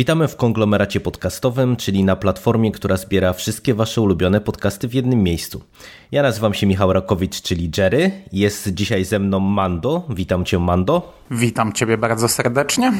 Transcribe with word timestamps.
Witamy 0.00 0.28
w 0.28 0.36
konglomeracie 0.36 1.00
podcastowym, 1.00 1.76
czyli 1.76 2.04
na 2.04 2.16
platformie, 2.16 2.72
która 2.72 2.96
zbiera 2.96 3.32
wszystkie 3.32 3.74
Wasze 3.74 4.00
ulubione 4.00 4.40
podcasty 4.40 4.88
w 4.88 4.94
jednym 4.94 5.22
miejscu. 5.22 5.62
Ja 6.12 6.22
nazywam 6.22 6.54
się 6.54 6.66
Michał 6.66 6.92
Rakowicz, 6.92 7.42
czyli 7.42 7.70
Jerry. 7.78 8.10
Jest 8.32 8.68
dzisiaj 8.74 9.04
ze 9.04 9.18
mną 9.18 9.40
Mando. 9.40 10.06
Witam 10.08 10.44
Cię, 10.44 10.58
Mando. 10.58 11.12
Witam 11.30 11.72
Ciebie 11.72 11.98
bardzo 11.98 12.28
serdecznie. 12.28 12.92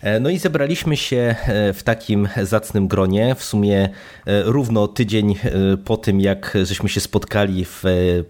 E, 0.00 0.20
no 0.20 0.30
i 0.30 0.38
zebraliśmy 0.38 0.96
się 0.96 1.34
e, 1.46 1.72
w 1.72 1.82
takim 1.82 2.28
zacnym 2.42 2.88
gronie, 2.88 3.34
w 3.34 3.44
sumie 3.44 3.82
e, 3.84 3.88
równo 4.42 4.88
tydzień 4.88 5.34
po 5.84 5.96
tym, 5.96 6.20
jak 6.20 6.56
żeśmy 6.62 6.88
się 6.88 7.00
spotkali 7.00 7.64
w 7.64 7.82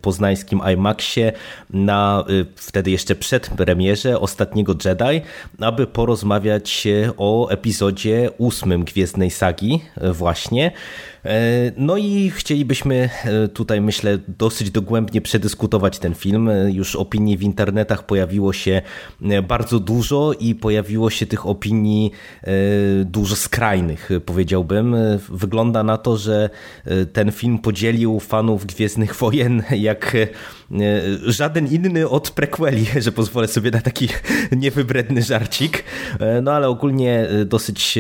poznańskim 0.02 0.61
IMAXie 0.73 1.33
na 1.70 2.25
wtedy 2.56 2.91
jeszcze 2.91 3.15
przed 3.15 3.48
premierze 3.48 4.20
ostatniego 4.20 4.75
Jedi, 4.84 5.20
aby 5.61 5.87
porozmawiać 5.87 6.89
o 7.16 7.48
epizodzie 7.48 8.30
ósmym 8.39 8.84
Gwiezdnej 8.84 9.30
Sagi 9.30 9.83
właśnie. 10.12 10.73
E, 11.27 11.72
no 11.77 11.96
i 11.96 12.30
chcielibyśmy 12.30 13.10
e, 13.24 13.48
tutaj, 13.48 13.80
myślę, 13.80 14.19
dosyć 14.38 14.70
dogłębnie 14.70 15.20
przedyskutować 15.20 15.98
ten 15.98 16.14
film. 16.14 16.48
E, 16.48 16.70
już 16.72 16.96
opinii 16.96 17.36
w 17.36 17.42
internetach 17.42 18.06
pojawiło 18.06 18.52
się 18.52 18.83
bardzo 19.48 19.80
dużo 19.80 20.33
i 20.41 20.55
pojawiło 20.55 21.10
się 21.10 21.27
tych 21.27 21.46
opinii 21.46 22.10
dużo 23.05 23.36
skrajnych, 23.36 24.10
powiedziałbym. 24.27 24.96
Wygląda 25.28 25.83
na 25.83 25.98
to, 25.98 26.16
że 26.16 26.50
ten 27.12 27.33
film 27.33 27.58
podzielił 27.58 28.20
fanów 28.20 28.66
Gwiezdnych 28.66 29.14
Wojen 29.14 29.62
jak 29.90 30.16
żaden 31.27 31.66
inny 31.66 32.08
od 32.08 32.30
prequeli, 32.30 32.86
że 33.05 33.12
pozwolę 33.12 33.48
sobie 33.48 33.70
na 33.70 33.80
taki 33.80 34.08
niewybredny 34.62 35.22
żarcik. 35.22 35.84
No 36.42 36.52
ale 36.52 36.68
ogólnie 36.68 37.28
dosyć 37.46 37.98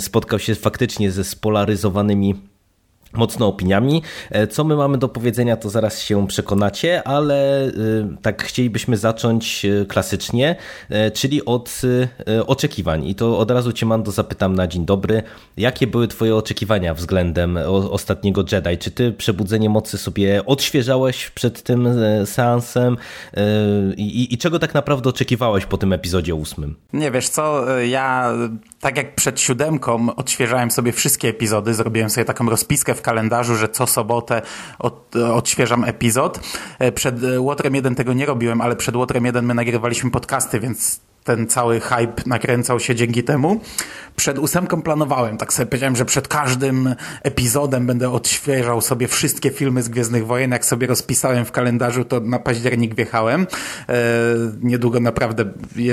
spotkał 0.00 0.38
się 0.38 0.54
faktycznie 0.54 1.10
ze 1.10 1.24
spolaryzowanymi 1.24 2.34
mocno 3.12 3.46
opiniami. 3.46 4.02
E, 4.30 4.46
co 4.46 4.64
my 4.64 4.76
mamy 4.76 4.98
do 4.98 5.08
powiedzenia, 5.08 5.56
to 5.56 5.70
zaraz 5.70 6.00
się 6.00 6.26
przekonacie, 6.26 7.08
ale 7.08 7.66
e, 7.66 7.70
tak 8.22 8.42
chcielibyśmy 8.42 8.96
zacząć 8.96 9.64
e, 9.64 9.86
klasycznie, 9.86 10.56
czyli 11.14 11.44
od 11.44 11.82
oczekiwań. 12.46 13.06
I 13.06 13.14
to 13.14 13.38
od 13.38 13.50
razu 13.50 13.72
Cię, 13.72 13.86
Mando, 13.86 14.10
zapytam 14.10 14.54
na 14.54 14.66
dzień 14.66 14.86
dobry. 14.86 15.22
Jakie 15.56 15.86
były 15.86 16.08
Twoje 16.08 16.36
oczekiwania 16.36 16.94
względem 16.94 17.58
ostatniego 17.90 18.44
Jedi? 18.52 18.78
Czy 18.78 18.90
Ty 18.90 19.12
Przebudzenie 19.12 19.68
Mocy 19.68 19.98
sobie 19.98 20.46
odświeżałeś 20.46 21.30
przed 21.30 21.62
tym 21.62 21.88
seansem? 22.24 22.96
I, 23.96 24.34
i 24.34 24.38
czego 24.38 24.58
tak 24.58 24.74
naprawdę 24.74 25.10
oczekiwałeś 25.10 25.66
po 25.66 25.78
tym 25.78 25.92
epizodzie 25.92 26.34
ósmym? 26.34 26.76
Nie, 26.92 27.10
wiesz 27.10 27.28
co, 27.28 27.64
ja 27.78 28.32
tak 28.80 28.96
jak 28.96 29.14
przed 29.14 29.40
siódemką 29.40 30.14
odświeżałem 30.16 30.70
sobie 30.70 30.92
wszystkie 30.92 31.28
epizody, 31.28 31.74
zrobiłem 31.74 32.10
sobie 32.10 32.24
taką 32.24 32.50
rozpiskę 32.50 32.94
w 32.98 33.02
kalendarzu, 33.02 33.56
że 33.56 33.68
co 33.68 33.86
sobotę 33.86 34.42
od, 34.78 35.16
odświeżam 35.16 35.84
epizod. 35.84 36.40
E, 36.78 36.92
przed 36.92 37.16
Łotrem 37.38 37.74
1 37.74 37.94
tego 37.94 38.12
nie 38.12 38.26
robiłem, 38.26 38.60
ale 38.60 38.76
przed 38.76 38.96
Łotrem 38.96 39.24
1 39.24 39.46
my 39.46 39.54
nagrywaliśmy 39.54 40.10
podcasty, 40.10 40.60
więc 40.60 41.00
ten 41.28 41.46
cały 41.46 41.80
hype 41.80 42.22
nakręcał 42.26 42.80
się 42.80 42.94
dzięki 42.94 43.24
temu. 43.24 43.60
Przed 44.16 44.38
ósemką 44.38 44.82
planowałem, 44.82 45.36
tak 45.36 45.52
sobie 45.52 45.66
powiedziałem, 45.66 45.96
że 45.96 46.04
przed 46.04 46.28
każdym 46.28 46.94
epizodem 47.22 47.86
będę 47.86 48.10
odświeżał 48.10 48.80
sobie 48.80 49.08
wszystkie 49.08 49.50
filmy 49.50 49.82
z 49.82 49.88
Gwiezdnych 49.88 50.26
Wojen. 50.26 50.50
Jak 50.50 50.64
sobie 50.64 50.86
rozpisałem 50.86 51.44
w 51.44 51.52
kalendarzu, 51.52 52.04
to 52.04 52.20
na 52.20 52.38
październik 52.38 52.94
wjechałem. 52.94 53.46
E, 53.88 53.94
niedługo 54.62 55.00
naprawdę, 55.00 55.44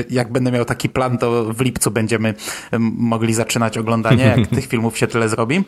jak 0.09 0.31
będę 0.31 0.51
miał 0.51 0.65
taki 0.65 0.89
plan, 0.89 1.17
to 1.17 1.53
w 1.53 1.61
lipcu 1.61 1.91
będziemy 1.91 2.33
mogli 2.79 3.33
zaczynać 3.33 3.77
oglądanie, 3.77 4.25
jak 4.37 4.47
tych 4.55 4.65
filmów 4.65 4.97
się 4.97 5.07
tyle 5.07 5.29
zrobi. 5.29 5.63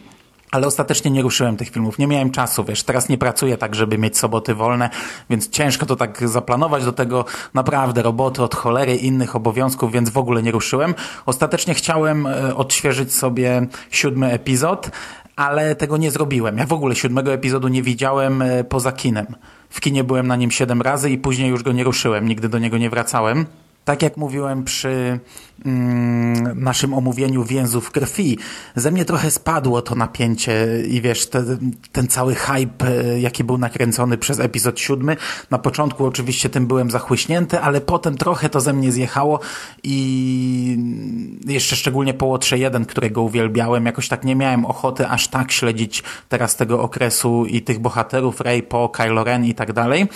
Ale 0.52 0.68
ostatecznie 0.68 1.12
nie 1.12 1.22
ruszyłem 1.22 1.58
tych 1.58 1.70
filmów, 1.70 1.98
nie 1.98 2.08
miałem 2.08 2.32
czasu, 2.32 2.64
wiesz, 2.64 2.84
teraz 2.84 3.10
nie 3.10 3.18
pracuję 3.18 3.58
tak, 3.58 3.76
żeby 3.76 3.98
mieć 3.98 4.18
soboty 4.18 4.56
wolne, 4.56 4.90
więc 5.30 5.50
ciężko 5.50 5.86
to 5.86 5.96
tak 5.96 6.30
zaplanować, 6.30 6.86
do 6.86 6.92
tego 6.92 7.26
naprawdę 7.54 8.02
roboty 8.02 8.44
od 8.44 8.56
cholery, 8.56 8.96
innych 8.96 9.36
obowiązków, 9.36 9.92
więc 9.92 10.10
w 10.10 10.18
ogóle 10.18 10.44
nie 10.44 10.52
ruszyłem. 10.52 10.96
Ostatecznie 11.26 11.74
chciałem 11.74 12.28
e, 12.28 12.56
odświeżyć 12.56 13.16
sobie 13.16 13.68
siódmy 13.92 14.32
epizod, 14.32 14.90
ale 15.36 15.76
tego 15.76 15.98
nie 15.98 16.12
zrobiłem. 16.12 16.58
Ja 16.58 16.66
w 16.66 16.74
ogóle 16.74 16.96
siódmego 16.96 17.34
epizodu 17.34 17.68
nie 17.68 17.84
widziałem 17.84 18.42
e, 18.42 18.64
poza 18.64 18.92
kinem. 18.92 19.28
W 19.70 19.82
kinie 19.82 20.04
byłem 20.04 20.28
na 20.28 20.36
nim 20.36 20.52
siedem 20.52 20.82
razy 20.82 21.10
i 21.10 21.18
później 21.18 21.50
już 21.50 21.64
go 21.64 21.72
nie 21.72 21.84
ruszyłem, 21.84 22.28
nigdy 22.28 22.50
do 22.50 22.60
niego 22.60 22.78
nie 22.78 22.90
wracałem. 22.90 23.46
Tak 23.88 24.02
jak 24.02 24.18
mówiłem 24.18 24.64
przy 24.64 25.20
mm, 25.66 26.64
naszym 26.64 26.94
omówieniu 26.94 27.44
więzów 27.44 27.92
krwi, 27.92 28.38
ze 28.76 28.92
mnie 28.92 29.06
trochę 29.06 29.32
spadło 29.32 29.82
to 29.82 29.96
napięcie 29.96 30.84
i 30.88 31.02
wiesz, 31.02 31.30
te, 31.30 31.44
ten 31.92 32.08
cały 32.08 32.36
hype, 32.36 32.88
e, 32.88 33.20
jaki 33.20 33.44
był 33.44 33.58
nakręcony 33.58 34.18
przez 34.18 34.40
epizod 34.40 34.80
siódmy. 34.80 35.18
Na 35.52 35.58
początku 35.58 36.06
oczywiście 36.06 36.50
tym 36.50 36.68
byłem 36.68 36.92
zachłyśnięty, 36.92 37.60
ale 37.60 37.82
potem 37.82 38.18
trochę 38.18 38.50
to 38.50 38.62
ze 38.62 38.74
mnie 38.74 38.92
zjechało 38.92 39.40
i 39.84 40.78
jeszcze 41.46 41.76
szczególnie 41.76 42.14
po 42.14 42.26
Łotrze 42.26 42.58
1, 42.58 42.86
którego 42.86 43.22
uwielbiałem, 43.22 43.86
jakoś 43.86 44.08
tak 44.08 44.24
nie 44.24 44.36
miałem 44.36 44.66
ochoty 44.66 45.08
aż 45.08 45.28
tak 45.28 45.52
śledzić 45.52 46.04
teraz 46.30 46.56
tego 46.56 46.82
okresu 46.82 47.46
i 47.46 47.62
tych 47.62 47.80
bohaterów, 47.80 48.42
Rey, 48.42 48.64
Po, 48.64 48.90
Kylo 48.90 49.24
Ren 49.24 49.46
i 49.46 49.54
tak 49.54 49.74
dalej. 49.74 50.08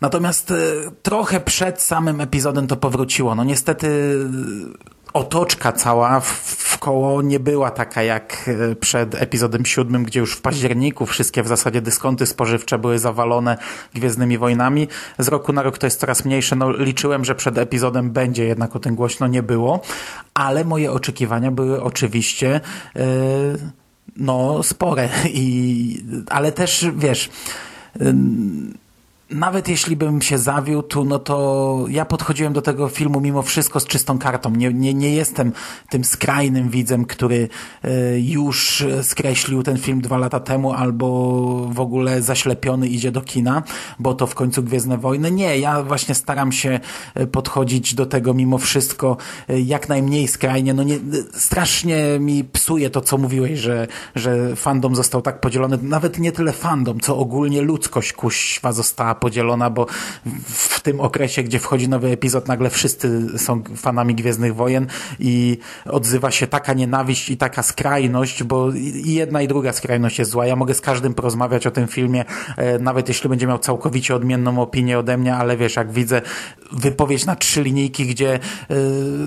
Natomiast 0.00 0.50
e, 0.50 0.54
trochę 1.02 1.40
przed 1.40 1.82
samym 1.82 2.20
epizodem 2.20 2.66
to 2.66 2.76
powróciło. 2.76 3.34
No 3.34 3.44
niestety 3.44 4.18
otoczka 5.12 5.72
cała 5.72 6.20
w 6.20 6.78
koło 6.78 7.22
nie 7.22 7.40
była 7.40 7.70
taka 7.70 8.02
jak 8.02 8.50
e, 8.70 8.74
przed 8.76 9.14
epizodem 9.14 9.66
siódmym, 9.66 10.04
gdzie 10.04 10.20
już 10.20 10.32
w 10.32 10.40
październiku 10.40 11.06
wszystkie 11.06 11.42
w 11.42 11.48
zasadzie 11.48 11.80
dyskonty 11.80 12.26
spożywcze 12.26 12.78
były 12.78 12.98
zawalone 12.98 13.58
Gwiezdnymi 13.94 14.38
Wojnami. 14.38 14.88
Z 15.18 15.28
roku 15.28 15.52
na 15.52 15.62
rok 15.62 15.78
to 15.78 15.86
jest 15.86 16.00
coraz 16.00 16.24
mniejsze. 16.24 16.56
No, 16.56 16.72
liczyłem, 16.72 17.24
że 17.24 17.34
przed 17.34 17.58
epizodem 17.58 18.10
będzie 18.10 18.44
jednak 18.44 18.76
o 18.76 18.78
tym 18.78 18.94
głośno, 18.94 19.26
nie 19.26 19.42
było. 19.42 19.80
Ale 20.34 20.64
moje 20.64 20.92
oczekiwania 20.92 21.50
były 21.50 21.82
oczywiście 21.82 22.60
yy, 22.94 23.02
no 24.16 24.62
spore. 24.62 25.08
I, 25.28 26.04
ale 26.28 26.52
też, 26.52 26.86
wiesz... 26.96 27.30
Yy, 28.00 28.14
nawet 29.30 29.68
jeśli 29.68 29.96
bym 29.96 30.22
się 30.22 30.38
zawiódł, 30.38 31.04
no 31.04 31.18
to 31.18 31.84
ja 31.88 32.04
podchodziłem 32.04 32.52
do 32.52 32.62
tego 32.62 32.88
filmu 32.88 33.20
mimo 33.20 33.42
wszystko 33.42 33.80
z 33.80 33.86
czystą 33.86 34.18
kartą. 34.18 34.50
Nie, 34.50 34.72
nie, 34.72 34.94
nie 34.94 35.14
jestem 35.14 35.52
tym 35.88 36.04
skrajnym 36.04 36.68
widzem, 36.68 37.04
który 37.04 37.48
e, 37.82 38.20
już 38.20 38.84
skreślił 39.02 39.62
ten 39.62 39.78
film 39.78 40.00
dwa 40.00 40.18
lata 40.18 40.40
temu 40.40 40.72
albo 40.72 41.08
w 41.70 41.80
ogóle 41.80 42.22
zaślepiony 42.22 42.88
idzie 42.88 43.12
do 43.12 43.20
kina, 43.20 43.62
bo 43.98 44.14
to 44.14 44.26
w 44.26 44.34
końcu 44.34 44.62
Gwiezdne 44.62 44.98
Wojny. 44.98 45.30
Nie, 45.30 45.58
ja 45.58 45.82
właśnie 45.82 46.14
staram 46.14 46.52
się 46.52 46.80
e, 47.14 47.26
podchodzić 47.26 47.94
do 47.94 48.06
tego 48.06 48.34
mimo 48.34 48.58
wszystko 48.58 49.16
e, 49.48 49.60
jak 49.60 49.88
najmniej 49.88 50.28
skrajnie. 50.28 50.74
No 50.74 50.82
nie, 50.82 50.98
strasznie 51.32 52.18
mi 52.20 52.44
psuje 52.44 52.90
to, 52.90 53.00
co 53.00 53.18
mówiłeś, 53.18 53.58
że, 53.58 53.86
że 54.14 54.56
fandom 54.56 54.96
został 54.96 55.22
tak 55.22 55.40
podzielony. 55.40 55.78
Nawet 55.82 56.18
nie 56.18 56.32
tyle 56.32 56.52
fandom, 56.52 57.00
co 57.00 57.18
ogólnie 57.18 57.62
ludzkość 57.62 58.12
kuźwa 58.12 58.72
została 58.72 59.17
podzielona, 59.20 59.70
bo 59.70 59.86
w 60.46 60.80
tym 60.80 61.00
okresie, 61.00 61.42
gdzie 61.42 61.58
wchodzi 61.58 61.88
nowy 61.88 62.08
epizod, 62.08 62.48
nagle 62.48 62.70
wszyscy 62.70 63.38
są 63.38 63.62
fanami 63.76 64.14
Gwiezdnych 64.14 64.54
Wojen 64.54 64.86
i 65.18 65.58
odzywa 65.84 66.30
się 66.30 66.46
taka 66.46 66.72
nienawiść 66.72 67.30
i 67.30 67.36
taka 67.36 67.62
skrajność, 67.62 68.42
bo 68.42 68.72
i 68.72 69.14
jedna 69.14 69.42
i 69.42 69.48
druga 69.48 69.72
skrajność 69.72 70.18
jest 70.18 70.30
zła. 70.30 70.46
Ja 70.46 70.56
mogę 70.56 70.74
z 70.74 70.80
każdym 70.80 71.14
porozmawiać 71.14 71.66
o 71.66 71.70
tym 71.70 71.88
filmie, 71.88 72.24
e, 72.56 72.78
nawet 72.78 73.08
jeśli 73.08 73.28
będzie 73.28 73.46
miał 73.46 73.58
całkowicie 73.58 74.14
odmienną 74.14 74.62
opinię 74.62 74.98
ode 74.98 75.18
mnie, 75.18 75.34
ale 75.34 75.56
wiesz, 75.56 75.76
jak 75.76 75.92
widzę 75.92 76.22
wypowiedź 76.72 77.26
na 77.26 77.36
trzy 77.36 77.62
linijki, 77.62 78.06
gdzie 78.06 78.34
e, 78.34 78.38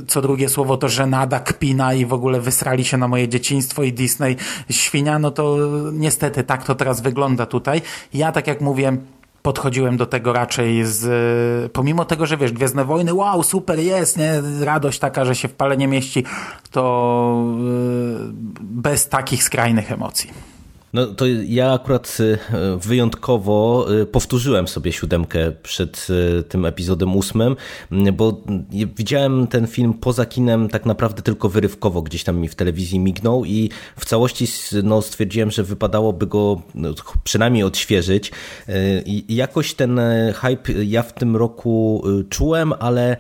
co 0.08 0.22
drugie 0.22 0.50
słowo 0.50 0.78
to 0.78 0.90
żenada, 0.90 1.40
kpina 1.40 1.94
i 1.94 2.06
w 2.06 2.14
ogóle 2.14 2.42
wysrali 2.42 2.86
się 2.86 2.98
na 2.98 3.08
moje 3.08 3.28
dzieciństwo 3.28 3.84
i 3.84 3.94
Disney 3.94 4.36
świnia, 4.70 5.20
no 5.20 5.32
to 5.32 5.58
niestety 5.94 6.44
tak 6.44 6.66
to 6.66 6.76
teraz 6.76 7.02
wygląda 7.02 7.46
tutaj. 7.46 7.82
Ja, 8.14 8.32
tak 8.32 8.48
jak 8.48 8.62
mówię, 8.62 8.98
podchodziłem 9.42 9.98
do 9.98 10.06
tego 10.06 10.34
raczej 10.34 10.86
z, 10.86 11.72
pomimo 11.72 12.06
tego, 12.06 12.26
że 12.26 12.38
wiesz, 12.38 12.52
Gwiezdne 12.52 12.86
Wojny, 12.86 13.14
wow, 13.14 13.44
super 13.44 13.80
jest, 13.80 14.18
nie, 14.18 14.42
radość 14.62 15.00
taka, 15.00 15.26
że 15.26 15.36
się 15.36 15.48
w 15.48 15.54
palenie 15.54 15.88
mieści, 15.88 16.24
to 16.72 17.46
y, 17.58 18.32
bez 18.62 19.10
takich 19.10 19.44
skrajnych 19.44 19.92
emocji. 19.92 20.51
No 20.94 21.08
to 21.08 21.26
ja 21.48 21.74
akurat 21.74 22.18
y, 22.20 22.38
wyjątkowo 22.78 23.86
y, 24.02 24.06
powtórzyłem 24.06 24.68
sobie 24.68 24.92
siódemkę 24.92 25.52
przed 25.52 26.08
y, 26.40 26.44
tym 26.44 26.66
epizodem 26.66 27.16
ósmym, 27.16 27.56
bo 28.14 28.42
widziałem 28.98 29.48
ten 29.48 29.68
film 29.68 29.94
poza 29.94 30.26
kinem 30.26 30.70
tak 30.70 30.86
naprawdę 30.86 31.22
tylko 31.22 31.50
wyrywkowo, 31.50 32.02
gdzieś 32.02 32.24
tam 32.24 32.40
mi 32.40 32.48
w 32.48 32.56
telewizji 32.56 33.00
mignął 33.00 33.46
i 33.46 33.70
w 33.98 34.06
całości 34.06 34.48
no, 34.84 35.02
stwierdziłem, 35.02 35.52
że 35.52 35.64
wypadałoby 35.64 36.28
go 36.28 36.62
no, 36.76 36.94
przynajmniej 37.24 37.64
odświeżyć 37.64 38.32
i 39.06 39.36
jakoś 39.36 39.74
ten 39.74 40.00
hype 40.36 40.74
ja 40.84 41.04
w 41.04 41.14
tym 41.14 41.36
roku 41.36 42.04
czułem, 42.30 42.74
ale 42.80 43.18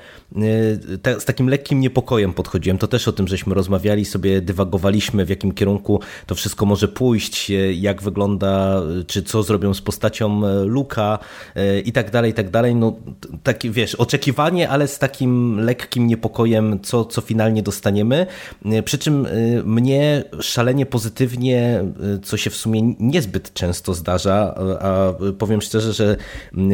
z 1.20 1.26
takim 1.26 1.50
lekkim 1.50 1.80
niepokojem 1.80 2.34
podchodziłem. 2.34 2.78
To 2.78 2.88
też 2.88 3.08
o 3.08 3.12
tym, 3.12 3.28
żeśmy 3.28 3.54
rozmawiali, 3.54 4.06
sobie 4.06 4.42
dywagowaliśmy, 4.42 5.26
w 5.26 5.30
jakim 5.30 5.52
kierunku 5.52 6.00
to 6.26 6.36
wszystko 6.36 6.66
może 6.66 6.88
pójść, 6.88 7.52
jak 7.74 8.02
wygląda, 8.02 8.82
czy 9.08 9.24
co 9.24 9.44
zrobią 9.44 9.74
z 9.74 9.82
postacią 9.82 10.46
e, 10.46 10.64
Luka 10.64 11.20
e, 11.56 11.80
i 11.80 11.92
tak 11.92 12.12
dalej, 12.12 12.32
i 12.32 12.34
tak 12.34 12.50
dalej. 12.50 12.76
No, 12.76 12.96
takie, 13.44 13.70
wiesz, 13.70 13.96
oczekiwanie, 13.96 14.70
ale 14.70 14.88
z 14.88 15.00
takim 15.00 15.60
lekkim 15.60 16.08
niepokojem, 16.08 16.80
co, 16.80 17.06
co 17.06 17.22
finalnie 17.22 17.64
dostaniemy. 17.64 18.28
E, 18.66 18.84
przy 18.84 18.98
czym 18.98 19.28
mnie 19.66 20.24
szalenie 20.40 20.86
pozytywnie, 20.86 21.84
co 22.24 22.38
się 22.38 22.50
w 22.50 22.56
sumie 22.56 22.96
niezbyt 23.00 23.54
często 23.54 23.94
zdarza, 23.94 24.56
a 24.82 25.14
powiem 25.38 25.62
szczerze, 25.62 25.94
że 25.94 26.18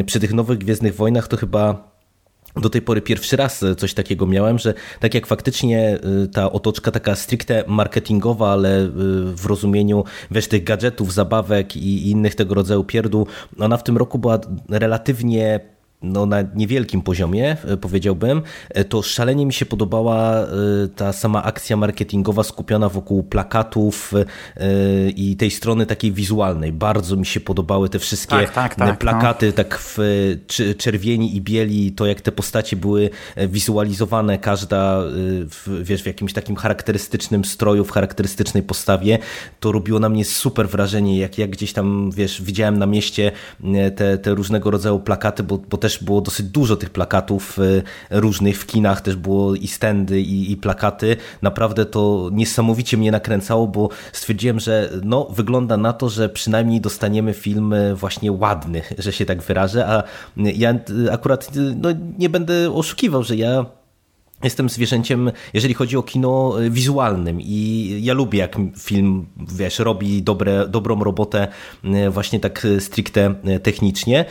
przy 0.06 0.20
tych 0.20 0.34
nowych 0.34 0.58
Gwiezdnych 0.58 0.94
Wojnach 0.94 1.28
to 1.28 1.36
chyba 1.36 1.97
do 2.56 2.70
tej 2.70 2.82
pory 2.82 3.02
pierwszy 3.02 3.36
raz 3.36 3.64
coś 3.76 3.94
takiego 3.94 4.26
miałem, 4.26 4.58
że 4.58 4.74
tak 5.00 5.14
jak 5.14 5.26
faktycznie 5.26 5.98
y, 6.24 6.28
ta 6.28 6.52
otoczka 6.52 6.90
taka 6.90 7.14
stricte 7.14 7.64
marketingowa, 7.66 8.52
ale 8.52 8.82
y, 8.82 8.88
w 9.34 9.46
rozumieniu 9.46 10.04
wiesz, 10.30 10.48
tych 10.48 10.64
gadżetów, 10.64 11.14
zabawek 11.14 11.76
i 11.76 12.10
innych 12.10 12.34
tego 12.34 12.54
rodzaju 12.54 12.84
pierdół, 12.84 13.26
ona 13.58 13.76
w 13.76 13.84
tym 13.84 13.96
roku 13.96 14.18
była 14.18 14.38
relatywnie 14.68 15.60
no, 16.02 16.26
na 16.26 16.36
niewielkim 16.54 17.02
poziomie, 17.02 17.56
e, 17.64 17.76
powiedziałbym, 17.76 18.42
e, 18.70 18.84
to 18.84 19.02
szalenie 19.02 19.46
mi 19.46 19.52
się 19.52 19.66
podobała 19.66 20.40
e, 20.40 20.46
ta 20.96 21.12
sama 21.12 21.42
akcja 21.42 21.76
marketingowa 21.76 22.42
skupiona 22.42 22.88
wokół 22.88 23.22
plakatów 23.22 24.12
i 25.16 25.36
tej 25.36 25.50
strony 25.50 25.86
takiej 25.86 26.12
wizualnej. 26.12 26.72
Bardzo 26.72 27.16
mi 27.16 27.26
się 27.26 27.40
podobały 27.40 27.88
te 27.88 27.98
wszystkie 27.98 28.36
tak, 28.36 28.50
tak, 28.54 28.74
tak, 28.74 28.88
no. 28.88 28.96
plakaty, 28.96 29.46
no. 29.46 29.52
tak 29.52 29.78
w 29.78 29.98
czerwieni 30.78 31.36
i 31.36 31.40
bieli, 31.40 31.92
to 31.92 32.06
jak 32.06 32.20
te 32.20 32.32
postacie 32.32 32.76
były 32.76 33.10
wizualizowane, 33.36 34.38
każda 34.38 35.00
w, 35.50 35.80
wiesz, 35.82 36.02
w 36.02 36.06
jakimś 36.06 36.32
takim 36.32 36.56
charakterystycznym 36.56 37.44
stroju, 37.44 37.84
w 37.84 37.90
charakterystycznej 37.90 38.62
postawie, 38.62 39.18
to 39.60 39.72
robiło 39.72 39.98
na 39.98 40.08
mnie 40.08 40.24
super 40.24 40.68
wrażenie, 40.68 41.18
jak, 41.18 41.38
jak 41.38 41.50
gdzieś 41.50 41.72
tam, 41.72 42.10
wiesz, 42.10 42.42
widziałem 42.42 42.78
na 42.78 42.86
mieście 42.86 43.32
te, 43.96 44.18
te 44.18 44.34
różnego 44.34 44.70
rodzaju 44.70 45.00
plakaty, 45.00 45.42
bo, 45.42 45.58
bo 45.58 45.76
też 45.76 45.87
było 45.96 46.20
dosyć 46.20 46.46
dużo 46.46 46.76
tych 46.76 46.90
plakatów 46.90 47.58
e, 47.58 48.20
różnych 48.20 48.58
w 48.58 48.66
kinach, 48.66 49.00
też 49.00 49.16
było 49.16 49.54
i 49.54 49.68
standy 49.68 50.20
i, 50.20 50.52
i 50.52 50.56
plakaty. 50.56 51.16
Naprawdę 51.42 51.86
to 51.86 52.30
niesamowicie 52.32 52.96
mnie 52.96 53.12
nakręcało, 53.12 53.66
bo 53.66 53.88
stwierdziłem, 54.12 54.60
że 54.60 54.90
no, 55.04 55.24
wygląda 55.24 55.76
na 55.76 55.92
to, 55.92 56.08
że 56.08 56.28
przynajmniej 56.28 56.80
dostaniemy 56.80 57.34
film 57.34 57.72
e, 57.72 57.94
właśnie 57.94 58.32
ładny, 58.32 58.82
że 58.98 59.12
się 59.12 59.26
tak 59.26 59.42
wyrażę, 59.42 59.86
a 59.86 60.02
ja 60.36 60.74
akurat 61.12 61.50
no, 61.76 61.88
nie 62.18 62.28
będę 62.28 62.72
oszukiwał, 62.72 63.22
że 63.22 63.36
ja 63.36 63.66
Jestem 64.44 64.68
zwierzęciem, 64.68 65.32
jeżeli 65.54 65.74
chodzi 65.74 65.96
o 65.96 66.02
kino 66.02 66.62
y, 66.62 66.70
wizualnym 66.70 67.40
i 67.40 68.00
ja 68.02 68.14
lubię 68.14 68.38
jak 68.38 68.56
film, 68.78 69.26
wiesz, 69.52 69.78
robi 69.78 70.22
dobre, 70.22 70.68
dobrą 70.68 71.04
robotę 71.04 71.48
właśnie 72.10 72.40
tak 72.40 72.66
stricte 72.78 73.34
y, 73.56 73.60
technicznie. 73.60 74.24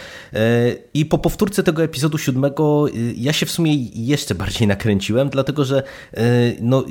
I 0.94 1.06
po 1.06 1.18
powtórce 1.18 1.63
tego 1.63 1.83
epizodu 1.83 2.18
siódmego 2.18 2.86
ja 3.15 3.33
się 3.33 3.45
w 3.45 3.51
sumie 3.51 3.75
jeszcze 3.94 4.36
bardziej 4.36 4.68
nakręciłem, 4.68 5.30
dlatego 5.30 5.65
że 5.65 5.83
no 6.62 6.86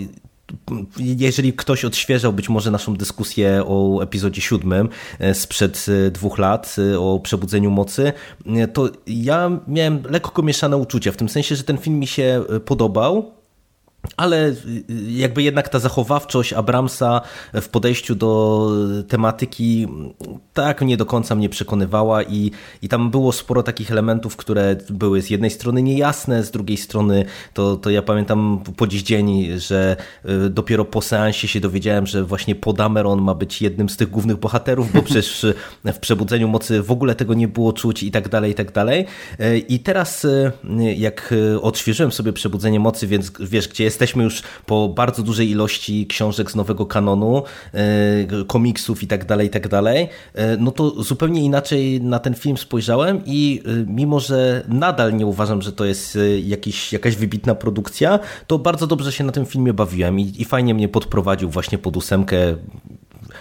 jeżeli 0.99 1.53
ktoś 1.53 1.85
odświeżał 1.85 2.33
być 2.33 2.49
może 2.49 2.71
naszą 2.71 2.97
dyskusję 2.97 3.63
o 3.67 4.03
epizodzie 4.03 4.41
siódmym 4.41 4.89
e, 5.19 5.35
sprzed 5.35 5.87
e, 6.07 6.11
dwóch 6.11 6.39
lat, 6.39 6.77
e, 6.93 7.01
o 7.01 7.21
przebudzeniu 7.21 7.71
mocy, 7.71 8.13
to 8.73 8.91
ja 9.07 9.51
miałem 9.69 10.03
lekko 10.11 10.43
mieszane 10.43 10.77
uczucia, 10.77 11.13
w 11.13 11.17
tym 11.17 11.29
sensie, 11.29 11.57
że 11.57 11.65
ten 11.65 11.79
film 11.79 11.99
mi 11.99 12.07
się 12.07 12.45
podobał, 12.65 13.33
ale 14.17 14.55
jakby 15.09 15.43
jednak 15.43 15.69
ta 15.69 15.79
zachowawczość 15.79 16.53
Abramsa 16.53 17.21
w 17.55 17.69
podejściu 17.69 18.15
do 18.15 18.71
tematyki 19.09 19.87
tak 20.55 20.81
nie 20.83 20.97
do 20.97 21.07
końca 21.07 21.35
mnie 21.35 21.49
przekonywała 21.49 22.23
i, 22.23 22.51
i 22.83 22.89
tam 22.89 23.11
było 23.11 23.33
sporo 23.33 23.63
takich 23.63 23.91
elementów, 23.91 24.37
które 24.37 24.77
były 24.91 25.23
z 25.23 25.31
jednej 25.31 25.51
strony 25.51 25.83
niejasne, 25.83 26.43
z 26.43 26.51
drugiej 26.51 26.77
strony 26.77 27.25
to, 27.55 27.77
to 27.77 27.91
ja 27.91 28.03
pamiętam 28.03 28.61
po 28.77 28.87
dziś 28.87 29.03
dzień, 29.03 29.61
że 29.61 29.97
e, 30.25 30.49
dopiero 30.49 30.85
po 30.85 31.03
seansie 31.03 31.49
się 31.49 31.61
dowiedziałem, 31.61 32.07
że 32.07 32.25
właśnie 32.25 32.55
Podameron 32.55 33.23
ma 33.23 33.35
być 33.35 33.63
jednym 33.63 33.89
z 33.89 33.97
tych 33.97 34.11
głównych 34.11 34.37
bohaterów, 34.37 34.93
bo 34.93 35.03
przecież 35.09 35.47
w 35.85 35.99
Przebudzeniu 35.99 36.49
Mocy 36.49 36.83
w 36.83 36.91
ogóle 36.91 37.15
tego 37.15 37.35
nie 37.35 37.49
było 37.49 37.73
czuć 37.73 38.03
i 38.03 38.11
tak 38.11 38.29
dalej, 38.29 38.53
i 38.53 38.55
tak 38.55 38.73
dalej. 38.73 39.07
I 39.69 39.81
teraz 39.81 40.27
jak 40.97 41.35
odświeżyłem 41.63 42.13
sobie 42.13 42.33
Przebudzenie 42.33 42.81
Mocy, 42.81 43.07
więc 43.07 43.33
wiesz, 43.41 43.69
gdzie 43.69 43.85
jesteśmy 44.07 44.25
już 44.25 44.43
po 44.67 44.89
bardzo 44.89 45.23
dużej 45.23 45.51
ilości 45.51 46.07
książek 46.07 46.51
z 46.51 46.55
nowego 46.55 46.87
kanonu, 46.87 47.43
komiksów 48.47 49.03
i 49.03 49.07
tak 49.07 49.25
dalej, 49.25 49.47
i 49.47 49.51
tak 49.51 49.69
dalej, 49.69 50.09
no 50.59 50.71
to 50.71 51.03
zupełnie 51.03 51.43
inaczej 51.43 52.01
na 52.01 52.19
ten 52.19 52.35
film 52.35 52.57
spojrzałem 52.57 53.21
i 53.27 53.63
y, 53.67 53.87
mimo, 53.89 54.21
że 54.21 54.65
nadal 54.69 55.17
nie 55.17 55.27
uważam, 55.27 55.63
że 55.63 55.73
to 55.73 55.85
jest 55.85 56.19
jakiś, 56.43 56.93
jakaś 56.93 57.17
wybitna 57.17 57.55
produkcja, 57.55 58.19
to 58.47 58.59
bardzo 58.59 58.87
dobrze 58.87 59.13
się 59.13 59.25
na 59.25 59.33
tym 59.33 59.47
filmie 59.47 59.73
bawiłem 59.73 60.21
i, 60.21 60.33
i 60.39 60.45
fajnie 60.45 60.75
mnie 60.75 60.89
podprowadził 60.89 61.51
właśnie 61.51 61.79
pod 61.79 61.97
ósemkę 61.97 62.57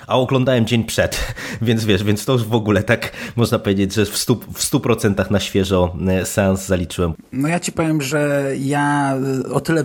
a 0.08 0.18
oglądałem 0.18 0.66
dzień 0.66 0.84
przed, 0.84 1.34
więc 1.62 1.86
wiesz, 1.86 2.04
więc 2.04 2.26
to 2.26 2.34
już 2.34 2.44
w 2.44 2.56
ogóle 2.56 2.84
tak 2.84 3.12
można 3.36 3.60
powiedzieć, 3.60 3.94
że 3.94 4.06
w 4.06 4.16
100%, 4.16 4.38
w 4.54 4.64
100 4.64 4.82
na 5.30 5.40
świeżo 5.40 5.96
seans 6.24 6.66
zaliczyłem. 6.66 7.14
No 7.32 7.48
ja 7.48 7.60
ci 7.60 7.72
powiem, 7.72 8.02
że 8.02 8.52
ja 8.60 9.18
o 9.54 9.60
tyle 9.60 9.84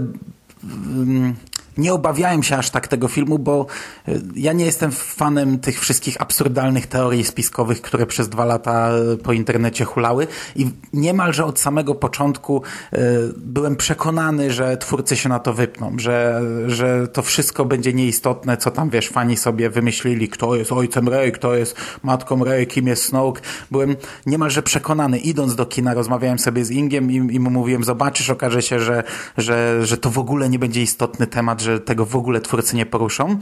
mm, 0.65 1.35
nie 1.79 1.95
obawiałem 1.95 2.43
się 2.43 2.57
aż 2.57 2.71
tak 2.71 2.89
tego 2.89 3.09
filmu, 3.09 3.39
bo 3.39 3.67
e, 4.09 4.13
ja 4.35 4.53
nie 4.53 4.65
jestem 4.65 4.93
fanem 4.93 5.59
tych 5.59 5.81
wszystkich 5.81 6.21
absurdalnych 6.23 6.87
teorii 6.87 7.25
spiskowych, 7.25 7.83
które 7.83 8.07
przez 8.07 8.29
dwa 8.29 8.45
lata 8.45 8.91
e, 8.91 9.17
po 9.17 9.33
internecie 9.33 9.85
hulały 9.85 10.27
i 10.57 10.71
niemalże 10.93 11.45
od 11.45 11.59
samego 11.59 11.95
początku 11.95 12.63
e, 12.93 12.99
byłem 13.37 13.77
przekonany, 13.77 14.53
że 14.53 14.77
twórcy 14.77 15.17
się 15.17 15.29
na 15.29 15.39
to 15.39 15.55
wypną, 15.55 15.93
że, 15.99 16.43
że 16.67 17.09
to 17.09 17.23
wszystko 17.23 17.65
będzie 17.65 17.93
nieistotne, 17.93 18.57
co 18.57 18.71
tam, 18.71 18.91
wiesz, 18.91 19.09
fani 19.09 19.37
sobie 19.37 19.71
wymyślili, 19.71 20.29
kto 20.29 20.57
jest 20.57 20.73
ojcem 20.73 21.09
Rey, 21.09 21.33
kto 21.33 21.55
jest 21.55 21.77
matką 22.03 22.45
Rey, 22.45 22.67
kim 22.67 22.87
jest 22.87 23.05
Snoke. 23.05 23.41
Byłem 23.71 23.97
niemalże 24.27 24.63
przekonany, 24.63 25.19
idąc 25.19 25.55
do 25.55 25.67
kina, 25.67 25.95
rozmawiałem 25.95 26.39
sobie 26.39 26.65
z 26.65 26.71
Ingiem 26.71 27.11
i, 27.11 27.15
i 27.15 27.41
mu 27.41 27.51
mówiłem, 27.51 27.85
zobaczysz, 27.85 28.31
okaże 28.31 28.63
się, 28.63 28.81
że, 28.81 29.03
że, 29.37 29.87
że 29.87 29.97
to 29.99 30.11
w 30.11 30.19
ogóle 30.19 30.49
nie 30.49 30.59
będzie 30.59 30.83
istotny 30.83 31.27
temat, 31.27 31.60
że 31.61 31.81
tego 31.81 32.07
w 32.07 32.17
ogóle 32.17 32.41
twórcy 32.41 32.77
nie 32.77 32.87
poruszą. 32.87 33.39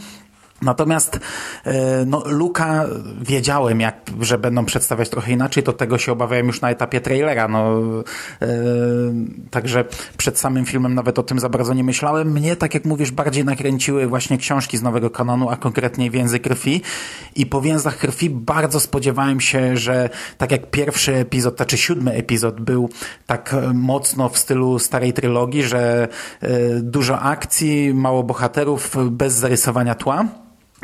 Natomiast 0.63 1.21
e, 1.65 2.05
no, 2.07 2.23
Luka 2.27 2.85
wiedziałem, 3.21 3.81
jak, 3.81 4.11
że 4.21 4.39
będą 4.39 4.65
przedstawiać 4.65 5.09
trochę 5.09 5.33
inaczej, 5.33 5.63
to 5.63 5.73
tego 5.73 5.99
się 5.99 6.13
obawiałem 6.13 6.47
już 6.47 6.61
na 6.61 6.71
etapie 6.71 7.01
trailera. 7.01 7.49
No, 7.49 7.81
e, 8.43 8.47
także 9.51 9.85
przed 10.17 10.39
samym 10.39 10.67
filmem 10.67 10.95
nawet 10.95 11.19
o 11.19 11.23
tym 11.23 11.39
za 11.39 11.49
bardzo 11.49 11.75
nie 11.75 11.85
myślałem. 11.85 12.33
Mnie, 12.33 12.57
tak 12.57 12.75
jak 12.75 12.85
mówisz, 12.85 13.11
bardziej 13.11 13.45
nakręciły 13.45 14.07
właśnie 14.07 14.39
książki 14.39 14.79
z 14.79 14.83
nowego 14.83 15.11
kanonu, 15.11 15.51
a 15.51 15.57
konkretnie 15.57 16.11
Więzy 16.11 16.41
Krwi. 16.41 16.83
I 17.37 17.47
po 17.47 17.61
Więzach 17.61 17.97
Krwi 17.97 18.31
bardzo 18.31 18.81
spodziewałem 18.81 19.41
się, 19.41 19.77
że 19.77 20.11
tak 20.39 20.53
jak 20.53 20.71
pierwszy 20.71 21.15
epizod, 21.15 21.57
znaczy 21.57 21.79
siódmy 21.79 22.13
epizod 22.13 22.61
był 22.61 22.89
tak 23.27 23.57
mocno 23.75 24.29
w 24.29 24.39
stylu 24.39 24.79
starej 24.79 25.13
trylogii, 25.13 25.63
że 25.63 26.09
e, 26.41 26.49
dużo 26.81 27.21
akcji, 27.21 27.95
mało 27.95 28.23
bohaterów, 28.23 28.97
bez 29.11 29.35
zarysowania 29.35 29.95
tła 29.95 30.25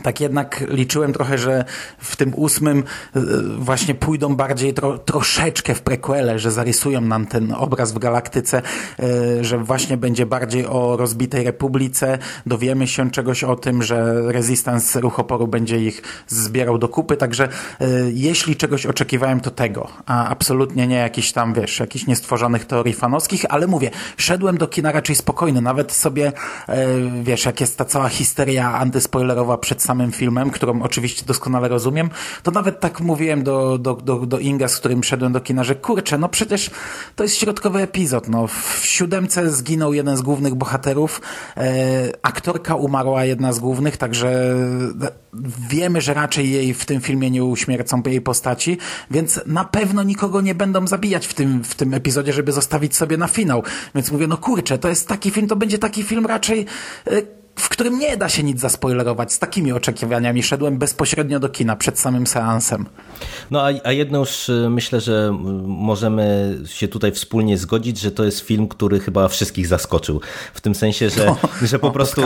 tak 0.04 0.20
jednak 0.20 0.64
liczyłem 0.68 1.12
trochę, 1.12 1.38
że 1.38 1.64
w 1.98 2.16
tym 2.16 2.34
ósmym 2.34 2.78
e, 3.16 3.20
właśnie 3.58 3.94
pójdą 3.94 4.36
bardziej 4.36 4.74
tro, 4.74 4.98
troszeczkę 4.98 5.74
w 5.74 5.82
prequele, 5.82 6.38
że 6.38 6.50
zarysują 6.50 7.00
nam 7.00 7.26
ten 7.26 7.52
obraz 7.52 7.92
w 7.92 7.98
galaktyce, 7.98 8.62
e, 8.98 9.44
że 9.44 9.58
właśnie 9.58 9.96
będzie 9.96 10.26
bardziej 10.26 10.66
o 10.66 10.96
rozbitej 10.96 11.44
republice, 11.44 12.18
dowiemy 12.46 12.86
się 12.86 13.10
czegoś 13.10 13.44
o 13.44 13.56
tym, 13.56 13.82
że 13.82 14.22
Resistance 14.32 15.00
Ruch 15.00 15.18
Oporu 15.18 15.46
będzie 15.46 15.78
ich 15.78 16.02
zbierał 16.28 16.78
do 16.78 16.88
kupy, 16.88 17.16
także 17.16 17.44
e, 17.44 17.86
jeśli 18.12 18.56
czegoś 18.56 18.86
oczekiwałem, 18.86 19.40
to 19.40 19.50
tego, 19.50 19.88
a 20.06 20.28
absolutnie 20.28 20.86
nie 20.86 20.96
jakiś 20.96 21.32
tam, 21.32 21.54
wiesz, 21.54 21.80
jakichś 21.80 22.06
niestworzonych 22.06 22.64
teorii 22.64 22.94
fanowskich, 22.94 23.44
ale 23.48 23.66
mówię, 23.66 23.90
szedłem 24.16 24.58
do 24.58 24.66
kina 24.66 24.92
raczej 24.92 25.16
spokojny, 25.16 25.60
nawet 25.60 25.92
sobie, 25.92 26.32
wiesz, 27.22 27.44
jak 27.44 27.60
jest 27.60 27.78
ta 27.78 27.84
cała 27.84 28.08
histeria 28.08 28.74
antyspoilerowa 28.74 29.58
przed 29.58 29.82
samym 29.82 29.93
filmem, 30.12 30.50
którą 30.50 30.82
oczywiście 30.82 31.24
doskonale 31.26 31.68
rozumiem, 31.68 32.10
to 32.42 32.50
nawet 32.50 32.80
tak 32.80 33.00
mówiłem 33.00 33.42
do, 33.42 33.78
do, 33.78 33.94
do, 33.94 34.26
do 34.26 34.38
Inga, 34.38 34.68
z 34.68 34.76
którym 34.76 35.04
szedłem 35.04 35.32
do 35.32 35.40
kina, 35.40 35.64
że 35.64 35.74
kurczę, 35.74 36.18
no 36.18 36.28
przecież 36.28 36.70
to 37.16 37.22
jest 37.22 37.36
środkowy 37.36 37.80
epizod. 37.82 38.28
No, 38.28 38.46
w 38.46 38.80
siódemce 38.82 39.50
zginął 39.50 39.94
jeden 39.94 40.16
z 40.16 40.22
głównych 40.22 40.54
bohaterów, 40.54 41.20
e, 41.56 42.10
aktorka 42.22 42.74
umarła 42.74 43.24
jedna 43.24 43.52
z 43.52 43.58
głównych, 43.58 43.96
także 43.96 44.56
wiemy, 45.68 46.00
że 46.00 46.14
raczej 46.14 46.50
jej 46.50 46.74
w 46.74 46.84
tym 46.84 47.00
filmie 47.00 47.30
nie 47.30 47.44
uśmiercą 47.44 48.02
jej 48.06 48.20
postaci, 48.20 48.78
więc 49.10 49.40
na 49.46 49.64
pewno 49.64 50.02
nikogo 50.02 50.40
nie 50.40 50.54
będą 50.54 50.86
zabijać 50.86 51.26
w 51.26 51.34
tym, 51.34 51.64
w 51.64 51.74
tym 51.74 51.94
epizodzie, 51.94 52.32
żeby 52.32 52.52
zostawić 52.52 52.96
sobie 52.96 53.16
na 53.16 53.28
finał. 53.28 53.62
Więc 53.94 54.12
mówię, 54.12 54.26
no 54.26 54.36
kurczę, 54.36 54.78
to 54.78 54.88
jest 54.88 55.08
taki 55.08 55.30
film, 55.30 55.46
to 55.46 55.56
będzie 55.56 55.78
taki 55.78 56.02
film 56.02 56.26
raczej... 56.26 56.66
E, 57.06 57.43
w 57.56 57.68
którym 57.68 57.98
nie 57.98 58.16
da 58.16 58.28
się 58.28 58.42
nic 58.42 58.60
zaspoilerować. 58.60 59.32
Z 59.32 59.38
takimi 59.38 59.72
oczekiwaniami 59.72 60.42
szedłem 60.42 60.78
bezpośrednio 60.78 61.40
do 61.40 61.48
kina 61.48 61.76
przed 61.76 61.98
samym 61.98 62.26
seansem. 62.26 62.86
No 63.50 63.62
a, 63.62 63.68
a 63.84 63.92
jedno 63.92 64.18
już 64.18 64.48
y, 64.48 64.66
myślę, 64.70 65.00
że 65.00 65.38
możemy 65.66 66.58
się 66.66 66.88
tutaj 66.88 67.12
wspólnie 67.12 67.58
zgodzić, 67.58 67.98
że 67.98 68.10
to 68.10 68.24
jest 68.24 68.40
film, 68.40 68.68
który 68.68 69.00
chyba 69.00 69.28
wszystkich 69.28 69.66
zaskoczył. 69.66 70.20
W 70.54 70.60
tym 70.60 70.74
sensie, 70.74 71.10
że, 71.10 71.26
no, 71.26 71.38
że 71.68 71.78
po 71.78 71.86
no, 71.86 71.92
prostu 71.92 72.22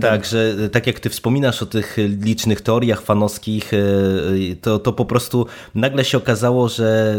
tak, 0.00 0.24
że 0.24 0.70
tak 0.70 0.86
jak 0.86 1.00
ty 1.00 1.10
wspominasz 1.10 1.62
o 1.62 1.66
tych 1.66 1.96
licznych 2.24 2.60
teoriach 2.60 3.02
fanowskich, 3.02 3.72
y, 3.72 3.76
y, 3.76 4.56
to, 4.56 4.78
to 4.78 4.92
po 4.92 5.04
prostu 5.04 5.46
nagle 5.74 6.04
się 6.04 6.18
okazało, 6.18 6.68
że 6.68 7.16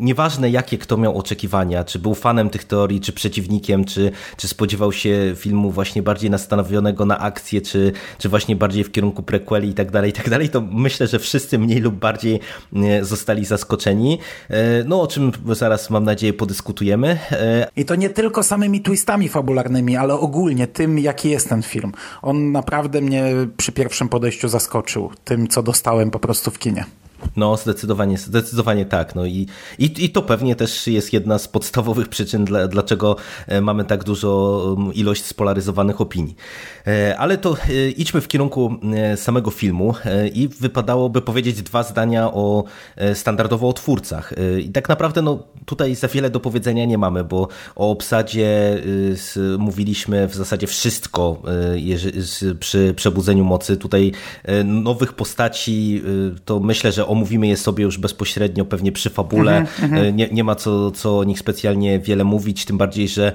nieważne 0.00 0.50
jakie 0.50 0.78
kto 0.78 0.96
miał 0.96 1.18
oczekiwania, 1.18 1.84
czy 1.84 1.98
był 1.98 2.14
fanem 2.14 2.50
tych 2.50 2.64
teorii, 2.64 3.00
czy 3.00 3.12
przeciwnikiem, 3.12 3.84
czy, 3.84 4.12
czy 4.36 4.48
spodziewał 4.48 4.92
się 4.92 5.34
filmu 5.36 5.70
właśnie 5.70 6.02
bardziej 6.02 6.30
nastanowionego 6.30 7.06
na 7.06 7.18
akcję, 7.18 7.60
czy, 7.60 7.92
czy 8.18 8.28
właśnie 8.28 8.56
bardziej 8.56 8.84
w 8.84 8.92
kierunku 8.92 9.22
prequeli 9.22 9.68
i 9.68 9.74
tak 9.74 9.90
dalej, 9.90 10.10
i 10.10 10.12
tak 10.12 10.30
dalej, 10.30 10.48
to 10.48 10.60
myślę, 10.60 11.06
że 11.06 11.18
wszyscy 11.18 11.58
mniej 11.58 11.80
lub 11.80 11.94
bardziej 11.94 12.40
e, 12.76 13.04
zostali 13.04 13.44
zaskoczeni. 13.44 14.18
E, 14.48 14.84
no 14.84 15.02
o 15.02 15.06
czym 15.06 15.32
zaraz 15.52 15.90
mam 15.90 16.04
nadzieję 16.04 16.32
podyskutujemy. 16.32 17.18
E, 17.32 17.68
I 17.76 17.84
to 17.84 17.94
nie 17.94 18.10
tylko 18.10 18.42
samymi 18.42 18.80
twistami 18.80 19.28
fabularnymi, 19.28 19.96
ale 19.96 20.14
ogólnie 20.14 20.66
tym, 20.66 20.98
jaki 20.98 21.30
jest 21.30 21.48
ten 21.48 21.62
film. 21.62 21.92
On 22.22 22.52
naprawdę 22.52 23.00
mnie 23.00 23.24
przy 23.56 23.72
pierwszym 23.72 24.08
podejściu 24.08 24.48
zaskoczył 24.48 25.10
tym, 25.24 25.48
co 25.48 25.62
dostałem 25.62 26.10
po 26.10 26.18
prostu 26.18 26.50
w 26.50 26.58
kinie. 26.58 26.84
No, 27.36 27.56
zdecydowanie, 27.56 28.18
zdecydowanie 28.18 28.84
tak. 28.86 29.14
No 29.14 29.26
i, 29.26 29.46
i, 29.78 30.04
i 30.04 30.10
to 30.10 30.22
pewnie 30.22 30.56
też 30.56 30.86
jest 30.86 31.12
jedna 31.12 31.38
z 31.38 31.48
podstawowych 31.48 32.08
przyczyn, 32.08 32.44
dla, 32.44 32.68
dlaczego 32.68 33.16
e, 33.46 33.60
mamy 33.60 33.84
tak 33.84 34.04
dużo 34.04 34.76
ilość 34.94 35.24
spolaryzowanych 35.24 36.00
opinii. 36.00 36.36
E, 36.86 37.18
ale 37.18 37.38
to 37.38 37.56
e, 37.68 37.90
idźmy 37.90 38.20
w 38.20 38.28
kierunku 38.28 38.74
samego 39.16 39.50
filmu 39.50 39.94
i 40.34 40.48
wypadałoby 40.48 41.22
powiedzieć 41.22 41.62
dwa 41.62 41.82
zdania 41.82 42.32
o 42.32 42.64
standardowo 43.14 43.68
o 43.68 43.72
twórcach. 43.72 44.34
I 44.64 44.70
tak 44.70 44.88
naprawdę 44.88 45.22
no, 45.22 45.42
tutaj 45.64 45.94
za 45.94 46.08
wiele 46.08 46.30
do 46.30 46.40
powiedzenia 46.40 46.84
nie 46.84 46.98
mamy, 46.98 47.24
bo 47.24 47.48
o 47.76 47.90
obsadzie 47.90 48.78
mówiliśmy 49.58 50.28
w 50.28 50.34
zasadzie 50.34 50.66
wszystko 50.66 51.42
przy 52.60 52.94
przebudzeniu 52.94 53.44
mocy. 53.44 53.76
Tutaj 53.76 54.12
nowych 54.64 55.12
postaci 55.12 56.02
to 56.44 56.60
myślę, 56.60 56.92
że 56.92 57.06
omówimy 57.10 57.46
je 57.46 57.56
sobie 57.56 57.84
już 57.84 57.98
bezpośrednio 57.98 58.64
pewnie 58.64 58.92
przy 58.92 59.10
fabule. 59.10 59.58
Mhm, 59.58 59.92
mhm. 59.92 60.16
nie, 60.16 60.28
nie 60.28 60.44
ma 60.44 60.54
co, 60.54 60.90
co 60.90 61.18
o 61.18 61.24
nich 61.24 61.38
specjalnie 61.38 61.98
wiele 61.98 62.24
mówić, 62.24 62.64
tym 62.64 62.78
bardziej, 62.78 63.08
że 63.08 63.32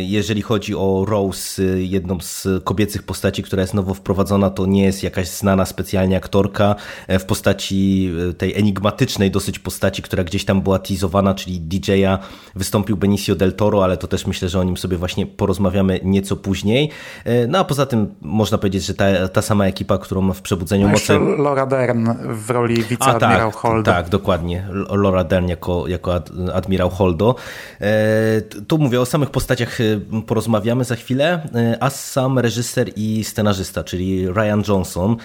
jeżeli 0.00 0.42
chodzi 0.42 0.74
o 0.74 1.04
Rose, 1.08 1.62
jedną 1.76 2.20
z 2.20 2.48
kobiecych 2.64 3.02
postaci, 3.02 3.42
która 3.42 3.62
jest 3.62 3.74
nowo 3.74 3.94
wprowadzona, 3.94 4.50
to 4.50 4.66
nie 4.66 4.84
jest 4.84 5.02
jakaś 5.02 5.28
znana 5.28 5.66
specjalnie 5.66 6.16
aktorka 6.16 6.74
e, 7.08 7.18
w 7.18 7.24
postaci 7.24 8.10
e, 8.30 8.32
tej 8.32 8.58
enigmatycznej 8.58 9.30
dosyć 9.30 9.58
postaci, 9.58 10.02
która 10.02 10.24
gdzieś 10.24 10.44
tam 10.44 10.62
była 10.62 10.78
teasowana, 10.78 11.34
czyli 11.34 11.60
DJ-a 11.60 12.18
wystąpił 12.54 12.96
Benicio 12.96 13.34
del 13.34 13.52
Toro, 13.52 13.84
ale 13.84 13.96
to 13.96 14.06
też 14.06 14.26
myślę, 14.26 14.48
że 14.48 14.60
o 14.60 14.64
nim 14.64 14.76
sobie 14.76 14.96
właśnie 14.96 15.26
porozmawiamy 15.26 16.00
nieco 16.04 16.36
później. 16.36 16.90
E, 17.24 17.46
no 17.46 17.58
a 17.58 17.64
poza 17.64 17.86
tym 17.86 18.14
można 18.20 18.58
powiedzieć, 18.58 18.84
że 18.84 18.94
ta, 18.94 19.28
ta 19.28 19.42
sama 19.42 19.66
ekipa, 19.66 19.98
którą 19.98 20.32
w 20.32 20.42
Przebudzeniu 20.42 20.88
Mocy... 20.88 21.18
Laura 21.38 21.66
Dern 21.66 22.08
w 22.24 22.50
roli 22.50 22.84
wiceadmirał 23.06 23.50
tak, 23.50 23.60
Holdo. 23.60 23.92
Tak, 23.92 24.08
dokładnie. 24.08 24.68
Laura 24.90 25.24
Dern 25.24 25.48
jako, 25.48 25.88
jako 25.88 26.22
admirał 26.54 26.90
Holdo. 26.90 27.34
E, 27.80 28.40
tu 28.40 28.78
mówię 28.78 29.00
o 29.00 29.06
samych 29.06 29.30
postaciach 29.30 29.80
e, 29.80 29.84
porozmawiamy 30.26 30.84
za 30.84 30.96
chwilę, 30.96 31.48
e, 31.54 31.76
a 31.82 31.90
sam 31.90 32.38
reżyser 32.38 32.90
i 32.96 33.24
scenarzysta, 33.24 33.84
czyli 33.84 34.28
Ryan 34.28 34.62
Johnson. 34.68 35.16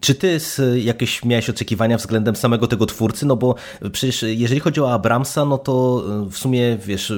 Czy 0.00 0.14
ty 0.14 0.38
jakieś 0.74 1.24
miałeś 1.24 1.50
oczekiwania 1.50 1.96
względem 1.96 2.36
samego 2.36 2.66
tego 2.66 2.86
twórcy? 2.86 3.26
No 3.26 3.36
bo 3.36 3.54
przecież 3.92 4.22
jeżeli 4.22 4.60
chodzi 4.60 4.80
o 4.80 4.92
Abramsa, 4.92 5.44
no 5.44 5.58
to 5.58 6.04
w 6.30 6.38
sumie 6.38 6.76
wiesz, 6.76 7.12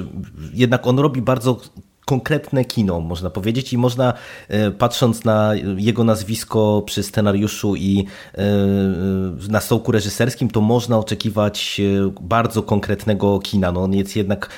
jednak 0.53 0.87
on 0.87 0.99
robi 0.99 1.21
bardzo 1.21 1.57
konkretne 2.05 2.65
kino, 2.65 2.99
można 2.99 3.29
powiedzieć, 3.29 3.73
i 3.73 3.77
można, 3.77 4.13
e, 4.47 4.71
patrząc 4.71 5.25
na 5.25 5.51
jego 5.77 6.03
nazwisko 6.03 6.83
przy 6.85 7.03
scenariuszu 7.03 7.75
i 7.75 8.05
e, 8.33 8.43
na 9.49 9.61
stołku 9.61 9.91
reżyserskim, 9.91 10.49
to 10.49 10.61
można 10.61 10.97
oczekiwać 10.97 11.81
e, 11.81 12.11
bardzo 12.21 12.63
konkretnego 12.63 13.39
kina. 13.39 13.71
No, 13.71 13.83
on 13.83 13.93
jest 13.93 14.15
jednak 14.15 14.49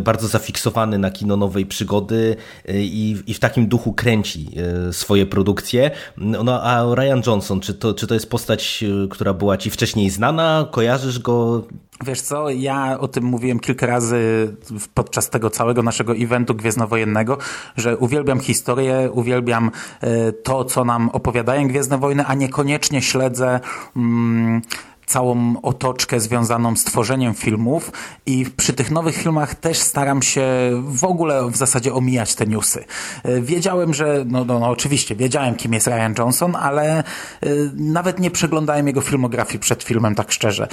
bardzo 0.00 0.28
zafiksowany 0.28 0.98
na 0.98 1.10
kino 1.10 1.36
nowej 1.36 1.66
przygody 1.66 2.36
i, 2.68 3.16
i 3.26 3.34
w 3.34 3.40
takim 3.40 3.66
duchu 3.66 3.92
kręci 3.92 4.50
swoje 4.92 5.26
produkcje. 5.26 5.90
No, 6.16 6.62
a 6.62 6.94
Ryan 6.94 7.22
Johnson, 7.26 7.60
czy 7.60 7.74
to, 7.74 7.94
czy 7.94 8.06
to 8.06 8.14
jest 8.14 8.30
postać, 8.30 8.84
która 9.10 9.34
była 9.34 9.56
ci 9.56 9.70
wcześniej 9.70 10.10
znana? 10.10 10.68
Kojarzysz 10.70 11.18
go? 11.18 11.64
Wiesz 12.02 12.20
co, 12.20 12.50
ja 12.50 12.98
o 13.00 13.08
tym 13.08 13.24
mówiłem 13.24 13.60
kilka 13.60 13.86
razy 13.86 14.56
podczas 14.94 15.30
tego 15.30 15.50
całego 15.50 15.82
naszego 15.82 16.14
eventu 16.16 16.54
gwiezdnowojennego, 16.54 17.38
że 17.76 17.96
uwielbiam 17.96 18.40
historię, 18.40 19.10
uwielbiam 19.12 19.70
e, 20.00 20.32
to, 20.32 20.64
co 20.64 20.84
nam 20.84 21.08
opowiadają 21.08 21.68
Gwiezdne 21.68 21.98
Wojny, 21.98 22.26
a 22.26 22.34
niekoniecznie 22.34 23.02
śledzę... 23.02 23.60
Mm, 23.96 24.62
całą 25.06 25.54
otoczkę 25.62 26.20
związaną 26.20 26.76
z 26.76 26.84
tworzeniem 26.84 27.34
filmów 27.34 27.92
i 28.26 28.46
przy 28.56 28.72
tych 28.72 28.90
nowych 28.90 29.16
filmach 29.16 29.54
też 29.54 29.78
staram 29.78 30.22
się 30.22 30.44
w 30.84 31.04
ogóle 31.04 31.50
w 31.50 31.56
zasadzie 31.56 31.94
omijać 31.94 32.34
te 32.34 32.46
newsy. 32.46 32.84
E, 33.22 33.40
wiedziałem, 33.40 33.94
że, 33.94 34.24
no, 34.26 34.44
no, 34.44 34.58
no 34.58 34.68
oczywiście, 34.68 35.16
wiedziałem 35.16 35.54
kim 35.54 35.72
jest 35.72 35.86
Ryan 35.86 36.14
Johnson, 36.18 36.56
ale 36.56 37.04
y, 37.44 37.70
nawet 37.74 38.20
nie 38.20 38.30
przeglądałem 38.30 38.86
jego 38.86 39.00
filmografii 39.00 39.58
przed 39.58 39.82
filmem, 39.82 40.14
tak 40.14 40.32
szczerze. 40.32 40.68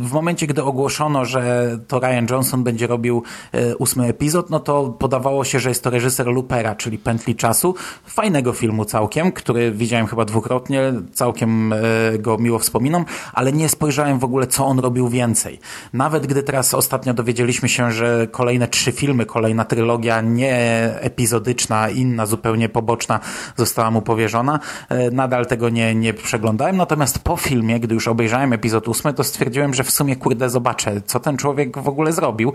W 0.00 0.12
momencie, 0.12 0.46
gdy 0.46 0.62
ogłoszono, 0.62 1.24
że 1.24 1.68
to 1.88 2.00
Ryan 2.00 2.26
Johnson 2.30 2.64
będzie 2.64 2.86
robił 2.86 3.22
y, 3.54 3.76
ósmy 3.76 4.06
epizod, 4.06 4.50
no 4.50 4.60
to 4.60 4.96
podawało 4.98 5.44
się, 5.44 5.60
że 5.60 5.68
jest 5.68 5.82
to 5.82 5.90
reżyser 5.90 6.26
Loopera, 6.26 6.74
czyli 6.74 6.98
Pętli 6.98 7.34
Czasu. 7.34 7.74
Fajnego 8.06 8.52
filmu 8.52 8.84
całkiem, 8.84 9.32
który 9.32 9.72
widziałem 9.72 10.06
chyba 10.06 10.24
dwukrotnie, 10.24 10.92
całkiem 11.12 11.72
y, 11.72 12.18
go 12.18 12.38
miło 12.38 12.58
wspominam, 12.58 13.04
ale 13.32 13.52
nie 13.52 13.65
spojrzałem 13.68 14.18
w 14.18 14.24
ogóle, 14.24 14.46
co 14.46 14.66
on 14.66 14.78
robił 14.78 15.08
więcej. 15.08 15.60
Nawet 15.92 16.26
gdy 16.26 16.42
teraz 16.42 16.74
ostatnio 16.74 17.14
dowiedzieliśmy 17.14 17.68
się, 17.68 17.92
że 17.92 18.26
kolejne 18.30 18.68
trzy 18.68 18.92
filmy, 18.92 19.26
kolejna 19.26 19.64
trylogia 19.64 20.20
nie 20.20 20.56
epizodyczna, 21.00 21.88
inna, 21.88 22.26
zupełnie 22.26 22.68
poboczna 22.68 23.20
została 23.56 23.90
mu 23.90 24.02
powierzona, 24.02 24.60
e, 24.88 25.10
nadal 25.10 25.46
tego 25.46 25.68
nie, 25.68 25.94
nie 25.94 26.14
przeglądałem. 26.14 26.76
Natomiast 26.76 27.18
po 27.18 27.36
filmie, 27.36 27.80
gdy 27.80 27.94
już 27.94 28.08
obejrzałem 28.08 28.52
epizod 28.52 28.88
ósmy, 28.88 29.14
to 29.14 29.24
stwierdziłem, 29.24 29.74
że 29.74 29.84
w 29.84 29.90
sumie 29.90 30.16
kurde 30.16 30.50
zobaczę, 30.50 31.00
co 31.06 31.20
ten 31.20 31.36
człowiek 31.36 31.78
w 31.78 31.88
ogóle 31.88 32.12
zrobił. 32.12 32.52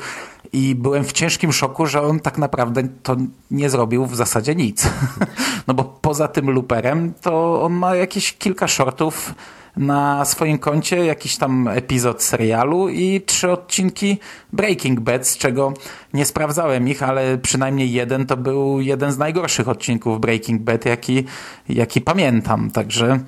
I 0.53 0.75
byłem 0.75 1.03
w 1.03 1.11
ciężkim 1.11 1.53
szoku, 1.53 1.85
że 1.85 2.01
on 2.01 2.19
tak 2.19 2.37
naprawdę 2.37 2.83
to 3.03 3.15
nie 3.51 3.69
zrobił 3.69 4.05
w 4.05 4.15
zasadzie 4.15 4.55
nic. 4.55 4.89
no 5.67 5.73
bo 5.73 5.83
poza 5.83 6.27
tym 6.27 6.51
luperem, 6.51 7.13
to 7.21 7.63
on 7.63 7.73
ma 7.73 7.95
jakieś 7.95 8.33
kilka 8.33 8.67
shortów 8.67 9.33
na 9.77 10.25
swoim 10.25 10.57
koncie 10.57 11.05
jakiś 11.05 11.37
tam 11.37 11.67
epizod 11.67 12.23
serialu 12.23 12.89
i 12.89 13.21
trzy 13.21 13.51
odcinki 13.51 14.17
Breaking 14.53 14.99
Bad, 14.99 15.27
z 15.27 15.37
czego 15.37 15.73
nie 16.13 16.25
sprawdzałem 16.25 16.87
ich, 16.87 17.03
ale 17.03 17.37
przynajmniej 17.37 17.91
jeden 17.91 18.25
to 18.25 18.37
był 18.37 18.81
jeden 18.81 19.11
z 19.11 19.17
najgorszych 19.17 19.69
odcinków 19.69 20.19
Breaking 20.21 20.61
Bad, 20.61 20.85
jaki, 20.85 21.23
jaki 21.69 22.01
pamiętam. 22.01 22.71
Także 22.71 23.19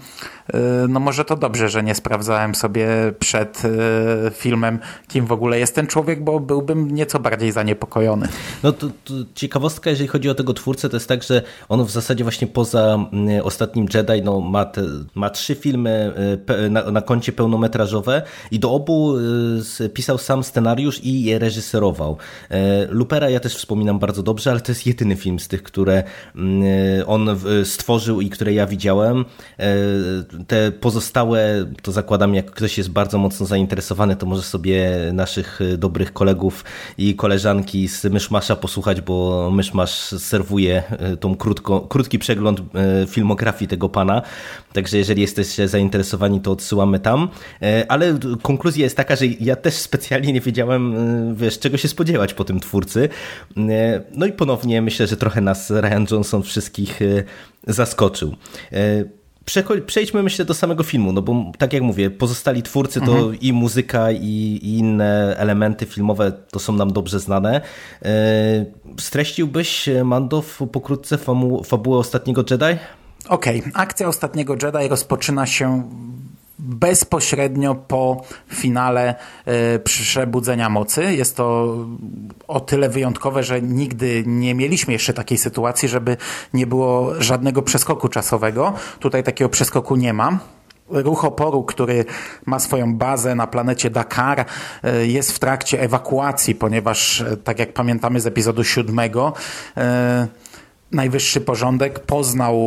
no 0.89 0.99
może 0.99 1.25
to 1.25 1.35
dobrze, 1.35 1.69
że 1.69 1.83
nie 1.83 1.95
sprawdzałem 1.95 2.55
sobie 2.55 2.87
przed 3.19 3.61
e, 3.65 4.31
filmem, 4.31 4.79
kim 5.07 5.25
w 5.25 5.31
ogóle 5.31 5.59
jest 5.59 5.75
ten 5.75 5.87
człowiek, 5.87 6.23
bo 6.23 6.39
byłbym 6.39 6.91
nieco 6.91 7.19
bardziej 7.19 7.51
zaniepokojony. 7.51 8.27
No 8.63 8.71
to, 8.71 8.87
to 9.03 9.13
ciekawostka, 9.35 9.89
jeżeli 9.89 10.07
chodzi 10.07 10.29
o 10.29 10.35
tego 10.35 10.53
twórcę, 10.53 10.89
to 10.89 10.95
jest 10.95 11.07
tak, 11.07 11.23
że 11.23 11.41
on 11.69 11.85
w 11.85 11.91
zasadzie 11.91 12.23
właśnie 12.23 12.47
poza 12.47 13.07
mm, 13.13 13.45
ostatnim 13.45 13.87
Jedi 13.93 14.21
no, 14.23 14.39
ma, 14.39 14.65
te, 14.65 14.81
ma 15.15 15.29
trzy 15.29 15.55
filmy 15.55 16.13
e, 16.47 16.69
na, 16.69 16.91
na 16.91 17.01
koncie 17.01 17.31
pełnometrażowe 17.31 18.21
i 18.51 18.59
do 18.59 18.71
obu 18.71 19.13
pisał 19.93 20.17
sam 20.17 20.43
scenariusz 20.43 20.99
i 21.03 21.23
je 21.23 21.39
reżyserował. 21.39 22.17
Lupera 22.89 23.29
ja 23.29 23.39
też 23.39 23.55
wspominam 23.55 23.99
bardzo 23.99 24.23
dobrze, 24.23 24.51
ale 24.51 24.59
to 24.61 24.71
jest 24.71 24.87
jedyny 24.87 25.15
film 25.15 25.39
z 25.39 25.47
tych, 25.47 25.63
które 25.63 26.03
mm, 26.35 26.63
on 27.07 27.39
stworzył 27.63 28.21
i 28.21 28.29
które 28.29 28.53
ja 28.53 28.67
widziałem. 28.67 29.25
E, 30.39 30.43
te 30.45 30.71
pozostałe, 30.71 31.65
to 31.81 31.91
zakładam, 31.91 32.35
jak 32.35 32.51
ktoś 32.51 32.77
jest 32.77 32.89
bardzo 32.89 33.17
mocno 33.17 33.45
zainteresowany, 33.45 34.15
to 34.15 34.25
może 34.25 34.41
sobie 34.41 34.89
naszych 35.13 35.59
dobrych 35.77 36.13
kolegów 36.13 36.63
i 36.97 37.15
koleżanki 37.15 37.87
z 37.87 38.03
Myszmasza 38.03 38.55
posłuchać, 38.55 39.01
bo 39.01 39.49
Myszmasz 39.51 39.99
serwuje 40.01 40.83
e, 40.89 41.17
tą 41.17 41.35
krótko, 41.35 41.81
krótki 41.81 42.19
przegląd 42.19 42.59
e, 42.59 43.07
filmografii 43.07 43.69
tego 43.69 43.89
pana. 43.89 44.21
Także 44.73 44.97
jeżeli 44.97 45.21
jesteście 45.21 45.67
zainteresowani, 45.67 46.41
to 46.41 46.51
odsyłamy 46.51 46.99
tam. 46.99 47.29
Ale 47.87 48.17
konkluzja 48.41 48.83
jest 48.83 48.97
taka, 48.97 49.15
że 49.15 49.25
ja 49.25 49.55
też 49.55 49.73
specjalnie 49.73 50.33
nie 50.33 50.41
wiedziałem, 50.41 50.95
wiesz, 51.35 51.59
czego 51.59 51.77
się 51.77 51.87
spodziewać 51.87 52.33
po 52.33 52.43
tym 52.43 52.59
twórcy. 52.59 53.09
No 54.15 54.25
i 54.25 54.31
ponownie 54.31 54.81
myślę, 54.81 55.07
że 55.07 55.17
trochę 55.17 55.41
nas 55.41 55.71
Ryan 55.71 56.05
Johnson 56.11 56.43
wszystkich 56.43 56.99
zaskoczył. 57.67 58.35
Przejdźmy 59.85 60.23
myślę 60.23 60.45
do 60.45 60.53
samego 60.53 60.83
filmu, 60.83 61.11
no 61.11 61.21
bo 61.21 61.51
tak 61.57 61.73
jak 61.73 61.83
mówię, 61.83 62.09
pozostali 62.09 62.63
twórcy 62.63 63.01
to 63.01 63.11
mhm. 63.11 63.39
i 63.39 63.53
muzyka 63.53 64.11
i, 64.11 64.19
i, 64.63 64.77
inne 64.77 65.35
elementy 65.37 65.85
filmowe 65.85 66.31
to 66.31 66.59
są 66.59 66.73
nam 66.73 66.93
dobrze 66.93 67.19
znane. 67.19 67.61
Streściłbyś, 68.99 69.89
Mando, 70.03 70.43
pokrótce 70.71 71.17
fabułę 71.63 71.97
Ostatniego 71.97 72.43
Jedi? 72.51 72.79
Okej, 73.29 73.59
okay. 73.59 73.71
akcja 73.73 74.07
Ostatniego 74.07 74.53
Jedi 74.53 74.87
rozpoczyna 74.89 75.45
się 75.45 75.83
bezpośrednio 76.63 77.75
po 77.75 78.23
finale 78.53 79.15
e, 79.45 79.79
Przebudzenia 79.79 80.69
Mocy. 80.69 81.15
Jest 81.15 81.37
to 81.37 81.77
o 82.47 82.59
tyle 82.59 82.89
wyjątkowe, 82.89 83.43
że 83.43 83.61
nigdy 83.61 84.23
nie 84.27 84.55
mieliśmy 84.55 84.93
jeszcze 84.93 85.13
takiej 85.13 85.37
sytuacji, 85.37 85.89
żeby 85.89 86.17
nie 86.53 86.67
było 86.67 87.21
żadnego 87.21 87.61
przeskoku 87.61 88.09
czasowego. 88.09 88.73
Tutaj 88.99 89.23
takiego 89.23 89.49
przeskoku 89.49 89.95
nie 89.95 90.13
ma. 90.13 90.39
Ruch 90.89 91.25
oporu, 91.25 91.63
który 91.63 92.05
ma 92.45 92.59
swoją 92.59 92.95
bazę 92.95 93.35
na 93.35 93.47
planecie 93.47 93.89
Dakar, 93.89 94.45
e, 94.83 95.07
jest 95.07 95.31
w 95.31 95.39
trakcie 95.39 95.81
ewakuacji, 95.81 96.55
ponieważ, 96.55 97.21
e, 97.21 97.37
tak 97.37 97.59
jak 97.59 97.73
pamiętamy 97.73 98.19
z 98.19 98.27
epizodu 98.27 98.63
siódmego, 98.63 99.33
najwyższy 100.91 101.41
porządek 101.41 101.99
poznał 101.99 102.57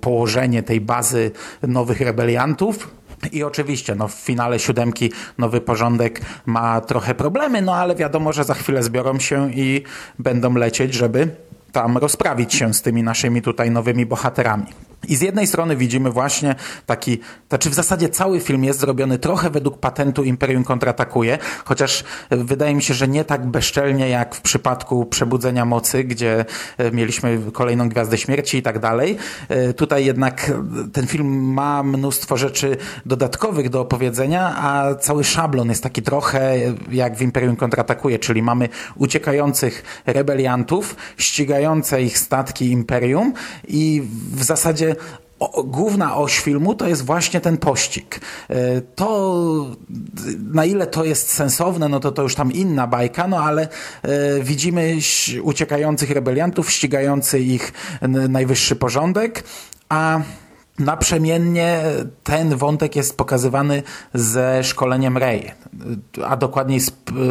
położenie 0.00 0.62
tej 0.62 0.80
bazy 0.80 1.30
nowych 1.62 2.00
rebeliantów 2.00 2.90
i 3.32 3.42
oczywiście 3.42 3.94
no, 3.94 4.08
w 4.08 4.14
finale 4.14 4.58
siódemki 4.58 5.12
nowy 5.38 5.60
porządek 5.60 6.20
ma 6.46 6.80
trochę 6.80 7.14
problemy, 7.14 7.62
no 7.62 7.74
ale 7.74 7.94
wiadomo, 7.94 8.32
że 8.32 8.44
za 8.44 8.54
chwilę 8.54 8.82
zbiorą 8.82 9.18
się 9.18 9.52
i 9.52 9.82
będą 10.18 10.54
lecieć, 10.54 10.94
żeby 10.94 11.28
tam 11.72 11.98
rozprawić 11.98 12.54
się 12.54 12.74
z 12.74 12.82
tymi 12.82 13.02
naszymi 13.02 13.42
tutaj 13.42 13.70
nowymi 13.70 14.06
bohaterami. 14.06 14.66
I 15.08 15.16
z 15.16 15.20
jednej 15.20 15.46
strony 15.46 15.76
widzimy 15.76 16.10
właśnie 16.10 16.54
taki, 16.86 17.20
znaczy 17.48 17.70
w 17.70 17.74
zasadzie 17.74 18.08
cały 18.08 18.40
film 18.40 18.64
jest 18.64 18.80
zrobiony 18.80 19.18
trochę 19.18 19.50
według 19.50 19.78
patentu 19.78 20.24
Imperium 20.24 20.64
kontratakuje, 20.64 21.38
chociaż 21.64 22.04
wydaje 22.30 22.74
mi 22.74 22.82
się, 22.82 22.94
że 22.94 23.08
nie 23.08 23.24
tak 23.24 23.46
bezczelnie 23.46 24.08
jak 24.08 24.34
w 24.34 24.40
przypadku 24.40 25.06
Przebudzenia 25.06 25.64
Mocy, 25.64 26.04
gdzie 26.04 26.44
e, 26.78 26.90
mieliśmy 26.90 27.40
kolejną 27.52 27.88
Gwiazdę 27.88 28.18
Śmierci 28.18 28.58
i 28.58 28.62
tak 28.62 28.78
dalej. 28.78 29.16
E, 29.48 29.72
tutaj 29.72 30.04
jednak 30.04 30.52
ten 30.92 31.06
film 31.06 31.52
ma 31.52 31.82
mnóstwo 31.82 32.36
rzeczy 32.36 32.76
dodatkowych 33.06 33.68
do 33.68 33.80
opowiedzenia, 33.80 34.56
a 34.56 34.94
cały 34.94 35.24
szablon 35.24 35.68
jest 35.68 35.82
taki 35.82 36.02
trochę 36.02 36.56
jak 36.90 37.16
w 37.16 37.22
Imperium 37.22 37.56
kontratakuje, 37.56 38.18
czyli 38.18 38.42
mamy 38.42 38.68
uciekających 38.96 39.82
rebeliantów, 40.06 40.96
ścigające 41.16 42.02
ich 42.02 42.18
statki 42.18 42.70
Imperium 42.70 43.32
i 43.68 44.02
w 44.32 44.44
zasadzie 44.44 44.93
główna 45.64 46.16
oś 46.16 46.38
filmu 46.38 46.74
to 46.74 46.88
jest 46.88 47.04
właśnie 47.04 47.40
ten 47.40 47.56
pościg. 47.56 48.20
E, 48.50 48.80
to, 48.80 49.66
na 50.52 50.64
ile 50.64 50.86
to 50.86 51.04
jest 51.04 51.30
sensowne, 51.30 51.88
no 51.88 52.00
to 52.00 52.12
to 52.12 52.22
już 52.22 52.34
tam 52.34 52.52
inna 52.52 52.86
bajka, 52.86 53.28
no 53.28 53.38
ale 53.38 53.68
e, 54.02 54.40
widzimy 54.42 54.96
uciekających 55.42 56.10
rebeliantów, 56.10 56.70
ścigający 56.70 57.40
ich 57.40 57.72
najwyższy 58.28 58.76
porządek, 58.76 59.44
a 59.88 60.20
Naprzemiennie 60.78 61.82
ten 62.24 62.56
wątek 62.56 62.96
jest 62.96 63.16
pokazywany 63.16 63.82
ze 64.14 64.64
szkoleniem 64.64 65.18
Rey, 65.18 65.50
a 66.26 66.36
dokładniej 66.36 66.80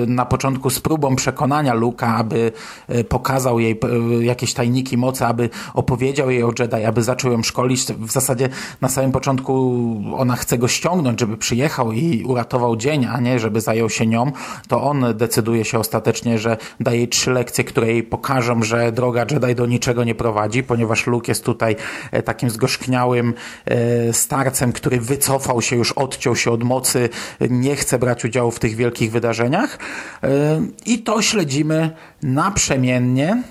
na 0.08 0.26
początku 0.26 0.70
z 0.70 0.80
próbą 0.80 1.16
przekonania 1.16 1.74
Luka, 1.74 2.16
aby 2.16 2.52
e, 2.88 3.04
pokazał 3.04 3.60
jej 3.60 3.80
e, 4.20 4.24
jakieś 4.24 4.54
tajniki 4.54 4.98
mocy, 4.98 5.26
aby 5.26 5.50
opowiedział 5.74 6.30
jej 6.30 6.44
o 6.44 6.52
Jedi, 6.60 6.86
aby 6.86 7.04
zaczął 7.04 7.32
ją 7.32 7.44
szkolić. 7.44 7.84
W 7.86 8.12
zasadzie 8.12 8.50
na 8.82 8.90
samym 8.90 9.12
początku 9.12 9.84
ona 10.18 10.36
chce 10.36 10.58
go 10.58 10.68
ściągnąć, 10.68 11.20
żeby 11.20 11.38
przyjechał 11.38 11.92
i 11.92 12.24
uratował 12.24 12.76
dzień, 12.76 13.06
a 13.06 13.20
nie 13.20 13.40
żeby 13.40 13.62
zajął 13.62 13.90
się 13.90 14.08
nią. 14.08 14.32
To 14.68 14.84
on 14.84 15.06
decyduje 15.14 15.66
się 15.66 15.80
ostatecznie, 15.80 16.38
że 16.38 16.58
daje 16.80 16.98
jej 16.98 17.08
trzy 17.08 17.32
lekcje, 17.32 17.64
które 17.64 17.88
jej 17.88 18.04
pokażą, 18.04 18.64
że 18.64 18.92
droga 18.92 19.26
Jedi 19.32 19.56
do 19.56 19.66
niczego 19.66 20.04
nie 20.04 20.16
prowadzi, 20.16 20.64
ponieważ 20.64 21.08
Luke 21.08 21.32
jest 21.32 21.46
tutaj 21.46 21.76
e, 22.12 22.24
takim 22.24 22.50
zgorzkniałym 22.50 23.33
E, 23.66 24.14
starcem, 24.14 24.74
który 24.74 25.00
wycofał 25.00 25.62
się, 25.62 25.76
już 25.76 25.92
odciął 25.92 26.36
się 26.36 26.52
od 26.52 26.64
mocy, 26.64 27.10
nie 27.50 27.76
chce 27.76 28.00
brać 28.00 28.26
udziału 28.26 28.52
w 28.52 28.60
tych 28.60 28.76
wielkich 28.76 29.12
wydarzeniach. 29.12 29.80
E, 30.24 30.62
I 30.86 31.00
to 31.00 31.22
śledzimy 31.22 31.90
naprzemiennie. 32.24 33.44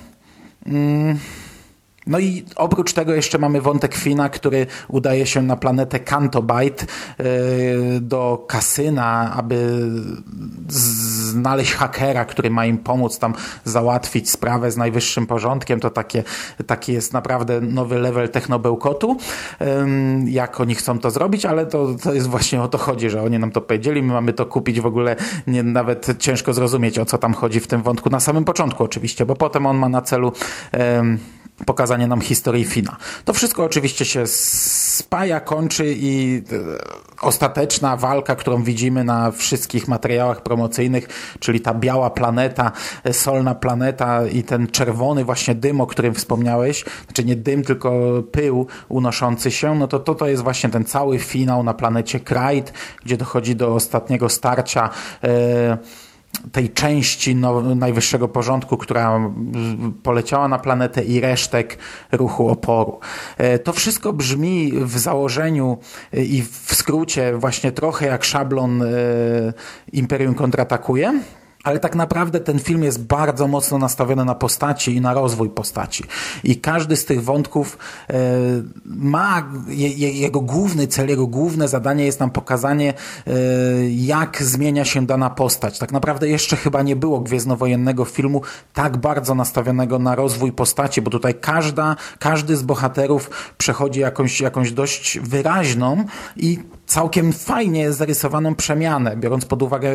No 2.06 2.18
i 2.18 2.44
oprócz 2.56 2.92
tego 2.92 3.14
jeszcze 3.14 3.38
mamy 3.38 3.60
wątek 3.60 3.94
Fina, 3.94 4.28
który 4.28 4.66
udaje 4.88 5.26
się 5.26 5.42
na 5.42 5.56
planetę 5.56 6.00
Cantobite 6.00 6.84
e, 6.84 7.24
do 8.00 8.44
kasyna, 8.48 9.32
aby 9.36 9.82
znaleźć 10.68 11.72
hakera, 11.72 12.24
który 12.24 12.50
ma 12.50 12.66
im 12.66 12.78
pomóc 12.78 13.18
tam 13.18 13.34
załatwić 13.64 14.30
sprawę 14.30 14.70
z 14.70 14.76
najwyższym 14.76 15.26
porządkiem. 15.26 15.80
To 15.80 15.90
takie, 15.90 16.22
taki 16.66 16.92
jest 16.92 17.12
naprawdę 17.12 17.60
nowy 17.60 17.98
level 17.98 18.28
technobełkotu, 18.28 19.16
jak 20.26 20.60
oni 20.60 20.74
chcą 20.74 20.98
to 20.98 21.10
zrobić, 21.10 21.46
ale 21.46 21.66
to, 21.66 21.94
to 22.02 22.14
jest 22.14 22.26
właśnie 22.26 22.62
o 22.62 22.68
to 22.68 22.78
chodzi, 22.78 23.10
że 23.10 23.22
oni 23.22 23.38
nam 23.38 23.50
to 23.50 23.60
powiedzieli, 23.60 24.02
my 24.02 24.12
mamy 24.12 24.32
to 24.32 24.46
kupić 24.46 24.80
w 24.80 24.86
ogóle, 24.86 25.16
nie, 25.46 25.62
nawet 25.62 26.06
ciężko 26.18 26.52
zrozumieć 26.52 26.98
o 26.98 27.04
co 27.04 27.18
tam 27.18 27.34
chodzi 27.34 27.60
w 27.60 27.66
tym 27.66 27.82
wątku, 27.82 28.10
na 28.10 28.20
samym 28.20 28.44
początku 28.44 28.84
oczywiście, 28.84 29.26
bo 29.26 29.36
potem 29.36 29.66
on 29.66 29.76
ma 29.76 29.88
na 29.88 30.02
celu 30.02 30.32
pokazanie 31.66 32.06
nam 32.06 32.20
historii 32.20 32.64
Fina. 32.64 32.96
To 33.24 33.32
wszystko 33.32 33.64
oczywiście 33.64 34.04
się 34.04 34.26
spaja, 34.26 35.40
kończy 35.40 35.94
i 35.96 36.42
e, 36.52 37.22
ostateczna 37.22 37.96
walka, 37.96 38.36
którą 38.36 38.62
widzimy 38.62 39.04
na 39.04 39.30
wszystkich 39.30 39.88
materiałach 39.88 40.42
promocyjnych, 40.42 41.08
czyli 41.40 41.60
ta 41.60 41.74
biała 41.74 42.10
planeta, 42.10 42.72
e, 43.04 43.12
solna 43.12 43.54
planeta 43.54 44.26
i 44.26 44.42
ten 44.42 44.66
czerwony 44.66 45.24
właśnie 45.24 45.54
dym, 45.54 45.80
o 45.80 45.86
którym 45.86 46.14
wspomniałeś, 46.14 46.84
znaczy 47.04 47.24
nie 47.24 47.36
dym, 47.36 47.62
tylko 47.62 47.92
pył 48.32 48.66
unoszący 48.88 49.50
się, 49.50 49.74
no 49.74 49.88
to 49.88 49.98
to, 49.98 50.14
to 50.14 50.26
jest 50.26 50.42
właśnie 50.42 50.70
ten 50.70 50.84
cały 50.84 51.18
finał 51.18 51.62
na 51.62 51.74
planecie 51.74 52.20
Krajt, 52.20 52.72
gdzie 53.04 53.16
dochodzi 53.16 53.56
do 53.56 53.74
ostatniego 53.74 54.28
starcia 54.28 54.90
yy, 55.22 55.30
tej 56.52 56.70
części 56.70 57.34
no, 57.34 57.74
najwyższego 57.74 58.28
porządku, 58.28 58.76
która 58.76 59.30
poleciała 60.02 60.48
na 60.48 60.58
planetę 60.58 61.04
i 61.04 61.20
resztek 61.20 61.78
ruchu 62.12 62.48
oporu. 62.48 63.00
E, 63.38 63.58
to 63.58 63.72
wszystko 63.72 64.12
brzmi 64.12 64.72
w 64.74 64.98
założeniu 64.98 65.78
i 66.12 66.42
w 66.42 66.74
skrócie 66.74 67.36
właśnie 67.36 67.72
trochę 67.72 68.06
jak 68.06 68.24
szablon 68.24 68.82
e, 68.82 68.86
Imperium 69.92 70.34
kontratakuje, 70.34 71.20
ale 71.62 71.80
tak 71.80 71.94
naprawdę 71.94 72.40
ten 72.40 72.58
film 72.58 72.82
jest 72.84 73.04
bardzo 73.04 73.48
mocno 73.48 73.78
nastawiony 73.78 74.24
na 74.24 74.34
postaci 74.34 74.96
i 74.96 75.00
na 75.00 75.14
rozwój 75.14 75.50
postaci. 75.50 76.04
I 76.44 76.56
każdy 76.56 76.96
z 76.96 77.04
tych 77.04 77.24
wątków 77.24 77.78
e, 78.10 78.14
ma, 78.84 79.48
je, 79.68 80.10
jego 80.10 80.40
główny 80.40 80.86
cel, 80.86 81.08
jego 81.08 81.26
główne 81.26 81.68
zadanie 81.68 82.04
jest 82.04 82.20
nam 82.20 82.30
pokazanie, 82.30 82.94
e, 83.26 83.32
jak 83.90 84.42
zmienia 84.42 84.84
się 84.84 85.06
dana 85.06 85.30
postać. 85.30 85.78
Tak 85.78 85.92
naprawdę 85.92 86.28
jeszcze 86.28 86.56
chyba 86.56 86.82
nie 86.82 86.96
było 86.96 87.20
gwiezdnowojennego 87.20 88.04
filmu 88.04 88.42
tak 88.72 88.96
bardzo 88.96 89.34
nastawionego 89.34 89.98
na 89.98 90.14
rozwój 90.14 90.52
postaci, 90.52 91.02
bo 91.02 91.10
tutaj 91.10 91.34
każda, 91.34 91.96
każdy 92.18 92.56
z 92.56 92.62
bohaterów 92.62 93.30
przechodzi 93.58 94.00
jakąś, 94.00 94.40
jakąś 94.40 94.72
dość 94.72 95.18
wyraźną 95.18 96.04
i 96.36 96.58
całkiem 96.86 97.32
fajnie 97.32 97.92
zarysowaną 97.92 98.54
przemianę, 98.54 99.16
biorąc 99.16 99.44
pod 99.44 99.62
uwagę 99.62 99.92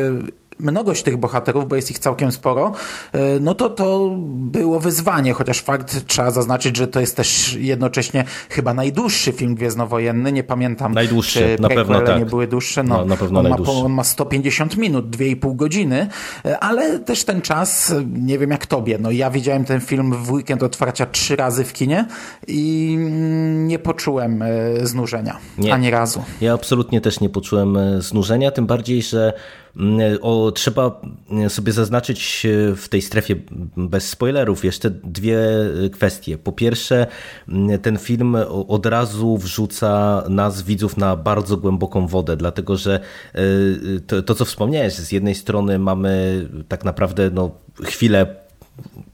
mnogość 0.60 1.02
tych 1.02 1.16
bohaterów, 1.16 1.68
bo 1.68 1.76
jest 1.76 1.90
ich 1.90 1.98
całkiem 1.98 2.32
sporo, 2.32 2.72
e, 3.12 3.40
no 3.40 3.54
to 3.54 3.70
to 3.70 4.10
było 4.28 4.80
wyzwanie, 4.80 5.32
chociaż 5.32 5.60
fakt 5.60 6.06
trzeba 6.06 6.30
zaznaczyć, 6.30 6.76
że 6.76 6.88
to 6.88 7.00
jest 7.00 7.16
też 7.16 7.54
jednocześnie 7.54 8.24
chyba 8.50 8.74
najdłuższy 8.74 9.32
film 9.32 9.54
gwiezdnowojenny, 9.54 10.32
nie 10.32 10.44
pamiętam, 10.44 10.94
najdłuższy, 10.94 11.38
czy 11.38 11.62
na 11.62 11.68
pewno 11.68 12.00
tak. 12.00 12.18
nie 12.18 12.26
były 12.26 12.46
dłuższe, 12.46 12.82
no, 12.82 12.96
no 12.96 13.04
na 13.04 13.16
pewno 13.16 13.40
on, 13.40 13.48
ma, 13.48 13.56
on 13.56 13.92
ma 13.92 14.04
150 14.04 14.76
minut, 14.76 15.16
2,5 15.16 15.56
godziny, 15.56 16.08
e, 16.44 16.58
ale 16.58 16.98
też 16.98 17.24
ten 17.24 17.42
czas, 17.42 17.94
nie 18.12 18.38
wiem 18.38 18.50
jak 18.50 18.66
tobie, 18.66 18.98
no 19.00 19.10
ja 19.10 19.30
widziałem 19.30 19.64
ten 19.64 19.80
film 19.80 20.12
w 20.24 20.32
weekend 20.32 20.62
otwarcia 20.62 21.06
trzy 21.06 21.36
razy 21.36 21.64
w 21.64 21.72
kinie 21.72 22.06
i 22.46 22.94
mm, 22.98 23.66
nie 23.66 23.78
poczułem 23.78 24.42
e, 24.42 24.48
znużenia, 24.86 25.38
nie. 25.58 25.74
ani 25.74 25.90
razu. 25.90 26.22
Ja 26.40 26.54
absolutnie 26.54 27.00
też 27.00 27.20
nie 27.20 27.28
poczułem 27.28 27.78
znużenia, 27.98 28.50
tym 28.50 28.66
bardziej, 28.66 29.02
że 29.02 29.32
o, 30.20 30.52
trzeba 30.52 31.00
sobie 31.48 31.72
zaznaczyć 31.72 32.46
w 32.76 32.88
tej 32.88 33.02
strefie 33.02 33.36
bez 33.76 34.08
spoilerów 34.08 34.64
jeszcze 34.64 34.90
dwie 34.90 35.38
kwestie. 35.92 36.38
Po 36.38 36.52
pierwsze, 36.52 37.06
mm, 37.48 37.78
ten 37.78 37.98
film 37.98 38.36
od 38.68 38.86
razu 38.86 39.36
wrzuca 39.36 40.22
nas, 40.28 40.62
widzów, 40.62 40.96
na 40.96 41.16
bardzo 41.16 41.56
głęboką 41.56 42.06
wodę, 42.06 42.36
dlatego 42.36 42.76
że 42.76 43.00
y, 43.34 44.00
to, 44.06 44.22
to 44.22 44.34
co 44.34 44.44
wspomniałeś, 44.44 44.94
z 44.94 45.12
jednej 45.12 45.34
strony 45.34 45.78
mamy 45.78 46.44
tak 46.68 46.84
naprawdę 46.84 47.30
no, 47.30 47.50
chwilę 47.84 48.26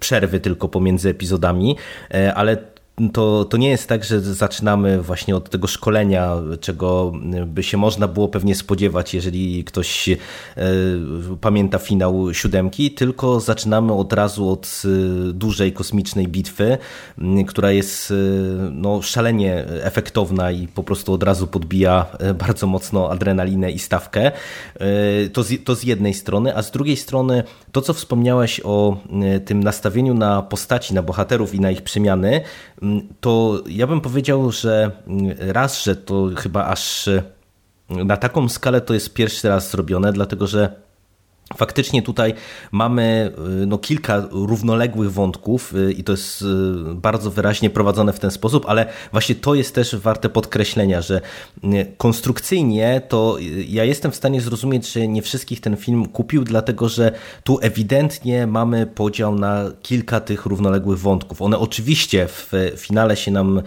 przerwy 0.00 0.40
tylko 0.40 0.68
pomiędzy 0.68 1.08
epizodami, 1.08 1.76
e, 2.14 2.34
ale 2.34 2.73
to, 3.12 3.44
to 3.44 3.56
nie 3.56 3.68
jest 3.68 3.88
tak, 3.88 4.04
że 4.04 4.20
zaczynamy 4.20 5.02
właśnie 5.02 5.36
od 5.36 5.50
tego 5.50 5.66
szkolenia, 5.66 6.32
czego 6.60 7.12
by 7.46 7.62
się 7.62 7.76
można 7.76 8.08
było 8.08 8.28
pewnie 8.28 8.54
spodziewać, 8.54 9.14
jeżeli 9.14 9.64
ktoś 9.64 10.08
e, 10.08 10.16
pamięta 11.40 11.78
finał 11.78 12.34
siódemki, 12.34 12.90
tylko 12.90 13.40
zaczynamy 13.40 13.92
od 13.92 14.12
razu 14.12 14.50
od 14.50 14.82
e, 14.84 14.88
dużej 15.32 15.72
kosmicznej 15.72 16.28
bitwy, 16.28 16.78
która 17.46 17.70
jest 17.70 18.10
e, 18.10 18.14
no, 18.70 19.02
szalenie 19.02 19.64
efektowna 19.68 20.50
i 20.50 20.68
po 20.68 20.82
prostu 20.82 21.12
od 21.12 21.22
razu 21.22 21.46
podbija 21.46 22.06
bardzo 22.38 22.66
mocno 22.66 23.10
adrenalinę 23.10 23.70
i 23.70 23.78
stawkę. 23.78 24.32
To 25.32 25.42
z, 25.42 25.64
to 25.64 25.74
z 25.74 25.84
jednej 25.84 26.14
strony, 26.14 26.56
a 26.56 26.62
z 26.62 26.70
drugiej 26.70 26.96
strony 26.96 27.42
to, 27.72 27.82
co 27.82 27.94
wspomniałeś 27.94 28.60
o 28.64 28.96
tym 29.44 29.64
nastawieniu 29.64 30.14
na 30.14 30.42
postaci, 30.42 30.94
na 30.94 31.02
bohaterów 31.02 31.54
i 31.54 31.60
na 31.60 31.70
ich 31.70 31.82
przemiany, 31.82 32.40
to 33.20 33.62
ja 33.66 33.86
bym 33.86 34.00
powiedział, 34.00 34.50
że 34.52 34.90
raz, 35.38 35.84
że 35.84 35.96
to 35.96 36.30
chyba 36.36 36.66
aż 36.66 37.08
na 37.88 38.16
taką 38.16 38.48
skalę 38.48 38.80
to 38.80 38.94
jest 38.94 39.14
pierwszy 39.14 39.48
raz 39.48 39.70
zrobione, 39.70 40.12
dlatego 40.12 40.46
że 40.46 40.83
Faktycznie 41.56 42.02
tutaj 42.02 42.34
mamy 42.72 43.32
y, 43.62 43.66
no, 43.66 43.78
kilka 43.78 44.28
równoległych 44.30 45.12
wątków 45.12 45.74
y, 45.74 45.92
i 45.92 46.04
to 46.04 46.12
jest 46.12 46.42
y, 46.42 46.46
bardzo 46.94 47.30
wyraźnie 47.30 47.70
prowadzone 47.70 48.12
w 48.12 48.20
ten 48.20 48.30
sposób, 48.30 48.64
ale 48.68 48.86
właśnie 49.12 49.34
to 49.34 49.54
jest 49.54 49.74
też 49.74 49.96
warte 49.96 50.28
podkreślenia, 50.28 51.00
że 51.00 51.20
konstrukcyjnie 51.96 53.02
to 53.08 53.36
ja 53.68 53.84
jestem 53.84 54.12
w 54.12 54.16
stanie 54.16 54.40
zrozumieć, 54.40 54.92
że 54.92 55.08
nie 55.08 55.22
wszystkich 55.22 55.60
ten 55.60 55.76
film 55.76 56.06
kupił, 56.06 56.44
dlatego 56.44 56.88
że 56.88 57.12
tu 57.44 57.58
ewidentnie 57.62 58.46
mamy 58.46 58.86
podział 58.86 59.34
na 59.34 59.64
kilka 59.82 60.20
tych 60.20 60.46
równoległych 60.46 60.98
wątków. 60.98 61.42
One 61.42 61.58
oczywiście 61.58 62.28
w 62.28 62.52
finale 62.76 63.16
się 63.16 63.30
nam 63.30 63.62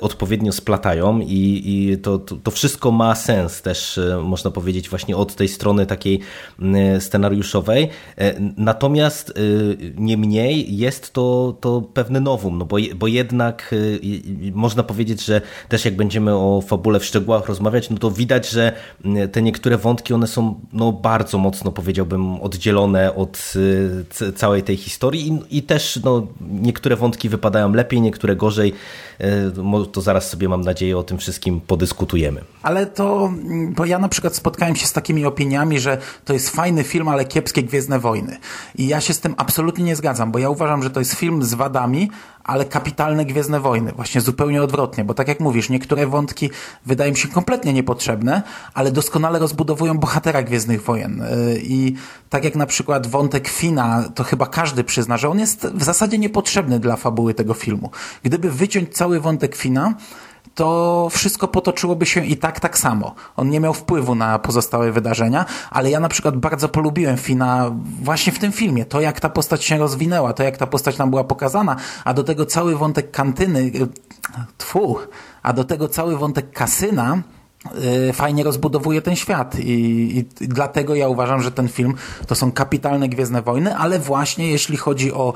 odpowiednio 0.00 0.52
splatają 0.52 1.20
i, 1.20 1.62
i 1.64 1.98
to, 1.98 2.18
to, 2.18 2.36
to 2.36 2.50
wszystko 2.50 2.90
ma 2.90 3.14
sens 3.14 3.62
też, 3.62 4.00
można 4.22 4.50
powiedzieć, 4.50 4.88
właśnie 4.88 5.16
od 5.16 5.34
tej 5.34 5.48
strony 5.48 5.86
takiej 5.86 6.20
scenariuszowej. 7.02 7.88
E, 8.18 8.34
natomiast 8.56 9.30
e, 9.30 9.32
niemniej 9.96 10.76
jest 10.76 11.12
to, 11.12 11.56
to 11.60 11.82
pewne 11.94 12.20
nowum, 12.20 12.58
no 12.58 12.64
bo, 12.64 12.76
bo 12.96 13.06
jednak 13.06 13.70
e, 13.72 13.76
można 14.52 14.82
powiedzieć, 14.82 15.24
że 15.24 15.40
też 15.68 15.84
jak 15.84 15.96
będziemy 15.96 16.34
o 16.34 16.62
fabule 16.66 17.00
w 17.00 17.04
szczegółach 17.04 17.46
rozmawiać, 17.46 17.90
no 17.90 17.98
to 17.98 18.10
widać, 18.10 18.50
że 18.50 18.72
te 19.32 19.42
niektóre 19.42 19.78
wątki, 19.78 20.14
one 20.14 20.26
są 20.26 20.60
no 20.72 20.92
bardzo 20.92 21.38
mocno 21.38 21.72
powiedziałbym 21.72 22.40
oddzielone 22.40 23.14
od 23.14 23.52
całej 24.36 24.62
tej 24.62 24.76
historii 24.76 25.28
i, 25.50 25.58
i 25.58 25.62
też 25.62 26.00
no, 26.04 26.26
niektóre 26.40 26.96
wątki 26.96 27.28
wypadają 27.28 27.72
lepiej, 27.72 28.00
niektóre 28.00 28.36
gorzej. 28.36 28.72
To 29.92 30.00
zaraz 30.00 30.30
sobie 30.30 30.48
mam 30.48 30.60
nadzieję 30.60 30.98
o 30.98 31.02
tym 31.02 31.18
wszystkim 31.18 31.60
podyskutujemy. 31.60 32.40
Ale 32.62 32.86
to, 32.86 33.32
bo 33.76 33.84
ja 33.84 33.98
na 33.98 34.08
przykład 34.08 34.36
spotkałem 34.36 34.76
się 34.76 34.86
z 34.86 34.92
takimi 34.92 35.26
opiniami, 35.26 35.80
że 35.80 35.98
to 36.24 36.32
jest 36.32 36.50
fajny 36.50 36.84
film, 36.84 37.08
ale 37.08 37.24
kiepskie 37.24 37.62
Gwiezdne 37.62 37.98
Wojny. 37.98 38.36
I 38.74 38.86
ja 38.88 39.00
się 39.00 39.14
z 39.14 39.20
tym 39.20 39.34
absolutnie 39.38 39.84
nie 39.84 39.96
zgadzam, 39.96 40.32
bo 40.32 40.38
ja 40.38 40.50
uważam, 40.50 40.82
że 40.82 40.90
to 40.90 41.00
jest 41.00 41.14
film 41.14 41.42
z 41.42 41.54
wadami, 41.54 42.10
ale 42.44 42.64
kapitalne 42.64 43.24
Gwiezdne 43.24 43.60
Wojny. 43.60 43.92
Właśnie 43.92 44.20
zupełnie 44.20 44.62
odwrotnie, 44.62 45.04
bo 45.04 45.14
tak 45.14 45.28
jak 45.28 45.40
mówisz, 45.40 45.68
niektóre 45.68 46.06
wątki 46.06 46.50
wydają 46.86 47.10
mi 47.10 47.16
się 47.16 47.28
kompletnie 47.28 47.72
niepotrzebne, 47.72 48.42
ale 48.74 48.92
doskonale 48.92 49.38
rozbudowują 49.38 49.98
bohatera 49.98 50.42
Gwiezdnych 50.42 50.82
Wojen. 50.82 51.22
Y, 51.22 51.60
I 51.62 51.94
tak 52.30 52.44
jak 52.44 52.54
na 52.54 52.66
przykład 52.66 53.06
wątek 53.06 53.48
Fina, 53.48 54.04
to 54.14 54.24
chyba 54.24 54.46
każdy 54.46 54.84
przyzna, 54.84 55.16
że 55.16 55.28
on 55.28 55.38
jest 55.38 55.66
w 55.66 55.82
zasadzie 55.82 56.18
niepotrzebny 56.18 56.80
dla 56.80 56.96
fabuły 56.96 57.34
tego 57.34 57.54
filmu. 57.54 57.90
Gdyby 58.22 58.50
wyciąć 58.50 58.94
cały 58.94 59.20
wątek 59.20 59.56
Fina, 59.56 59.94
to 60.54 61.08
wszystko 61.10 61.48
potoczyłoby 61.48 62.06
się 62.06 62.26
i 62.26 62.36
tak, 62.36 62.60
tak 62.60 62.78
samo. 62.78 63.14
On 63.36 63.50
nie 63.50 63.60
miał 63.60 63.74
wpływu 63.74 64.14
na 64.14 64.38
pozostałe 64.38 64.92
wydarzenia, 64.92 65.44
ale 65.70 65.90
ja 65.90 66.00
na 66.00 66.08
przykład 66.08 66.36
bardzo 66.36 66.68
polubiłem 66.68 67.16
Fina 67.16 67.70
właśnie 68.02 68.32
w 68.32 68.38
tym 68.38 68.52
filmie. 68.52 68.84
To, 68.84 69.00
jak 69.00 69.20
ta 69.20 69.28
postać 69.28 69.64
się 69.64 69.78
rozwinęła, 69.78 70.32
to, 70.32 70.42
jak 70.42 70.56
ta 70.56 70.66
postać 70.66 70.98
nam 70.98 71.10
była 71.10 71.24
pokazana, 71.24 71.76
a 72.04 72.14
do 72.14 72.24
tego 72.24 72.46
cały 72.46 72.76
wątek 72.76 73.10
kantyny, 73.10 73.60
y, 73.60 73.88
tfu, 74.58 74.98
a 75.42 75.52
do 75.52 75.64
tego 75.64 75.88
cały 75.88 76.16
wątek 76.16 76.52
kasyna, 76.52 77.22
y, 78.10 78.12
fajnie 78.12 78.44
rozbudowuje 78.44 79.02
ten 79.02 79.16
świat 79.16 79.58
I, 79.58 80.18
I, 80.18 80.48
dlatego 80.48 80.94
ja 80.94 81.08
uważam, 81.08 81.42
że 81.42 81.52
ten 81.52 81.68
film 81.68 81.94
to 82.26 82.34
są 82.34 82.52
kapitalne 82.52 83.08
Gwiezdne 83.08 83.42
Wojny, 83.42 83.76
ale 83.76 83.98
właśnie 83.98 84.48
jeśli 84.50 84.76
chodzi 84.76 85.12
o, 85.12 85.32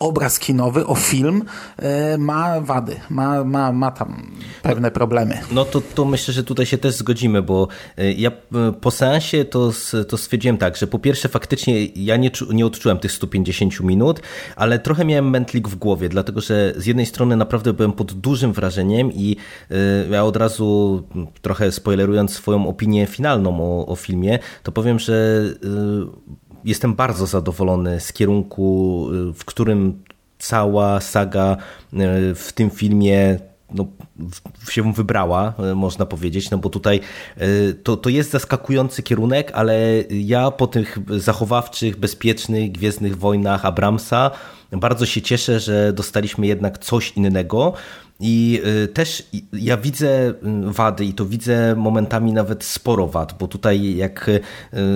obraz 0.00 0.38
kinowy, 0.38 0.86
o 0.86 0.94
film, 0.94 1.44
e, 1.76 2.18
ma 2.18 2.60
wady, 2.60 3.00
ma, 3.10 3.44
ma, 3.44 3.72
ma 3.72 3.90
tam 3.90 4.30
pewne 4.62 4.90
problemy. 4.90 5.38
No 5.52 5.64
to, 5.64 5.80
to 5.94 6.04
myślę, 6.04 6.34
że 6.34 6.44
tutaj 6.44 6.66
się 6.66 6.78
też 6.78 6.94
zgodzimy, 6.94 7.42
bo 7.42 7.68
e, 7.98 8.12
ja 8.12 8.30
e, 8.30 8.72
po 8.80 8.90
seansie 8.90 9.44
to, 9.44 9.72
to 10.08 10.16
stwierdziłem 10.16 10.58
tak, 10.58 10.76
że 10.76 10.86
po 10.86 10.98
pierwsze 10.98 11.28
faktycznie 11.28 11.86
ja 11.86 12.16
nie, 12.16 12.30
nie 12.52 12.66
odczułem 12.66 12.98
tych 12.98 13.12
150 13.12 13.80
minut, 13.80 14.20
ale 14.56 14.78
trochę 14.78 15.04
miałem 15.04 15.30
mętlik 15.30 15.68
w 15.68 15.76
głowie, 15.76 16.08
dlatego 16.08 16.40
że 16.40 16.72
z 16.76 16.86
jednej 16.86 17.06
strony 17.06 17.36
naprawdę 17.36 17.72
byłem 17.72 17.92
pod 17.92 18.12
dużym 18.12 18.52
wrażeniem 18.52 19.12
i 19.12 19.36
ja 20.10 20.24
od 20.24 20.36
razu 20.36 21.02
trochę 21.42 21.72
spoilerując 21.72 22.32
swoją 22.32 22.68
opinię 22.68 23.06
finalną 23.06 23.60
o, 23.60 23.86
o 23.86 23.96
filmie, 23.96 24.38
to 24.62 24.72
powiem, 24.72 24.98
że 24.98 25.42
jestem 26.64 26.94
bardzo 26.94 27.26
zadowolony 27.26 28.00
z 28.00 28.12
kierunku, 28.12 29.08
y, 29.30 29.32
w 29.32 29.44
którym 29.44 30.02
cała 30.38 31.00
saga 31.00 31.56
y, 31.92 32.34
w 32.34 32.52
tym 32.54 32.70
filmie 32.70 33.38
no, 33.74 33.86
się 34.68 34.92
wybrała, 34.92 35.54
y, 35.72 35.74
można 35.74 36.06
powiedzieć, 36.06 36.50
no 36.50 36.58
bo 36.58 36.68
tutaj 36.68 37.00
to, 37.82 37.96
to 37.96 38.08
jest 38.08 38.30
zaskakujący 38.30 39.02
kierunek, 39.02 39.50
ale 39.54 39.78
ja 40.10 40.50
po 40.50 40.66
tych 40.66 40.98
zachowawczych, 41.08 41.96
bezpiecznych 41.96 42.72
Gwiezdnych 42.72 43.18
Wojnach 43.18 43.64
Abramsa 43.64 44.30
bardzo 44.72 45.06
się 45.06 45.22
cieszę, 45.22 45.60
że 45.60 45.92
dostaliśmy 45.92 46.46
jednak 46.46 46.78
coś 46.78 47.12
innego, 47.12 47.74
i 48.20 48.62
y, 48.84 48.88
też 48.88 49.28
ja 49.52 49.76
widzę 49.76 50.28
y, 50.28 50.34
wady 50.72 51.04
i 51.04 51.12
to 51.12 51.26
widzę 51.26 51.74
momentami 51.76 52.32
nawet 52.32 52.64
sporo 52.64 53.06
wad, 53.06 53.38
bo 53.38 53.48
tutaj 53.48 53.96
jak 53.96 54.30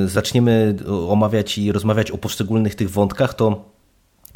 zaczniemy 0.07 0.77
omawiać 1.09 1.59
i 1.59 1.73
rozmawiać 1.73 2.11
o 2.11 2.19
poszczególnych 2.19 2.75
tych 2.75 2.91
wątkach, 2.91 3.35
to 3.35 3.74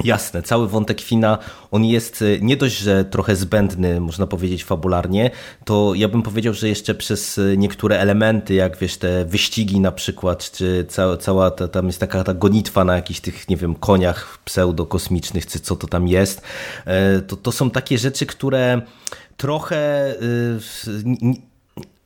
Jasne, 0.05 0.43
cały 0.43 0.69
wątek 0.69 1.01
Fina, 1.01 1.39
on 1.71 1.85
jest 1.85 2.23
y, 2.23 2.39
nie 2.43 2.57
dość, 2.57 2.79
że 2.79 3.05
trochę 3.05 3.37
zbędny, 3.37 4.01
można 4.01 4.27
powiedzieć 4.27 4.65
fabularnie, 4.65 5.31
to 5.65 5.95
ja 5.95 6.09
bym 6.09 6.23
powiedział, 6.23 6.55
że 6.55 6.69
jeszcze 6.69 6.95
przez 6.95 7.39
y, 7.39 7.55
niektóre 7.59 8.01
elementy, 8.01 8.55
jak 8.55 8.77
wiesz, 8.77 8.97
te 8.97 9.25
wyścigi 9.25 9.81
na 9.81 9.93
przykład, 9.93 10.51
czy 10.51 10.87
cała, 10.89 11.17
cała 11.17 11.51
ta, 11.51 11.69
tam 11.69 11.87
jest 11.87 12.01
taka 12.01 12.25
ta 12.25 12.35
gonitwa 12.35 12.85
na 12.85 12.97
jakichś 12.97 13.21
tych, 13.21 13.49
nie 13.49 13.57
wiem, 13.57 13.75
koniach 13.75 14.39
pseudokosmicznych, 14.45 15.47
czy 15.47 15.61
co 15.61 15.77
to 15.77 15.87
tam 15.87 16.09
jest, 16.09 16.43
e, 16.85 17.21
to, 17.21 17.37
to 17.37 17.53
są 17.53 17.71
takie 17.71 17.99
rzeczy, 17.99 18.27
które 18.27 18.83
trochę 19.37 20.15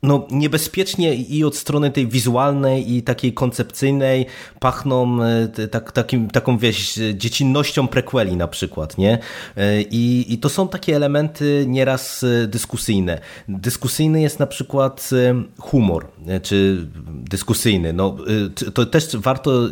no, 0.03 0.27
niebezpiecznie 0.31 1.15
i 1.15 1.43
od 1.43 1.55
strony 1.55 1.91
tej 1.91 2.07
wizualnej 2.07 2.93
i 2.93 3.03
takiej 3.03 3.33
koncepcyjnej 3.33 4.25
pachną 4.59 5.23
e, 5.23 5.67
tak, 5.67 5.91
takim, 5.91 6.29
taką 6.29 6.57
wieś, 6.57 6.99
dziecinnością 7.13 7.87
prequeli 7.87 8.35
na 8.35 8.47
przykład, 8.47 8.97
nie? 8.97 9.19
E, 9.57 9.81
I, 9.81 10.33
I 10.33 10.37
to 10.37 10.49
są 10.49 10.67
takie 10.67 10.95
elementy 10.95 11.65
nieraz 11.67 12.23
e, 12.23 12.47
dyskusyjne. 12.47 13.19
Dyskusyjny 13.47 14.21
jest 14.21 14.39
na 14.39 14.47
przykład 14.47 15.09
humor, 15.59 16.07
czy 16.41 16.87
dyskusyjny. 17.07 17.93
No, 17.93 18.17
to 18.73 18.85
też 18.85 19.17
warto 19.17 19.69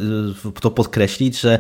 to 0.62 0.72
podkreślić, 0.72 1.40
że 1.40 1.60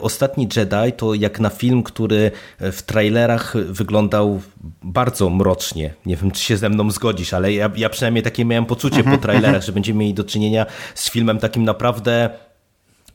ostatni 0.00 0.48
Jedi 0.56 0.92
to 0.96 1.14
jak 1.14 1.40
na 1.40 1.50
film, 1.50 1.82
który 1.82 2.30
w 2.60 2.82
trailerach 2.82 3.54
wyglądał 3.56 4.40
bardzo 4.82 5.30
mrocznie. 5.30 5.94
Nie 6.06 6.16
wiem, 6.16 6.30
czy 6.30 6.42
się 6.42 6.56
ze 6.56 6.68
mną 6.68 6.90
zgodzisz, 6.90 7.34
ale 7.34 7.52
ja, 7.52 7.70
ja 7.76 7.83
przynajmniej 7.88 8.22
takie 8.22 8.44
miałem 8.44 8.66
poczucie 8.66 8.96
po 8.96 9.00
mhm, 9.00 9.20
trailerach, 9.20 9.48
mhm. 9.48 9.62
że 9.62 9.72
będziemy 9.72 9.98
mieli 10.00 10.14
do 10.14 10.24
czynienia 10.24 10.66
z 10.94 11.10
filmem 11.10 11.38
takim 11.38 11.64
naprawdę 11.64 12.30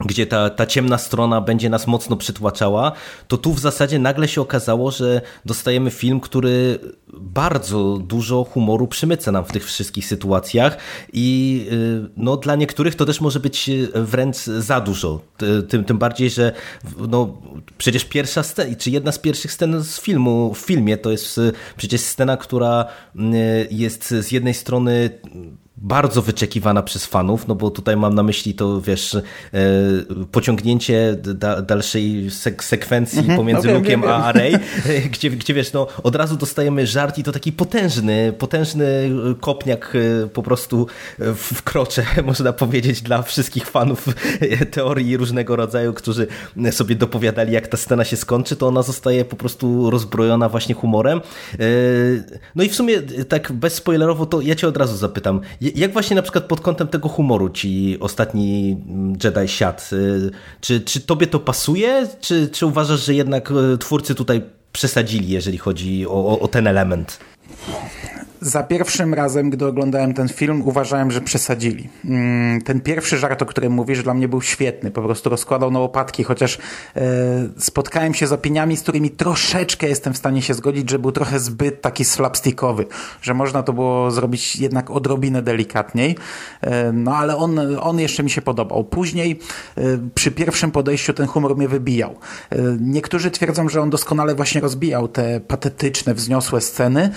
gdzie 0.06 0.28
ta, 0.28 0.50
ta 0.50 0.66
ciemna 0.66 0.98
strona 0.98 1.42
będzie 1.42 1.70
nas 1.70 1.88
mocno 1.88 2.16
przytłaczała, 2.16 2.92
to 3.28 3.38
tu 3.38 3.54
w 3.54 3.60
zasadzie 3.60 4.00
nagle 4.00 4.28
się 4.28 4.42
okazało, 4.42 4.92
że 4.92 5.22
dostajemy 5.46 5.92
film, 5.92 6.20
który 6.20 6.80
bardzo 7.14 7.98
dużo 7.98 8.44
humoru 8.44 8.88
przymyca 8.88 9.32
nam 9.32 9.46
w 9.46 9.52
tych 9.52 9.66
wszystkich 9.66 10.06
sytuacjach 10.06 10.78
i 11.14 11.68
y, 11.72 12.10
no, 12.18 12.38
dla 12.38 12.56
niektórych 12.56 12.96
to 12.96 13.06
też 13.06 13.22
może 13.22 13.40
być 13.40 13.70
wręcz 13.96 14.38
za 14.38 14.82
dużo. 14.82 15.22
Tym, 15.70 15.84
tym 15.84 15.98
bardziej, 15.98 16.30
że 16.30 16.54
no, 16.98 17.38
przecież 17.78 18.06
pierwsza 18.06 18.44
scena, 18.44 18.76
czy 18.76 18.92
jedna 18.92 19.12
z 19.12 19.20
pierwszych 19.20 19.52
scen 19.52 19.84
z 19.84 20.00
filmu, 20.00 20.54
w 20.54 20.60
filmie 20.60 20.98
to 20.98 21.12
jest 21.12 21.38
y, 21.38 21.52
przecież 21.78 22.02
scena, 22.02 22.38
która 22.38 22.86
y, 23.16 23.20
jest 23.72 24.10
z 24.10 24.32
jednej 24.32 24.54
strony 24.54 25.10
bardzo 25.82 26.22
wyczekiwana 26.22 26.84
przez 26.84 27.06
fanów, 27.06 27.48
no 27.48 27.56
bo 27.56 27.72
tutaj 27.72 27.98
mam 27.98 28.14
na 28.14 28.24
myśli 28.24 28.54
to, 28.54 28.82
wiesz, 28.82 29.16
e, 29.16 29.22
pociągnięcie 30.32 31.18
da, 31.22 31.62
dalszej 31.62 32.32
sek 32.32 32.64
sekwencji 32.64 33.20
mhm, 33.20 33.38
pomiędzy 33.38 33.68
no, 33.68 33.80
Luke'em 33.80 34.10
a 34.10 34.24
Array, 34.24 34.60
gdzie, 35.14 35.30
gdzie 35.30 35.54
wiesz, 35.54 35.74
no 35.74 35.88
od 36.04 36.16
razu 36.16 36.38
dostajemy 36.38 36.88
żart 36.88 37.18
i 37.18 37.24
to 37.24 37.32
taki 37.32 37.52
potężny, 37.52 38.34
potężny 38.38 39.12
kopniak 39.40 39.94
e, 40.24 40.28
po 40.28 40.44
prostu 40.44 40.88
w 41.36 41.64
krocze, 41.64 42.06
można 42.26 42.54
powiedzieć, 42.54 43.02
dla 43.02 43.22
wszystkich 43.22 43.66
fanów 43.66 44.06
teorii 44.72 45.18
różnego 45.18 45.56
rodzaju, 45.56 45.94
którzy 45.94 46.28
sobie 46.72 46.96
dopowiadali, 46.96 47.54
jak 47.54 47.68
ta 47.68 47.78
scena 47.78 48.04
się 48.06 48.18
skończy, 48.18 48.56
to 48.56 48.68
ona 48.68 48.82
zostaje 48.82 49.26
po 49.26 49.36
prostu 49.36 49.90
rozbrojona 49.90 50.50
właśnie 50.50 50.76
humorem. 50.76 51.22
E, 51.54 51.60
no 52.56 52.64
i 52.64 52.70
w 52.70 52.76
sumie 52.76 53.02
tak 53.30 53.52
bezspoilerowo 53.52 54.26
to 54.26 54.42
ja 54.42 54.56
cię 54.56 54.68
od 54.68 54.78
razu 54.78 54.98
zapytam, 54.98 55.42
jak 55.76 55.94
właśnie 55.94 56.16
na 56.16 56.22
przykład 56.22 56.44
pod 56.44 56.62
kątem 56.62 56.88
tego 56.88 57.10
humoru 57.10 57.50
ci 57.50 57.98
ostatni 58.00 58.78
Jedi 59.24 59.48
siadł? 59.48 59.82
Y, 59.94 60.32
czy, 60.62 60.82
czy 60.82 61.02
tobie 61.02 61.28
to 61.28 61.40
pasuje, 61.40 62.08
czy, 62.22 62.50
czy 62.50 62.66
uważasz, 62.66 63.06
że 63.06 63.14
jednak 63.14 63.52
y, 63.52 63.78
twórcy 63.78 64.16
tutaj 64.16 64.42
przesadzili, 64.72 65.30
jeżeli 65.30 65.58
chodzi 65.58 66.08
o, 66.08 66.40
o 66.40 66.48
ten 66.48 66.68
element? 66.68 67.20
Za 68.42 68.64
pierwszym 68.64 69.14
razem, 69.14 69.50
gdy 69.50 69.66
oglądałem 69.66 70.14
ten 70.14 70.30
film, 70.30 70.62
uważałem, 70.66 71.12
że 71.12 71.22
przesadzili. 71.22 71.90
Mm, 72.06 72.62
ten 72.62 72.82
pierwszy 72.82 73.18
żart, 73.18 73.42
o 73.42 73.46
którym 73.46 73.74
mówisz, 73.74 74.04
dla 74.04 74.14
mnie 74.14 74.28
był 74.28 74.42
świetny. 74.42 74.92
Po 74.92 75.02
prostu 75.02 75.30
rozkładał 75.30 75.72
na 75.72 75.80
łopatki, 75.80 76.24
chociaż 76.24 76.58
e, 76.96 77.02
spotkałem 77.58 78.14
się 78.14 78.28
z 78.28 78.32
opiniami, 78.32 78.78
z 78.78 78.82
którymi 78.82 79.12
troszeczkę 79.12 79.88
jestem 79.88 80.14
w 80.14 80.18
stanie 80.18 80.42
się 80.42 80.54
zgodzić, 80.54 80.90
że 80.90 81.00
był 81.00 81.12
trochę 81.12 81.40
zbyt 81.40 81.82
taki 81.82 82.06
slapstickowy, 82.06 82.86
że 83.22 83.34
można 83.34 83.64
to 83.64 83.74
było 83.74 84.12
zrobić 84.12 84.56
jednak 84.56 84.92
odrobinę 84.92 85.42
delikatniej. 85.42 86.16
E, 86.62 86.92
no 86.92 87.16
ale 87.16 87.38
on, 87.38 87.60
on 87.80 88.00
jeszcze 88.00 88.24
mi 88.24 88.30
się 88.30 88.42
podobał. 88.42 88.84
Później 88.84 89.40
e, 89.78 89.82
przy 90.16 90.32
pierwszym 90.32 90.72
podejściu 90.72 91.14
ten 91.14 91.28
humor 91.28 91.58
mnie 91.58 91.68
wybijał. 91.68 92.16
Niektórzy 92.80 93.32
twierdzą, 93.32 93.70
że 93.70 93.82
on 93.82 93.90
doskonale 93.90 94.36
właśnie 94.36 94.62
rozbijał 94.62 95.08
te 95.08 95.40
patetyczne, 95.40 96.14
wzniosłe 96.14 96.62
sceny. 96.62 97.10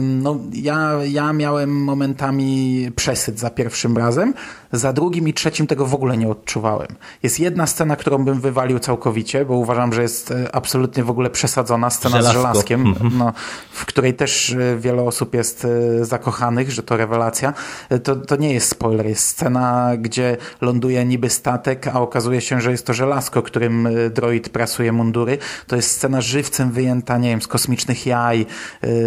No 0.00 0.38
ja, 0.54 0.90
ja 1.04 1.32
miałem 1.32 1.84
momentami 1.84 2.90
przesyt 2.96 3.38
za 3.38 3.50
pierwszym 3.50 3.96
razem, 3.96 4.34
za 4.72 4.92
drugim 4.92 5.28
i 5.28 5.34
trzecim 5.34 5.66
tego 5.66 5.86
w 5.86 5.94
ogóle 5.94 6.16
nie 6.16 6.28
odczuwałem. 6.28 6.88
Jest 7.22 7.40
jedna 7.40 7.66
scena, 7.66 7.96
którą 7.96 8.24
bym 8.24 8.40
wywalił 8.40 8.78
całkowicie, 8.78 9.44
bo 9.44 9.54
uważam, 9.54 9.92
że 9.92 10.02
jest 10.02 10.30
e, 10.30 10.54
absolutnie 10.54 11.04
w 11.04 11.10
ogóle 11.10 11.30
przesadzona, 11.30 11.90
scena 11.90 12.16
Żelazko. 12.16 12.32
z 12.32 12.42
żelazkiem, 12.42 12.86
mhm. 12.86 13.18
no, 13.18 13.32
w 13.70 13.86
której 13.86 14.14
też 14.14 14.52
e, 14.52 14.76
wiele 14.78 15.02
osób 15.02 15.34
jest 15.34 15.64
e, 15.64 16.04
zakochanych, 16.04 16.70
że 16.70 16.82
to 16.82 16.96
rewelacja. 16.96 17.54
To, 18.02 18.16
to 18.16 18.36
nie 18.36 18.54
jest 18.54 18.68
spoiler, 18.68 19.06
jest 19.06 19.26
scena, 19.26 19.90
gdzie 19.98 20.36
ląduje 20.60 21.04
niby 21.04 21.30
statek, 21.30 21.86
a 21.86 22.00
okazuje 22.00 22.40
się, 22.40 22.60
że 22.60 22.70
jest 22.70 22.86
to 22.86 22.94
żelazko, 22.94 23.42
którym 23.42 23.88
droid 24.14 24.48
prasuje 24.48 24.92
mundury. 24.92 25.38
To 25.66 25.76
jest 25.76 25.90
scena 25.90 26.20
żywcem 26.20 26.70
wyjęta, 26.70 27.18
nie 27.18 27.28
wiem, 27.28 27.42
z 27.42 27.46
kosmicznych 27.46 28.06
jaj, 28.06 28.46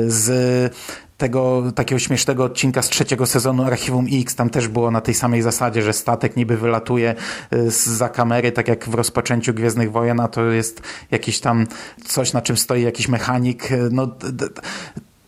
z 0.07 0.73
tego 1.17 1.63
takiego 1.75 1.99
śmiesznego 1.99 2.43
odcinka 2.43 2.81
z 2.81 2.89
trzeciego 2.89 3.25
sezonu 3.25 3.63
Archiwum 3.63 4.05
X. 4.11 4.35
Tam 4.35 4.49
też 4.49 4.67
było 4.67 4.91
na 4.91 5.01
tej 5.01 5.13
samej 5.13 5.41
zasadzie, 5.41 5.81
że 5.81 5.93
statek 5.93 6.35
niby 6.35 6.57
wylatuje 6.57 7.15
y, 7.53 7.71
za 7.71 8.09
kamery, 8.09 8.51
tak 8.51 8.67
jak 8.67 8.89
w 8.89 8.93
rozpoczęciu 8.93 9.53
Gwiezdnych 9.53 9.91
Wojen, 9.91 10.19
a 10.19 10.27
to 10.27 10.45
jest 10.45 10.81
jakiś 11.11 11.39
tam 11.39 11.67
coś, 12.05 12.33
na 12.33 12.41
czym 12.41 12.57
stoi 12.57 12.81
jakiś 12.81 13.07
mechanik. 13.07 13.69
No, 13.91 14.15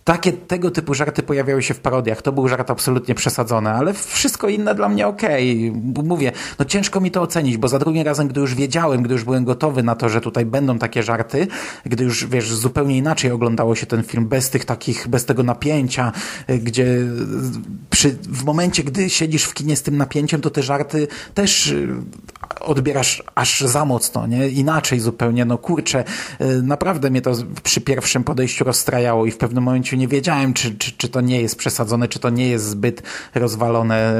takie, 0.03 0.31
tego 0.33 0.71
typu 0.71 0.93
żarty 0.93 1.23
pojawiały 1.23 1.63
się 1.63 1.73
w 1.73 1.79
parodiach. 1.79 2.21
To 2.21 2.31
był 2.31 2.47
żart 2.47 2.71
absolutnie 2.71 3.15
przesadzony, 3.15 3.69
ale 3.69 3.93
wszystko 3.93 4.49
inne 4.49 4.75
dla 4.75 4.89
mnie 4.89 5.07
okej. 5.07 5.69
Okay. 5.69 6.03
Mówię, 6.03 6.31
no 6.59 6.65
ciężko 6.65 7.01
mi 7.01 7.11
to 7.11 7.21
ocenić, 7.21 7.57
bo 7.57 7.67
za 7.67 7.79
drugim 7.79 8.03
razem, 8.03 8.27
gdy 8.27 8.41
już 8.41 8.55
wiedziałem, 8.55 9.03
gdy 9.03 9.13
już 9.13 9.23
byłem 9.23 9.45
gotowy 9.45 9.83
na 9.83 9.95
to, 9.95 10.09
że 10.09 10.21
tutaj 10.21 10.45
będą 10.45 10.79
takie 10.79 11.03
żarty, 11.03 11.47
gdy 11.85 12.03
już, 12.03 12.25
wiesz, 12.25 12.53
zupełnie 12.53 12.97
inaczej 12.97 13.31
oglądało 13.31 13.75
się 13.75 13.85
ten 13.85 14.03
film, 14.03 14.27
bez 14.27 14.49
tych 14.49 14.65
takich, 14.65 15.07
bez 15.07 15.25
tego 15.25 15.43
napięcia, 15.43 16.11
gdzie 16.47 16.97
przy, 17.89 18.09
w 18.11 18.43
momencie, 18.43 18.83
gdy 18.83 19.09
siedzisz 19.09 19.43
w 19.43 19.53
kinie 19.53 19.75
z 19.75 19.83
tym 19.83 19.97
napięciem, 19.97 20.41
to 20.41 20.49
te 20.49 20.63
żarty 20.63 21.07
też 21.33 21.75
odbierasz 22.59 23.23
aż 23.35 23.61
za 23.61 23.85
mocno, 23.85 24.27
nie? 24.27 24.49
Inaczej 24.49 24.99
zupełnie, 24.99 25.45
no 25.45 25.57
kurczę, 25.57 26.03
naprawdę 26.63 27.09
mnie 27.09 27.21
to 27.21 27.33
przy 27.63 27.81
pierwszym 27.81 28.23
podejściu 28.23 28.63
rozstrajało 28.63 29.25
i 29.25 29.31
w 29.31 29.37
pewnym 29.37 29.63
momencie 29.63 29.88
nie 29.97 30.07
wiedziałem, 30.07 30.53
czy, 30.53 30.75
czy, 30.75 30.91
czy 30.91 31.09
to 31.09 31.21
nie 31.21 31.41
jest 31.41 31.55
przesadzone, 31.55 32.07
czy 32.07 32.19
to 32.19 32.29
nie 32.29 32.49
jest 32.49 32.65
zbyt 32.65 33.03
rozwalone, 33.35 34.13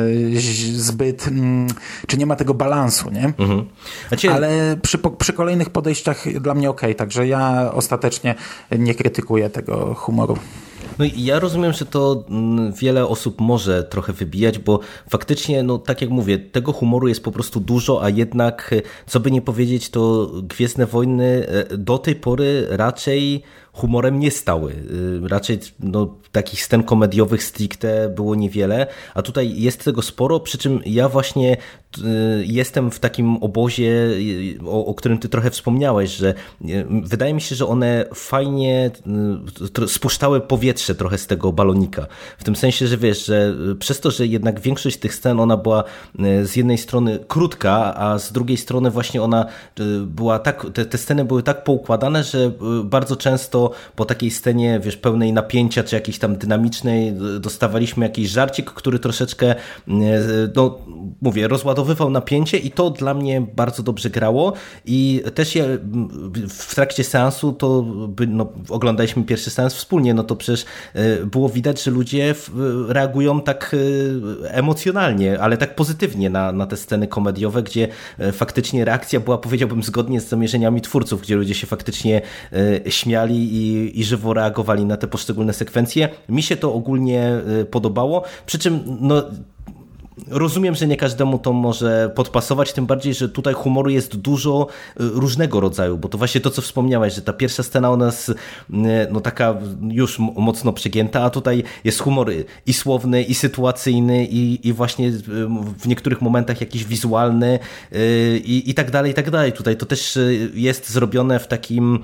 zbyt, 0.74 1.28
mm, 1.28 1.68
czy 2.08 2.18
nie 2.18 2.26
ma 2.26 2.36
tego 2.36 2.54
balansu, 2.54 3.10
nie? 3.10 3.34
Mhm. 3.38 3.66
Znaczy... 4.08 4.32
Ale 4.32 4.78
przy, 4.82 5.00
przy 5.18 5.34
kolejnych 5.34 5.70
podejściach 5.70 6.40
dla 6.42 6.54
mnie 6.54 6.70
ok, 6.70 6.82
także 6.98 7.28
ja 7.28 7.72
ostatecznie 7.74 8.36
nie 8.72 8.96
krytykuję 8.96 9.50
tego 9.50 9.94
humoru. 9.96 10.38
No 11.00 11.06
i 11.06 11.24
ja 11.24 11.40
rozumiem, 11.40 11.74
że 11.74 11.86
to 11.86 12.26
mm, 12.30 12.74
wiele 12.74 13.08
osób 13.08 13.42
może 13.42 13.84
trochę 13.84 14.14
wybijać, 14.14 14.60
bo 14.60 14.80
faktycznie, 15.10 15.64
no 15.64 15.78
tak 15.78 16.02
jak 16.02 16.10
mówię, 16.10 16.40
tego 16.40 16.74
humoru 16.74 17.08
jest 17.08 17.24
po 17.24 17.32
prostu 17.32 17.60
dużo, 17.60 18.04
a 18.04 18.10
jednak, 18.10 18.76
co 19.08 19.20
by 19.20 19.32
nie 19.32 19.42
powiedzieć, 19.42 19.90
to 19.90 20.32
Gwiezdne 20.44 20.86
Wojny 20.86 21.48
e, 21.48 21.78
do 21.78 21.98
tej 21.98 22.16
pory 22.16 22.68
raczej 22.70 23.44
humorem 23.74 24.20
nie 24.20 24.32
stały. 24.32 24.72
Y, 24.72 25.28
raczej 25.28 25.60
no, 25.80 26.16
takich 26.32 26.64
scen 26.64 26.84
komediowych 26.84 27.44
stricte 27.44 28.10
było 28.10 28.36
niewiele, 28.36 28.88
a 29.14 29.22
tutaj 29.22 29.62
jest 29.62 29.84
tego 29.84 30.02
sporo, 30.02 30.40
przy 30.40 30.58
czym 30.58 30.80
ja 30.86 31.10
właśnie 31.10 31.58
jestem 32.44 32.92
w 32.92 33.00
takim 33.00 33.38
obozie, 33.38 33.92
y, 33.92 34.58
o, 34.66 34.86
o, 34.86 34.94
którym 34.94 35.18
ty 35.18 35.30
trochę 35.30 35.50
wspomniałeś, 35.50 36.10
że 36.10 36.34
wydaje 37.04 37.34
mi 37.34 37.42
się, 37.42 37.56
że 37.56 37.68
one 37.68 38.06
fajnie 38.14 38.92
spuszczały 39.88 40.42
powietrze 40.42 40.96
trochę 40.96 41.18
z 41.18 41.28
tego 41.28 41.54
balonika. 41.54 42.08
W 42.38 42.44
tym 42.44 42.56
sensie, 42.56 42.88
że 42.88 42.98
wiesz, 42.98 43.26
że 43.26 43.56
przez 43.80 44.00
to, 44.00 44.12
że 44.12 44.28
jednak 44.28 44.60
większość 44.60 44.98
tych 44.98 45.16
scen 45.16 45.40
ona 45.40 45.58
była 45.58 45.84
z 46.44 46.56
jednej 46.56 46.78
strony 46.78 47.20
krótka, 47.28 47.96
a 47.96 48.20
z 48.20 48.32
drugiej 48.32 48.58
strony 48.58 48.92
właśnie 48.92 49.22
ona 49.22 49.46
była 50.02 50.40
tak, 50.40 50.66
te, 50.74 50.86
te 50.86 50.98
sceny 50.98 51.26
były 51.26 51.44
tak 51.44 51.64
poukładane, 51.64 52.24
że 52.24 52.52
bardzo 52.84 53.16
często 53.16 53.72
po, 53.96 54.06
takiej 54.06 54.32
scenie, 54.32 54.80
wiesz, 54.84 54.98
pełnej 54.98 55.34
napięcia, 55.34 55.84
czy 55.84 55.96
jakiejś 55.96 56.20
tam 56.20 56.36
dynamicznej, 56.36 57.14
dostawaliśmy 57.40 58.06
jakiś 58.06 58.30
żarcik, 58.30 58.72
który 58.72 59.00
troszeczkę, 59.00 59.56
no 60.56 60.78
mówię, 61.22 61.48
rozładowywał 61.80 62.10
napięcie 62.10 62.58
i 62.58 62.72
to 62.72 62.90
dla 62.90 63.14
mnie 63.14 63.42
bardzo 63.56 63.84
dobrze 63.84 64.10
grało 64.10 64.54
i 64.86 65.24
też 65.36 65.56
je 65.56 65.78
w 66.50 66.76
trakcie 66.76 67.04
seansu 67.04 67.54
to 67.54 67.86
no, 68.28 68.48
oglądaliśmy 68.70 69.24
pierwszy 69.24 69.50
seans 69.50 69.74
wspólnie, 69.74 70.14
no 70.14 70.24
to 70.24 70.36
przecież 70.36 70.66
było 71.26 71.50
widać, 71.50 71.84
że 71.84 71.92
ludzie 71.92 72.36
reagują 72.88 73.42
tak 73.42 73.76
emocjonalnie, 74.44 75.40
ale 75.40 75.58
tak 75.58 75.76
pozytywnie 75.76 76.30
na, 76.30 76.52
na 76.52 76.66
te 76.66 76.78
sceny 76.78 77.08
komediowe, 77.08 77.64
gdzie 77.64 77.88
faktycznie 78.32 78.86
reakcja 78.86 79.20
była, 79.20 79.38
powiedziałbym, 79.38 79.84
zgodnie 79.84 80.22
z 80.22 80.28
zamierzeniami 80.28 80.82
twórców, 80.82 81.22
gdzie 81.22 81.36
ludzie 81.36 81.56
się 81.56 81.68
faktycznie 81.68 82.22
e, 82.86 82.92
śmiali 82.92 83.36
i, 83.36 84.00
i 84.00 84.04
żywo 84.04 84.34
reagowali 84.34 84.86
na 84.86 84.98
te 84.98 85.08
poszczególne 85.08 85.54
sekwencje. 85.54 86.10
Mi 86.30 86.44
się 86.44 86.58
to 86.58 86.74
ogólnie 86.74 87.22
e, 87.62 87.66
podobało, 87.66 88.24
przy 88.46 88.60
czym 88.60 88.80
no, 89.02 89.24
rozumiem, 90.28 90.76
że 90.76 90.88
nie 90.88 90.98
każdemu 90.98 91.40
to 91.40 91.54
może 91.54 92.12
podpasować, 92.16 92.74
tym 92.74 92.86
bardziej, 92.86 93.14
że 93.14 93.30
tutaj 93.30 93.54
humoru 93.54 93.90
jest 93.90 94.16
dużo 94.16 94.68
y, 94.68 94.94
różnego 94.98 95.60
rodzaju, 95.60 95.98
bo 95.98 96.10
to 96.10 96.18
właśnie 96.18 96.42
to, 96.42 96.50
co 96.50 96.62
wspomniałeś, 96.62 97.14
że 97.14 97.22
ta 97.22 97.34
pierwsza 97.34 97.64
scena 97.64 97.92
u 97.92 97.98
nas 97.98 98.30
y, 98.30 98.36
no 99.12 99.22
taka 99.22 99.56
już 99.82 100.20
mocno 100.20 100.74
przegięta, 100.74 101.24
a 101.24 101.30
tutaj 101.30 101.64
jest 101.84 102.00
humor 102.00 102.32
i 102.66 102.74
słowny, 102.74 103.24
i 103.24 103.36
sytuacyjny, 103.36 104.26
i, 104.26 104.68
i 104.68 104.74
właśnie 104.74 105.08
y, 105.08 105.22
w 105.80 105.88
niektórych 105.88 106.22
momentach 106.22 106.62
jakiś 106.62 106.86
wizualny 106.86 107.60
i, 108.44 108.64
i 108.66 108.74
tak 108.74 108.92
dalej, 108.92 109.12
i 109.12 109.14
tak 109.14 109.32
dalej. 109.32 109.54
Tutaj 109.54 109.78
to 109.78 109.86
też 109.86 110.20
jest 110.54 110.90
zrobione 110.90 111.40
w 111.40 111.48
takim, 111.48 112.04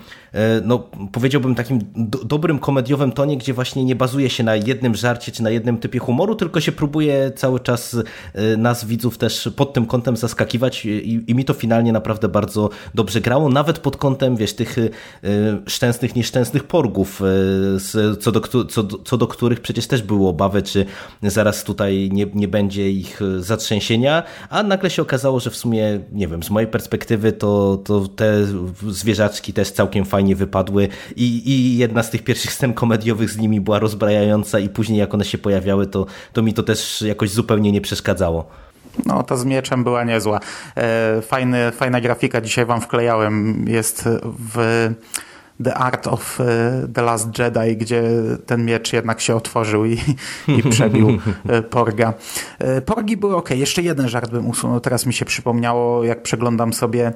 no 0.64 0.84
powiedziałbym 1.12 1.56
takim 1.56 1.80
do, 1.96 2.24
dobrym 2.24 2.60
komediowym 2.60 3.12
tonie, 3.12 3.38
gdzie 3.38 3.54
właśnie 3.54 3.86
nie 3.86 3.96
bazuje 3.96 4.30
się 4.30 4.44
na 4.44 4.56
jednym 4.56 4.96
żarcie, 4.96 5.32
czy 5.32 5.44
na 5.44 5.50
jednym 5.50 5.78
typie 5.78 6.00
humoru, 6.00 6.36
tylko 6.36 6.62
się 6.62 6.72
próbuje 6.72 7.32
cały 7.36 7.60
czas 7.60 7.96
Y, 8.54 8.58
nas 8.58 8.86
widzów 8.86 9.18
też 9.18 9.50
pod 9.56 9.74
tym 9.74 9.86
kątem 9.86 10.18
zaskakiwać 10.18 10.86
i, 10.86 11.24
i 11.28 11.36
mi 11.36 11.46
to 11.46 11.54
finalnie 11.54 11.92
naprawdę 11.92 12.28
bardzo 12.28 12.70
dobrze 12.96 13.22
grało, 13.22 13.50
nawet 13.50 13.80
pod 13.80 13.98
kątem, 13.98 14.36
wiesz, 14.36 14.54
tych 14.54 14.78
y, 14.78 14.92
szczęsnych, 15.68 16.16
nieszczęsnych 16.16 16.64
porgów, 16.64 17.22
co 18.20 18.32
do, 18.32 18.42
co, 18.66 18.84
co 18.84 19.18
do 19.18 19.28
których 19.28 19.60
przecież 19.60 19.88
też 19.88 20.02
były 20.02 20.28
obawy, 20.28 20.62
czy 20.62 20.86
zaraz 21.24 21.64
tutaj 21.64 22.10
nie, 22.14 22.26
nie 22.34 22.48
będzie 22.48 22.92
ich 22.92 23.20
zatrzęsienia, 23.40 24.24
a 24.50 24.64
nagle 24.64 24.90
się 24.90 25.02
okazało, 25.02 25.40
że 25.40 25.50
w 25.50 25.56
sumie, 25.56 26.00
nie 26.12 26.28
wiem, 26.28 26.44
z 26.44 26.50
mojej 26.50 26.70
perspektywy 26.70 27.32
to, 27.32 27.78
to 27.86 28.08
te 28.08 28.46
zwierzaczki 28.90 29.54
też 29.54 29.72
całkiem 29.72 30.06
fajnie 30.06 30.25
wypadły 30.34 30.90
i, 31.16 31.52
i 31.52 31.78
jedna 31.78 32.04
z 32.04 32.10
tych 32.10 32.24
pierwszych 32.24 32.54
scen 32.54 32.74
komediowych 32.74 33.30
z 33.30 33.38
nimi 33.38 33.62
była 33.62 33.80
rozbrajająca 33.80 34.60
i 34.60 34.70
później 34.70 35.00
jak 35.00 35.14
one 35.14 35.26
się 35.26 35.38
pojawiały, 35.38 35.88
to, 35.88 36.06
to 36.34 36.42
mi 36.42 36.54
to 36.54 36.64
też 36.64 37.02
jakoś 37.02 37.30
zupełnie 37.30 37.72
nie 37.72 37.82
przeszkadzało. 37.82 38.46
No, 39.06 39.24
to 39.24 39.38
z 39.38 39.46
mieczem 39.46 39.84
była 39.84 40.04
niezła. 40.04 40.40
E, 40.78 41.22
fajny, 41.22 41.72
fajna 41.72 42.02
grafika 42.02 42.42
dzisiaj 42.42 42.66
wam 42.66 42.82
wklejałem. 42.82 43.66
Jest 43.68 44.10
w 44.40 44.90
The 45.64 45.74
Art 45.74 46.08
of 46.08 46.40
e, 46.42 46.88
The 46.94 47.02
Last 47.02 47.40
Jedi, 47.40 47.78
gdzie 47.78 48.04
ten 48.46 48.66
miecz 48.66 48.94
jednak 48.94 49.22
się 49.22 49.36
otworzył 49.36 49.86
i, 49.86 49.98
i 50.48 50.64
przebił 50.72 51.20
e, 51.48 51.62
Porga. 51.62 52.14
Porgi 52.86 53.18
były 53.18 53.36
ok. 53.36 53.50
Jeszcze 53.50 53.82
jeden 53.82 54.10
żart 54.10 54.32
bym 54.32 54.48
usunął. 54.48 54.80
Teraz 54.80 55.06
mi 55.06 55.14
się 55.14 55.26
przypomniało, 55.26 56.04
jak 56.04 56.24
przeglądam 56.24 56.74
sobie 56.74 57.14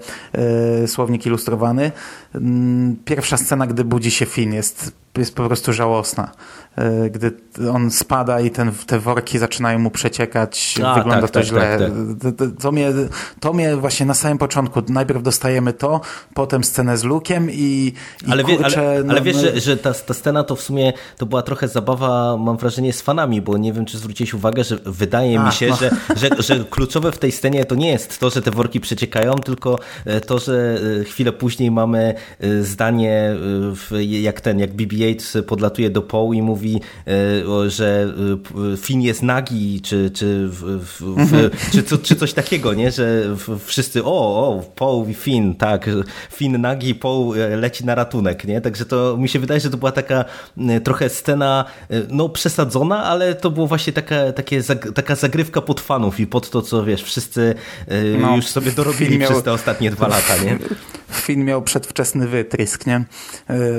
słownik 0.87 1.25
ilustrowany. 1.25 1.91
Mm, 2.35 2.95
pierwsza 3.05 3.37
scena, 3.37 3.67
gdy 3.67 3.83
budzi 3.83 4.11
się 4.11 4.25
Finn, 4.25 4.53
jest, 4.53 4.91
jest 5.17 5.35
po 5.35 5.47
prostu 5.47 5.73
żałosna. 5.73 6.31
E, 6.79 7.09
gdy 7.09 7.31
on 7.73 7.91
spada 7.91 8.41
i 8.41 8.51
ten, 8.51 8.71
te 8.85 8.99
worki 8.99 9.39
zaczynają 9.39 9.79
mu 9.79 9.91
przeciekać, 9.91 10.75
A, 10.85 10.95
wygląda 10.95 11.21
tak, 11.21 11.31
to 11.31 11.39
tak, 11.39 11.47
źle. 11.47 11.79
Tak, 11.79 12.35
tak. 12.37 12.47
To, 12.61 12.71
mnie, 12.71 12.91
to 13.39 13.53
mnie 13.53 13.75
właśnie 13.75 14.05
na 14.05 14.13
samym 14.13 14.37
początku, 14.37 14.81
najpierw 14.89 15.23
dostajemy 15.23 15.73
to, 15.73 16.01
potem 16.33 16.63
scenę 16.63 16.97
z 16.97 17.03
Lukiem 17.03 17.51
i, 17.51 17.93
i 18.27 18.31
ale, 18.31 18.43
wie, 18.43 18.57
kurczę, 18.57 18.79
ale, 18.79 19.03
no, 19.03 19.11
ale 19.11 19.21
wiesz, 19.21 19.35
no... 19.35 19.41
że, 19.41 19.59
że 19.59 19.77
ta, 19.77 19.93
ta 19.93 20.13
scena 20.13 20.43
to 20.43 20.55
w 20.55 20.61
sumie 20.61 20.93
to 21.17 21.25
była 21.25 21.41
trochę 21.41 21.67
zabawa, 21.67 22.37
mam 22.37 22.57
wrażenie, 22.57 22.93
z 22.93 23.01
fanami, 23.01 23.41
bo 23.41 23.57
nie 23.57 23.73
wiem, 23.73 23.85
czy 23.85 23.97
zwróciłeś 23.97 24.33
uwagę, 24.33 24.63
że 24.63 24.77
wydaje 24.85 25.39
mi 25.39 25.51
się, 25.51 25.67
no. 25.67 25.75
że, 25.75 25.89
że, 26.15 26.29
że 26.57 26.65
kluczowe 26.65 27.11
w 27.11 27.17
tej 27.17 27.31
scenie 27.31 27.65
to 27.65 27.75
nie 27.75 27.91
jest 27.91 28.19
to, 28.19 28.29
że 28.29 28.41
te 28.41 28.51
worki 28.51 28.79
przeciekają, 28.79 29.33
tylko 29.35 29.79
e, 30.05 30.21
to, 30.21 30.39
że 30.39 30.79
e, 31.01 31.03
chwilę 31.03 31.31
później 31.31 31.71
mamy 31.71 32.13
zdanie, 32.61 33.35
jak 34.01 34.41
ten, 34.41 34.59
jak 34.59 34.73
BB-8 34.73 35.41
podlatuje 35.41 35.89
do 35.89 36.01
Poł 36.01 36.33
i 36.33 36.41
mówi 36.41 36.68
mówi, 36.73 36.81
e, 37.65 37.69
że 37.69 38.13
e, 38.73 38.77
Finn 38.77 39.01
jest 39.01 39.23
nagi, 39.23 39.81
czy, 39.81 40.11
czy, 40.11 40.47
w, 40.47 40.85
w, 40.85 41.01
mhm. 41.01 41.49
czy, 41.71 41.83
czy, 41.83 41.97
czy, 41.97 42.15
coś 42.15 42.33
takiego, 42.33 42.73
nie? 42.73 42.91
że 42.91 43.35
wszyscy, 43.65 44.03
o, 44.03 44.09
o, 44.09 44.63
Paul 44.75 45.09
i 45.09 45.13
Finn, 45.13 45.55
tak, 45.55 45.89
Finn 46.31 46.61
nagi, 46.61 46.95
Paul 46.95 47.39
e, 47.39 47.57
leci 47.57 47.85
na 47.85 47.95
ratunek, 47.95 48.45
nie? 48.45 48.61
Także 48.61 48.85
to 48.85 49.17
mi 49.17 49.29
się 49.29 49.39
wydaje, 49.39 49.59
że 49.59 49.69
to 49.69 49.77
była 49.77 49.91
taka 49.91 50.25
trochę 50.83 51.09
scena, 51.09 51.65
no 52.09 52.29
przesadzona, 52.29 53.03
ale 53.03 53.35
to 53.35 53.51
było 53.51 53.67
właśnie 53.67 53.93
taka, 53.93 54.31
takie, 54.31 54.61
taka 54.95 55.15
zagrywka 55.15 55.61
pod 55.61 55.81
fanów 55.81 56.19
i 56.19 56.27
pod 56.27 56.49
to, 56.49 56.61
co 56.61 56.85
wiesz, 56.85 57.03
wszyscy 57.03 57.55
no, 58.21 58.35
już 58.35 58.47
sobie 58.47 58.71
dorobili 58.71 59.17
miał... 59.17 59.31
przez 59.31 59.43
te 59.43 59.51
ostatnie 59.51 59.91
dwa 59.91 60.07
lata, 60.07 60.37
nie? 60.37 60.57
Film 61.11 61.45
miał 61.45 61.61
przedwczesny 61.61 62.27
wytrysk, 62.27 62.85
nie? 62.85 63.05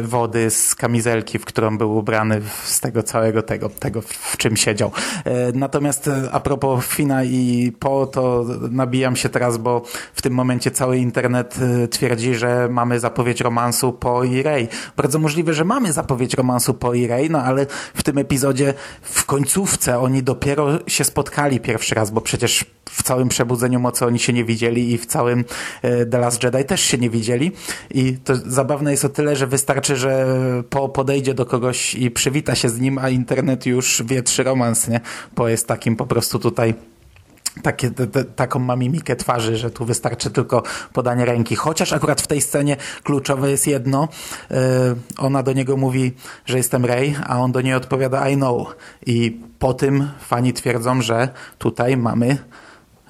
Wody 0.03 0.50
z 0.50 0.74
kamizelki, 0.74 1.38
w 1.38 1.44
którą 1.44 1.79
był 1.79 1.96
ubrany 1.96 2.40
w 2.40 2.68
z 2.71 2.81
tego 2.81 3.03
całego 3.03 3.43
tego, 3.43 3.69
tego 3.69 4.03
w 4.03 4.37
czym 4.37 4.57
siedział. 4.57 4.93
E, 5.25 5.53
natomiast 5.53 6.09
e, 6.09 6.29
a 6.33 6.41
propos 6.41 6.85
Fina 6.85 7.25
i 7.25 7.73
Po, 7.79 8.07
to 8.07 8.45
nabijam 8.71 9.17
się 9.17 9.29
teraz, 9.29 9.59
bo 9.59 9.83
w 10.15 10.23
tym 10.23 10.33
momencie 10.33 10.71
cały 10.71 10.99
internet 10.99 11.57
e, 11.85 11.89
twierdzi, 11.89 12.35
że 12.35 12.69
mamy 12.71 13.01
zapowiedź 13.01 13.41
romansu 13.41 13.93
Po 13.93 14.25
i 14.25 14.43
Rey. 14.43 14.69
Bardzo 14.97 15.19
możliwe, 15.19 15.55
że 15.55 15.65
mamy 15.65 15.93
zapowiedź 15.93 16.35
romansu 16.35 16.75
Po 16.75 16.95
i 16.95 17.07
Rey, 17.07 17.31
no 17.31 17.43
ale 17.43 17.67
w 17.95 18.03
tym 18.03 18.19
epizodzie 18.19 18.75
w 19.03 19.25
końcówce 19.25 19.99
oni 19.99 20.23
dopiero 20.23 20.79
się 20.87 21.05
spotkali 21.05 21.61
pierwszy 21.61 21.95
raz, 21.95 22.11
bo 22.11 22.21
przecież 22.21 22.65
w 22.91 23.03
całym 23.03 23.29
Przebudzeniu 23.29 23.81
Mocy 23.81 24.07
oni 24.07 24.19
się 24.19 24.33
nie 24.33 24.45
widzieli 24.45 24.93
i 24.93 24.99
w 24.99 25.07
całym 25.07 25.45
The 26.11 26.19
Last 26.19 26.43
Jedi 26.43 26.65
też 26.65 26.81
się 26.81 26.99
nie 26.99 27.11
widzieli 27.11 27.53
i 27.91 28.17
to 28.25 28.37
zabawne 28.37 28.91
jest 28.91 29.05
o 29.05 29.09
tyle, 29.09 29.37
że 29.37 29.47
wystarczy, 29.47 29.97
że 29.97 30.27
Po 30.71 30.89
podejdzie 30.89 31.35
do 31.35 31.47
kogoś 31.47 31.95
i 31.95 32.11
przywita 32.11 32.55
się 32.55 32.60
z 32.68 32.81
nim, 32.81 32.99
a 32.99 33.09
internet 33.09 33.66
już 33.66 34.03
wietrzy 34.07 34.42
romans, 34.42 34.88
nie? 34.88 35.01
Bo 35.37 35.49
jest 35.49 35.66
takim 35.66 35.96
po 35.96 36.07
prostu 36.07 36.38
tutaj 36.38 36.75
takie, 37.62 37.90
te, 37.90 38.07
te, 38.07 38.25
taką 38.25 38.59
ma 38.59 38.77
mimikę 38.77 39.16
twarzy, 39.16 39.57
że 39.57 39.70
tu 39.70 39.85
wystarczy 39.85 40.31
tylko 40.31 40.62
podanie 40.92 41.25
ręki. 41.25 41.57
Chociaż 41.57 41.92
akurat 41.92 42.20
w 42.20 42.27
tej 42.27 42.40
scenie 42.40 42.77
kluczowe 43.03 43.51
jest 43.51 43.66
jedno. 43.66 44.09
Yy, 44.51 44.57
ona 45.18 45.42
do 45.42 45.53
niego 45.53 45.77
mówi, 45.77 46.12
że 46.46 46.57
jestem 46.57 46.85
Ray, 46.85 47.16
a 47.27 47.38
on 47.38 47.53
do 47.53 47.61
niej 47.61 47.75
odpowiada 47.75 48.29
I 48.29 48.37
know. 48.37 48.77
I 49.07 49.40
po 49.59 49.75
tym 49.75 50.09
fani 50.20 50.53
twierdzą, 50.53 51.03
że 51.03 51.29
tutaj 51.59 51.96
mamy 51.96 52.38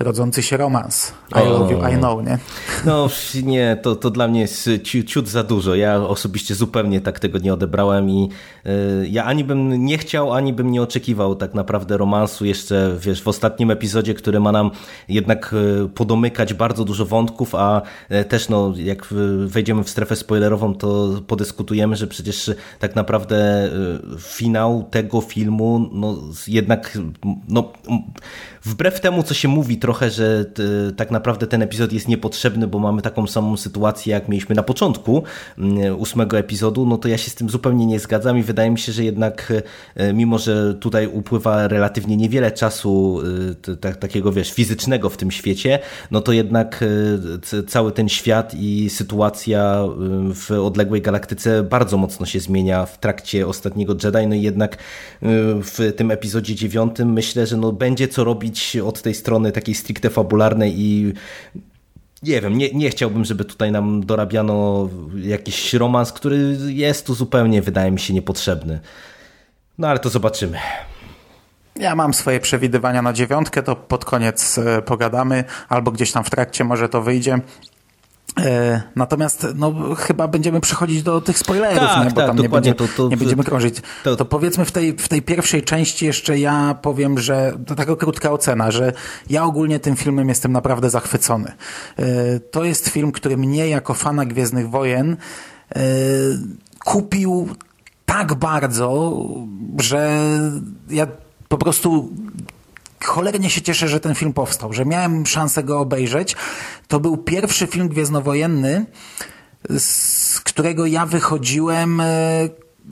rodzący 0.00 0.42
się 0.42 0.56
romans. 0.56 1.12
I 1.32 1.48
love 1.48 1.72
you, 1.72 1.78
I 1.94 1.96
know, 1.96 2.26
nie? 2.26 2.38
No 2.84 3.08
nie, 3.42 3.78
to, 3.82 3.96
to 3.96 4.10
dla 4.10 4.28
mnie 4.28 4.40
jest 4.40 4.68
ci, 4.84 5.04
ciut 5.04 5.28
za 5.28 5.42
dużo. 5.42 5.74
Ja 5.74 5.96
osobiście 5.96 6.54
zupełnie 6.54 7.00
tak 7.00 7.18
tego 7.18 7.38
nie 7.38 7.54
odebrałem 7.54 8.10
i 8.10 8.28
y, 8.66 9.08
ja 9.08 9.24
ani 9.24 9.44
bym 9.44 9.84
nie 9.84 9.98
chciał, 9.98 10.32
ani 10.32 10.52
bym 10.52 10.70
nie 10.70 10.82
oczekiwał 10.82 11.34
tak 11.34 11.54
naprawdę 11.54 11.96
romansu 11.96 12.44
jeszcze, 12.44 12.96
wiesz, 13.00 13.22
w 13.22 13.28
ostatnim 13.28 13.70
epizodzie, 13.70 14.14
który 14.14 14.40
ma 14.40 14.52
nam 14.52 14.70
jednak 15.08 15.54
y, 15.84 15.88
podomykać 15.88 16.54
bardzo 16.54 16.84
dużo 16.84 17.06
wątków, 17.06 17.54
a 17.54 17.82
y, 18.10 18.24
też 18.24 18.48
no, 18.48 18.72
jak 18.76 19.06
wejdziemy 19.46 19.84
w 19.84 19.90
strefę 19.90 20.16
spoilerową, 20.16 20.74
to 20.74 21.08
podyskutujemy, 21.26 21.96
że 21.96 22.06
przecież 22.06 22.50
tak 22.78 22.96
naprawdę 22.96 23.70
finał 24.18 24.88
tego 24.90 25.20
filmu, 25.20 25.88
no 25.92 26.16
jednak, 26.46 26.98
no 27.48 27.72
wbrew 28.64 29.00
temu, 29.00 29.22
co 29.22 29.34
się 29.34 29.48
mówi 29.48 29.78
trochę, 29.78 30.10
że 30.10 30.44
tak 30.96 31.10
naprawdę 31.10 31.46
ten 31.46 31.62
epizod 31.62 31.92
jest 31.92 32.08
niepotrzebny, 32.08 32.66
bo 32.66 32.78
mamy 32.78 33.02
taką 33.02 33.26
samą 33.26 33.56
sytuację, 33.56 34.12
jak 34.12 34.28
mieliśmy 34.28 34.54
na 34.54 34.62
początku 34.62 35.22
mm, 35.58 35.98
ósmego 36.00 36.38
epizodu, 36.38 36.86
no 36.86 36.98
to 36.98 37.08
ja 37.08 37.18
się 37.18 37.30
z 37.30 37.34
tym 37.34 37.50
zupełnie 37.50 37.86
nie 37.86 38.00
zgadzam 38.00 38.38
i 38.38 38.42
wydaje 38.42 38.70
mi 38.70 38.78
się, 38.78 38.92
że 38.92 39.04
jednak 39.04 39.52
e, 39.94 40.12
mimo, 40.12 40.38
że 40.38 40.74
tutaj 40.74 41.06
upływa 41.06 41.68
relatywnie 41.68 42.16
niewiele 42.16 42.52
czasu 42.52 43.20
e, 43.84 43.94
takiego, 43.94 44.32
wiesz, 44.32 44.52
fizycznego 44.52 45.10
w 45.10 45.16
tym 45.16 45.30
świecie, 45.30 45.78
no 46.10 46.20
to 46.20 46.32
jednak 46.32 46.84
e, 47.58 47.62
cały 47.62 47.92
ten 47.92 48.08
świat 48.08 48.54
i 48.54 48.90
sytuacja 48.90 49.84
w 50.34 50.50
odległej 50.50 51.02
galaktyce 51.02 51.62
bardzo 51.62 51.96
mocno 51.96 52.26
się 52.26 52.40
zmienia 52.40 52.86
w 52.86 52.98
trakcie 52.98 53.46
ostatniego 53.46 53.94
Jedi, 54.04 54.26
no 54.26 54.34
i 54.34 54.42
jednak 54.42 54.76
w 55.62 55.92
tym 55.96 56.10
epizodzie 56.10 56.54
dziewiątym 56.54 57.12
myślę, 57.12 57.46
że 57.46 57.56
no 57.56 57.72
będzie 57.72 58.08
co 58.08 58.24
robić 58.24 58.49
od 58.84 59.02
tej 59.02 59.14
strony 59.14 59.52
takiej 59.52 59.74
stricte 59.74 60.10
fabularnej 60.10 60.74
i 60.80 61.12
nie 62.22 62.40
wiem, 62.40 62.58
nie, 62.58 62.72
nie 62.72 62.90
chciałbym, 62.90 63.24
żeby 63.24 63.44
tutaj 63.44 63.72
nam 63.72 64.06
dorabiano 64.06 64.88
jakiś 65.22 65.74
romans, 65.74 66.12
który 66.12 66.56
jest 66.66 67.06
tu 67.06 67.14
zupełnie, 67.14 67.62
wydaje 67.62 67.90
mi 67.90 68.00
się, 68.00 68.14
niepotrzebny. 68.14 68.80
No 69.78 69.88
ale 69.88 69.98
to 69.98 70.08
zobaczymy. 70.08 70.58
Ja 71.76 71.96
mam 71.96 72.14
swoje 72.14 72.40
przewidywania 72.40 73.02
na 73.02 73.12
dziewiątkę, 73.12 73.62
to 73.62 73.76
pod 73.76 74.04
koniec 74.04 74.58
e, 74.58 74.82
pogadamy, 74.82 75.44
albo 75.68 75.90
gdzieś 75.90 76.12
tam 76.12 76.24
w 76.24 76.30
trakcie 76.30 76.64
może 76.64 76.88
to 76.88 77.02
wyjdzie. 77.02 77.38
E, 78.38 78.82
natomiast 78.96 79.46
no, 79.54 79.94
chyba 79.94 80.28
będziemy 80.28 80.60
przechodzić 80.60 81.02
do 81.02 81.20
tych 81.20 81.38
spoilerów, 81.38 81.78
tak, 81.78 82.04
nie? 82.04 82.10
bo 82.10 82.16
tak, 82.16 82.26
tam 82.26 82.38
nie, 82.38 82.48
będzie, 82.48 82.74
to, 82.74 82.84
to, 82.96 83.08
nie 83.08 83.16
będziemy 83.16 83.44
krążyć. 83.44 83.76
To, 84.04 84.16
to, 84.16 84.24
powiedzmy 84.24 84.64
w 84.64 84.72
tej, 84.72 84.96
w 84.96 85.08
tej 85.08 85.22
pierwszej 85.22 85.62
części 85.62 86.06
jeszcze 86.06 86.38
ja 86.38 86.74
powiem, 86.82 87.18
że 87.18 87.52
to 87.66 87.74
taka 87.74 87.96
krótka 87.96 88.32
ocena, 88.32 88.70
że 88.70 88.92
ja 89.30 89.44
ogólnie 89.44 89.80
tym 89.80 89.96
filmem 89.96 90.28
jestem 90.28 90.52
naprawdę 90.52 90.90
zachwycony. 90.90 91.52
E, 91.98 92.40
to 92.40 92.64
jest 92.64 92.88
film, 92.88 93.12
który 93.12 93.36
mnie 93.36 93.68
jako 93.68 93.94
fana 93.94 94.24
Gwiezdnych 94.24 94.70
Wojen 94.70 95.16
kupił 96.84 97.48
tak 98.06 98.34
bardzo, 98.34 99.16
że 99.78 100.10
ja 100.90 101.06
po 101.48 101.58
prostu 101.58 102.08
cholernie 103.04 103.50
się 103.50 103.62
cieszę, 103.62 103.88
że 103.88 104.00
ten 104.00 104.14
film 104.14 104.32
powstał, 104.32 104.72
że 104.72 104.84
miałem 104.84 105.26
szansę 105.26 105.62
go 105.62 105.80
obejrzeć. 105.80 106.36
To 106.88 107.00
był 107.00 107.16
pierwszy 107.16 107.66
film 107.66 107.88
gwiezdnowojenny, 107.88 108.86
z 109.78 110.40
którego 110.40 110.86
ja 110.86 111.06
wychodziłem 111.06 112.00
e, 112.00 112.48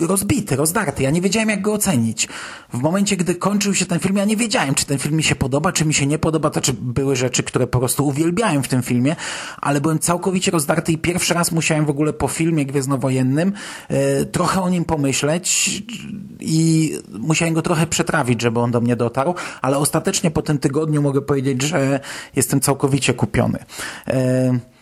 rozbity, 0.06 0.56
rozdarty. 0.56 1.02
Ja 1.02 1.10
nie 1.10 1.20
wiedziałem, 1.20 1.48
jak 1.48 1.62
go 1.62 1.72
ocenić. 1.72 2.28
W 2.72 2.78
momencie, 2.78 3.16
gdy 3.16 3.34
kończył 3.34 3.74
się 3.74 3.86
ten 3.86 3.98
film, 3.98 4.16
ja 4.16 4.24
nie 4.24 4.36
wiedziałem, 4.36 4.74
czy 4.74 4.86
ten 4.86 4.98
film 4.98 5.16
mi 5.16 5.22
się 5.22 5.34
podoba, 5.34 5.72
czy 5.72 5.84
mi 5.84 5.94
się 5.94 6.06
nie 6.06 6.18
podoba, 6.18 6.50
to 6.50 6.60
czy 6.60 6.72
były 6.72 7.16
rzeczy, 7.16 7.42
które 7.42 7.66
po 7.66 7.78
prostu 7.78 8.06
uwielbiałem 8.06 8.62
w 8.62 8.68
tym 8.68 8.82
filmie, 8.82 9.16
ale 9.60 9.80
byłem 9.80 9.98
całkowicie 9.98 10.50
rozdarty 10.50 10.92
i 10.92 10.98
pierwszy 10.98 11.34
raz 11.34 11.52
musiałem 11.52 11.86
w 11.86 11.90
ogóle 11.90 12.12
po 12.12 12.28
filmie 12.28 12.66
Gwiezdnowojennym 12.66 13.52
e, 13.88 14.24
trochę 14.24 14.62
o 14.62 14.68
nim 14.68 14.84
pomyśleć 14.84 15.82
i 16.40 16.92
musiałem 17.18 17.54
go 17.54 17.62
trochę 17.62 17.86
przetrawić, 17.86 18.42
żeby 18.42 18.60
on 18.60 18.70
do 18.70 18.80
mnie 18.80 18.96
dotarł, 18.96 19.34
ale 19.62 19.78
ostatecznie 19.78 20.30
po 20.30 20.42
tym 20.42 20.58
tygodniu 20.58 21.02
mogę 21.02 21.22
powiedzieć, 21.22 21.62
że 21.62 22.00
jestem 22.36 22.60
całkowicie 22.60 23.14
kupiony. 23.14 23.58
E, 24.08 24.77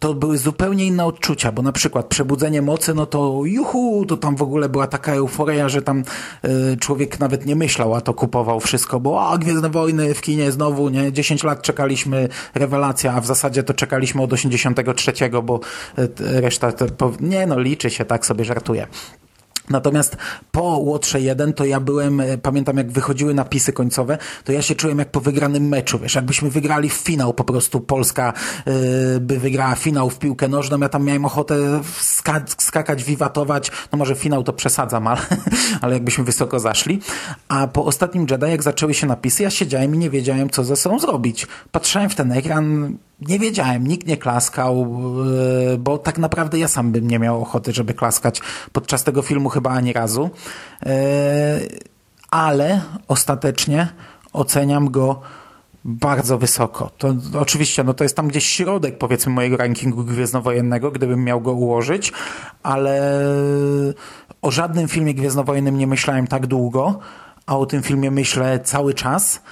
to 0.00 0.14
były 0.14 0.38
zupełnie 0.38 0.86
inne 0.86 1.04
odczucia, 1.04 1.52
bo 1.52 1.62
na 1.62 1.72
przykład 1.72 2.06
Przebudzenie 2.06 2.62
Mocy, 2.62 2.94
no 2.94 3.06
to 3.06 3.42
juhu, 3.44 4.06
to 4.06 4.16
tam 4.16 4.36
w 4.36 4.42
ogóle 4.42 4.68
była 4.68 4.86
taka 4.86 5.12
euforia, 5.12 5.68
że 5.68 5.82
tam 5.82 6.04
y, 6.44 6.76
człowiek 6.76 7.20
nawet 7.20 7.46
nie 7.46 7.56
myślał, 7.56 7.94
a 7.94 8.00
to 8.00 8.14
kupował 8.14 8.60
wszystko, 8.60 9.00
bo 9.00 9.28
a 9.28 9.38
Gwiezdne 9.38 9.70
Wojny 9.70 10.14
w 10.14 10.20
kinie 10.20 10.52
znowu, 10.52 10.88
nie, 10.88 11.12
10 11.12 11.44
lat 11.44 11.62
czekaliśmy, 11.62 12.28
rewelacja, 12.54 13.14
a 13.14 13.20
w 13.20 13.26
zasadzie 13.26 13.62
to 13.62 13.74
czekaliśmy 13.74 14.22
od 14.22 14.32
83, 14.32 15.12
bo 15.42 15.60
y, 15.98 16.40
reszta, 16.40 16.72
to, 16.72 17.12
nie 17.20 17.46
no, 17.46 17.60
liczy 17.60 17.90
się, 17.90 18.04
tak 18.04 18.26
sobie 18.26 18.44
żartuję. 18.44 18.86
Natomiast 19.70 20.16
po 20.52 20.62
Łotrze 20.62 21.20
1 21.20 21.52
to 21.52 21.64
ja 21.64 21.80
byłem, 21.80 22.20
e, 22.20 22.38
pamiętam 22.38 22.76
jak 22.76 22.92
wychodziły 22.92 23.34
napisy 23.34 23.72
końcowe, 23.72 24.18
to 24.44 24.52
ja 24.52 24.62
się 24.62 24.74
czułem 24.74 24.98
jak 24.98 25.10
po 25.10 25.20
wygranym 25.20 25.68
meczu, 25.68 25.98
wiesz, 25.98 26.14
jakbyśmy 26.14 26.50
wygrali 26.50 26.88
w 26.88 26.94
finał, 26.94 27.34
po 27.34 27.44
prostu 27.44 27.80
Polska 27.80 28.32
yy, 28.66 29.20
by 29.20 29.38
wygrała 29.38 29.74
finał 29.74 30.10
w 30.10 30.18
piłkę 30.18 30.48
nożną, 30.48 30.78
ja 30.78 30.88
tam 30.88 31.04
miałem 31.04 31.24
ochotę 31.24 31.80
ska 32.00 32.40
skakać, 32.58 33.04
wiwatować, 33.04 33.70
no 33.92 33.98
może 33.98 34.14
finał 34.14 34.42
to 34.42 34.52
przesadzam, 34.52 35.06
ale, 35.06 35.20
ale 35.82 35.94
jakbyśmy 35.94 36.24
wysoko 36.24 36.60
zaszli. 36.60 37.00
A 37.48 37.66
po 37.66 37.84
ostatnim 37.84 38.26
Jedi, 38.30 38.46
jak 38.50 38.62
zaczęły 38.62 38.94
się 38.94 39.06
napisy, 39.06 39.42
ja 39.42 39.50
siedziałem 39.50 39.94
i 39.94 39.98
nie 39.98 40.10
wiedziałem, 40.10 40.50
co 40.50 40.64
ze 40.64 40.76
sobą 40.76 40.98
zrobić. 40.98 41.46
Patrzyłem 41.72 42.10
w 42.10 42.14
ten 42.14 42.32
ekran, 42.32 42.96
nie 43.28 43.38
wiedziałem, 43.38 43.86
nikt 43.86 44.06
nie 44.06 44.16
klaskał, 44.16 44.86
e, 45.74 45.78
bo 45.78 45.98
tak 45.98 46.18
naprawdę 46.18 46.58
ja 46.58 46.68
sam 46.68 46.92
bym 46.92 47.08
nie 47.08 47.18
miał 47.18 47.42
ochoty, 47.42 47.72
żeby 47.72 47.94
klaskać 47.94 48.40
podczas 48.72 49.04
tego 49.04 49.22
filmu 49.22 49.48
chyba 49.48 49.70
ani 49.70 49.92
razu. 49.92 50.30
E, 50.86 51.60
ale 52.30 52.80
ostatecznie 53.08 53.88
oceniam 54.32 54.90
go 54.90 55.20
bardzo 55.84 56.38
wysoko. 56.38 56.90
To 56.98 57.14
oczywiście, 57.38 57.84
no 57.84 57.94
to 57.94 58.04
jest 58.04 58.16
tam 58.16 58.28
gdzieś 58.28 58.46
środek, 58.46 58.98
powiedzmy, 58.98 59.32
mojego 59.32 59.56
rankingu 59.56 60.04
gwiezdnowojennego, 60.04 60.90
gdybym 60.90 61.24
miał 61.24 61.40
go 61.40 61.52
ułożyć, 61.52 62.12
ale 62.62 63.20
o 64.42 64.50
żadnym 64.50 64.88
filmie 64.88 65.14
gwiezdnowojennym 65.14 65.78
nie 65.78 65.86
myślałem 65.86 66.26
tak 66.26 66.46
długo, 66.46 66.98
a 67.46 67.58
o 67.58 67.66
tym 67.66 67.82
filmie 67.82 68.10
myślę 68.10 68.60
cały 68.60 68.94
czas 68.94 69.42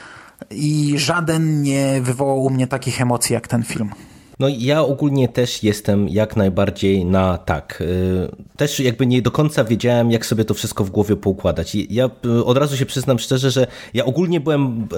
i 0.51 0.95
żaden 0.99 1.63
nie 1.63 2.01
wywołał 2.01 2.43
u 2.43 2.51
mnie 2.51 2.67
takich 2.67 3.01
emocji 3.01 3.35
jak 3.35 3.49
ten 3.49 3.63
film. 3.63 3.91
No 4.39 4.49
ja 4.49 4.83
ogólnie 4.83 5.29
też 5.29 5.63
jestem 5.63 6.09
jak 6.09 6.37
najbardziej 6.37 7.05
na 7.05 7.39
tak. 7.39 7.81
Y, 7.81 8.29
też 8.57 8.81
jakby 8.81 9.07
nie 9.07 9.23
do 9.23 9.31
końca 9.31 9.65
wiedziałem, 9.65 10.11
jak 10.11 10.27
sobie 10.27 10.45
to 10.45 10.55
wszystko 10.55 10.85
w 10.85 10.91
głowie 10.91 11.17
poukładać. 11.17 11.75
Ja 11.75 12.11
y, 12.25 12.45
od 12.45 12.57
razu 12.57 12.77
się 12.77 12.87
przyznam 12.87 13.19
szczerze, 13.19 13.51
że 13.51 13.67
ja 13.95 14.05
ogólnie 14.05 14.41
byłem 14.41 14.89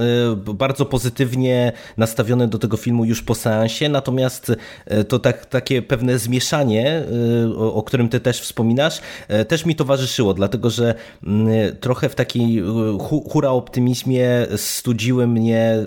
y, 0.49 0.55
bardzo 0.55 0.87
pozytywnie 0.87 1.73
nastawiony 1.97 2.49
do 2.49 2.59
tego 2.59 2.77
filmu 2.77 3.05
już 3.05 3.23
po 3.23 3.35
seansie, 3.35 3.89
natomiast 3.89 4.53
to 5.09 5.19
tak, 5.19 5.47
takie 5.47 5.83
pewne 5.83 6.19
zmieszanie, 6.19 7.05
o 7.57 7.83
którym 7.83 8.09
ty 8.09 8.21
też 8.21 8.41
wspominasz, 8.41 9.01
też 9.49 9.67
mi 9.67 9.77
towarzyszyło, 9.77 10.35
dlatego 10.35 10.71
że 10.71 10.95
mm, 11.25 11.77
trochę 11.81 12.09
w 12.09 12.15
takiej 12.15 12.63
hura 13.31 13.51
optymizmie 13.51 14.47
studziły 14.57 15.27
mnie 15.27 15.87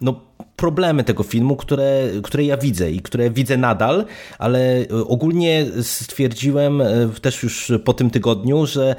no 0.00 0.31
problemy 0.62 1.04
tego 1.04 1.22
filmu, 1.22 1.56
które, 1.56 2.08
które 2.22 2.44
ja 2.44 2.56
widzę 2.56 2.90
i 2.90 3.00
które 3.00 3.30
widzę 3.30 3.56
nadal, 3.56 4.04
ale 4.38 4.58
e, 4.58 4.88
ogólnie 5.08 5.66
stwierdziłem 5.82 6.80
e, 6.80 6.86
też 7.22 7.42
już 7.42 7.72
po 7.84 7.94
tym 7.94 8.10
tygodniu, 8.10 8.66
że 8.66 8.96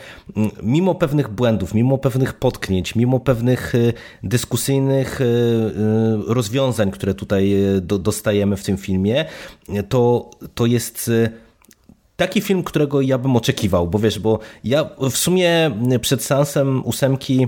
mimo 0.64 0.96
pewnych 0.96 1.30
błędów, 1.30 1.74
mimo 1.74 1.98
pewnych 1.98 2.34
potknięć, 2.34 2.96
mimo 2.96 3.20
pewnych 3.20 3.76
e, 3.76 3.78
dyskusyjnych 4.24 5.20
rozwiązań, 6.28 6.92
które 6.92 7.14
tutaj 7.14 7.54
dostajemy 7.82 8.58
w 8.58 8.64
tym 8.64 8.78
filmie, 8.78 9.26
to, 9.90 10.32
to 10.56 10.66
jest 10.66 11.12
taki 12.16 12.42
film, 12.42 12.64
którego 12.64 13.02
ja 13.02 13.18
bym 13.18 13.36
oczekiwał, 13.36 13.88
bo 13.88 14.00
wiesz, 14.00 14.20
bo 14.20 14.40
ja 14.64 14.90
w 15.12 15.18
sumie 15.18 15.72
przed 16.02 16.24
seansem 16.24 16.86
ósemki 16.86 17.48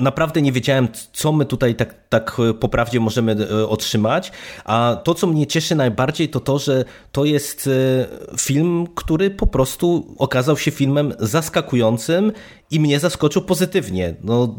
naprawdę 0.00 0.42
nie 0.42 0.52
wiedziałem, 0.52 0.88
co 1.12 1.32
my 1.32 1.44
tutaj 1.44 1.74
tak, 1.74 1.94
tak 2.08 2.36
poprawdzie 2.60 3.00
możemy 3.00 3.32
e, 3.32 3.68
otrzymać, 3.68 4.32
a 4.64 4.96
to, 5.04 5.14
co 5.14 5.26
mnie 5.26 5.46
cieszy 5.46 5.74
najbardziej, 5.74 6.28
to 6.28 6.40
to, 6.40 6.58
że 6.58 6.84
to 7.12 7.24
jest 7.24 7.66
e, 7.66 8.36
film, 8.38 8.86
który 8.94 9.30
po 9.30 9.46
prostu 9.46 10.14
okazał 10.18 10.56
się 10.56 10.70
filmem 10.70 11.14
zaskakującym 11.18 12.32
i 12.70 12.80
mnie 12.80 13.00
zaskoczył 13.00 13.42
pozytywnie. 13.42 14.14
No, 14.24 14.56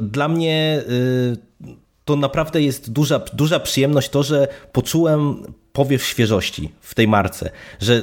dla 0.00 0.28
mnie 0.28 0.82
e, 1.32 1.36
to 2.04 2.16
naprawdę 2.16 2.62
jest 2.62 2.92
duża, 2.92 3.20
duża 3.32 3.60
przyjemność 3.60 4.08
to, 4.08 4.22
że 4.22 4.48
poczułem 4.72 5.44
powiew 5.74 6.04
świeżości 6.04 6.72
w 6.80 6.94
tej 6.94 7.08
marce, 7.08 7.50
że 7.80 8.02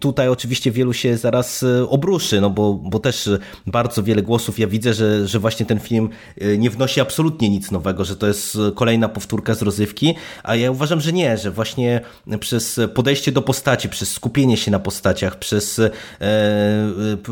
tutaj 0.00 0.28
oczywiście 0.28 0.70
wielu 0.70 0.92
się 0.92 1.16
zaraz 1.16 1.62
e, 1.62 1.88
obruszy, 1.88 2.40
no 2.40 2.50
bo, 2.50 2.74
bo 2.74 2.98
też 2.98 3.30
bardzo 3.66 4.02
wiele 4.02 4.22
głosów 4.22 4.58
ja 4.58 4.66
widzę, 4.66 4.94
że, 4.94 5.28
że 5.28 5.38
właśnie 5.38 5.66
ten 5.66 5.80
film 5.80 6.08
e, 6.40 6.58
nie 6.58 6.70
wnosi 6.70 7.00
absolutnie 7.00 7.50
nic 7.50 7.70
nowego, 7.70 8.04
że 8.04 8.16
to 8.16 8.26
jest 8.26 8.58
kolejna 8.74 9.08
powtórka 9.08 9.54
z 9.54 9.62
rozrywki, 9.62 10.14
a 10.42 10.56
ja 10.56 10.70
uważam, 10.70 11.00
że 11.00 11.12
nie, 11.12 11.38
że 11.38 11.50
właśnie 11.50 12.00
przez 12.40 12.80
podejście 12.94 13.32
do 13.32 13.42
postaci, 13.42 13.88
przez 13.88 14.12
skupienie 14.12 14.56
się 14.56 14.70
na 14.70 14.78
postaciach, 14.78 15.38
przez 15.38 15.78
e, 15.78 15.90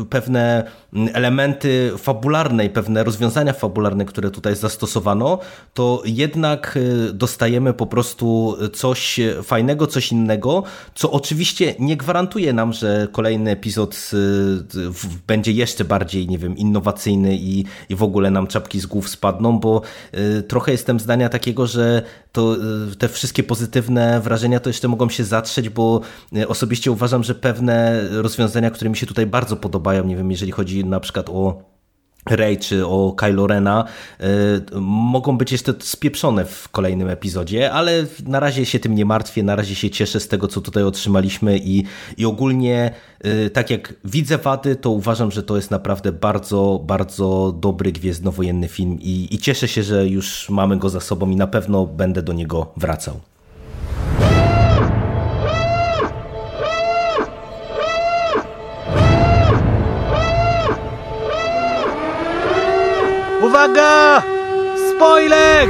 pewne 0.09 0.63
elementy 1.13 1.91
fabularne 1.97 2.65
i 2.65 2.69
pewne 2.69 3.03
rozwiązania 3.03 3.53
fabularne, 3.53 4.05
które 4.05 4.31
tutaj 4.31 4.55
zastosowano, 4.55 5.39
to 5.73 6.01
jednak 6.05 6.79
dostajemy 7.13 7.73
po 7.73 7.87
prostu 7.87 8.57
coś 8.73 9.19
fajnego, 9.43 9.80
coś 9.87 10.11
innego, 10.11 10.63
co 10.95 11.11
oczywiście 11.11 11.75
nie 11.79 11.97
gwarantuje 11.97 12.53
nam, 12.53 12.73
że 12.73 13.07
kolejny 13.11 13.51
epizod 13.51 14.11
y, 14.13 14.17
będzie 15.27 15.51
jeszcze 15.51 15.85
bardziej, 15.85 16.27
nie 16.27 16.37
wiem, 16.37 16.57
innowacyjny 16.57 17.35
i, 17.35 17.65
i 17.89 17.95
w 17.95 18.03
ogóle 18.03 18.31
nam 18.31 18.47
czapki 18.47 18.79
z 18.79 18.85
głów 18.85 19.09
spadną, 19.09 19.59
bo 19.59 19.81
y, 20.39 20.43
trochę 20.43 20.71
jestem 20.71 20.99
zdania 20.99 21.29
takiego, 21.29 21.67
że 21.67 22.01
to 22.31 22.55
y, 22.91 22.95
te 22.95 23.09
wszystkie 23.09 23.43
pozytywne 23.43 24.21
wrażenia 24.21 24.59
to 24.59 24.69
jeszcze 24.69 24.87
mogą 24.87 25.09
się 25.09 25.23
zatrzeć, 25.23 25.69
bo 25.69 26.01
osobiście 26.47 26.91
uważam, 26.91 27.23
że 27.23 27.35
pewne 27.35 28.01
rozwiązania, 28.11 28.71
które 28.71 28.89
mi 28.89 28.97
się 28.97 29.05
tutaj 29.05 29.25
bardzo 29.25 29.57
podobają, 29.57 30.03
nie 30.05 30.15
wiem, 30.15 30.31
jeżeli 30.31 30.51
chodzi 30.51 30.85
na 30.85 30.99
przykład 30.99 31.29
o 31.29 31.70
Rey 32.29 32.57
czy 32.57 32.87
o 32.87 33.13
Kylo 33.17 33.47
Rena 33.47 33.85
y, 34.21 34.25
mogą 34.81 35.37
być 35.37 35.51
jeszcze 35.51 35.73
spieprzone 35.79 36.45
w 36.45 36.69
kolejnym 36.69 37.09
epizodzie, 37.09 37.71
ale 37.71 38.05
na 38.25 38.39
razie 38.39 38.65
się 38.65 38.79
tym 38.79 38.95
nie 38.95 39.05
martwię, 39.05 39.43
na 39.43 39.55
razie 39.55 39.75
się 39.75 39.89
cieszę 39.89 40.19
z 40.19 40.27
tego, 40.27 40.47
co 40.47 40.61
tutaj 40.61 40.83
otrzymaliśmy 40.83 41.57
i, 41.57 41.83
i 42.17 42.25
ogólnie 42.25 42.91
y, 43.25 43.49
tak 43.49 43.69
jak 43.69 43.93
widzę 44.05 44.37
wady, 44.37 44.75
to 44.75 44.89
uważam, 44.89 45.31
że 45.31 45.43
to 45.43 45.55
jest 45.55 45.71
naprawdę 45.71 46.11
bardzo, 46.11 46.81
bardzo 46.83 47.55
dobry 47.59 47.91
gwiezdnowojenny 47.91 48.67
film 48.67 48.97
i, 49.01 49.27
i 49.31 49.37
cieszę 49.37 49.67
się, 49.67 49.83
że 49.83 50.07
już 50.07 50.49
mamy 50.49 50.77
go 50.77 50.89
za 50.89 50.99
sobą 50.99 51.29
i 51.29 51.35
na 51.35 51.47
pewno 51.47 51.85
będę 51.85 52.21
do 52.21 52.33
niego 52.33 52.73
wracał. 52.77 53.30
Uwaga! 63.51 64.23
Spoiler! 64.95 65.67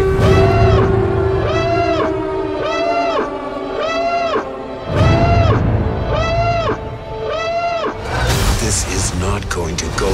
This 8.60 8.86
is 8.94 9.20
not 9.20 9.50
going 9.50 9.76
to 9.78 9.86
go 9.98 10.12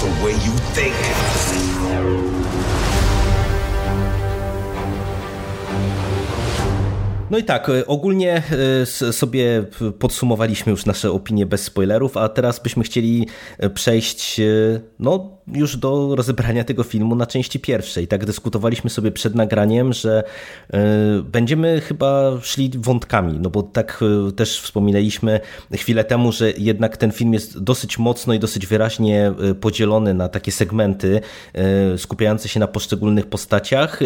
the 0.00 0.24
way 0.24 0.32
you 0.32 0.56
think. 0.72 1.23
No 7.34 7.38
i 7.38 7.44
tak, 7.44 7.68
e, 7.68 7.86
ogólnie 7.86 8.42
s- 8.82 9.16
sobie 9.16 9.64
podsumowaliśmy 9.98 10.70
już 10.70 10.86
nasze 10.86 11.10
opinie 11.10 11.46
bez 11.46 11.62
spoilerów, 11.62 12.16
a 12.16 12.28
teraz 12.28 12.60
byśmy 12.60 12.84
chcieli 12.84 13.28
e, 13.58 13.70
przejść 13.70 14.40
no, 14.98 15.30
już 15.46 15.76
do 15.76 16.16
rozebrania 16.16 16.64
tego 16.64 16.82
filmu 16.82 17.14
na 17.14 17.26
części 17.26 17.60
pierwszej. 17.60 18.08
Tak 18.08 18.24
dyskutowaliśmy 18.24 18.90
sobie 18.90 19.12
przed 19.12 19.34
nagraniem, 19.34 19.92
że 19.92 20.22
będziemy 21.24 21.80
chyba 21.80 22.32
szli 22.42 22.70
wątkami, 22.76 23.38
no 23.40 23.50
bo 23.50 23.62
tak 23.62 24.04
też 24.36 24.60
wspominaliśmy 24.60 25.40
chwilę 25.72 26.04
temu, 26.04 26.32
że 26.32 26.50
jednak 26.50 26.96
ten 26.96 27.12
film 27.12 27.32
jest 27.32 27.62
dosyć 27.62 27.98
mocno 27.98 28.34
i 28.34 28.38
dosyć 28.38 28.66
wyraźnie 28.66 29.32
podzielony 29.60 30.14
na 30.14 30.28
takie 30.28 30.52
segmenty 30.52 31.20
skupiające 31.96 32.48
się 32.48 32.60
na 32.60 32.66
poszczególnych 32.66 33.26
postaciach. 33.26 34.00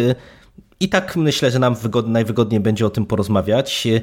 I 0.79 0.89
tak 0.89 1.15
myślę, 1.15 1.51
że 1.51 1.59
nam 1.59 1.75
wygod- 1.75 2.07
najwygodniej 2.07 2.59
będzie 2.61 2.85
o 2.85 2.89
tym 2.89 3.05
porozmawiać. 3.05 3.87
Y, 3.87 4.01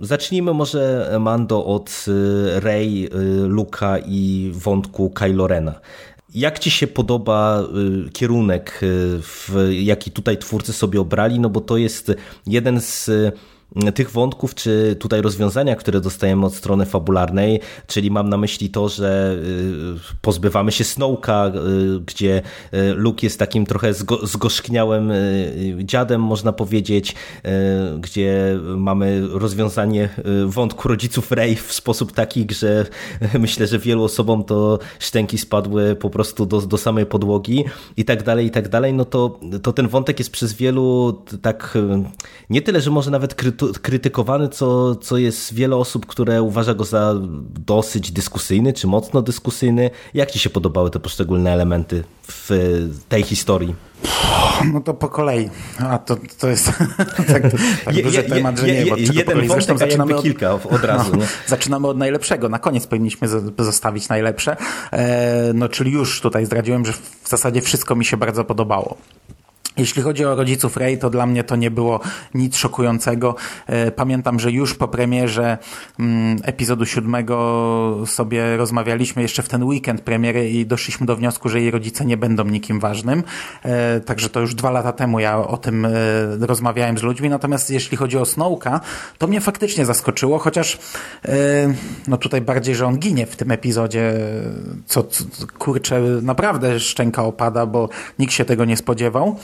Zacznijmy 0.00 0.54
może, 0.54 1.10
Mando, 1.20 1.64
od 1.66 2.04
y, 2.08 2.60
Rey, 2.60 3.04
y, 3.04 3.08
Luka 3.48 3.98
i 4.06 4.52
wątku 4.54 5.10
Kylo 5.10 5.46
Rena. 5.46 5.80
Jak 6.34 6.58
ci 6.58 6.70
się 6.70 6.86
podoba 6.86 7.62
y, 8.06 8.10
kierunek, 8.10 8.80
y, 8.82 8.86
w 9.22 9.68
jaki 9.80 10.10
tutaj 10.10 10.38
twórcy 10.38 10.72
sobie 10.72 11.00
obrali? 11.00 11.40
No 11.40 11.50
bo 11.50 11.60
to 11.60 11.76
jest 11.76 12.12
jeden 12.46 12.80
z 12.80 13.08
y, 13.08 13.32
tych 13.94 14.10
wątków, 14.10 14.54
czy 14.54 14.96
tutaj 15.00 15.22
rozwiązania, 15.22 15.76
które 15.76 16.00
dostajemy 16.00 16.46
od 16.46 16.54
strony 16.54 16.86
fabularnej, 16.86 17.60
czyli 17.86 18.10
mam 18.10 18.28
na 18.28 18.36
myśli 18.36 18.70
to, 18.70 18.88
że 18.88 19.36
y, 19.36 20.16
pozbywamy 20.22 20.72
się 20.72 20.84
Snowka, 20.84 21.46
y, 21.46 22.00
gdzie 22.00 22.42
y, 22.74 22.94
Luke 22.94 23.26
jest 23.26 23.38
takim 23.38 23.66
trochę 23.66 23.94
zgo, 23.94 24.26
zgorzkniałym 24.26 25.12
dziadem, 25.78 26.22
można 26.22 26.52
powiedzieć, 26.52 27.14
gdzie 28.00 28.58
mamy 28.76 29.28
rozwiązanie 29.30 30.08
wątku 30.46 30.88
rodziców 30.88 31.32
Rey 31.32 31.56
w 31.56 31.72
sposób 31.72 32.12
taki, 32.12 32.46
że 32.50 32.86
myślę, 33.38 33.66
że 33.66 33.78
wielu 33.78 34.04
osobom 34.04 34.44
to 34.44 34.78
szczęki 34.98 35.38
spadły 35.38 35.96
po 35.96 36.10
prostu 36.10 36.46
do, 36.46 36.60
do 36.60 36.78
samej 36.78 37.06
podłogi 37.06 37.64
i 37.96 38.04
tak 38.04 38.22
dalej, 38.22 38.46
i 38.46 38.50
tak 38.50 38.68
dalej, 38.68 38.94
no 38.94 39.04
to, 39.04 39.40
to 39.62 39.72
ten 39.72 39.88
wątek 39.88 40.18
jest 40.18 40.30
przez 40.30 40.52
wielu 40.52 41.12
tak 41.42 41.78
nie 42.50 42.62
tyle, 42.62 42.80
że 42.80 42.90
może 42.90 43.10
nawet 43.10 43.34
krytu- 43.34 43.57
krytykowany, 43.82 44.48
co, 44.48 44.94
co 44.96 45.16
jest 45.18 45.54
wiele 45.54 45.76
osób, 45.76 46.06
które 46.06 46.42
uważa 46.42 46.74
go 46.74 46.84
za 46.84 47.14
dosyć 47.66 48.12
dyskusyjny, 48.12 48.72
czy 48.72 48.86
mocno 48.86 49.22
dyskusyjny. 49.22 49.90
Jak 50.14 50.30
ci 50.30 50.38
się 50.38 50.50
podobały 50.50 50.90
te 50.90 51.00
poszczególne 51.00 51.52
elementy 51.52 52.04
w 52.28 52.50
tej 53.08 53.22
historii? 53.22 53.74
No 54.72 54.80
to 54.80 54.94
po 54.94 55.08
kolei. 55.08 55.50
A 55.78 55.98
to, 55.98 56.16
to 56.38 56.48
jest 56.48 56.66
tak, 57.32 57.42
tak 57.84 57.96
Je- 57.96 58.02
duży 58.02 58.16
je- 58.16 58.28
temat, 58.28 58.58
że 58.58 58.68
je- 58.68 58.74
nie 58.74 58.84
wiem, 58.84 58.92
od 58.94 59.00
je- 59.00 59.06
czego 59.06 59.18
jeden 59.18 59.34
po 59.34 59.40
kolei. 59.40 59.48
Zresztą 59.48 59.78
zaczynamy 59.78 60.16
od, 60.16 60.22
kilka 60.22 60.52
od 60.52 60.84
razu, 60.84 61.16
nie? 61.16 61.26
zaczynamy 61.46 61.88
od 61.88 61.96
najlepszego. 61.98 62.48
Na 62.48 62.58
koniec 62.58 62.86
powinniśmy 62.86 63.28
zostawić 63.58 64.08
najlepsze. 64.08 64.56
E, 64.92 65.52
no 65.54 65.68
czyli 65.68 65.90
już 65.92 66.20
tutaj 66.20 66.46
zdradziłem, 66.46 66.86
że 66.86 66.92
w 67.22 67.28
zasadzie 67.28 67.60
wszystko 67.62 67.96
mi 67.96 68.04
się 68.04 68.16
bardzo 68.16 68.44
podobało. 68.44 68.96
Jeśli 69.78 70.02
chodzi 70.02 70.24
o 70.24 70.34
rodziców 70.34 70.76
Rey, 70.76 70.98
to 70.98 71.10
dla 71.10 71.26
mnie 71.26 71.44
to 71.44 71.56
nie 71.56 71.70
było 71.70 72.00
nic 72.34 72.56
szokującego. 72.56 73.34
E, 73.66 73.90
Pamiętam, 73.90 74.40
że 74.40 74.52
już 74.52 74.74
po 74.74 74.88
premierze 74.88 75.58
mm, 75.98 76.36
epizodu 76.42 76.86
siódmego 76.86 77.38
sobie 78.06 78.56
rozmawialiśmy 78.56 79.22
jeszcze 79.22 79.42
w 79.42 79.48
ten 79.48 79.64
weekend 79.64 80.00
premiery 80.00 80.50
i 80.50 80.66
doszliśmy 80.66 81.06
do 81.06 81.16
wniosku, 81.16 81.48
że 81.48 81.60
jej 81.60 81.70
rodzice 81.70 82.04
nie 82.04 82.16
będą 82.16 82.44
nikim 82.44 82.80
ważnym. 82.80 83.22
E, 83.62 84.00
Także 84.00 84.28
to 84.28 84.40
już 84.40 84.54
dwa 84.54 84.70
lata 84.70 84.92
temu 84.92 85.20
ja 85.20 85.38
o 85.38 85.56
tym 85.56 85.84
e, 85.84 85.90
rozmawiałem 86.40 86.98
z 86.98 87.02
ludźmi. 87.02 87.28
Natomiast 87.28 87.70
jeśli 87.70 87.96
chodzi 87.96 88.18
o 88.18 88.24
Snowka, 88.24 88.80
to 89.18 89.26
mnie 89.26 89.40
faktycznie 89.40 89.86
zaskoczyło, 89.86 90.38
chociaż 90.38 90.78
no 92.08 92.16
tutaj 92.16 92.40
bardziej, 92.40 92.74
że 92.74 92.86
on 92.86 92.98
ginie 92.98 93.26
w 93.26 93.36
tym 93.36 93.50
epizodzie, 93.50 94.12
co, 94.86 95.02
co 95.02 95.24
kurczę, 95.58 96.00
naprawdę 96.22 96.80
szczęka 96.80 97.24
opada, 97.24 97.66
bo 97.66 97.88
nikt 98.18 98.32
się 98.32 98.44
tego 98.44 98.64
nie 98.64 98.76
spodziewał. 98.76 99.36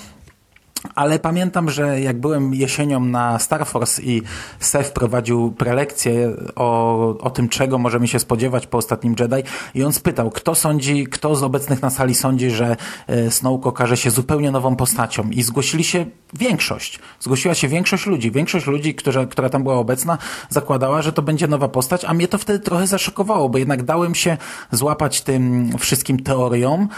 Ale 0.94 1.18
pamiętam, 1.18 1.70
że 1.70 2.00
jak 2.00 2.20
byłem 2.20 2.54
jesienią 2.54 3.00
na 3.00 3.38
Star 3.38 3.66
Force 3.66 4.02
i 4.02 4.22
Seth 4.60 4.92
prowadził 4.92 5.52
prelekcję 5.52 6.36
o, 6.56 7.18
o 7.18 7.30
tym, 7.30 7.48
czego 7.48 7.78
możemy 7.78 8.08
się 8.08 8.18
spodziewać 8.18 8.66
po 8.66 8.78
ostatnim 8.78 9.16
Jedi 9.20 9.48
i 9.74 9.84
on 9.84 9.92
spytał, 9.92 10.30
kto 10.30 10.54
sądzi, 10.54 11.06
kto 11.06 11.36
z 11.36 11.42
obecnych 11.42 11.82
na 11.82 11.90
sali 11.90 12.14
sądzi, 12.14 12.50
że 12.50 12.76
e, 13.06 13.30
Snoke 13.30 13.68
okaże 13.68 13.96
się 13.96 14.10
zupełnie 14.10 14.50
nową 14.50 14.76
postacią 14.76 15.30
i 15.30 15.42
zgłosili 15.42 15.84
się 15.84 16.06
większość. 16.32 16.98
Zgłosiła 17.20 17.54
się 17.54 17.68
większość 17.68 18.06
ludzi. 18.06 18.30
Większość 18.30 18.66
ludzi, 18.66 18.94
która, 18.94 19.26
która 19.26 19.50
tam 19.50 19.62
była 19.62 19.74
obecna, 19.74 20.18
zakładała, 20.48 21.02
że 21.02 21.12
to 21.12 21.22
będzie 21.22 21.48
nowa 21.48 21.68
postać, 21.68 22.04
a 22.04 22.14
mnie 22.14 22.28
to 22.28 22.38
wtedy 22.38 22.58
trochę 22.58 22.86
zaszokowało, 22.86 23.48
bo 23.48 23.58
jednak 23.58 23.82
dałem 23.82 24.14
się 24.14 24.36
złapać 24.70 25.20
tym 25.20 25.70
wszystkim 25.78 26.22
teoriom, 26.22 26.88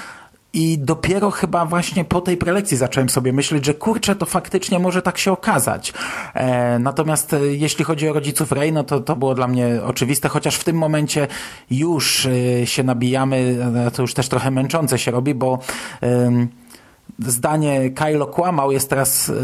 i 0.57 0.79
dopiero 0.79 1.31
chyba 1.31 1.67
właśnie 1.67 2.05
po 2.05 2.21
tej 2.21 2.37
prelekcji 2.37 2.77
zacząłem 2.77 3.09
sobie 3.09 3.33
myśleć, 3.33 3.65
że 3.65 3.75
kurczę, 3.75 4.17
to 4.17 4.27
faktycznie 4.27 4.79
może 4.79 5.03
tak 5.03 5.19
się 5.19 5.33
okazać. 5.33 5.93
E, 6.35 6.79
natomiast 6.79 7.33
e, 7.33 7.41
jeśli 7.47 7.85
chodzi 7.85 8.09
o 8.09 8.13
rodziców 8.13 8.53
Rey, 8.53 8.73
no 8.73 8.85
to 8.85 9.01
to 9.01 9.17
było 9.17 9.35
dla 9.35 9.49
mnie 9.49 9.69
oczywiste, 9.85 10.29
chociaż 10.29 10.57
w 10.57 10.65
tym 10.65 10.77
momencie 10.77 11.29
już 11.71 12.27
e, 12.27 12.67
się 12.67 12.83
nabijamy, 12.83 13.57
e, 13.87 13.91
to 13.91 14.03
już 14.03 14.15
też 14.15 14.29
trochę 14.29 14.51
męczące 14.51 14.99
się 14.99 15.11
robi, 15.11 15.35
bo 15.35 15.59
em, 16.01 16.49
zdanie 17.19 17.91
Kylo 17.91 18.27
kłamał 18.27 18.73
jest 18.73 18.91
teraz 18.91 19.29
y, 19.29 19.35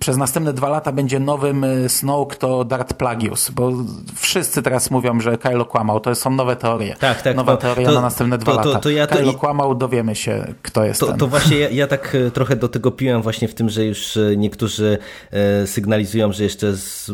przez 0.00 0.16
następne 0.16 0.52
dwa 0.52 0.68
lata 0.68 0.92
będzie 0.92 1.20
nowym 1.20 1.64
y, 1.64 1.88
Snoke 1.88 2.36
to 2.36 2.64
Darth 2.64 2.94
Plagueis, 2.94 3.50
bo 3.50 3.72
wszyscy 4.16 4.62
teraz 4.62 4.90
mówią, 4.90 5.20
że 5.20 5.38
Kylo 5.38 5.64
kłamał. 5.64 6.00
To 6.00 6.14
są 6.14 6.30
nowe 6.30 6.56
teorie. 6.56 6.96
Tak, 6.98 7.22
tak, 7.22 7.36
Nowa 7.36 7.56
to- 7.56 7.62
teoria 7.62 7.88
to- 7.88 7.94
na 7.94 8.00
następne 8.00 8.38
dwa 8.38 8.56
to- 8.56 8.68
lata. 8.68 8.80
to 8.80 8.90
ja 8.90 9.06
Kylo 9.06 9.32
kłamał, 9.34 9.74
dowiemy 9.74 10.14
się, 10.14 10.54
kto 10.62 10.84
jest 10.84 11.00
To, 11.00 11.06
ten. 11.06 11.16
to 11.18 11.26
właśnie 11.26 11.58
ja, 11.58 11.68
ja 11.70 11.86
tak 11.86 12.14
e, 12.14 12.30
trochę 12.30 12.56
do 12.56 12.68
tego 12.68 12.90
piłem 12.90 13.22
właśnie 13.22 13.48
w 13.48 13.54
tym, 13.54 13.68
że 13.68 13.84
już 13.84 14.16
e, 14.16 14.36
niektórzy 14.36 14.98
e, 15.30 15.66
sygnalizują, 15.66 16.32
że 16.32 16.44
jeszcze 16.44 16.76
z, 16.76 17.10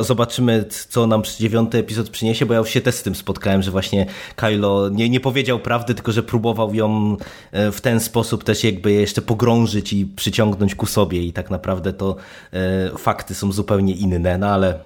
zobaczymy, 0.00 0.64
co 0.88 1.06
nam 1.06 1.22
dziewiąty 1.38 1.78
epizod 1.78 2.10
przyniesie, 2.10 2.46
bo 2.46 2.52
ja 2.54 2.58
już 2.58 2.68
się 2.68 2.80
też 2.80 2.94
z 2.94 3.02
tym 3.02 3.14
spotkałem, 3.14 3.62
że 3.62 3.70
właśnie 3.70 4.06
Kylo 4.36 4.88
nie, 4.88 5.08
nie 5.08 5.20
powiedział 5.20 5.58
prawdy, 5.58 5.94
tylko 5.94 6.12
że 6.12 6.22
próbował 6.22 6.74
ją 6.74 7.16
e, 7.52 7.72
w 7.72 7.80
ten 7.80 8.00
sposób 8.00 8.44
też 8.44 8.64
jakby 8.64 8.92
jeszcze 8.92 9.22
pogrążyć 9.30 9.92
i 9.92 10.06
przyciągnąć 10.06 10.74
ku 10.74 10.86
sobie 10.86 11.22
i 11.22 11.32
tak 11.32 11.50
naprawdę 11.50 11.92
to 11.92 12.16
e, 12.52 12.98
fakty 12.98 13.34
są 13.34 13.52
zupełnie 13.52 13.94
inne, 13.94 14.38
no 14.38 14.46
ale 14.46 14.78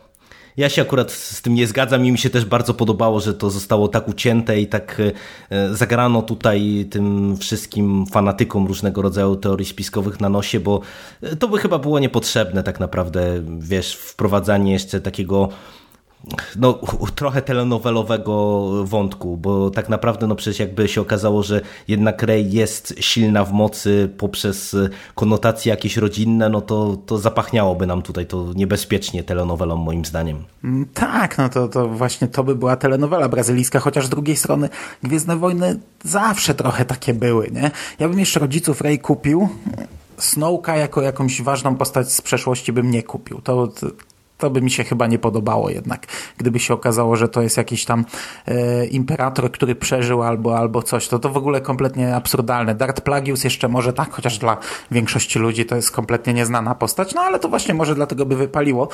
ja 0.57 0.69
się 0.69 0.83
akurat 0.83 1.13
z 1.13 1.43
tym 1.43 1.55
nie 1.55 1.67
zgadzam 1.67 2.07
i 2.07 2.13
mi 2.13 2.19
się 2.19 2.31
też 2.31 2.45
bardzo 2.45 2.75
podobało, 2.75 3.21
że 3.21 3.35
to 3.35 3.51
zostało 3.51 3.89
tak 3.89 4.09
ucięte 4.09 4.61
i 4.61 4.67
tak 4.67 5.01
e, 5.51 5.75
zagrano 5.75 6.23
tutaj 6.23 6.87
tym 6.91 7.37
wszystkim 7.37 8.07
fanatykom 8.07 8.67
różnego 8.67 9.03
rodzaju 9.03 9.37
teorii 9.37 9.67
spiskowych 9.67 10.21
na 10.21 10.29
nosie, 10.29 10.61
bo 10.61 10.81
e, 11.23 11.37
to 11.37 11.49
by 11.49 11.59
chyba 11.59 11.79
było 11.79 11.99
niepotrzebne 11.99 12.63
tak 12.63 12.81
naprawdę, 12.81 13.43
wiesz, 13.59 13.95
wprowadzanie 13.95 14.73
jeszcze 14.73 15.01
takiego 15.01 15.49
no, 16.57 16.79
trochę 17.15 17.43
telenowelowego 17.43 18.35
wątku, 18.85 19.37
bo 19.37 19.71
tak 19.71 19.89
naprawdę 19.89 20.27
no 20.27 20.35
przecież 20.35 20.61
jakby 20.61 20.89
się 20.89 21.01
okazało, 21.01 21.43
że 21.43 21.61
jednak 21.89 22.23
Rey 22.23 22.53
jest 22.53 22.95
silna 23.01 23.45
w 23.45 23.53
mocy 23.53 24.11
poprzez 24.19 24.77
konotacje 25.15 25.71
jakieś 25.71 25.97
rodzinne, 25.97 26.49
no 26.49 26.61
to, 26.61 26.97
to 27.07 27.19
zapachniałoby 27.19 27.87
nam 27.87 28.03
tutaj 28.03 28.27
to 28.27 28.53
niebezpiecznie 28.55 29.25
telenowelą 29.25 29.77
moim 29.77 30.05
zdaniem. 30.05 30.45
Mm, 30.65 30.87
Tak, 30.95 31.39
no 31.39 31.49
to, 31.49 31.69
to 31.69 31.89
właśnie 31.89 32.29
to 32.29 32.45
by 32.45 32.55
była 32.55 32.77
telenowela 32.77 33.29
brazylijska, 33.29 33.81
chociaż 33.81 34.07
z 34.07 34.11
drugiej 34.11 34.37
strony 34.37 34.69
Gwiezdne 35.03 35.37
Wojny 35.37 35.79
zawsze 36.05 36.55
trochę 36.55 36.85
takie 36.85 37.15
były, 37.15 37.51
nie? 37.51 37.71
Ja 37.99 38.09
bym 38.09 38.19
jeszcze 38.19 38.41
rodziców 38.41 38.81
Rey 38.81 38.99
kupił, 38.99 39.49
Snowka 40.19 40.77
jako 40.77 41.03
jakąś 41.03 41.43
ważną 41.43 41.77
postać 41.77 42.13
z 42.13 42.23
przeszłości 42.23 42.73
bym 42.73 42.91
nie 42.91 43.03
kupił. 43.03 43.41
To, 43.41 43.69
to 44.39 44.51
by 44.51 44.63
mi 44.63 44.71
się 44.71 44.85
chyba 44.85 45.07
nie 45.07 45.19
podobało 45.19 45.71
jednak. 45.71 46.07
Gdyby 46.39 46.61
się 46.61 46.75
okazało, 46.75 47.17
że 47.17 47.29
to 47.29 47.43
jest 47.43 47.57
jakiś 47.57 47.85
tam 47.85 48.05
e, 48.47 48.87
imperator, 48.87 49.53
który 49.53 49.75
przeżył 49.75 50.23
albo, 50.23 50.59
albo 50.59 50.83
coś, 50.83 51.09
to 51.09 51.19
to 51.19 51.31
w 51.31 51.37
ogóle 51.37 51.61
kompletnie 51.61 52.17
absurdalne. 52.17 52.75
Darth 52.75 53.01
Plagius 53.01 53.45
jeszcze 53.45 53.69
może 53.69 53.93
tak, 53.93 54.13
chociaż 54.13 54.39
dla 54.39 54.57
większości 54.91 55.39
ludzi 55.39 55.67
to 55.67 55.77
jest 55.77 55.91
kompletnie 55.91 56.35
nieznana 56.35 56.75
postać, 56.75 57.15
no 57.15 57.21
ale 57.21 57.39
to 57.39 57.49
właśnie 57.49 57.75
może 57.75 57.95
dlatego 57.95 58.27
by 58.27 58.37
wypaliło. 58.37 58.89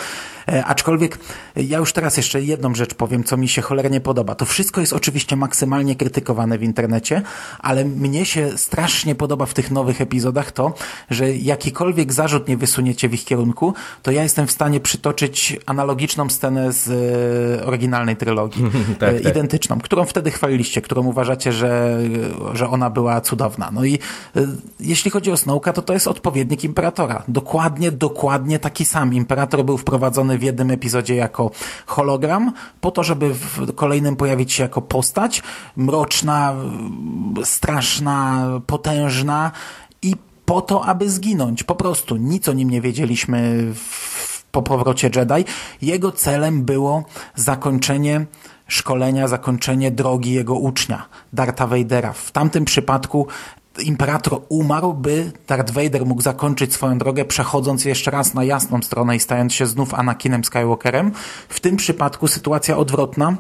E, 0.49 0.65
aczkolwiek 0.65 1.19
ja 1.57 1.79
już 1.79 1.93
teraz 1.93 2.17
jeszcze 2.17 2.43
jedną 2.43 2.75
rzecz 2.75 2.95
powiem, 2.95 3.25
co 3.25 3.37
mi 3.37 3.49
się 3.49 3.63
cholernie 3.63 4.01
podoba. 4.01 4.35
To 4.35 4.45
wszystko 4.45 4.81
jest 4.81 4.93
oczywiście 4.93 5.37
maksymalnie 5.37 5.97
krytykowane 5.97 6.59
w 6.59 6.63
internecie, 6.63 7.23
ale 7.59 7.85
mnie 7.85 8.25
się 8.25 8.59
strasznie 8.59 9.15
podoba 9.15 9.47
w 9.47 9.55
tych 9.55 9.71
nowych 9.71 10.01
epizodach 10.01 10.53
to, 10.53 10.75
że 11.11 11.33
jakikolwiek 11.37 12.13
zarzut 12.13 12.49
nie 12.49 12.57
wysuniecie 12.57 13.09
w 13.09 13.15
ich 13.15 13.25
kierunku, 13.25 13.75
to 14.03 14.11
ja 14.11 14.23
jestem 14.23 14.47
w 14.47 14.51
stanie 14.51 14.81
przytoczyć 14.81 15.30
analogiczną 15.67 16.31
scenę 16.31 16.73
z 16.73 16.89
e, 17.61 17.67
oryginalnej 17.67 18.17
trylogii. 18.17 18.65
Tak, 19.01 19.15
E, 19.15 19.21
tak. 19.21 19.33
Identyczną, 19.33 19.79
którą 19.79 20.05
wtedy 20.05 20.31
chwaliliście, 20.31 20.83
którą 20.83 21.07
uważacie, 21.07 21.53
że, 21.53 21.99
że 22.53 22.69
ona 22.69 22.91
była 22.91 23.21
cudowna. 23.21 23.71
No 23.73 23.85
i 23.85 23.95
e, 23.95 23.99
jeśli 24.81 25.11
chodzi 25.11 25.33
o 25.33 25.37
Snowka, 25.37 25.73
to 25.73 25.83
to 25.83 25.93
jest 25.93 26.09
odpowiednik 26.09 26.65
Imperatora. 26.65 27.23
Dokładnie, 27.29 27.93
dokładnie 27.93 28.59
taki 28.59 28.85
sam. 28.85 29.15
Imperator 29.15 29.65
był 29.65 29.79
wprowadzony 29.79 30.39
w 30.39 30.43
jednym 30.43 30.71
epizodzie 30.71 31.15
jako 31.15 31.51
hologram, 31.87 32.53
po 32.81 32.91
to, 32.91 33.03
żeby 33.03 33.35
w 33.35 33.75
kolejnym 33.75 34.17
pojawić 34.17 34.53
się 34.53 34.63
jako 34.63 34.83
postać 34.83 35.43
mroczna, 35.77 36.55
straszna, 37.45 38.47
potężna 38.67 39.51
i 40.03 40.15
po 40.45 40.61
to, 40.61 40.85
aby 40.85 41.11
zginąć. 41.11 41.63
Po 41.63 41.75
prostu 41.75 42.17
nic 42.17 42.49
o 42.49 42.53
nim 42.53 42.71
nie 42.71 42.81
wiedzieliśmy 42.81 43.67
w, 43.75 44.30
po 44.53 44.63
powrocie 44.63 45.11
Jedi. 45.17 45.45
Jego 45.83 46.13
celem 46.13 46.65
było 46.65 47.05
zakończenie 47.35 48.27
szkolenia, 48.69 49.29
zakończenie 49.29 49.91
drogi 49.91 50.33
jego 50.33 50.55
ucznia, 50.55 51.07
Dartha 51.33 51.67
Vadera. 51.67 52.13
W 52.13 52.31
tamtym 52.31 52.65
przypadku 52.65 53.27
imperator 53.85 54.41
umarł, 54.49 54.95
by 54.95 55.33
Darth 55.47 55.73
Vader 55.73 56.07
mógł 56.07 56.23
zakończyć 56.23 56.73
swoją 56.73 56.99
drogę, 56.99 57.25
przechodząc 57.25 57.85
jeszcze 57.85 58.11
raz 58.11 58.35
na 58.35 58.45
jasną 58.45 58.83
stronę 58.83 59.17
i 59.17 59.21
stając 59.21 59.55
się 59.55 59.67
znów 59.67 59.95
Anakinem 59.95 60.45
Skywalkerem. 60.45 61.13
W 61.49 61.61
tym 61.61 61.77
przypadku 61.77 62.29
sytuacja 62.29 62.77
odwrotna. 62.77 63.37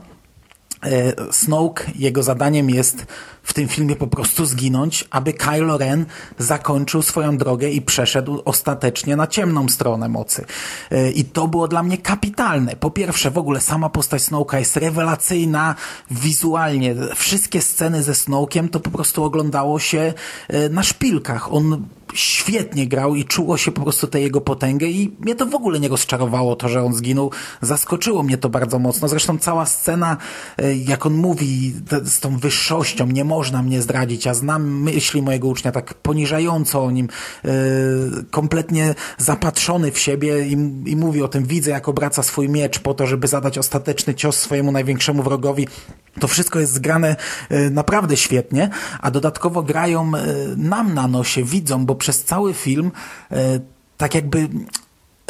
E, 0.83 1.33
Snoke, 1.33 1.85
jego 1.95 2.23
zadaniem 2.23 2.71
jest 2.71 3.07
w 3.51 3.53
tym 3.53 3.69
filmie 3.69 3.97
po 3.97 4.07
prostu 4.07 4.47
zginąć, 4.47 5.05
aby 5.11 5.33
Kylo 5.33 5.79
Ren 5.79 6.07
zakończył 6.39 7.03
swoją 7.03 7.37
drogę 7.37 7.71
i 7.71 7.83
przeszedł 7.83 8.43
ostatecznie 8.45 9.17
na 9.17 9.27
ciemną 9.27 9.69
stronę 9.69 10.09
mocy. 10.09 10.45
E, 10.91 11.11
I 11.11 11.25
to 11.25 11.49
było 11.49 11.69
dla 11.69 11.83
mnie 11.83 11.99
kapitalne. 11.99 12.77
Po 12.77 12.91
pierwsze, 12.91 13.31
w 13.31 13.39
ogóle 13.39 13.61
sama 13.61 13.89
postać 13.89 14.23
Snoke'a 14.23 14.59
jest 14.59 14.77
rewelacyjna 14.77 15.75
wizualnie. 16.11 16.95
Wszystkie 17.15 17.63
sceny 17.63 18.03
ze 18.03 18.13
Snoke'iem 18.13 18.69
to 18.69 18.81
po 18.81 18.91
prostu 18.91 19.25
oglądało 19.25 19.79
się 19.79 20.15
e, 20.49 20.69
na 20.69 20.83
szpilkach. 20.83 21.53
On 21.53 21.85
świetnie 22.15 22.87
grał 22.87 23.15
i 23.15 23.25
czuło 23.25 23.57
się 23.57 23.73
po 23.73 23.83
prostu 23.83 24.07
tę 24.07 24.21
jego 24.21 24.41
potęgę 24.41 24.87
i 24.87 25.17
mnie 25.21 25.35
to 25.35 25.47
w 25.47 25.55
ogóle 25.55 25.81
nie 25.81 25.89
rozczarowało 25.89 26.57
to, 26.57 26.69
że 26.69 26.83
on 26.83 26.95
zginął. 26.95 27.31
Zaskoczyło 27.61 28.23
mnie 28.23 28.39
to 28.39 28.49
bardzo 28.49 28.79
mocno. 28.79 29.09
Zresztą 29.09 29.39
cała 29.39 29.67
scena, 29.67 30.17
e, 30.59 30.77
jak 30.77 31.07
on 31.07 31.15
mówi 31.15 31.75
z 32.05 32.21
tą 32.21 32.39
wyższością, 32.39 33.07
nie 33.07 33.25
można 33.41 33.63
mnie 33.63 33.83
zdradzić. 33.83 34.25
Ja 34.25 34.35
znam 34.35 34.83
myśli 34.83 35.23
mojego 35.23 35.49
ucznia 35.49 35.73
tak 35.73 35.95
poniżająco 35.95 36.85
o 36.85 36.91
nim, 36.91 37.09
e, 37.45 37.49
kompletnie 38.31 38.95
zapatrzony 39.19 39.93
w 39.93 39.99
siebie 39.99 40.47
i, 40.47 40.53
i 40.87 40.97
mówi 40.97 41.23
o 41.23 41.29
tym, 41.29 41.45
widzę 41.45 41.71
jak 41.71 41.89
obraca 41.89 42.23
swój 42.23 42.49
miecz 42.49 42.79
po 42.79 42.95
to, 42.95 43.07
żeby 43.07 43.29
zadać 43.29 43.59
ostateczny 43.59 44.15
cios 44.15 44.37
swojemu 44.37 44.73
największemu 44.73 45.23
wrogowi. 45.23 45.69
To 46.21 46.29
wszystko 46.29 46.61
jest 46.61 46.73
zgrane 46.73 47.17
e, 47.49 47.71
naprawdę 47.71 48.17
świetnie, 48.17 48.71
a 49.01 49.11
dodatkowo 49.11 49.63
grają 49.63 50.13
e, 50.15 50.27
nam 50.57 50.95
na 50.95 51.09
nosie, 51.09 51.45
widzą, 51.45 51.87
bo 51.87 51.95
przez 51.95 52.25
cały 52.25 52.55
film 52.55 52.93
tak 53.97 54.15
jakby 54.15 54.49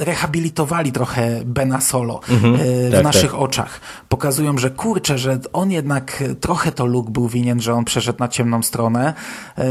rehabilitowali 0.00 0.92
trochę 0.92 1.40
Bena 1.44 1.80
Solo 1.80 2.20
e, 2.28 2.88
w 2.88 2.92
tak, 2.92 3.04
naszych 3.04 3.30
tak. 3.30 3.40
oczach. 3.40 3.80
Pokazują, 4.08 4.58
że 4.58 4.70
kurczę, 4.70 5.18
że 5.18 5.38
on 5.52 5.70
jednak 5.70 6.24
trochę 6.40 6.72
to 6.72 6.86
Luke 6.86 7.10
był 7.10 7.28
winien, 7.28 7.60
że 7.60 7.74
on 7.74 7.84
przeszedł 7.84 8.18
na 8.18 8.28
ciemną 8.28 8.62
stronę. 8.62 9.14
E, 9.58 9.64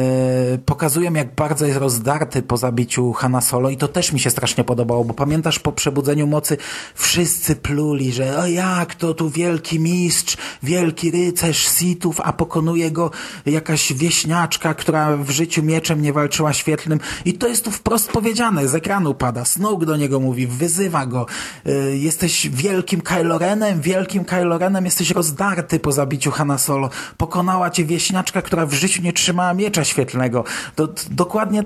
Pokazują, 0.66 1.14
jak 1.14 1.36
bardzo 1.36 1.66
jest 1.66 1.80
rozdarty 1.80 2.42
po 2.42 2.58
zabiciu 2.58 3.14
Hanna 3.14 3.42
Solo 3.42 3.70
i 3.70 3.78
to 3.78 3.88
też 3.88 4.14
mi 4.14 4.20
się 4.20 4.30
strasznie 4.30 4.64
podobało, 4.64 5.06
bo 5.06 5.14
pamiętasz 5.14 5.60
po 5.60 5.72
przebudzeniu 5.72 6.28
mocy 6.28 6.58
wszyscy 6.96 7.56
pluli, 7.56 8.12
że 8.12 8.38
o 8.38 8.48
jak 8.48 8.96
to 8.96 9.14
tu 9.14 9.30
wielki 9.30 9.80
mistrz, 9.80 10.38
wielki 10.64 11.12
rycerz 11.12 11.68
Sithów, 11.68 12.22
a 12.24 12.34
pokonuje 12.34 12.92
go 12.92 13.12
jakaś 13.46 13.94
wieśniaczka, 13.94 14.74
która 14.74 15.18
w 15.18 15.30
życiu 15.30 15.64
mieczem 15.64 16.02
nie 16.02 16.14
walczyła 16.14 16.54
świetlnym 16.54 17.00
i 17.26 17.34
to 17.34 17.48
jest 17.48 17.66
tu 17.66 17.72
wprost 17.72 18.12
powiedziane, 18.12 18.68
z 18.68 18.76
ekranu 18.76 19.14
pada, 19.14 19.46
Snoke 19.46 19.86
do 19.86 19.98
niego 19.98 20.19
mówi, 20.20 20.48
wyzywa 20.48 21.06
go, 21.06 21.26
y, 21.68 21.98
jesteś 21.98 22.50
wielkim 22.50 23.02
Kylo 23.02 23.38
Renem, 23.38 23.82
wielkim 23.82 24.26
Kylo 24.26 24.58
Renem, 24.58 24.86
jesteś 24.86 25.12
rozdarty 25.12 25.80
po 25.80 25.92
zabiciu 25.92 26.32
Hanna 26.32 26.58
Solo, 26.58 26.90
pokonała 27.18 27.70
cię 27.70 27.86
wieśniaczka, 27.86 28.42
która 28.42 28.66
w 28.66 28.74
życiu 28.74 29.02
nie 29.02 29.14
trzymała 29.14 29.54
miecza 29.54 29.84
świetlnego. 29.84 30.44
To 30.76 30.88
dokładnie 31.12 31.64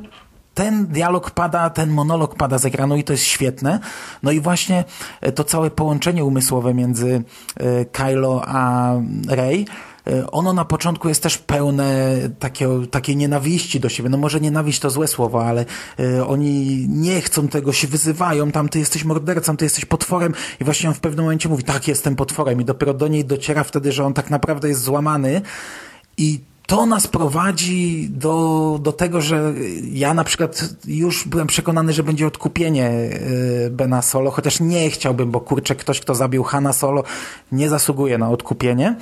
ten 0.54 0.88
dialog 0.88 1.32
pada, 1.32 1.70
ten 1.70 1.90
monolog 1.90 2.36
pada 2.36 2.58
z 2.58 2.66
ekranu 2.66 2.98
i 2.98 3.04
to 3.04 3.14
jest 3.14 3.24
świetne. 3.24 3.80
No 4.24 4.32
i 4.32 4.40
właśnie 4.40 4.84
e, 5.22 5.32
to 5.32 5.44
całe 5.44 5.72
połączenie 5.72 6.26
umysłowe 6.26 6.74
między 6.74 7.24
e, 7.58 7.86
Kylo 7.86 8.42
a 8.46 8.94
Rey, 9.28 9.66
ono 10.32 10.54
na 10.54 10.66
początku 10.66 11.10
jest 11.10 11.24
też 11.24 11.38
pełne 11.38 12.18
takiego, 12.40 12.88
takiej 12.88 13.18
nienawiści 13.18 13.80
do 13.80 13.90
siebie. 13.90 14.10
No 14.10 14.18
może 14.18 14.40
nienawiść 14.40 14.80
to 14.80 14.90
złe 14.90 15.08
słowo, 15.08 15.46
ale 15.46 15.66
e, 16.00 16.28
oni 16.28 16.86
nie 16.90 17.22
chcą 17.22 17.48
tego, 17.48 17.74
się 17.74 17.88
wyzywają, 17.88 18.52
tam 18.52 18.70
ty 18.70 18.80
jesteś 18.80 19.04
mordercą, 19.04 19.58
ty 19.58 19.66
jesteś 19.66 19.86
potworem 19.86 20.34
i 20.62 20.64
właśnie 20.64 20.90
on 20.90 20.96
w 20.96 21.00
pewnym 21.00 21.26
momencie 21.26 21.50
mówi, 21.50 21.64
tak, 21.64 21.88
jestem 21.88 22.16
potworem 22.16 22.62
i 22.62 22.66
dopiero 22.66 22.94
do 22.94 23.08
niej 23.08 23.26
dociera 23.26 23.64
wtedy, 23.64 23.92
że 23.92 24.06
on 24.06 24.14
tak 24.14 24.30
naprawdę 24.30 24.68
jest 24.70 24.82
złamany 24.82 25.42
i 26.18 26.40
to 26.68 26.86
nas 26.86 27.08
prowadzi 27.08 28.10
do, 28.10 28.80
do 28.82 28.92
tego, 28.92 29.22
że 29.22 29.54
ja 29.92 30.14
na 30.14 30.24
przykład 30.24 30.70
już 30.88 31.28
byłem 31.28 31.48
przekonany, 31.48 31.94
że 31.94 32.04
będzie 32.04 32.28
odkupienie 32.28 32.90
y, 32.90 33.70
Bena 33.72 34.02
Solo, 34.02 34.32
chociaż 34.32 34.60
nie 34.60 34.90
chciałbym, 34.90 35.32
bo 35.32 35.42
kurczę, 35.42 35.76
ktoś, 35.76 36.00
kto 36.00 36.16
zabił 36.16 36.44
Hanna 36.44 36.74
Solo, 36.74 37.04
nie 37.52 37.70
zasługuje 37.70 38.18
na 38.18 38.30
odkupienie. 38.30 38.96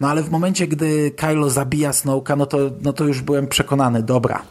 No 0.00 0.08
ale 0.08 0.22
w 0.22 0.30
momencie, 0.30 0.66
gdy 0.66 1.10
Kylo 1.10 1.50
zabija 1.50 1.92
Snowka, 1.92 2.36
no 2.36 2.46
to, 2.46 2.58
no 2.82 2.92
to 2.92 3.04
już 3.04 3.22
byłem 3.22 3.46
przekonany, 3.46 4.02
dobra, 4.02 4.42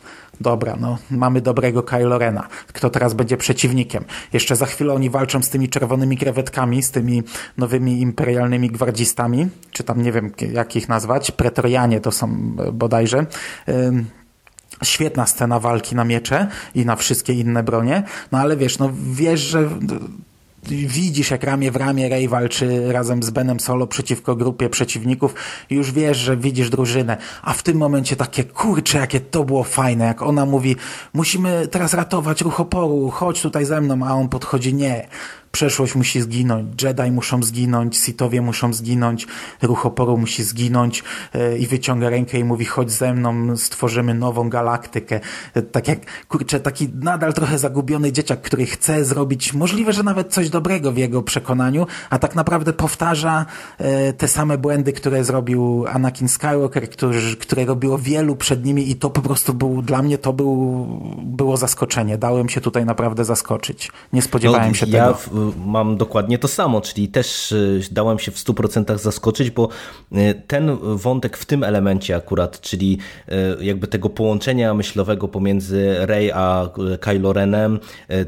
dobra, 0.42 0.76
no 0.80 0.98
mamy 1.12 1.42
dobrego 1.42 1.84
Kylo 1.84 2.18
Rena. 2.18 2.48
Kto 2.68 2.90
teraz 2.90 3.14
będzie 3.14 3.38
przeciwnikiem? 3.38 4.04
Jeszcze 4.34 4.56
za 4.56 4.66
chwilę 4.66 4.94
oni 4.94 5.10
walczą 5.10 5.42
z 5.42 5.50
tymi 5.50 5.70
czerwonymi 5.70 6.18
krewetkami, 6.18 6.84
z 6.84 6.92
tymi 6.92 7.24
nowymi 7.58 8.02
imperialnymi 8.02 8.70
gwardzistami, 8.70 9.48
czy 9.72 9.84
tam 9.84 10.02
nie 10.02 10.12
wiem 10.12 10.32
jak 10.52 10.76
ich 10.76 10.90
nazwać, 10.90 11.32
pretorianie 11.32 12.02
to 12.02 12.12
są 12.12 12.56
e, 12.60 12.72
bodajże. 12.72 13.26
Ym, 13.70 14.06
Świetna 14.84 15.26
scena 15.26 15.60
walki 15.60 15.96
na 15.96 16.06
miecze 16.06 16.48
i 16.76 16.86
na 16.86 16.96
wszystkie 16.96 17.34
inne 17.34 17.64
bronie, 17.64 18.04
no 18.32 18.38
ale 18.38 18.58
wiesz, 18.58 18.80
no 18.80 18.92
wiesz, 19.14 19.40
że 19.40 19.70
widzisz 20.68 21.32
jak 21.32 21.44
ramię 21.44 21.72
w 21.72 21.76
ramię 21.76 22.10
Rey 22.10 22.28
walczy 22.28 22.94
razem 22.94 23.24
z 23.24 23.30
Benem 23.30 23.60
Solo 23.60 23.88
przeciwko 23.88 24.36
grupie 24.36 24.70
przeciwników 24.70 25.36
już 25.70 25.92
wiesz, 25.92 26.18
że 26.18 26.38
widzisz 26.38 26.70
drużynę, 26.70 27.18
a 27.42 27.54
w 27.54 27.64
tym 27.64 27.78
momencie 27.78 28.16
takie 28.16 28.44
kurcze, 28.44 28.98
jakie 28.98 29.20
to 29.20 29.44
było 29.44 29.64
fajne, 29.64 30.06
jak 30.06 30.22
ona 30.22 30.46
mówi, 30.46 30.76
musimy 31.14 31.68
teraz 31.68 31.94
ratować 31.94 32.42
ruch 32.42 32.60
oporu, 32.60 33.10
chodź 33.10 33.42
tutaj 33.42 33.66
ze 33.66 33.82
mną, 33.82 34.08
a 34.08 34.14
on 34.14 34.30
podchodzi, 34.30 34.74
nie, 34.74 35.08
przeszłość 35.52 35.96
musi 35.96 36.22
zginąć, 36.22 36.84
Jedi 36.84 37.12
muszą 37.12 37.44
zginąć, 37.44 37.98
Sithowie 37.98 38.42
muszą 38.42 38.74
zginąć, 38.74 39.28
ruch 39.62 39.86
oporu 39.86 40.18
musi 40.18 40.44
zginąć 40.44 41.04
e, 41.34 41.58
i 41.58 41.68
wyciąga 41.68 42.10
rękę 42.10 42.40
i 42.40 42.44
mówi 42.44 42.66
chodź 42.66 42.92
ze 42.92 43.14
mną, 43.14 43.58
stworzymy 43.58 44.14
nową 44.14 44.50
galaktykę. 44.50 45.20
E, 45.54 45.62
Tak 45.62 45.88
jak, 45.88 46.00
kurczę, 46.28 46.60
taki 46.60 46.90
nadal 47.02 47.34
trochę 47.34 47.58
zagubiony 47.58 48.12
dzieciak, 48.12 48.42
który 48.42 48.66
chce 48.66 49.06
zrobić 49.06 49.54
możliwe, 49.54 49.94
że 49.94 50.04
nawet 50.04 50.34
coś 50.34 50.50
dobrego 50.50 50.92
w 50.92 50.98
jego 50.98 51.22
przekonaniu, 51.22 51.88
a 52.10 52.20
tak 52.20 52.36
naprawdę 52.36 52.74
powtarza 52.74 53.46
e, 53.78 54.14
te 54.14 54.28
same 54.28 54.58
błędy, 54.58 54.94
które 54.94 55.24
zrobił 55.24 55.86
Anakin 55.88 56.28
Skywalker, 56.28 56.90
który, 56.90 57.22
które 57.40 57.66
robiło 57.66 57.98
wielu 57.98 58.36
przed 58.36 58.66
nimi 58.66 58.92
i 58.92 58.96
to 58.96 59.10
po 59.10 59.22
prostu 59.22 59.54
był, 59.54 59.82
dla 59.82 60.02
mnie 60.02 60.18
to 60.18 60.34
był, 60.34 60.86
było 61.24 61.58
zaskoczenie. 61.58 62.18
Dałem 62.18 62.50
się 62.50 62.62
tutaj 62.62 62.86
naprawdę 62.86 63.26
zaskoczyć. 63.26 63.92
Nie 64.14 64.22
spodziewałem 64.22 64.76
się 64.76 64.86
No, 64.86 64.98
ja 64.98 65.14
tego. 65.14 65.39
Mam 65.66 65.98
dokładnie 65.98 66.38
to 66.38 66.48
samo, 66.48 66.82
czyli 66.82 67.08
też 67.08 67.54
dałem 67.92 68.20
się 68.20 68.32
w 68.32 68.36
100% 68.36 68.98
zaskoczyć, 68.98 69.50
bo 69.52 69.70
ten 70.48 70.78
wątek 70.82 71.38
w 71.38 71.46
tym 71.46 71.64
elemencie 71.64 72.16
akurat, 72.16 72.62
czyli 72.62 72.98
jakby 73.62 73.88
tego 73.88 74.10
połączenia 74.10 74.74
myślowego 74.74 75.28
pomiędzy 75.28 75.96
Rey 76.00 76.32
a 76.32 76.70
Kylo 77.00 77.34
Renem, 77.34 77.80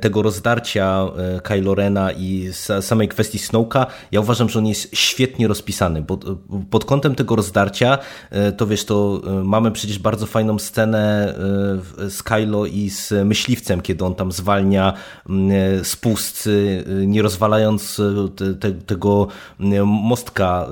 tego 0.01 0.21
rozdarcia 0.21 1.07
Kylo 1.43 1.75
Rena 1.75 2.11
i 2.11 2.49
samej 2.81 3.07
kwestii 3.07 3.39
Snowka, 3.39 3.87
ja 4.11 4.19
uważam, 4.19 4.49
że 4.49 4.59
on 4.59 4.67
jest 4.67 4.89
świetnie 4.93 5.47
rozpisany, 5.47 6.01
bo 6.01 6.19
pod 6.69 6.85
kątem 6.85 7.15
tego 7.15 7.35
rozdarcia, 7.35 7.97
to 8.57 8.67
wiesz, 8.67 8.85
to 8.85 9.21
mamy 9.43 9.71
przecież 9.71 9.99
bardzo 9.99 10.25
fajną 10.25 10.59
scenę 10.59 11.33
z 12.09 12.23
Kylo 12.23 12.65
i 12.65 12.89
z 12.89 13.25
myśliwcem, 13.25 13.81
kiedy 13.81 14.05
on 14.05 14.15
tam 14.15 14.31
zwalnia 14.31 14.93
mm, 15.29 15.85
spusty, 15.85 16.83
nie 17.07 17.21
rozwalając 17.21 17.99
e, 17.99 18.53
te, 18.59 18.71
tego 18.71 19.27
mm, 19.59 19.87
mostka, 19.87 20.67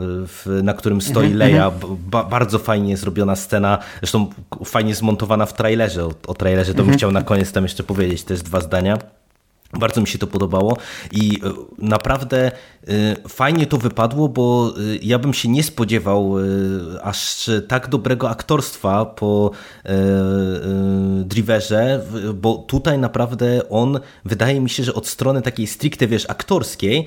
e, 0.47 0.63
na 0.63 0.73
którym 0.73 1.01
stoi 1.01 1.25
mhm, 1.25 1.37
Leia. 1.37 1.67
Mhm. 1.67 1.97
Ba 2.09 2.23
bardzo 2.23 2.59
fajnie 2.59 2.97
zrobiona 2.97 3.35
scena, 3.35 3.77
zresztą 3.99 4.29
fajnie 4.65 4.95
zmontowana 4.95 5.45
w 5.45 5.53
trailerze. 5.53 6.05
O, 6.05 6.13
o 6.27 6.33
trailerze 6.33 6.71
to 6.71 6.77
bym 6.77 6.85
mhm. 6.85 6.97
chciał 6.97 7.11
na 7.11 7.21
koniec 7.21 7.51
tam 7.51 7.63
jeszcze 7.63 7.83
powiedzieć, 7.83 8.23
też 8.23 8.41
dwa 8.41 8.61
zdania. 8.61 8.97
Bardzo 9.73 10.01
mi 10.01 10.07
się 10.07 10.17
to 10.17 10.27
podobało 10.27 10.77
i 11.11 11.39
e, 11.43 11.51
naprawdę 11.77 12.51
e, 12.51 12.51
fajnie 13.27 13.65
to 13.65 13.77
wypadło, 13.77 14.29
bo 14.29 14.73
e, 14.77 14.95
ja 15.01 15.19
bym 15.19 15.33
się 15.33 15.49
nie 15.49 15.63
spodziewał 15.63 16.35
aż 17.03 17.49
tak 17.67 17.87
dobrego 17.87 18.29
aktorstwa 18.29 19.05
po 19.05 19.51
Driverze, 21.25 22.01
bo 22.33 22.57
tutaj 22.57 22.99
naprawdę 22.99 23.69
on, 23.69 23.99
wydaje 24.25 24.61
mi 24.61 24.69
się, 24.69 24.83
że 24.83 24.93
od 24.93 25.07
strony 25.07 25.41
takiej 25.41 25.67
stricte, 25.67 26.07
wiesz, 26.07 26.29
aktorskiej, 26.29 27.05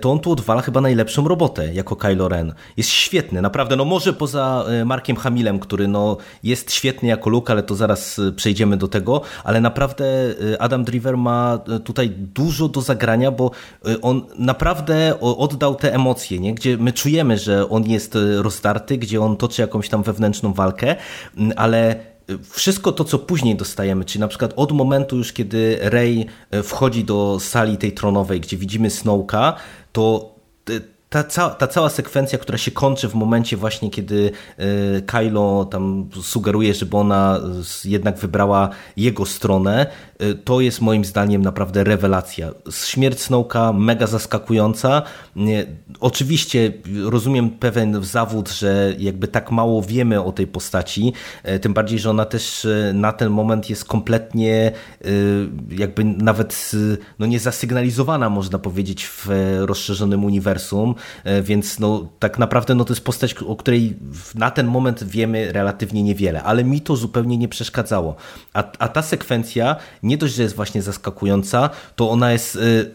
to 0.00 0.10
on 0.10 0.20
tu 0.20 0.32
odwala 0.32 0.62
chyba 0.62 0.80
najlepszą 0.80 1.28
robotę 1.28 1.74
jako 1.74 1.96
Kylo 1.96 2.28
Ren. 2.28 2.54
Jest 2.76 2.90
świetny, 2.90 3.42
naprawdę, 3.42 3.76
no 3.76 3.84
może 3.84 4.12
poza 4.12 4.64
Markiem 4.84 5.16
Hamilem, 5.16 5.58
który 5.58 5.88
no 5.88 6.16
jest 6.42 6.72
świetny 6.72 7.08
jako 7.08 7.30
Luke, 7.30 7.52
ale 7.52 7.62
to 7.62 7.74
zaraz 7.74 8.20
przejdziemy 8.36 8.76
do 8.76 8.88
tego, 8.88 9.20
ale 9.44 9.60
naprawdę 9.60 10.04
Adam 10.58 10.84
Driver 10.84 11.16
ma 11.16 11.58
tutaj 11.84 12.03
tutaj 12.04 12.26
dużo 12.34 12.68
do 12.68 12.80
zagrania, 12.80 13.30
bo 13.30 13.50
y, 13.88 14.00
on 14.00 14.22
naprawdę 14.38 15.20
oddał 15.20 15.74
te 15.74 15.94
emocje, 15.94 16.38
nie? 16.38 16.54
gdzie 16.54 16.76
my 16.76 16.92
czujemy, 16.92 17.38
że 17.38 17.68
on 17.68 17.84
jest 17.84 18.16
y, 18.16 18.42
rozdarty, 18.42 18.98
gdzie 18.98 19.20
on 19.20 19.36
toczy 19.36 19.62
jakąś 19.62 19.88
tam 19.88 20.02
wewnętrzną 20.02 20.52
walkę, 20.52 20.96
mm, 21.36 21.52
ale 21.56 21.96
y, 22.30 22.38
wszystko 22.50 22.92
to, 22.92 23.04
co 23.04 23.18
później 23.18 23.56
dostajemy, 23.56 24.04
czyli 24.04 24.20
na 24.20 24.28
przykład 24.28 24.52
od 24.56 24.72
momentu 24.72 25.16
już, 25.16 25.32
kiedy 25.32 25.78
Rey 25.80 26.26
wchodzi 26.62 27.04
do 27.04 27.38
sali 27.40 27.76
tej 27.76 27.92
tronowej, 27.92 28.40
gdzie 28.40 28.56
widzimy 28.56 28.90
Snowka, 28.90 29.56
to 29.92 30.34
ta, 31.08 31.24
ca 31.24 31.50
ta 31.50 31.66
cała 31.66 31.88
sekwencja, 31.88 32.38
która 32.38 32.58
się 32.58 32.70
kończy 32.70 33.08
w 33.08 33.14
momencie 33.14 33.56
właśnie, 33.56 33.90
kiedy 33.90 34.30
Kylo 35.06 35.64
tam 35.64 36.08
sugeruje, 36.22 36.74
żeby 36.74 36.96
ona 36.96 37.40
jednak 37.84 38.18
wybrała 38.18 38.70
jego 38.96 39.26
stronę, 39.26 39.86
to 40.44 40.60
jest 40.60 40.80
moim 40.80 41.04
zdaniem 41.04 41.42
naprawdę 41.42 41.84
rewelacja. 41.84 42.50
Śmierć 42.70 43.20
Snowka 43.20 43.72
mega 43.72 44.06
zaskakująca. 44.06 45.02
Oczywiście 46.00 46.72
rozumiem 47.04 47.50
pewien 47.50 48.04
zawód, 48.04 48.50
że 48.50 48.94
jakby 48.98 49.28
tak 49.28 49.50
mało 49.50 49.82
wiemy 49.82 50.22
o 50.22 50.32
tej 50.32 50.46
postaci, 50.46 51.12
y, 51.48 51.58
tym 51.58 51.74
bardziej, 51.74 51.98
że 51.98 52.10
ona 52.10 52.24
też 52.24 52.64
y, 52.64 52.92
na 52.94 53.12
ten 53.12 53.30
moment 53.30 53.70
jest 53.70 53.84
kompletnie 53.84 54.72
jakby 55.70 56.04
nawet 56.04 56.72
no 57.18 57.26
nie 57.26 57.40
zasygnalizowana, 57.40 58.30
można 58.30 58.58
powiedzieć, 58.58 59.06
w 59.06 59.28
rozszerzonym 59.58 60.24
uniwersum, 60.24 60.94
więc 61.42 61.78
no 61.78 62.08
tak 62.18 62.38
naprawdę 62.38 62.74
no 62.74 62.84
to 62.84 62.92
jest 62.92 63.04
postać, 63.04 63.34
o 63.34 63.56
której 63.56 63.96
na 64.34 64.50
ten 64.50 64.66
moment 64.66 65.04
wiemy 65.04 65.52
relatywnie 65.52 66.02
niewiele, 66.02 66.42
ale 66.42 66.64
mi 66.64 66.80
to 66.80 66.96
zupełnie 66.96 67.38
nie 67.38 67.48
przeszkadzało. 67.48 68.16
A, 68.52 68.72
a 68.78 68.88
ta 68.88 69.02
sekwencja 69.02 69.76
nie 70.02 70.13
dość, 70.18 70.34
że 70.34 70.42
jest 70.42 70.56
właśnie 70.56 70.82
zaskakująca, 70.82 71.70
to 71.96 72.10
ona 72.10 72.32
jest 72.32 72.56
y, 72.56 72.92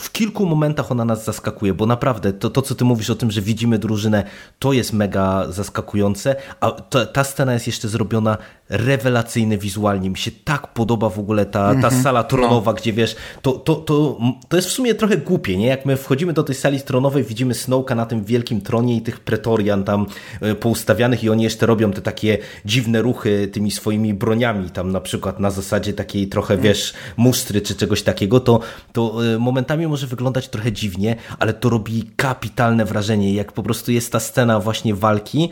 w 0.00 0.12
kilku 0.12 0.46
momentach 0.46 0.92
ona 0.92 1.04
nas 1.04 1.24
zaskakuje, 1.24 1.74
bo 1.74 1.86
naprawdę 1.86 2.32
to, 2.32 2.50
to, 2.50 2.62
co 2.62 2.74
ty 2.74 2.84
mówisz 2.84 3.10
o 3.10 3.14
tym, 3.14 3.30
że 3.30 3.42
widzimy 3.42 3.78
drużynę, 3.78 4.24
to 4.58 4.72
jest 4.72 4.92
mega 4.92 5.46
zaskakujące, 5.48 6.36
a 6.60 6.70
ta 7.12 7.24
scena 7.24 7.52
jest 7.52 7.66
jeszcze 7.66 7.88
zrobiona 7.88 8.38
rewelacyjnie 8.70 9.58
wizualnie. 9.58 10.10
Mi 10.10 10.18
się 10.18 10.30
tak 10.44 10.66
podoba 10.66 11.08
w 11.08 11.18
ogóle 11.18 11.46
ta, 11.46 11.74
ta 11.74 11.88
-hmm. 11.88 12.02
sala 12.02 12.24
tronowa, 12.24 12.70
no. 12.70 12.78
gdzie 12.78 12.92
wiesz, 12.92 13.16
to, 13.42 13.52
to, 13.52 13.74
to, 13.74 14.18
to 14.48 14.56
jest 14.56 14.68
w 14.68 14.72
sumie 14.72 14.94
trochę 14.94 15.16
głupie, 15.16 15.56
nie? 15.56 15.66
Jak 15.66 15.86
my 15.86 15.96
wchodzimy 15.96 16.32
do 16.32 16.42
tej 16.42 16.54
sali 16.54 16.80
tronowej, 16.80 17.24
widzimy 17.24 17.54
Snowka 17.54 17.94
na 17.94 18.06
tym 18.06 18.24
wielkim 18.24 18.60
tronie 18.60 18.96
i 18.96 19.02
tych 19.02 19.20
pretorian 19.20 19.84
tam 19.84 20.06
e, 20.40 20.54
poustawianych 20.54 21.24
i 21.24 21.30
oni 21.30 21.42
jeszcze 21.42 21.66
robią 21.66 21.92
te 21.92 22.02
takie 22.02 22.38
dziwne 22.64 23.02
ruchy 23.02 23.48
tymi 23.52 23.70
swoimi 23.70 24.14
broniami, 24.14 24.70
tam 24.70 24.92
na 24.92 25.00
przykład 25.00 25.40
na 25.40 25.50
zasadzie 25.50 25.92
takiej 25.92 26.28
trochę, 26.28 26.54
mm. 26.54 26.64
wiesz, 26.64 26.94
mustry 27.16 27.60
czy 27.60 27.74
czegoś 27.74 28.02
takiego, 28.02 28.40
to, 28.40 28.60
to 28.92 29.34
e, 29.34 29.38
momentami 29.38 29.86
może 29.86 30.06
wyglądać 30.06 30.48
trochę 30.48 30.72
dziwnie, 30.72 31.16
ale 31.38 31.52
to 31.52 31.70
robi 31.70 32.10
kapitalne 32.16 32.84
wrażenie, 32.84 33.34
jak 33.34 33.52
po 33.52 33.62
prostu 33.62 33.92
jest 33.92 34.12
ta 34.12 34.20
scena 34.20 34.60
właśnie 34.60 34.94
walki, 34.94 35.50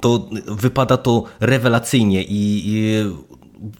to 0.00 0.28
wypada 0.46 0.96
to 0.96 1.24
rewelacyjnie 1.40 2.22
i, 2.22 2.62
i 2.66 3.04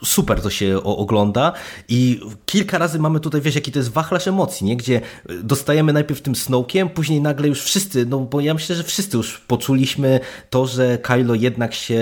super 0.04 0.42
to 0.42 0.50
się 0.50 0.82
ogląda 0.82 1.52
i 1.88 2.20
kilka 2.46 2.78
razy 2.78 2.98
mamy 2.98 3.20
tutaj, 3.20 3.40
wiesz, 3.40 3.54
jaki 3.54 3.72
to 3.72 3.78
jest 3.78 3.90
wachlarz 3.90 4.28
emocji, 4.28 4.66
nie? 4.66 4.76
gdzie 4.76 5.00
dostajemy 5.42 5.92
najpierw 5.92 6.20
tym 6.22 6.34
Snowkiem, 6.34 6.88
później 6.88 7.20
nagle 7.20 7.48
już 7.48 7.62
wszyscy, 7.62 8.06
no 8.06 8.18
bo 8.18 8.40
ja 8.40 8.54
myślę, 8.54 8.76
że 8.76 8.84
wszyscy 8.84 9.16
już 9.16 9.38
poczuliśmy 9.38 10.20
to, 10.50 10.66
że 10.66 10.98
Kylo 10.98 11.34
jednak 11.34 11.74
się 11.74 11.94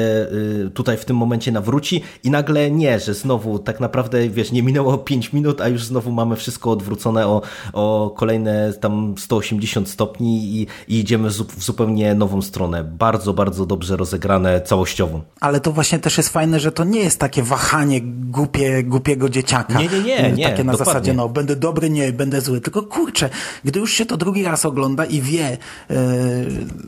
y, 0.67 0.71
tutaj 0.75 0.97
w 0.97 1.05
tym 1.05 1.17
momencie 1.17 1.53
nawróci 1.53 2.03
i 2.25 2.31
nagle 2.31 2.71
nie, 2.71 3.01
że 3.01 3.15
znowu 3.15 3.59
tak 3.59 3.81
naprawdę, 3.81 4.29
wiesz, 4.29 4.53
nie 4.53 4.63
minęło 4.63 4.99
5 5.15 5.33
minut, 5.33 5.61
a 5.61 5.69
już 5.69 5.85
znowu 5.85 6.13
mamy 6.13 6.37
wszystko 6.37 6.71
odwrócone 6.71 7.27
o, 7.27 7.43
o 7.73 8.15
kolejne 8.17 8.73
tam 8.73 9.15
180 9.19 9.89
stopni 9.89 10.45
i, 10.45 10.67
i 10.89 11.01
idziemy 11.01 11.29
w 11.31 11.65
zupełnie 11.65 12.15
nową 12.15 12.43
stronę. 12.43 12.85
Bardzo, 12.85 13.35
bardzo 13.35 13.67
dobrze 13.67 13.97
rozegrane 13.97 14.61
całościowo. 14.61 15.21
Ale 15.41 15.61
to 15.61 15.73
właśnie 15.73 15.99
też 15.99 16.17
jest 16.17 16.29
fajne, 16.29 16.61
że 16.61 16.73
to 16.73 16.85
nie 16.85 17.01
jest 17.01 17.19
takie 17.19 17.43
wachlarz 17.43 17.64
wahanie 17.65 18.01
głupie, 18.03 18.83
głupiego 18.83 19.29
dzieciaka. 19.29 19.81
Nie, 19.81 19.89
nie, 19.89 20.03
nie. 20.03 20.33
nie 20.33 20.45
Takie 20.45 20.65
na 20.65 20.73
dokładnie. 20.73 20.93
zasadzie, 20.93 21.15
no 21.15 21.29
będę 21.29 21.57
dobry, 21.57 21.91
nie, 21.91 22.13
będę 22.13 22.41
zły. 22.41 22.61
Tylko 22.61 22.83
kurczę, 22.83 23.31
gdy 23.65 23.81
już 23.81 23.93
się 23.93 24.07
to 24.07 24.17
drugi 24.17 24.45
raz 24.45 24.65
ogląda 24.65 25.05
i 25.05 25.21
wie, 25.21 25.59
e, 25.91 25.97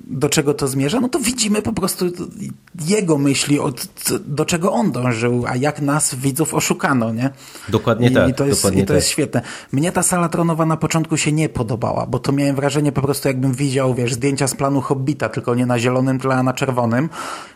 do 0.06 0.28
czego 0.28 0.54
to 0.54 0.68
zmierza, 0.68 1.00
no 1.00 1.08
to 1.08 1.18
widzimy 1.18 1.62
po 1.62 1.72
prostu 1.72 2.06
jego 2.88 3.18
myśli, 3.18 3.58
od, 3.58 3.88
do 4.26 4.44
czego 4.44 4.72
on 4.72 4.92
dążył, 4.92 5.44
a 5.48 5.56
jak 5.56 5.82
nas, 5.82 6.14
widzów, 6.14 6.54
oszukano, 6.54 7.12
nie? 7.12 7.30
Dokładnie 7.68 8.08
I, 8.08 8.14
tak. 8.14 8.28
I 8.28 8.34
to, 8.34 8.46
jest, 8.46 8.64
i 8.74 8.80
to 8.80 8.86
tak. 8.86 8.96
jest 8.96 9.08
świetne. 9.08 9.42
Mnie 9.72 9.92
ta 9.92 10.02
sala 10.02 10.28
tronowa 10.28 10.66
na 10.66 10.76
początku 10.76 11.16
się 11.16 11.32
nie 11.32 11.48
podobała, 11.48 12.06
bo 12.06 12.18
to 12.18 12.32
miałem 12.32 12.56
wrażenie 12.56 12.92
po 12.92 13.02
prostu 13.02 13.28
jakbym 13.28 13.52
widział, 13.52 13.94
wiesz, 13.94 14.14
zdjęcia 14.14 14.46
z 14.46 14.54
planu 14.54 14.80
Hobbita, 14.80 15.28
tylko 15.28 15.54
nie 15.54 15.66
na 15.66 15.78
zielonym, 15.78 16.18
tylko 16.18 16.42
na 16.42 16.52
czerwonym, 16.52 17.08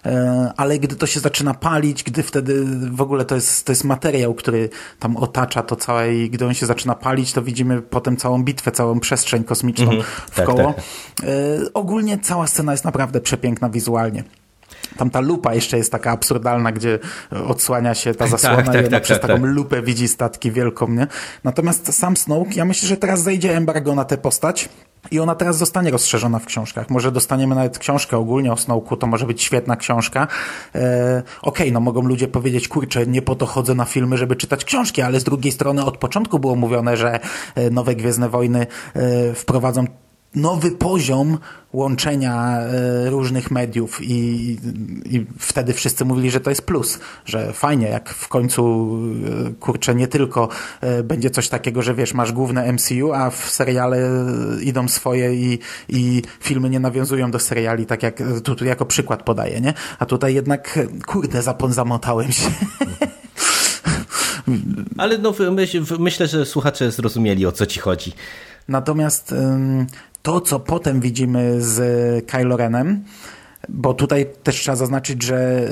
e, 0.07 0.53
ale 0.57 0.79
gdy 0.79 0.97
to 0.97 1.07
się 1.07 1.21
zaczyna 1.21 1.55
palić, 1.55 2.05
gdy 2.05 2.23
wtedy 2.23 2.64
w 2.91 3.01
ogóle 3.01 3.09
ogóle 3.11 3.24
to 3.24 3.34
jest, 3.34 3.66
to 3.66 3.72
jest 3.72 3.84
materiał, 3.84 4.34
który 4.34 4.68
tam 4.98 5.16
otacza 5.16 5.62
to 5.62 5.76
całe 5.76 6.14
i 6.14 6.30
gdy 6.30 6.46
on 6.46 6.54
się 6.54 6.66
zaczyna 6.66 6.94
palić, 6.94 7.32
to 7.32 7.42
widzimy 7.42 7.82
potem 7.82 8.16
całą 8.16 8.42
bitwę, 8.42 8.72
całą 8.72 9.00
przestrzeń 9.00 9.44
kosmiczną 9.44 9.84
mhm, 9.84 10.02
w 10.30 10.34
tak, 10.34 10.46
koło. 10.46 10.74
Tak. 10.74 10.84
E, 11.24 11.26
ogólnie 11.74 12.18
cała 12.18 12.46
scena 12.46 12.72
jest 12.72 12.84
naprawdę 12.84 13.20
przepiękna 13.20 13.70
wizualnie. 13.70 14.24
Tam 14.96 15.11
ta 15.11 15.20
lupa 15.20 15.54
jeszcze 15.54 15.76
jest 15.76 15.92
taka 15.92 16.11
absurdalna, 16.11 16.72
gdzie 16.72 16.98
odsłania 17.46 17.94
się 17.94 18.14
ta 18.14 18.26
zasłona 18.26 18.56
tak, 18.56 18.66
tak, 18.66 18.74
i 18.74 18.78
ona 18.78 18.90
tak, 18.90 19.02
przez 19.02 19.20
tak, 19.20 19.30
taką 19.30 19.42
tak. 19.42 19.50
lupę 19.50 19.82
widzi 19.82 20.08
statki 20.08 20.52
wielką, 20.52 20.88
nie? 20.88 21.06
Natomiast 21.44 21.92
sam 21.92 22.16
Snoke, 22.16 22.50
ja 22.54 22.64
myślę, 22.64 22.88
że 22.88 22.96
teraz 22.96 23.22
zejdzie 23.22 23.56
embargo 23.56 23.94
na 23.94 24.04
tę 24.04 24.18
postać 24.18 24.68
i 25.11 25.20
ona 25.20 25.34
teraz 25.34 25.59
zostanie 25.59 25.90
rozszerzona 25.90 26.38
w 26.38 26.46
książkach. 26.46 26.90
Może 26.90 27.12
dostaniemy 27.12 27.55
nawet 27.55 27.78
książkę 27.78 28.16
ogólnie 28.16 28.53
o 28.53 28.57
Snowku, 28.57 28.96
to 28.96 29.07
może 29.07 29.26
być 29.26 29.42
świetna 29.42 29.76
książka. 29.76 30.28
E, 30.74 31.22
Okej, 31.42 31.66
okay, 31.66 31.72
no 31.72 31.80
mogą 31.80 32.03
ludzie 32.03 32.28
powiedzieć, 32.28 32.68
kurczę, 32.68 33.07
nie 33.07 33.22
po 33.22 33.34
to 33.34 33.46
chodzę 33.46 33.74
na 33.74 33.84
filmy, 33.84 34.16
żeby 34.16 34.36
czytać 34.36 34.64
książki, 34.64 35.03
ale 35.03 35.20
z 35.20 35.24
drugiej 35.24 35.53
strony 35.53 35.84
od 35.84 35.96
początku 35.96 36.38
było 36.38 36.57
mówione, 36.57 36.96
że 36.96 37.20
e, 37.55 37.70
nowe 37.70 37.94
Gwiezdne 37.94 38.28
Wojny 38.28 38.66
e, 38.94 39.34
wprowadzą 39.34 39.86
nowy 40.35 40.70
poziom 40.70 41.39
łączenia 41.72 42.59
e, 42.59 43.11
różnych 43.11 43.51
mediów 43.51 44.03
i, 44.03 44.59
i 45.05 45.26
wtedy 45.39 45.72
wszyscy 45.72 46.05
mówili, 46.05 46.31
że 46.31 46.41
to 46.41 46.51
jest 46.51 46.62
plus, 46.62 46.99
że 47.24 47.53
fajnie, 47.53 47.89
jak 47.89 48.09
w 48.11 48.28
końcu 48.28 48.89
e, 49.49 49.53
kurczę, 49.53 49.95
nie 49.95 50.09
tylko 50.09 50.49
e, 50.81 51.03
będzie 51.03 51.31
coś 51.31 51.49
takiego, 51.49 51.83
że 51.83 51.95
wiesz, 51.95 52.14
masz 52.14 52.33
główne 52.33 52.72
MCU, 52.72 53.12
a 53.12 53.31
w 53.31 53.51
seriale 53.51 53.99
idą 54.62 54.89
swoje 54.89 55.35
i, 55.35 55.59
i 55.89 56.22
filmy 56.41 56.70
nie 56.70 56.81
nawiązują 56.81 57.31
do 57.31 57.39
seriali, 57.39 57.87
tak 57.87 58.03
jak 58.03 58.22
tu, 58.45 58.55
tu 58.55 58.64
jako 58.64 58.87
przykład 58.87 59.22
podaję, 59.22 59.61
nie? 59.61 59.74
A 59.99 60.07
tutaj 60.07 60.35
jednak, 60.35 60.78
kurde, 61.07 61.43
zapon 61.43 61.72
zamotałem 61.72 62.33
się. 62.33 62.51
Ale 64.99 65.18
no, 65.18 65.35
myśl, 65.51 65.85
myślę, 65.99 66.26
że 66.26 66.47
słuchacze 66.47 66.91
zrozumieli, 66.91 67.47
o 67.47 67.53
co 67.53 67.66
ci 67.66 67.81
chodzi. 67.81 68.12
Natomiast 68.68 69.35
to, 70.23 70.41
co 70.41 70.61
potem 70.61 71.01
widzimy 71.01 71.62
z 71.62 72.27
Kylo 72.27 72.57
Renem, 72.57 73.05
bo 73.68 73.95
tutaj 73.95 74.27
też 74.43 74.57
trzeba 74.57 74.77
zaznaczyć, 74.77 75.23
że 75.23 75.68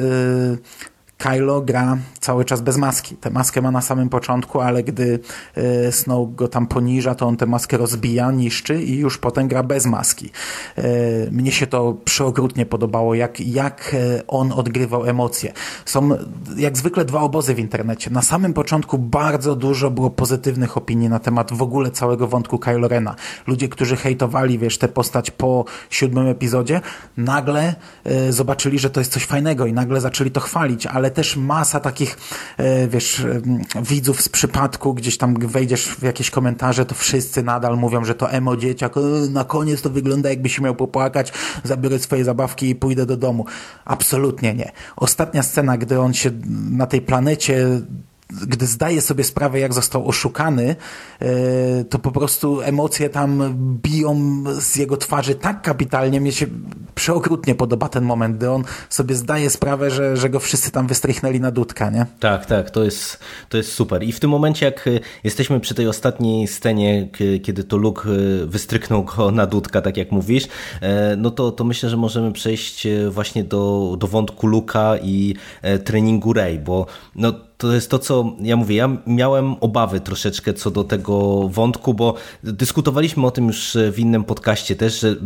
Kylo 1.19 1.61
gra 1.61 1.99
cały 2.21 2.45
czas 2.45 2.61
bez 2.61 2.77
maski. 2.77 3.17
Tę 3.17 3.31
maskę 3.31 3.63
ma 3.63 3.71
na 3.71 3.81
samym 3.81 4.09
początku, 4.09 4.61
ale 4.61 4.83
gdy 4.83 5.21
e, 5.55 5.93
Snow 5.93 6.35
go 6.35 6.49
tam 6.49 6.67
poniża, 6.67 7.15
to 7.15 7.27
on 7.27 7.37
tę 7.37 7.47
maskę 7.47 7.77
rozbija, 7.77 8.31
niszczy 8.31 8.83
i 8.83 8.99
już 8.99 9.19
potem 9.19 9.49
gra 9.49 9.63
bez 9.63 9.87
maski. 9.87 10.31
E, 10.77 10.83
mnie 11.31 11.53
się 11.53 11.67
to 11.67 11.97
przeokrutnie 12.05 12.67
podobało, 12.67 13.15
jak, 13.15 13.41
jak 13.41 13.95
e, 13.95 14.27
on 14.27 14.53
odgrywał 14.53 15.05
emocje. 15.05 15.53
Są 15.85 16.11
jak 16.57 16.77
zwykle 16.77 17.05
dwa 17.05 17.21
obozy 17.21 17.55
w 17.55 17.59
internecie. 17.59 18.11
Na 18.11 18.23
samym 18.23 18.55
początku 18.55 18.99
bardzo 18.99 19.57
dużo 19.57 19.91
było 19.91 20.11
pozytywnych 20.11 20.77
opinii 20.77 21.09
na 21.09 21.19
temat 21.19 21.53
w 21.53 21.63
ogóle 21.63 21.91
całego 21.91 22.29
wątku 22.29 22.59
Kylo 22.59 22.89
Rena. 22.89 23.15
Ludzie, 23.47 23.69
którzy 23.69 23.97
hejtowali, 23.97 24.59
wiesz, 24.59 24.79
tę 24.79 24.89
postać 24.89 25.31
po 25.31 25.65
siódmym 25.91 26.27
epizodzie, 26.27 26.81
nagle 27.17 27.75
zobaczyli, 28.31 28.79
że 28.79 28.91
to 28.91 29.01
jest 29.01 29.13
coś 29.13 29.25
fajnego 29.25 29.67
i 29.67 29.73
nagle 29.73 30.01
zaczęli 30.01 30.31
to 30.31 30.41
chwalić, 30.41 30.87
ale 30.87 31.08
ale 31.09 31.15
też 31.15 31.37
masa 31.37 31.81
takich, 31.81 32.17
e, 32.57 32.89
wiesz, 32.89 33.27
widzów 33.83 34.23
z 34.23 34.29
przypadku, 34.29 34.95
gdzieś 34.95 35.19
tam 35.19 35.35
wejdziesz 35.35 35.87
w 35.87 36.03
jakieś 36.03 36.31
komentarze, 36.31 36.87
to 36.87 36.95
wszyscy 36.95 37.43
nadal 37.43 37.77
mówią, 37.77 38.05
że 38.05 38.15
to 38.15 38.31
emo 38.31 38.57
dzieciak, 38.57 38.97
e, 38.97 39.01
na 39.31 39.45
koniec 39.45 39.83
to 39.83 39.91
wygląda 39.91 40.31
jakby 40.31 40.49
się 40.49 40.63
miał 40.63 40.75
popłakać, 40.75 41.33
zabiorę 41.65 41.99
swoje 41.99 42.25
zabawki 42.25 42.69
i 42.69 42.75
pójdę 42.75 43.07
do 43.07 43.17
domu. 43.17 43.45
Absolutnie 43.85 44.55
nie. 44.55 44.73
Ostatnia 44.97 45.43
scena, 45.43 45.79
gdy 45.79 46.01
on 46.01 46.15
się 46.15 46.31
na 46.71 46.87
tej 46.87 47.01
planecie 47.01 47.67
gdy 48.33 48.67
zdaje 48.67 49.01
sobie 49.01 49.25
sprawę, 49.25 49.61
jak 49.61 49.75
został 49.75 50.09
oszukany, 50.09 50.77
e, 51.21 51.85
to 51.85 51.99
po 51.99 52.11
prostu 52.11 52.61
emocje 52.61 53.09
tam 53.09 53.57
biją 53.83 54.45
z 54.61 54.77
jego 54.77 54.97
twarzy 54.97 55.35
tak 55.35 55.63
kapitalnie. 55.63 56.21
Mnie 56.21 56.33
się 56.33 56.47
przeokrutnie 56.95 57.55
podoba 57.55 57.89
ten 57.89 58.05
moment, 58.05 58.37
gdy 58.37 58.51
on 58.51 58.65
sobie 58.91 59.15
zdaje 59.15 59.51
sprawę, 59.51 59.91
że, 59.91 60.17
że 60.17 60.31
go 60.31 60.41
wszyscy 60.41 60.71
tam 60.71 60.87
wystrychnęli 60.87 61.41
na 61.41 61.51
dudka, 61.51 61.91
nie? 61.91 62.07
Tak, 62.21 62.47
tak, 62.47 62.71
to 62.71 62.85
jest, 62.85 63.19
to 63.49 63.57
jest 63.57 63.73
super. 63.73 64.03
I 64.03 64.13
w 64.13 64.21
tym 64.21 64.31
momencie, 64.31 64.67
jak 64.67 64.89
e, 64.89 64.91
jesteśmy 65.25 65.61
przy 65.61 65.75
tej 65.75 65.89
ostatniej 65.89 66.49
scenie, 66.49 67.09
kiedy 67.43 67.65
to 67.65 67.77
Luke 67.77 68.03
e, 68.11 68.47
wystryknął 68.47 69.05
go 69.05 69.31
na 69.31 69.47
dudka, 69.47 69.83
tak 69.83 69.97
jak 69.97 70.13
mówisz, 70.13 70.49
no 71.17 71.31
to, 71.31 71.53
to 71.53 71.65
myślę, 71.65 71.91
że 71.91 71.97
możemy 71.97 72.33
przejść 72.33 72.87
właśnie 73.11 73.45
do, 73.45 73.97
do 73.99 74.07
wątku 74.07 74.47
Luka 74.47 74.97
i 75.03 75.35
treningu 75.85 76.33
Rey, 76.33 76.59
bo 76.59 76.87
no, 77.15 77.48
to 77.59 77.73
jest 77.75 77.91
to, 77.91 77.99
co 77.99 78.33
ja 78.41 78.57
mówię. 78.57 78.77
Ja 78.77 78.89
miałem 79.07 79.57
obawy 79.61 80.01
troszeczkę 80.01 80.55
co 80.55 80.71
do 80.71 80.85
tego 80.85 81.49
wątku, 81.49 81.95
bo 81.95 82.15
dyskutowaliśmy 82.43 83.27
o 83.27 83.31
tym 83.31 83.47
już 83.47 83.77
w 83.93 83.99
innym 83.99 84.25
podcaście 84.25 84.77
też, 84.77 85.01
że 85.01 85.17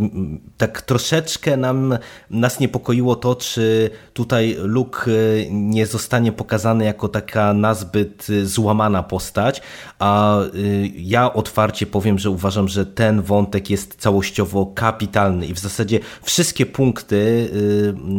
tak 0.57 0.83
troszeczkę 0.83 1.57
nam, 1.57 1.99
nas 2.31 2.61
niepokoiło 2.61 3.17
to, 3.17 3.35
czy 3.35 3.91
tutaj 4.15 4.57
Luke 4.59 5.11
e, 5.11 5.51
nie 5.51 5.87
zostanie 5.87 6.33
pokazany 6.33 6.85
jako 6.85 7.09
taka 7.09 7.55
nazbyt 7.55 8.27
złamana 8.45 9.03
postać, 9.03 9.63
a 9.99 10.41
e, 10.41 10.47
ja 10.97 11.33
otwarcie 11.33 11.87
powiem, 11.87 12.19
że 12.19 12.31
uważam, 12.31 12.69
że 12.69 12.87
ten 12.87 13.23
wątek 13.23 13.71
jest 13.71 13.95
całościowo 13.95 14.67
kapitalny 14.67 15.47
i 15.47 15.55
w 15.55 15.59
zasadzie 15.59 16.01
wszystkie 16.23 16.67
punkty, 16.67 17.51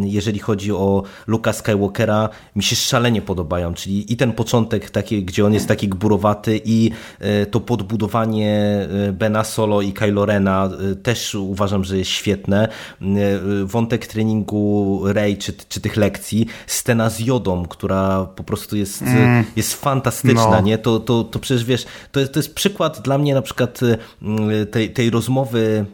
e, 0.03 0.07
jeżeli 0.07 0.39
chodzi 0.39 0.72
o 0.72 1.03
Luka 1.28 1.53
Skywalkera, 1.53 2.30
mi 2.55 2.64
się 2.64 2.76
szalenie 2.76 3.22
podobają, 3.22 3.74
czyli 3.74 4.03
i, 4.12 4.18
ten 4.18 4.34
początek 4.34 4.89
taki, 4.89 5.24
gdzie 5.24 5.45
on 5.45 5.54
jest 5.54 5.68
taki 5.68 5.89
gburowaty 5.89 6.62
i 6.66 6.91
e, 7.20 7.45
to 7.45 7.60
podbudowanie 7.60 8.88
e, 9.08 9.12
Bena 9.12 9.43
Solo 9.43 9.82
i 9.82 9.93
Kylo 9.93 10.26
Rena 10.26 10.70
e, 10.91 10.95
też 10.95 11.36
uważam, 11.36 11.84
że 11.84 11.97
jest 11.97 12.12
świetne. 12.12 12.68
Wątek 13.64 14.08
treningu 14.08 15.01
Rey 15.06 15.38
czy, 15.38 15.54
czy 15.70 15.82
tych 15.82 15.97
lekcji, 15.97 16.45
scena 16.68 17.10
z 17.10 17.20
Jodą, 17.20 17.66
która 17.66 18.26
po 18.36 18.43
prostu 18.43 18.78
jest, 18.78 19.01
mm. 19.01 19.43
jest 19.56 19.74
fantastyczna, 19.74 20.49
no. 20.49 20.62
nie? 20.62 20.78
To, 20.78 20.99
to, 20.99 21.24
to 21.24 21.39
przecież 21.39 21.66
wiesz, 21.66 21.86
to 22.12 22.20
jest, 22.20 22.34
to 22.34 22.39
jest 22.39 22.56
przykład 22.56 23.01
dla 23.01 23.18
mnie 23.18 23.34
na 23.34 23.41
przykład 23.41 23.80
tej, 24.72 24.93
tej 24.93 25.10
rozmowy 25.10 25.86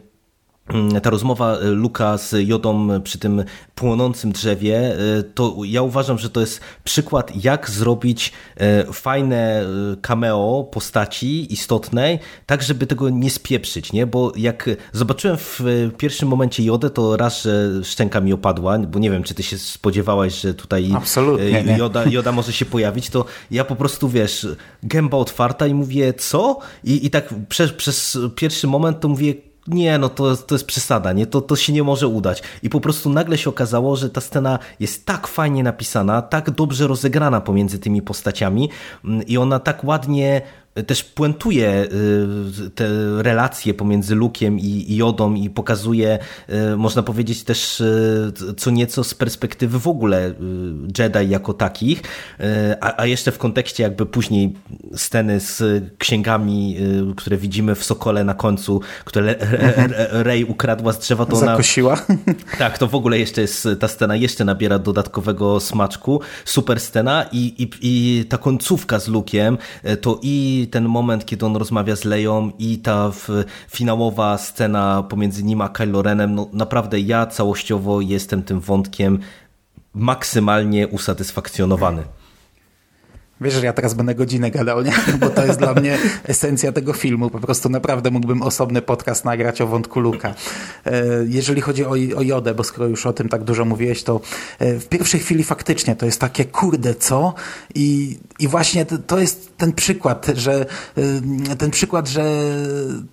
ta 1.02 1.10
rozmowa 1.10 1.56
e, 1.56 1.64
Luka 1.64 2.18
z 2.18 2.34
Jodą 2.48 3.00
przy 3.00 3.18
tym 3.18 3.44
płonącym 3.74 4.32
drzewie, 4.32 4.76
e, 4.78 5.22
to 5.22 5.56
ja 5.64 5.82
uważam, 5.82 6.18
że 6.18 6.30
to 6.30 6.40
jest 6.40 6.60
przykład, 6.84 7.44
jak 7.44 7.70
zrobić 7.70 8.32
e, 8.56 8.92
fajne 8.92 9.64
cameo 10.02 10.68
postaci 10.72 11.52
istotnej, 11.52 12.18
tak 12.46 12.62
żeby 12.62 12.86
tego 12.86 13.10
nie 13.10 13.30
spieprzyć, 13.30 13.92
nie? 13.92 14.06
Bo 14.06 14.32
jak 14.36 14.70
zobaczyłem 14.92 15.36
w 15.36 15.60
pierwszym 15.98 16.28
momencie 16.28 16.64
Jodę, 16.64 16.90
to 16.90 17.16
raz, 17.16 17.42
że 17.42 17.70
szczęka 17.84 18.20
mi 18.20 18.32
opadła, 18.32 18.78
bo 18.78 18.98
nie 18.98 19.10
wiem, 19.10 19.22
czy 19.22 19.34
ty 19.34 19.42
się 19.42 19.58
spodziewałeś, 19.58 20.40
że 20.40 20.54
tutaj 20.54 20.90
Absolutnie, 20.94 21.76
Joda, 21.78 22.04
Joda 22.04 22.32
może 22.32 22.52
się 22.52 22.64
pojawić, 22.64 23.10
to 23.10 23.24
ja 23.50 23.64
po 23.64 23.76
prostu, 23.76 24.08
wiesz, 24.08 24.46
gęba 24.82 25.16
otwarta 25.16 25.66
i 25.66 25.74
mówię, 25.74 26.14
co? 26.14 26.58
I, 26.84 27.06
i 27.06 27.10
tak 27.10 27.34
przez, 27.48 27.72
przez 27.72 28.18
pierwszy 28.36 28.66
moment 28.66 29.00
to 29.00 29.08
mówię, 29.08 29.49
nie, 29.66 29.98
no 29.98 30.08
to, 30.08 30.36
to 30.36 30.54
jest 30.54 30.66
przesada, 30.66 31.12
nie? 31.12 31.26
To, 31.26 31.40
to 31.40 31.56
się 31.56 31.72
nie 31.72 31.82
może 31.82 32.08
udać. 32.08 32.42
I 32.62 32.70
po 32.70 32.80
prostu 32.80 33.10
nagle 33.10 33.38
się 33.38 33.50
okazało, 33.50 33.96
że 33.96 34.10
ta 34.10 34.20
scena 34.20 34.58
jest 34.80 35.06
tak 35.06 35.26
fajnie 35.26 35.62
napisana, 35.62 36.22
tak 36.22 36.50
dobrze 36.50 36.86
rozegrana 36.86 37.40
pomiędzy 37.40 37.78
tymi 37.78 38.02
postaciami 38.02 38.70
mm, 39.04 39.26
i 39.26 39.36
ona 39.36 39.58
tak 39.58 39.84
ładnie 39.84 40.42
też 40.86 41.04
puentuje 41.04 41.88
y, 42.66 42.70
te 42.70 42.88
relacje 43.22 43.74
pomiędzy 43.74 44.14
Lukiem 44.14 44.58
i 44.58 44.96
Jodą 44.96 45.34
i 45.34 45.50
pokazuje, 45.50 46.18
y, 46.72 46.76
można 46.76 47.02
powiedzieć 47.02 47.44
też 47.44 47.80
y, 47.80 48.32
co 48.56 48.70
nieco 48.70 49.04
z 49.04 49.14
perspektywy 49.14 49.78
w 49.78 49.88
ogóle 49.88 50.34
Jedi 50.98 51.28
jako 51.28 51.54
takich, 51.54 52.02
a, 52.80 53.06
jeszcze 53.06 53.32
w 53.32 53.38
kontekście 53.38 53.82
jakby 53.82 54.06
później 54.06 54.54
sceny 54.96 55.40
z 55.40 55.62
księgami, 55.98 56.76
które 57.16 57.36
widzimy 57.36 57.74
w 57.74 57.84
Sokole 57.84 58.24
na 58.24 58.34
końcu, 58.34 58.80
które 59.04 59.34
Rey 60.10 60.44
ukradła 60.44 60.92
z 60.92 60.98
drzewa, 60.98 61.26
to 61.26 61.36
ona... 61.36 61.46
Zakosiła. 61.46 61.96
Tak, 62.58 62.78
to 62.78 62.86
w 62.86 62.94
ogóle 62.94 63.18
jeszcze 63.18 63.40
jest, 63.40 63.68
ta 63.80 63.88
scena 63.88 64.16
jeszcze 64.16 64.44
nabiera 64.44 64.78
dodatkowego 64.78 65.60
smaczku. 65.60 66.20
Super 66.44 66.80
scena 66.80 67.26
i, 67.32 67.54
i, 67.62 67.70
i 67.82 68.24
ta 68.24 68.38
końcówka 68.38 68.98
z 68.98 69.08
Lukiem, 69.08 69.58
to 70.00 70.20
i 70.22 70.59
ten 70.68 70.84
moment, 70.84 71.24
kiedy 71.24 71.46
on 71.46 71.56
rozmawia 71.56 71.96
z 71.96 72.04
Leją 72.04 72.50
i 72.58 72.78
ta 72.78 73.12
finałowa 73.70 74.38
scena 74.38 75.02
pomiędzy 75.02 75.44
nim 75.44 75.60
a 75.60 75.68
Kylo 75.68 76.02
Renem, 76.02 76.34
no 76.34 76.48
naprawdę 76.52 77.00
ja 77.00 77.26
całościowo 77.26 78.00
jestem 78.00 78.42
tym 78.42 78.60
wątkiem 78.60 79.18
maksymalnie 79.94 80.88
usatysfakcjonowany. 80.88 82.02
Wiesz, 83.40 83.54
że 83.54 83.66
ja 83.66 83.72
teraz 83.72 83.94
będę 83.94 84.14
godzinę 84.14 84.50
gadał, 84.50 84.82
nie? 84.82 84.92
Bo 85.20 85.30
to 85.30 85.46
jest 85.46 85.58
dla 85.58 85.74
mnie 85.74 85.98
esencja 86.24 86.72
tego 86.72 86.92
filmu. 86.92 87.30
Po 87.30 87.38
prostu 87.38 87.68
naprawdę 87.68 88.10
mógłbym 88.10 88.42
osobny 88.42 88.82
podcast 88.82 89.24
nagrać 89.24 89.60
o 89.60 89.66
wątku 89.66 90.00
Luka. 90.00 90.34
E, 90.86 91.02
jeżeli 91.26 91.60
chodzi 91.60 91.84
o, 91.84 91.90
o 91.90 92.22
Jodę, 92.22 92.54
bo 92.54 92.64
skoro 92.64 92.86
już 92.86 93.06
o 93.06 93.12
tym 93.12 93.28
tak 93.28 93.44
dużo 93.44 93.64
mówiłeś, 93.64 94.02
to 94.02 94.20
e, 94.58 94.78
w 94.78 94.88
pierwszej 94.88 95.20
chwili 95.20 95.44
faktycznie 95.44 95.96
to 95.96 96.06
jest 96.06 96.20
takie 96.20 96.44
kurde, 96.44 96.94
co? 96.94 97.34
I, 97.74 98.18
i 98.38 98.48
właśnie 98.48 98.86
to 98.86 99.18
jest 99.18 99.56
ten 99.56 99.72
przykład, 99.72 100.26
że 100.34 100.66
e, 101.50 101.56
ten 101.56 101.70
przykład, 101.70 102.08
że 102.08 102.24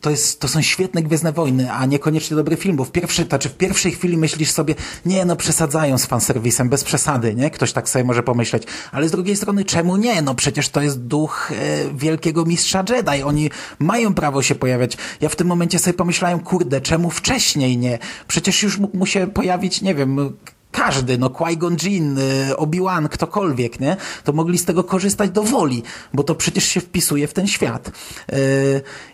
to, 0.02 0.10
jest, 0.10 0.40
to 0.40 0.48
są 0.48 0.62
świetne 0.62 1.04
Gwiezdne 1.04 1.32
Wojny, 1.32 1.72
a 1.72 1.86
niekoniecznie 1.86 2.38
dobry 2.38 2.56
film, 2.56 2.76
bo 2.76 2.86
w, 2.86 2.92
pierwszej, 2.92 3.26
znaczy 3.26 3.50
w 3.50 3.58
pierwszej 3.58 3.92
chwili 3.92 4.18
myślisz 4.18 4.52
sobie, 4.52 4.76
nie 5.06 5.26
no, 5.26 5.36
przesadzają 5.36 5.98
z 5.98 6.06
fanserwisem, 6.06 6.70
bez 6.70 6.84
przesady, 6.84 7.36
nie? 7.36 7.50
Ktoś 7.50 7.72
tak 7.72 7.90
sobie 7.90 8.06
może 8.06 8.24
pomyśleć. 8.24 8.64
Ale 8.92 9.08
z 9.10 9.12
drugiej 9.12 9.36
strony, 9.36 9.66
czemu 9.66 9.98
nie? 9.98 10.17
No 10.22 10.36
przecież 10.36 10.70
to 10.70 10.82
jest 10.82 11.02
duch 11.02 11.52
e, 11.52 11.56
wielkiego 11.94 12.46
mistrza 12.46 12.84
Jedi, 12.90 13.24
oni 13.24 13.50
mają 13.80 14.14
prawo 14.14 14.42
się 14.42 14.56
pojawiać. 14.56 14.98
Ja 15.22 15.30
w 15.30 15.36
tym 15.36 15.48
momencie 15.48 15.80
sobie 15.80 15.94
pomyślałem, 15.94 16.40
kurde, 16.40 16.82
czemu 16.82 17.10
wcześniej 17.10 17.78
nie? 17.78 18.00
Przecież 18.28 18.64
już 18.64 18.78
mógł 18.78 18.98
mu 18.98 19.06
się 19.06 19.28
pojawić, 19.28 19.82
nie 19.82 19.96
wiem, 19.96 20.38
każdy, 20.72 21.18
no 21.18 21.30
Qui-Gon 21.30 21.84
Jinn, 21.84 22.18
e, 22.20 22.58
Obi-Wan, 22.58 23.10
ktokolwiek, 23.10 23.80
nie? 23.80 23.98
To 24.24 24.34
mogli 24.34 24.58
z 24.58 24.66
tego 24.66 24.84
korzystać 24.84 25.30
do 25.30 25.44
woli, 25.44 25.84
bo 26.14 26.24
to 26.24 26.36
przecież 26.36 26.64
się 26.64 26.80
wpisuje 26.80 27.28
w 27.28 27.34
ten 27.34 27.48
świat. 27.48 27.92
Yy, 28.32 28.38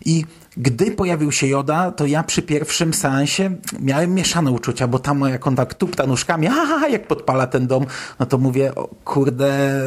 I 0.05 0.25
gdy 0.57 0.91
pojawił 0.91 1.31
się 1.31 1.47
Joda, 1.47 1.91
to 1.91 2.05
ja 2.05 2.23
przy 2.23 2.41
pierwszym 2.41 2.93
seansie 2.93 3.55
miałem 3.79 4.13
mieszane 4.13 4.51
uczucia, 4.51 4.87
bo 4.87 4.99
tam 4.99 5.21
jak 5.21 5.47
on 5.47 5.55
tak 5.55 5.73
tupta 5.73 6.07
nóżkami, 6.07 6.47
aha, 6.47 6.87
jak 6.87 7.07
podpala 7.07 7.47
ten 7.47 7.67
dom, 7.67 7.85
no 8.19 8.25
to 8.25 8.37
mówię, 8.37 8.75
o, 8.75 8.89
kurde, 9.03 9.81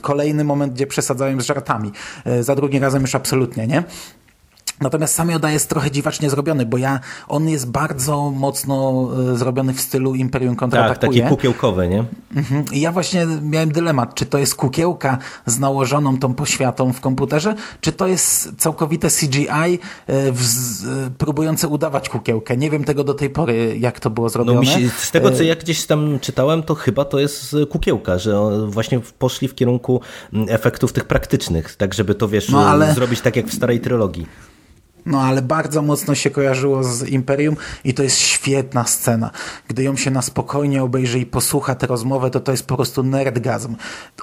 kolejny 0.00 0.44
moment, 0.44 0.72
gdzie 0.72 0.86
przesadzałem 0.86 1.40
z 1.40 1.46
żartami. 1.46 1.92
E, 2.24 2.42
za 2.42 2.54
drugim 2.54 2.82
razem 2.82 3.02
już 3.02 3.14
absolutnie, 3.14 3.66
nie? 3.66 3.84
Natomiast 4.80 5.14
sam 5.14 5.30
Joda 5.30 5.50
jest 5.50 5.68
trochę 5.68 5.90
dziwacznie 5.90 6.30
zrobiony, 6.30 6.66
bo 6.66 6.78
ja, 6.78 7.00
on 7.28 7.48
jest 7.48 7.70
bardzo 7.70 8.30
mocno 8.30 9.08
e, 9.32 9.36
zrobiony 9.36 9.74
w 9.74 9.80
stylu 9.80 10.14
Imperium 10.14 10.56
kontratakuje. 10.56 11.20
Tak, 11.20 11.28
taki 11.28 11.36
kukiełkowy, 11.36 11.88
nie? 11.88 12.04
Mhm. 12.36 12.64
I 12.72 12.80
ja 12.80 12.92
właśnie 12.92 13.26
miałem 13.42 13.72
dylemat, 13.72 14.14
czy 14.14 14.26
to 14.26 14.38
jest 14.38 14.54
kukiełka 14.54 15.18
z 15.46 15.58
nałożoną 15.58 16.18
tą 16.18 16.34
poświatą 16.34 16.92
w 16.92 17.00
komputerze, 17.00 17.54
czy 17.80 17.92
to 17.92 18.06
jest 18.06 18.52
całkowite 18.58 19.08
CGI 19.10 19.48
e, 19.48 19.68
e, 20.08 20.32
próbujące 21.18 21.68
udawać 21.68 22.08
kukiełkę. 22.08 22.56
Nie 22.56 22.70
wiem 22.70 22.84
tego 22.84 23.04
do 23.04 23.14
tej 23.14 23.30
pory, 23.30 23.76
jak 23.78 24.00
to 24.00 24.10
było 24.10 24.28
zrobione. 24.28 24.60
No, 24.60 24.64
się, 24.64 24.88
z 24.88 25.10
tego, 25.10 25.30
co 25.30 25.42
ja 25.42 25.56
gdzieś 25.56 25.86
tam 25.86 26.18
czytałem, 26.20 26.62
to 26.62 26.74
chyba 26.74 27.04
to 27.04 27.18
jest 27.18 27.56
kukiełka, 27.70 28.18
że 28.18 28.36
właśnie 28.66 29.00
poszli 29.18 29.48
w 29.48 29.54
kierunku 29.54 30.00
efektów 30.48 30.92
tych 30.92 31.04
praktycznych, 31.04 31.76
tak 31.76 31.94
żeby 31.94 32.14
to, 32.14 32.28
wiesz, 32.28 32.48
no, 32.48 32.68
ale... 32.68 32.94
zrobić 32.94 33.20
tak 33.20 33.36
jak 33.36 33.46
w 33.46 33.54
starej 33.54 33.80
trylogii. 33.80 34.26
No 35.06 35.22
ale 35.22 35.42
bardzo 35.42 35.82
mocno 35.82 36.14
się 36.14 36.30
kojarzyło 36.30 36.84
z 36.84 37.08
Imperium 37.08 37.56
i 37.84 37.94
to 37.94 38.02
jest 38.02 38.18
świetna 38.18 38.84
scena. 38.84 39.30
Gdy 39.68 39.82
ją 39.82 39.96
się 39.96 40.10
na 40.10 40.22
spokojnie 40.22 40.82
obejrzy 40.82 41.18
i 41.18 41.26
posłucha 41.26 41.74
tę 41.74 41.86
rozmowę, 41.86 42.30
to 42.30 42.40
to 42.40 42.52
jest 42.52 42.66
po 42.66 42.76
prostu 42.76 43.02
nerdgazm. 43.02 43.76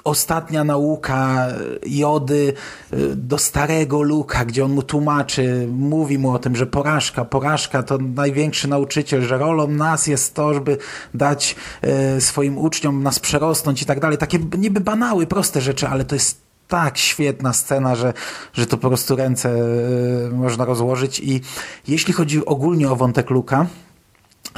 Ostatnia 0.04 0.64
nauka 0.64 1.46
Jody 1.86 2.52
y, 2.92 3.16
do 3.16 3.38
starego 3.38 4.02
Luka, 4.02 4.44
gdzie 4.44 4.64
on 4.64 4.72
mu 4.72 4.82
tłumaczy, 4.82 5.68
mówi 5.72 6.18
mu 6.18 6.30
o 6.30 6.38
tym, 6.38 6.56
że 6.56 6.66
porażka, 6.66 7.24
porażka 7.24 7.82
to 7.82 7.98
największy 7.98 8.68
nauczyciel, 8.68 9.22
że 9.22 9.38
rolą 9.38 9.68
nas 9.68 10.06
jest 10.06 10.34
to, 10.34 10.54
żeby 10.54 10.78
dać 11.14 11.56
y, 12.16 12.20
swoim 12.20 12.58
uczniom 12.58 13.02
nas 13.02 13.18
przerosnąć 13.18 13.82
i 13.82 13.86
tak 13.86 14.00
dalej. 14.00 14.18
Takie 14.18 14.38
niby 14.58 14.80
banały, 14.80 15.26
proste 15.26 15.60
rzeczy, 15.60 15.88
ale 15.88 16.04
to 16.04 16.14
jest 16.14 16.51
tak 16.72 16.98
świetna 16.98 17.52
scena, 17.52 17.96
że, 17.96 18.12
że 18.52 18.66
to 18.66 18.76
po 18.78 18.88
prostu 18.88 19.16
ręce 19.16 19.50
y, 20.28 20.30
można 20.32 20.64
rozłożyć. 20.64 21.20
I 21.20 21.40
jeśli 21.88 22.12
chodzi 22.12 22.46
ogólnie 22.46 22.90
o 22.90 22.96
wątek 22.96 23.30
Luka, 23.30 23.66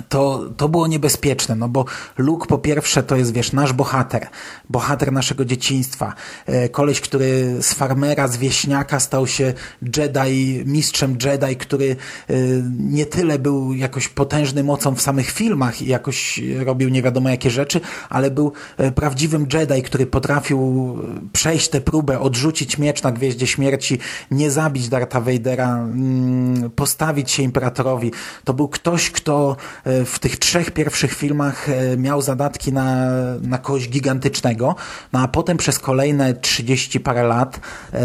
to, 0.08 0.50
to 0.56 0.68
było 0.68 0.86
niebezpieczne, 0.86 1.54
no 1.54 1.68
bo 1.68 1.84
Luke 2.18 2.46
po 2.46 2.58
pierwsze 2.58 3.02
to 3.02 3.16
jest, 3.16 3.32
wiesz, 3.32 3.52
nasz 3.52 3.72
bohater, 3.72 4.28
bohater 4.70 5.12
naszego 5.12 5.44
dzieciństwa, 5.44 6.14
e, 6.46 6.68
koleś, 6.68 7.00
który 7.00 7.56
z 7.60 7.72
farmera, 7.74 8.28
z 8.28 8.36
wieśniaka 8.36 9.00
stał 9.00 9.26
się 9.26 9.52
Jedi, 9.96 10.62
mistrzem 10.66 11.16
Jedi, 11.24 11.56
który 11.56 11.96
e, 12.30 12.34
nie 12.78 13.06
tyle 13.06 13.38
był 13.38 13.74
jakoś 13.74 14.08
potężny 14.08 14.64
mocą 14.64 14.94
w 14.94 15.02
samych 15.02 15.30
filmach 15.30 15.82
i 15.82 15.86
jakoś 15.86 16.40
robił 16.64 16.88
nie 16.88 17.02
wiadomo 17.02 17.28
jakie 17.28 17.50
rzeczy, 17.50 17.80
ale 18.08 18.30
był 18.30 18.52
e, 18.76 18.92
prawdziwym 18.92 19.46
Jedi, 19.52 19.82
który 19.82 20.06
potrafił 20.06 20.98
przejść 21.32 21.68
tę 21.68 21.80
próbę, 21.80 22.20
odrzucić 22.20 22.78
miecz 22.78 23.02
na 23.02 23.12
Gwieździe 23.12 23.46
Śmierci, 23.46 23.98
nie 24.30 24.50
zabić 24.50 24.88
Dartha 24.88 25.20
Vadera, 25.20 25.76
mm, 25.76 26.70
postawić 26.70 27.30
się 27.30 27.42
Imperatorowi. 27.42 28.12
To 28.44 28.54
był 28.54 28.68
ktoś, 28.68 29.10
kto 29.10 29.56
w 29.84 30.18
tych 30.18 30.38
trzech 30.38 30.70
pierwszych 30.70 31.14
filmach 31.14 31.68
e, 31.68 31.96
miał 31.96 32.22
zadatki 32.22 32.72
na, 32.72 33.08
na 33.42 33.58
kogoś 33.58 33.88
gigantycznego, 33.88 34.74
no 35.12 35.20
a 35.20 35.28
potem 35.28 35.56
przez 35.56 35.78
kolejne 35.78 36.34
30 36.34 37.00
parę 37.00 37.22
lat 37.22 37.60
e, 37.92 38.00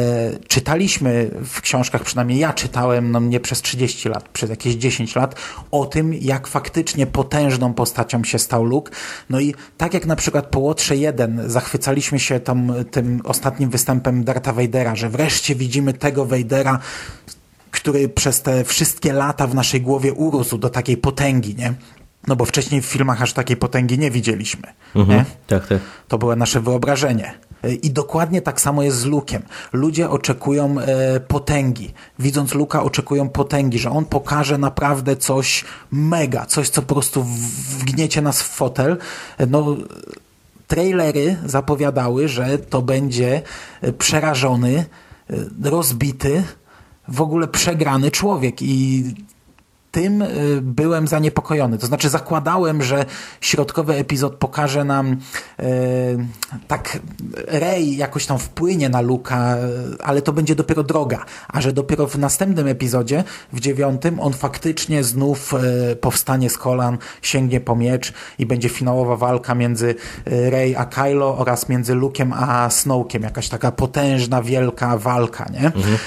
czytaliśmy 0.47 1.31
w 1.45 1.61
książkach, 1.61 2.03
przynajmniej 2.03 2.39
ja 2.39 2.53
czytałem, 2.53 3.11
no 3.11 3.19
nie 3.19 3.39
przez 3.39 3.61
30 3.61 4.09
lat, 4.09 4.29
przez 4.29 4.49
jakieś 4.49 4.75
10 4.75 5.15
lat, 5.15 5.35
o 5.71 5.85
tym, 5.85 6.13
jak 6.13 6.47
faktycznie 6.47 7.07
potężną 7.07 7.73
postacią 7.73 8.23
się 8.23 8.39
stał 8.39 8.63
Luke. 8.63 8.91
No 9.29 9.39
i 9.39 9.55
tak 9.77 9.93
jak 9.93 10.05
na 10.05 10.15
przykład 10.15 10.45
po 10.45 10.59
Łotrze 10.59 10.95
1 10.97 11.49
zachwycaliśmy 11.49 12.19
się 12.19 12.39
tam, 12.39 12.73
tym 12.91 13.21
ostatnim 13.23 13.69
występem 13.69 14.23
Darta 14.23 14.53
Vadera, 14.53 14.95
że 14.95 15.09
wreszcie 15.09 15.55
widzimy 15.55 15.93
tego 15.93 16.25
Vadera, 16.25 16.79
który 17.79 18.09
przez 18.09 18.41
te 18.41 18.63
wszystkie 18.63 19.13
lata 19.13 19.47
w 19.47 19.55
naszej 19.55 19.81
głowie 19.81 20.13
urósł 20.13 20.57
do 20.57 20.69
takiej 20.69 20.97
potęgi, 20.97 21.55
nie? 21.55 21.73
No 22.27 22.35
bo 22.35 22.45
wcześniej 22.45 22.81
w 22.81 22.85
filmach 22.85 23.21
aż 23.21 23.33
takiej 23.33 23.57
potęgi 23.57 23.99
nie 23.99 24.11
widzieliśmy. 24.11 24.73
Mhm, 24.95 25.19
nie? 25.19 25.25
Tak, 25.47 25.67
tak. 25.67 25.79
To 26.07 26.17
było 26.17 26.35
nasze 26.35 26.61
wyobrażenie. 26.61 27.33
I 27.81 27.91
dokładnie 27.91 28.41
tak 28.41 28.61
samo 28.61 28.83
jest 28.83 28.97
z 28.97 29.05
Lukiem. 29.05 29.41
Ludzie 29.73 30.09
oczekują 30.09 30.79
e, 30.79 31.19
potęgi. 31.19 31.93
Widząc 32.19 32.53
Luka, 32.53 32.83
oczekują 32.83 33.29
potęgi, 33.29 33.79
że 33.79 33.91
on 33.91 34.05
pokaże 34.05 34.57
naprawdę 34.57 35.15
coś 35.15 35.65
mega, 35.91 36.45
coś, 36.45 36.69
co 36.69 36.81
po 36.81 36.95
prostu 36.95 37.23
wgniecie 37.79 38.21
nas 38.21 38.41
w 38.41 38.47
fotel. 38.47 38.97
No, 39.47 39.77
trailery 40.67 41.37
zapowiadały, 41.45 42.27
że 42.27 42.57
to 42.57 42.81
będzie 42.81 43.41
e, 43.81 43.93
przerażony, 43.93 44.85
e, 45.29 45.69
rozbity, 45.69 46.43
w 47.09 47.21
ogóle 47.21 47.47
przegrany 47.47 48.11
człowiek 48.11 48.61
i 48.61 49.03
tym 49.91 50.21
y, 50.21 50.59
byłem 50.61 51.07
zaniepokojony. 51.07 51.77
To 51.77 51.87
znaczy 51.87 52.09
zakładałem, 52.09 52.83
że 52.83 53.05
środkowy 53.41 53.95
epizod 53.95 54.35
pokaże 54.35 54.83
nam 54.83 55.17
e, 55.59 55.65
tak 56.67 56.99
Rey 57.47 57.97
jakoś 57.97 58.25
tam 58.25 58.39
wpłynie 58.39 58.89
na 58.89 59.01
Luka, 59.01 59.57
ale 60.03 60.21
to 60.21 60.33
będzie 60.33 60.55
dopiero 60.55 60.83
droga. 60.83 61.25
A 61.47 61.61
że 61.61 61.73
dopiero 61.73 62.07
w 62.07 62.17
następnym 62.17 62.67
epizodzie, 62.67 63.23
w 63.53 63.59
dziewiątym, 63.59 64.19
on 64.19 64.33
faktycznie 64.33 65.03
znów 65.03 65.53
e, 65.53 65.95
powstanie 65.95 66.49
z 66.49 66.57
kolan, 66.57 66.97
sięgnie 67.21 67.61
po 67.61 67.75
miecz 67.75 68.13
i 68.39 68.45
będzie 68.45 68.69
finałowa 68.69 69.15
walka 69.15 69.55
między 69.55 69.95
Rey 70.25 70.75
a 70.75 70.85
Kylo 70.85 71.37
oraz 71.37 71.69
między 71.69 71.95
Lukiem 71.95 72.33
a 72.33 72.69
Snowkiem. 72.69 73.23
Jakaś 73.23 73.49
taka 73.49 73.71
potężna, 73.71 74.41
wielka 74.41 74.97
walka, 74.97 75.45
nie? 75.53 75.65
Mhm. 75.65 75.97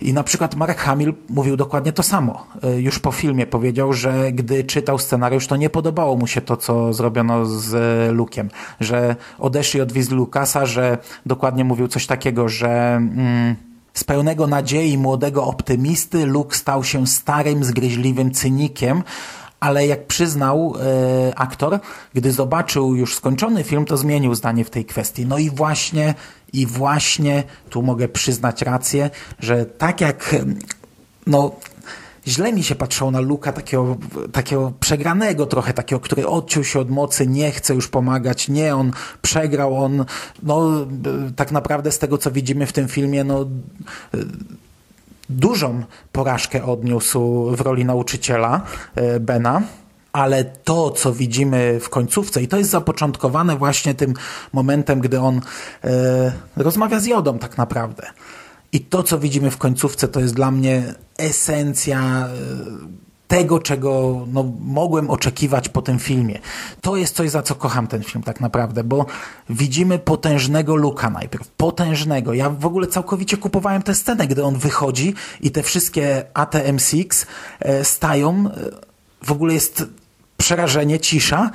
I 0.00 0.12
na 0.12 0.22
przykład 0.22 0.54
Mark 0.54 0.78
Hamill 0.78 1.14
mówił 1.28 1.56
dokładnie 1.56 1.92
to 1.92 2.02
samo. 2.02 2.46
E, 2.62 2.80
już 2.80 2.98
po 2.98 3.12
filmie 3.12 3.46
powiedział, 3.46 3.92
że 3.92 4.32
gdy 4.32 4.64
czytał 4.64 4.98
scenariusz, 4.98 5.46
to 5.46 5.56
nie 5.56 5.70
podobało 5.70 6.16
mu 6.16 6.26
się 6.26 6.40
to, 6.40 6.56
co 6.56 6.92
zrobiono 6.92 7.46
z 7.46 7.72
Luke'em. 8.16 8.48
Że 8.80 9.16
odeszli 9.38 9.80
od 9.80 9.92
wizji 9.92 10.16
Lucasa, 10.16 10.66
że 10.66 10.98
dokładnie 11.26 11.64
mówił 11.64 11.88
coś 11.88 12.06
takiego, 12.06 12.48
że... 12.48 12.96
Mm, 12.96 13.56
z 13.94 14.04
pełnego 14.04 14.46
nadziei 14.46 14.98
młodego 14.98 15.44
optymisty 15.44 16.26
Luke 16.26 16.56
stał 16.56 16.84
się 16.84 17.06
starym, 17.06 17.64
zgryźliwym 17.64 18.30
cynikiem, 18.30 19.02
ale 19.60 19.86
jak 19.86 20.06
przyznał 20.06 20.74
e, 20.76 21.38
aktor, 21.38 21.78
gdy 22.14 22.32
zobaczył 22.32 22.94
już 22.94 23.14
skończony 23.14 23.64
film, 23.64 23.84
to 23.84 23.96
zmienił 23.96 24.34
zdanie 24.34 24.64
w 24.64 24.70
tej 24.70 24.84
kwestii. 24.84 25.26
No 25.26 25.38
i 25.38 25.50
właśnie, 25.50 26.14
i 26.52 26.66
właśnie 26.66 27.44
tu 27.70 27.82
mogę 27.82 28.08
przyznać 28.08 28.62
rację, 28.62 29.10
że 29.38 29.66
tak 29.66 30.00
jak 30.00 30.36
no 31.26 31.56
źle 32.26 32.52
mi 32.52 32.62
się 32.62 32.74
patrzyło 32.74 33.10
na 33.10 33.20
Luka 33.20 33.52
takiego, 33.52 33.96
takiego 34.32 34.72
przegranego 34.80 35.46
trochę, 35.46 35.74
takiego, 35.74 36.00
który 36.00 36.26
odciął 36.26 36.64
się 36.64 36.80
od 36.80 36.90
mocy, 36.90 37.26
nie 37.26 37.50
chce 37.50 37.74
już 37.74 37.88
pomagać, 37.88 38.48
nie, 38.48 38.76
on 38.76 38.92
przegrał, 39.22 39.84
on 39.84 40.04
no 40.42 40.86
tak 41.36 41.52
naprawdę 41.52 41.92
z 41.92 41.98
tego, 41.98 42.18
co 42.18 42.30
widzimy 42.30 42.66
w 42.66 42.72
tym 42.72 42.88
filmie, 42.88 43.24
no 43.24 43.46
dużą 45.28 45.82
porażkę 46.12 46.64
odniósł 46.64 47.50
w 47.56 47.60
roli 47.60 47.84
nauczyciela 47.84 48.60
e, 48.94 49.20
Bena 49.20 49.62
ale 50.12 50.44
to, 50.44 50.90
co 50.90 51.12
widzimy 51.12 51.80
w 51.80 51.88
końcówce, 51.88 52.42
i 52.42 52.48
to 52.48 52.56
jest 52.56 52.70
zapoczątkowane 52.70 53.56
właśnie 53.56 53.94
tym 53.94 54.14
momentem, 54.52 55.00
gdy 55.00 55.20
on 55.20 55.40
e, 55.84 56.32
rozmawia 56.56 57.00
z 57.00 57.06
Jodą 57.06 57.38
tak 57.38 57.58
naprawdę. 57.58 58.06
I 58.72 58.80
to, 58.80 59.02
co 59.02 59.18
widzimy 59.18 59.50
w 59.50 59.56
końcówce, 59.56 60.08
to 60.08 60.20
jest 60.20 60.34
dla 60.34 60.50
mnie 60.50 60.94
esencja 61.18 62.00
e, 62.00 63.08
tego, 63.28 63.58
czego 63.58 64.20
no, 64.32 64.52
mogłem 64.60 65.10
oczekiwać 65.10 65.68
po 65.68 65.82
tym 65.82 65.98
filmie. 65.98 66.38
To 66.80 66.96
jest 66.96 67.16
coś, 67.16 67.30
za 67.30 67.42
co 67.42 67.54
kocham 67.54 67.86
ten 67.86 68.02
film 68.02 68.24
tak 68.24 68.40
naprawdę, 68.40 68.84
bo 68.84 69.06
widzimy 69.50 69.98
potężnego 69.98 70.76
Luka 70.76 71.10
najpierw. 71.10 71.48
Potężnego. 71.48 72.34
Ja 72.34 72.50
w 72.50 72.66
ogóle 72.66 72.86
całkowicie 72.86 73.36
kupowałem 73.36 73.82
tę 73.82 73.94
scenę, 73.94 74.26
gdy 74.26 74.44
on 74.44 74.58
wychodzi 74.58 75.14
i 75.40 75.50
te 75.50 75.62
wszystkie 75.62 76.24
ATM-6 76.34 77.26
e, 77.60 77.84
stają. 77.84 78.44
W 79.28 79.32
ogóle 79.32 79.54
jest 79.54 79.84
przerażenie, 80.36 81.00
cisza 81.00 81.50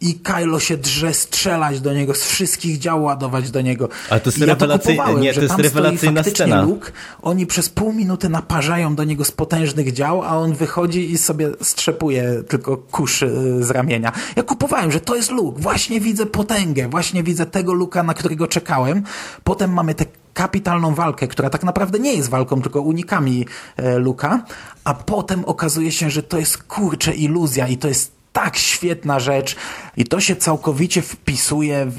i 0.00 0.14
Kylo 0.14 0.60
się 0.60 0.76
drze 0.76 1.14
strzelać 1.14 1.80
do 1.80 1.94
niego, 1.94 2.14
z 2.14 2.24
wszystkich 2.24 2.78
dział 2.78 3.02
ładować 3.02 3.50
do 3.50 3.60
niego. 3.60 3.88
Ale 4.10 4.20
to 4.20 4.28
jest, 4.28 4.38
ja 4.38 4.46
rewelacyjna, 4.46 5.04
to 5.04 5.18
nie, 5.18 5.34
to 5.34 5.42
jest 5.42 5.58
rewelacyjna 5.58 6.22
scena. 6.22 6.62
Luke, 6.62 6.92
oni 7.22 7.46
przez 7.46 7.68
pół 7.68 7.92
minuty 7.92 8.28
naparzają 8.28 8.94
do 8.94 9.04
niego 9.04 9.24
z 9.24 9.32
potężnych 9.32 9.92
dział, 9.92 10.22
a 10.22 10.36
on 10.36 10.54
wychodzi 10.54 11.12
i 11.12 11.18
sobie 11.18 11.50
strzepuje 11.62 12.42
tylko 12.48 12.76
kusz 12.76 13.22
y, 13.22 13.64
z 13.64 13.70
ramienia. 13.70 14.12
Ja 14.36 14.42
kupowałem, 14.42 14.92
że 14.92 15.00
to 15.00 15.16
jest 15.16 15.30
Luke. 15.30 15.62
Właśnie 15.62 16.00
widzę 16.00 16.26
potęgę, 16.26 16.88
właśnie 16.88 17.22
widzę 17.22 17.46
tego 17.46 17.72
Luka, 17.72 18.02
na 18.02 18.14
którego 18.14 18.46
czekałem. 18.46 19.02
Potem 19.44 19.72
mamy 19.72 19.94
te 19.94 20.04
kapitalną 20.34 20.94
walkę, 20.94 21.28
która 21.28 21.50
tak 21.50 21.64
naprawdę 21.64 21.98
nie 21.98 22.14
jest 22.14 22.28
walką, 22.28 22.62
tylko 22.62 22.80
unikami 22.80 23.46
e, 23.76 23.98
Luka, 23.98 24.44
a 24.84 24.94
potem 24.94 25.44
okazuje 25.44 25.92
się, 25.92 26.10
że 26.10 26.22
to 26.22 26.38
jest 26.38 26.62
kurcze 26.62 27.14
iluzja 27.14 27.68
i 27.68 27.76
to 27.76 27.88
jest 27.88 28.15
tak 28.36 28.56
świetna 28.56 29.20
rzecz. 29.20 29.56
I 29.96 30.04
to 30.04 30.20
się 30.20 30.36
całkowicie 30.36 31.02
wpisuje 31.02 31.86
w, 31.88 31.98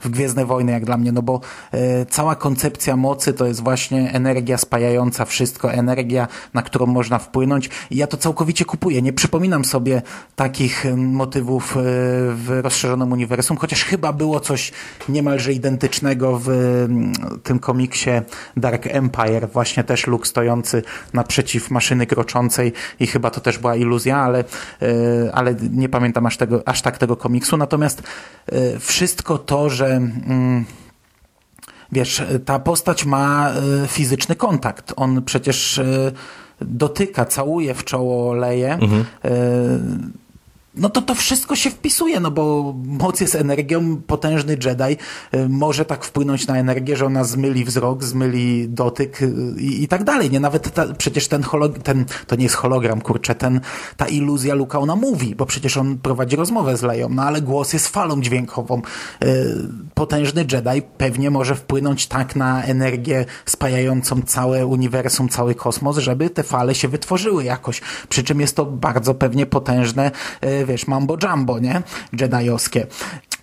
w 0.00 0.08
Gwiezdne 0.08 0.46
Wojny, 0.46 0.72
jak 0.72 0.84
dla 0.84 0.96
mnie, 0.96 1.12
no 1.12 1.22
bo 1.22 1.40
e, 1.72 2.06
cała 2.06 2.36
koncepcja 2.36 2.96
mocy 2.96 3.32
to 3.32 3.46
jest 3.46 3.60
właśnie 3.60 4.12
energia 4.12 4.58
spajająca 4.58 5.24
wszystko, 5.24 5.72
energia, 5.72 6.28
na 6.54 6.62
którą 6.62 6.86
można 6.86 7.18
wpłynąć. 7.18 7.70
I 7.90 7.96
ja 7.96 8.06
to 8.06 8.16
całkowicie 8.16 8.64
kupuję. 8.64 9.02
Nie 9.02 9.12
przypominam 9.12 9.64
sobie 9.64 10.02
takich 10.36 10.84
motywów 10.96 11.76
e, 11.76 11.80
w 12.34 12.60
rozszerzonym 12.62 13.12
uniwersum, 13.12 13.56
chociaż 13.56 13.84
chyba 13.84 14.12
było 14.12 14.40
coś 14.40 14.72
niemalże 15.08 15.52
identycznego 15.52 16.40
w 16.44 16.48
tym 17.42 17.58
komiksie 17.58 18.10
Dark 18.56 18.86
Empire, 18.86 19.48
właśnie 19.48 19.84
też 19.84 20.06
Luke 20.06 20.26
stojący 20.26 20.82
naprzeciw 21.12 21.70
maszyny 21.70 22.06
kroczącej 22.06 22.72
i 23.00 23.06
chyba 23.06 23.30
to 23.30 23.40
też 23.40 23.58
była 23.58 23.76
iluzja, 23.76 24.16
ale, 24.16 24.38
e, 24.82 24.84
ale 25.32 25.54
nie 25.70 25.88
pamiętam 25.88 26.26
aż, 26.26 26.36
tego, 26.36 26.68
aż 26.68 26.82
tak 26.82 26.98
tego 26.98 27.16
komiksu, 27.16 27.56
natomiast 27.56 28.02
e, 28.46 28.78
wszystko 28.78 29.38
to, 29.38 29.70
że 29.70 29.86
mm, 29.86 30.64
wiesz, 31.92 32.22
ta 32.44 32.58
postać 32.58 33.04
ma 33.04 33.50
e, 33.50 33.88
fizyczny 33.88 34.36
kontakt. 34.36 34.92
On 34.96 35.22
przecież 35.22 35.78
e, 35.78 36.12
dotyka, 36.60 37.24
całuje 37.24 37.74
w 37.74 37.84
czoło 37.84 38.34
Leję. 38.34 38.72
Mhm 38.72 39.04
no 40.76 40.88
to 40.88 41.02
to 41.02 41.14
wszystko 41.14 41.56
się 41.56 41.70
wpisuje, 41.70 42.20
no 42.20 42.30
bo 42.30 42.74
moc 42.86 43.20
jest 43.20 43.34
energią, 43.34 43.96
potężny 43.96 44.56
Jedi 44.64 44.96
y, 45.34 45.48
może 45.48 45.84
tak 45.84 46.04
wpłynąć 46.04 46.46
na 46.46 46.58
energię, 46.58 46.96
że 46.96 47.06
ona 47.06 47.24
zmyli 47.24 47.64
wzrok, 47.64 48.04
zmyli 48.04 48.68
dotyk 48.68 49.22
y, 49.22 49.32
i, 49.58 49.82
i 49.82 49.88
tak 49.88 50.04
dalej, 50.04 50.30
nie? 50.30 50.40
Nawet 50.40 50.74
ta, 50.74 50.86
przecież 50.94 51.28
ten, 51.28 51.42
holog, 51.42 51.78
ten, 51.78 52.04
to 52.26 52.36
nie 52.36 52.42
jest 52.42 52.54
hologram, 52.54 53.00
kurczę, 53.00 53.34
ten, 53.34 53.60
ta 53.96 54.06
iluzja 54.06 54.54
Luka, 54.54 54.78
ona 54.78 54.96
mówi, 54.96 55.34
bo 55.34 55.46
przecież 55.46 55.76
on 55.76 55.98
prowadzi 55.98 56.36
rozmowę 56.36 56.76
z 56.76 56.82
Leją, 56.82 57.08
no 57.08 57.22
ale 57.22 57.42
głos 57.42 57.72
jest 57.72 57.88
falą 57.88 58.20
dźwiękową. 58.20 58.82
Y, 59.24 59.54
potężny 59.94 60.46
Jedi 60.52 60.82
pewnie 60.98 61.30
może 61.30 61.54
wpłynąć 61.54 62.06
tak 62.06 62.36
na 62.36 62.62
energię 62.62 63.24
spajającą 63.46 64.22
całe 64.22 64.66
uniwersum, 64.66 65.28
cały 65.28 65.54
kosmos, 65.54 65.98
żeby 65.98 66.30
te 66.30 66.42
fale 66.42 66.74
się 66.74 66.88
wytworzyły 66.88 67.44
jakoś. 67.44 67.80
Przy 68.08 68.24
czym 68.24 68.40
jest 68.40 68.56
to 68.56 68.66
bardzo 68.66 69.14
pewnie 69.14 69.46
potężne 69.46 70.10
wiesz, 70.66 70.86
mambo 70.86 71.16
jumbo, 71.22 71.58
nie? 71.58 71.82
Jediowskie. 72.12 72.86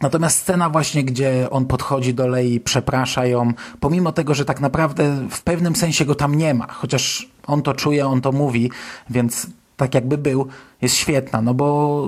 Natomiast 0.02 0.38
scena 0.40 0.70
właśnie, 0.70 1.04
gdzie 1.04 1.48
on 1.50 1.66
podchodzi 1.66 2.14
do 2.14 2.28
Lei, 2.28 2.60
przeprasza 2.60 3.26
ją, 3.26 3.54
pomimo 3.80 4.12
tego, 4.12 4.34
że 4.34 4.46
tak 4.46 4.62
naprawdę 4.62 5.28
w 5.30 5.42
pewnym 5.42 5.76
sensie 5.76 6.06
go 6.06 6.16
tam 6.16 6.36
nie 6.36 6.54
ma, 6.54 6.68
chociaż 6.68 7.30
on 7.48 7.62
to 7.62 7.74
czuje, 7.74 8.08
on 8.08 8.22
to 8.22 8.32
mówi, 8.32 8.72
więc 9.10 9.48
tak 9.78 9.96
jakby 9.96 10.18
był, 10.18 10.48
jest 10.82 10.96
świetna, 10.96 11.42
no 11.42 11.54
bo 11.54 12.08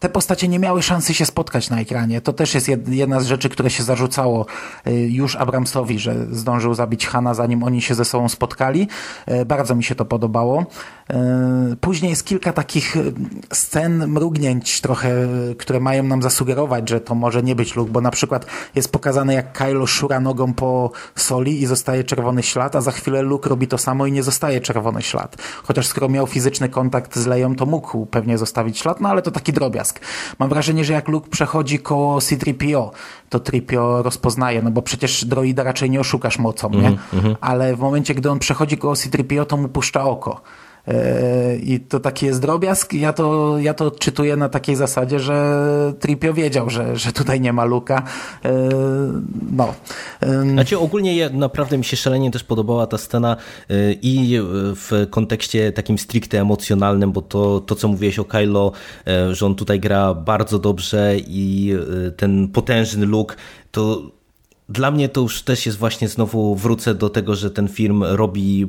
te 0.00 0.08
postacie 0.08 0.48
nie 0.48 0.58
miały 0.58 0.82
szansy 0.82 1.14
się 1.14 1.26
spotkać 1.26 1.70
na 1.70 1.80
ekranie. 1.80 2.20
To 2.20 2.32
też 2.32 2.54
jest 2.54 2.70
jedna 2.88 3.20
z 3.20 3.26
rzeczy, 3.26 3.48
które 3.48 3.70
się 3.70 3.82
zarzucało 3.82 4.46
y, 4.86 4.92
już 4.92 5.36
Abramsowi, 5.36 5.98
że 5.98 6.26
zdążył 6.30 6.74
zabić 6.74 7.06
Hana, 7.06 7.34
zanim 7.34 7.62
oni 7.62 7.82
się 7.82 7.94
ze 7.94 8.04
sobą 8.04 8.28
spotkali. 8.28 8.88
Y, 9.28 9.44
bardzo 9.44 9.74
mi 9.74 9.84
się 9.84 9.94
to 9.94 10.04
podobało. 10.04 10.66
Y, 11.72 11.76
później 11.76 12.10
jest 12.10 12.26
kilka 12.26 12.52
takich 12.52 12.96
scen, 13.52 14.06
mrugnięć 14.08 14.80
trochę, 14.80 15.28
które 15.58 15.80
mają 15.80 16.02
nam 16.02 16.22
zasugerować, 16.22 16.88
że 16.88 17.00
to 17.00 17.14
może 17.14 17.42
nie 17.42 17.54
być 17.54 17.76
Luke, 17.76 17.92
bo 17.92 18.00
na 18.00 18.10
przykład 18.10 18.46
jest 18.74 18.92
pokazane, 18.92 19.34
jak 19.34 19.52
Kylo 19.52 19.86
szura 19.86 20.20
nogą 20.20 20.54
po 20.54 20.90
soli 21.14 21.62
i 21.62 21.66
zostaje 21.66 22.04
czerwony 22.04 22.42
ślad, 22.42 22.76
a 22.76 22.80
za 22.80 22.90
chwilę 22.90 23.22
Luke 23.22 23.48
robi 23.48 23.68
to 23.68 23.78
samo 23.78 24.06
i 24.06 24.12
nie 24.12 24.22
zostaje 24.22 24.60
czerwony 24.60 25.02
ślad. 25.02 25.36
Chociaż 25.62 25.86
skoro 25.86 26.08
miał 26.08 26.26
fizyczny 26.26 26.68
kontakt 26.68 27.18
z 27.18 27.26
Leją, 27.26 27.56
to 27.56 27.66
mógł 27.66 28.05
pewnie 28.06 28.38
zostawić 28.38 28.78
ślad, 28.78 29.00
no 29.00 29.08
ale 29.08 29.22
to 29.22 29.30
taki 29.30 29.52
drobiazg. 29.52 30.00
Mam 30.38 30.48
wrażenie, 30.48 30.84
że 30.84 30.92
jak 30.92 31.08
Luke 31.08 31.30
przechodzi 31.30 31.78
koło 31.78 32.20
C-3PO, 32.20 32.90
to 33.28 33.40
Tripio 33.40 34.02
rozpoznaje, 34.02 34.62
no 34.62 34.70
bo 34.70 34.82
przecież 34.82 35.24
droida 35.24 35.62
raczej 35.62 35.90
nie 35.90 36.00
oszukasz 36.00 36.38
mocą, 36.38 36.70
nie? 36.70 36.86
Mm 36.86 36.98
-hmm. 37.12 37.36
Ale 37.40 37.76
w 37.76 37.78
momencie, 37.78 38.14
gdy 38.14 38.30
on 38.30 38.38
przechodzi 38.38 38.78
koło 38.78 38.96
C-3PO, 38.96 39.46
to 39.46 39.56
mu 39.56 39.68
puszcza 39.68 40.04
oko. 40.04 40.40
E, 40.88 41.56
I 41.56 41.80
to 41.80 42.00
taki 42.00 42.26
jest 42.26 42.40
drobiazg. 42.40 42.92
Ja 42.92 43.12
to, 43.12 43.58
ja 43.58 43.74
to 43.74 43.84
odczytuję 43.84 44.36
na 44.36 44.48
takiej 44.48 44.76
zasadzie, 44.76 45.20
że 45.20 45.92
Tripio 46.00 46.34
wiedział, 46.34 46.70
że, 46.70 46.96
że 46.96 47.12
tutaj 47.12 47.40
nie 47.40 47.52
ma 47.52 47.64
Luka. 47.64 48.02
E, 48.44 48.52
no. 49.52 49.74
Znaczy 50.52 50.78
ogólnie 50.78 51.30
naprawdę 51.30 51.78
mi 51.78 51.84
się 51.84 51.96
szalenie 51.96 52.30
też 52.30 52.44
podobała 52.44 52.86
ta 52.86 52.98
scena 52.98 53.36
e, 53.70 53.92
i 53.92 54.40
w 54.74 55.06
kontekście 55.10 55.72
takim 55.72 55.98
stricte 55.98 56.40
emocjonalnym, 56.40 57.12
bo 57.12 57.22
to, 57.22 57.60
to 57.60 57.74
co 57.74 57.88
mówiłeś 57.88 58.18
o 58.18 58.24
Kylo, 58.24 58.72
że 59.30 59.46
on 59.46 59.54
tutaj 59.54 59.80
gra 59.80 60.14
bardzo 60.14 60.58
dobrze 60.58 61.16
i 61.18 61.74
ten 62.16 62.48
potężny 62.48 63.06
look, 63.06 63.36
to 63.70 64.02
dla 64.68 64.90
mnie 64.90 65.08
to 65.08 65.20
już 65.20 65.42
też 65.42 65.66
jest 65.66 65.78
właśnie 65.78 66.08
znowu 66.08 66.54
wrócę 66.54 66.94
do 66.94 67.10
tego, 67.10 67.34
że 67.34 67.50
ten 67.50 67.68
film 67.68 68.04
robi 68.04 68.62
y, 68.62 68.66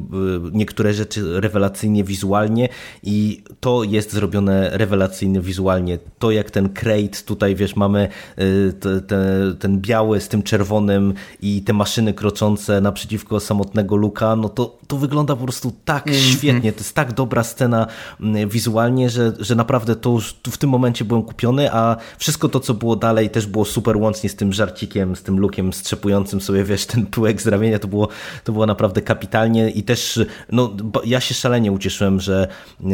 niektóre 0.52 0.94
rzeczy 0.94 1.42
rewelacyjnie 1.42 2.04
wizualnie 2.04 2.70
i 3.04 3.44
to 3.60 3.84
jest 3.84 4.12
zrobione 4.12 4.70
rewelacyjnie 4.74 5.42
wizualnie. 5.42 6.00
To 6.20 6.32
jak 6.32 6.52
ten 6.52 6.70
crate 6.70 7.24
tutaj, 7.26 7.56
wiesz, 7.56 7.76
mamy 7.76 8.08
y, 8.40 8.74
te, 8.80 9.02
te, 9.02 9.18
ten 9.60 9.82
biały 9.82 10.22
z 10.22 10.28
tym 10.28 10.44
czerwonym 10.44 11.14
i 11.42 11.62
te 11.62 11.74
maszyny 11.74 12.14
kroczące 12.14 12.82
naprzeciwko 12.82 13.40
samotnego 13.40 13.96
Luka, 13.96 14.36
no 14.36 14.50
to, 14.50 14.78
to 14.88 14.98
wygląda 14.98 15.36
po 15.36 15.44
prostu 15.44 15.74
tak 15.86 16.08
mm 16.08 16.20
-hmm. 16.20 16.38
świetnie. 16.38 16.74
To 16.74 16.80
jest 16.80 16.96
tak 16.96 17.14
dobra 17.14 17.44
scena 17.44 17.88
mm, 18.22 18.50
wizualnie, 18.50 19.10
że, 19.10 19.34
że 19.40 19.56
naprawdę 19.56 19.96
to 19.96 20.10
już 20.10 20.36
w 20.52 20.58
tym 20.58 20.70
momencie 20.70 21.06
byłem 21.06 21.24
kupiony, 21.24 21.74
a 21.74 21.98
wszystko 22.18 22.50
to, 22.50 22.60
co 22.60 22.74
było 22.74 22.96
dalej 22.96 23.30
też 23.30 23.46
było 23.46 23.66
super 23.66 23.98
łącznie 23.98 24.30
z 24.30 24.36
tym 24.36 24.54
żarcikiem, 24.54 25.16
z 25.16 25.24
tym 25.24 25.40
Lukiem, 25.40 25.74
z 25.74 25.87
strzepującym 25.88 26.42
sobie, 26.42 26.64
wiesz, 26.64 26.86
ten 26.86 27.06
pyłek 27.06 27.42
z 27.42 27.48
ramienia, 27.48 27.80
to 27.80 27.88
było, 27.88 28.08
to 28.44 28.52
było 28.52 28.66
naprawdę 28.66 29.02
kapitalnie 29.02 29.70
i 29.70 29.84
też, 29.84 30.20
no, 30.52 30.76
ja 31.06 31.20
się 31.20 31.34
szalenie 31.34 31.72
ucieszyłem, 31.72 32.20
że 32.20 32.48
e, 32.84 32.88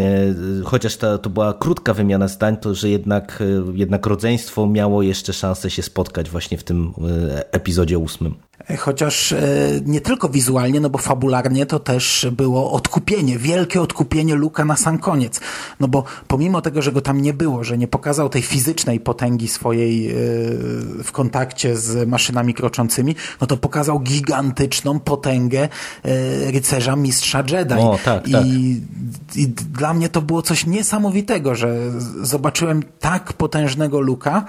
chociaż 0.63 0.97
ta, 0.97 1.17
to 1.17 1.29
była 1.29 1.53
krótka 1.53 1.93
wymiana 1.93 2.27
zdań, 2.27 2.57
to 2.57 2.75
że 2.75 2.89
jednak, 2.89 3.41
e, 3.41 3.77
jednak 3.77 4.05
rodzeństwo 4.05 4.67
miało 4.67 5.01
jeszcze 5.01 5.33
szansę 5.33 5.69
się 5.69 5.81
spotkać 5.81 6.29
właśnie 6.29 6.57
w 6.57 6.63
tym 6.63 6.93
e, 7.29 7.53
epizodzie 7.53 7.97
ósmym. 7.97 8.35
Chociaż 8.77 9.31
e, 9.31 9.41
nie 9.85 10.01
tylko 10.01 10.29
wizualnie, 10.29 10.79
no 10.79 10.89
bo 10.89 10.97
fabularnie 10.97 11.65
to 11.65 11.79
też 11.79 12.27
było 12.31 12.71
odkupienie, 12.71 13.37
wielkie 13.37 13.81
odkupienie 13.81 14.35
Luka 14.35 14.65
na 14.65 14.75
sam 14.75 14.97
koniec. 14.97 15.39
No 15.79 15.87
bo 15.87 16.03
pomimo 16.27 16.61
tego, 16.61 16.81
że 16.81 16.91
go 16.91 17.01
tam 17.01 17.21
nie 17.21 17.33
było, 17.33 17.63
że 17.63 17.77
nie 17.77 17.87
pokazał 17.87 18.29
tej 18.29 18.41
fizycznej 18.41 18.99
potęgi 18.99 19.47
swojej 19.47 20.11
e, 20.11 20.13
w 21.03 21.09
kontakcie 21.11 21.77
z 21.77 22.09
maszynami 22.09 22.53
kroczącymi, 22.53 23.15
no 23.41 23.47
to 23.47 23.57
pokazał 23.57 23.99
gigantyczną 23.99 24.99
potęgę 24.99 25.69
e, 26.03 26.51
rycerza 26.51 26.95
mistrza 26.95 27.43
Jedi. 27.51 27.73
O, 27.73 27.99
tak, 28.05 28.29
tak. 28.29 28.45
I, 28.45 28.81
I 29.35 29.47
dla 29.47 29.93
mnie 29.93 30.09
to 30.09 30.21
było 30.21 30.41
coś 30.41 30.65
niesamowitego, 30.65 31.55
że 31.55 31.91
zobaczyłem 32.21 32.83
tak 32.99 33.33
potężnego 33.33 33.99
Luka, 33.99 34.45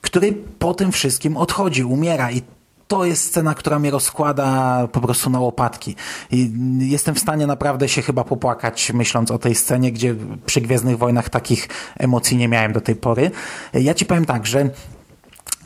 który 0.00 0.32
po 0.58 0.74
tym 0.74 0.92
wszystkim 0.92 1.36
odchodzi, 1.36 1.84
umiera 1.84 2.32
i 2.32 2.42
to 2.88 3.04
jest 3.04 3.24
scena, 3.24 3.54
która 3.54 3.78
mnie 3.78 3.90
rozkłada 3.90 4.88
po 4.92 5.00
prostu 5.00 5.30
na 5.30 5.40
łopatki. 5.40 5.96
I 6.30 6.52
jestem 6.78 7.14
w 7.14 7.18
stanie 7.18 7.46
naprawdę 7.46 7.88
się 7.88 8.02
chyba 8.02 8.24
popłakać, 8.24 8.92
myśląc 8.92 9.30
o 9.30 9.38
tej 9.38 9.54
scenie, 9.54 9.92
gdzie 9.92 10.14
przy 10.46 10.60
Gwiezdnych 10.60 10.98
Wojnach 10.98 11.28
takich 11.28 11.68
emocji 11.98 12.36
nie 12.36 12.48
miałem 12.48 12.72
do 12.72 12.80
tej 12.80 12.96
pory. 12.96 13.30
Ja 13.74 13.94
ci 13.94 14.06
powiem 14.06 14.24
tak, 14.24 14.46
że 14.46 14.70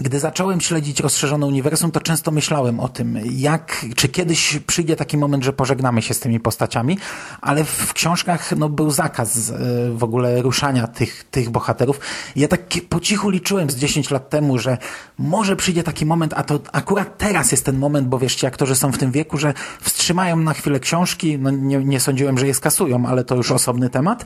gdy 0.00 0.20
zacząłem 0.20 0.60
śledzić 0.60 1.00
rozszerzone 1.00 1.46
uniwersum, 1.46 1.90
to 1.90 2.00
często 2.00 2.30
myślałem 2.30 2.80
o 2.80 2.88
tym, 2.88 3.18
jak, 3.32 3.86
czy 3.96 4.08
kiedyś 4.08 4.58
przyjdzie 4.66 4.96
taki 4.96 5.16
moment, 5.16 5.44
że 5.44 5.52
pożegnamy 5.52 6.02
się 6.02 6.14
z 6.14 6.20
tymi 6.20 6.40
postaciami, 6.40 6.98
ale 7.40 7.64
w 7.64 7.92
książkach 7.92 8.56
no, 8.56 8.68
był 8.68 8.90
zakaz 8.90 9.50
e, 9.50 9.54
w 9.92 10.04
ogóle 10.04 10.42
ruszania 10.42 10.86
tych, 10.86 11.24
tych 11.24 11.50
bohaterów. 11.50 12.00
Ja 12.36 12.48
tak 12.48 12.60
po 12.88 13.00
cichu 13.00 13.30
liczyłem 13.30 13.70
z 13.70 13.76
10 13.76 14.10
lat 14.10 14.30
temu, 14.30 14.58
że 14.58 14.78
może 15.18 15.56
przyjdzie 15.56 15.82
taki 15.82 16.06
moment, 16.06 16.34
a 16.36 16.42
to 16.42 16.60
akurat 16.72 17.18
teraz 17.18 17.52
jest 17.52 17.64
ten 17.64 17.78
moment, 17.78 18.08
bo 18.08 18.18
wiesz, 18.18 18.44
aktorzy 18.44 18.76
są 18.76 18.92
w 18.92 18.98
tym 18.98 19.12
wieku, 19.12 19.38
że 19.38 19.54
wstrzymają 19.80 20.36
na 20.36 20.54
chwilę 20.54 20.80
książki, 20.80 21.38
no 21.38 21.50
nie, 21.50 21.84
nie 21.84 22.00
sądziłem, 22.00 22.38
że 22.38 22.46
je 22.46 22.54
skasują, 22.54 23.06
ale 23.06 23.24
to 23.24 23.34
już 23.36 23.52
osobny 23.52 23.90
temat 23.90 24.24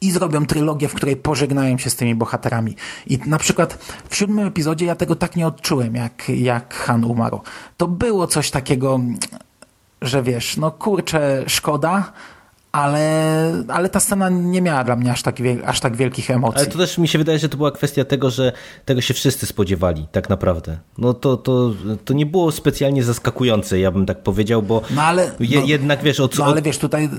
i 0.00 0.10
zrobią 0.10 0.46
trylogię, 0.46 0.88
w 0.88 0.94
której 0.94 1.16
pożegnają 1.16 1.78
się 1.78 1.90
z 1.90 1.96
tymi 1.96 2.14
bohaterami. 2.14 2.76
I 3.06 3.18
na 3.26 3.38
przykład 3.38 3.78
w 4.08 4.16
siódmym 4.16 4.46
epizodzie 4.46 4.86
ja 4.86 4.94
tego 4.94 5.16
tak 5.16 5.36
nie 5.36 5.46
odczułem, 5.46 5.94
jak, 5.94 6.28
jak 6.28 6.74
Han 6.74 7.04
umarł. 7.04 7.40
To 7.76 7.88
było 7.88 8.26
coś 8.26 8.50
takiego, 8.50 9.00
że 10.02 10.22
wiesz, 10.22 10.56
no 10.56 10.70
kurczę, 10.70 11.44
szkoda, 11.46 12.12
ale, 12.72 13.64
ale 13.68 13.88
ta 13.88 14.00
scena 14.00 14.28
nie 14.28 14.62
miała 14.62 14.84
dla 14.84 14.96
mnie 14.96 15.12
aż 15.12 15.22
tak, 15.22 15.36
aż 15.66 15.80
tak 15.80 15.96
wielkich 15.96 16.30
emocji. 16.30 16.60
Ale 16.60 16.66
to 16.66 16.78
też 16.78 16.98
mi 16.98 17.08
się 17.08 17.18
wydaje, 17.18 17.38
że 17.38 17.48
to 17.48 17.56
była 17.56 17.70
kwestia 17.70 18.04
tego, 18.04 18.30
że 18.30 18.52
tego 18.84 19.00
się 19.00 19.14
wszyscy 19.14 19.46
spodziewali, 19.46 20.06
tak 20.12 20.28
naprawdę. 20.28 20.78
No 20.98 21.14
to, 21.14 21.36
to, 21.36 21.72
to 22.04 22.14
nie 22.14 22.26
było 22.26 22.52
specjalnie 22.52 23.02
zaskakujące, 23.02 23.78
ja 23.78 23.90
bym 23.90 24.06
tak 24.06 24.22
powiedział, 24.22 24.62
bo 24.62 24.82
no 24.90 25.02
ale, 25.02 25.30
je, 25.40 25.60
no, 25.60 25.66
jednak 25.66 26.02
wiesz... 26.02 26.20
Od, 26.20 26.38
no 26.38 26.44
ale 26.44 26.62
wiesz, 26.62 26.78
tutaj. 26.78 27.10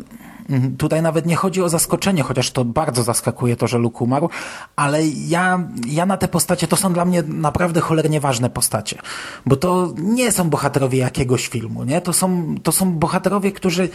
Tutaj 0.77 1.01
nawet 1.01 1.25
nie 1.25 1.35
chodzi 1.35 1.61
o 1.61 1.69
zaskoczenie, 1.69 2.23
chociaż 2.23 2.51
to 2.51 2.65
bardzo 2.65 3.03
zaskakuje 3.03 3.55
to, 3.55 3.67
że 3.67 3.77
Luke 3.77 4.03
umarł, 4.03 4.29
ale 4.75 5.07
ja, 5.07 5.67
ja 5.87 6.05
na 6.05 6.17
te 6.17 6.27
postacie, 6.27 6.67
to 6.67 6.75
są 6.75 6.93
dla 6.93 7.05
mnie 7.05 7.23
naprawdę 7.27 7.81
cholernie 7.81 8.19
ważne 8.19 8.49
postacie, 8.49 8.99
bo 9.45 9.55
to 9.55 9.93
nie 9.97 10.31
są 10.31 10.49
bohaterowie 10.49 10.99
jakiegoś 10.99 11.47
filmu, 11.47 11.83
nie? 11.83 12.01
To 12.01 12.13
są, 12.13 12.55
to 12.63 12.71
są 12.71 12.91
bohaterowie, 12.91 13.51
którzy 13.51 13.89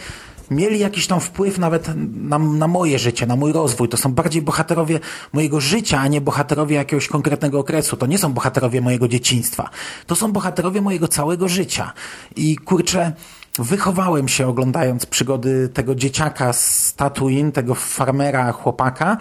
mieli 0.51 0.79
jakiś 0.79 1.07
tam 1.07 1.19
wpływ 1.19 1.57
nawet 1.57 1.89
na, 2.15 2.39
na 2.39 2.67
moje 2.67 2.99
życie, 2.99 3.25
na 3.25 3.35
mój 3.35 3.53
rozwój. 3.53 3.89
To 3.89 3.97
są 3.97 4.13
bardziej 4.13 4.41
bohaterowie 4.41 4.99
mojego 5.33 5.61
życia, 5.61 5.99
a 5.99 6.07
nie 6.07 6.21
bohaterowie 6.21 6.75
jakiegoś 6.75 7.07
konkretnego 7.07 7.59
okresu. 7.59 7.97
To 7.97 8.05
nie 8.05 8.17
są 8.17 8.33
bohaterowie 8.33 8.81
mojego 8.81 9.07
dzieciństwa. 9.07 9.69
To 10.07 10.15
są 10.15 10.31
bohaterowie 10.31 10.81
mojego 10.81 11.07
całego 11.07 11.47
życia. 11.47 11.93
I 12.35 12.55
kurczę, 12.55 13.13
wychowałem 13.59 14.27
się 14.27 14.47
oglądając 14.47 15.05
przygody 15.05 15.69
tego 15.69 15.95
dzieciaka 15.95 16.53
z 16.53 16.93
Tatooine, 16.95 17.51
tego 17.51 17.75
farmera, 17.75 18.51
chłopaka, 18.51 19.17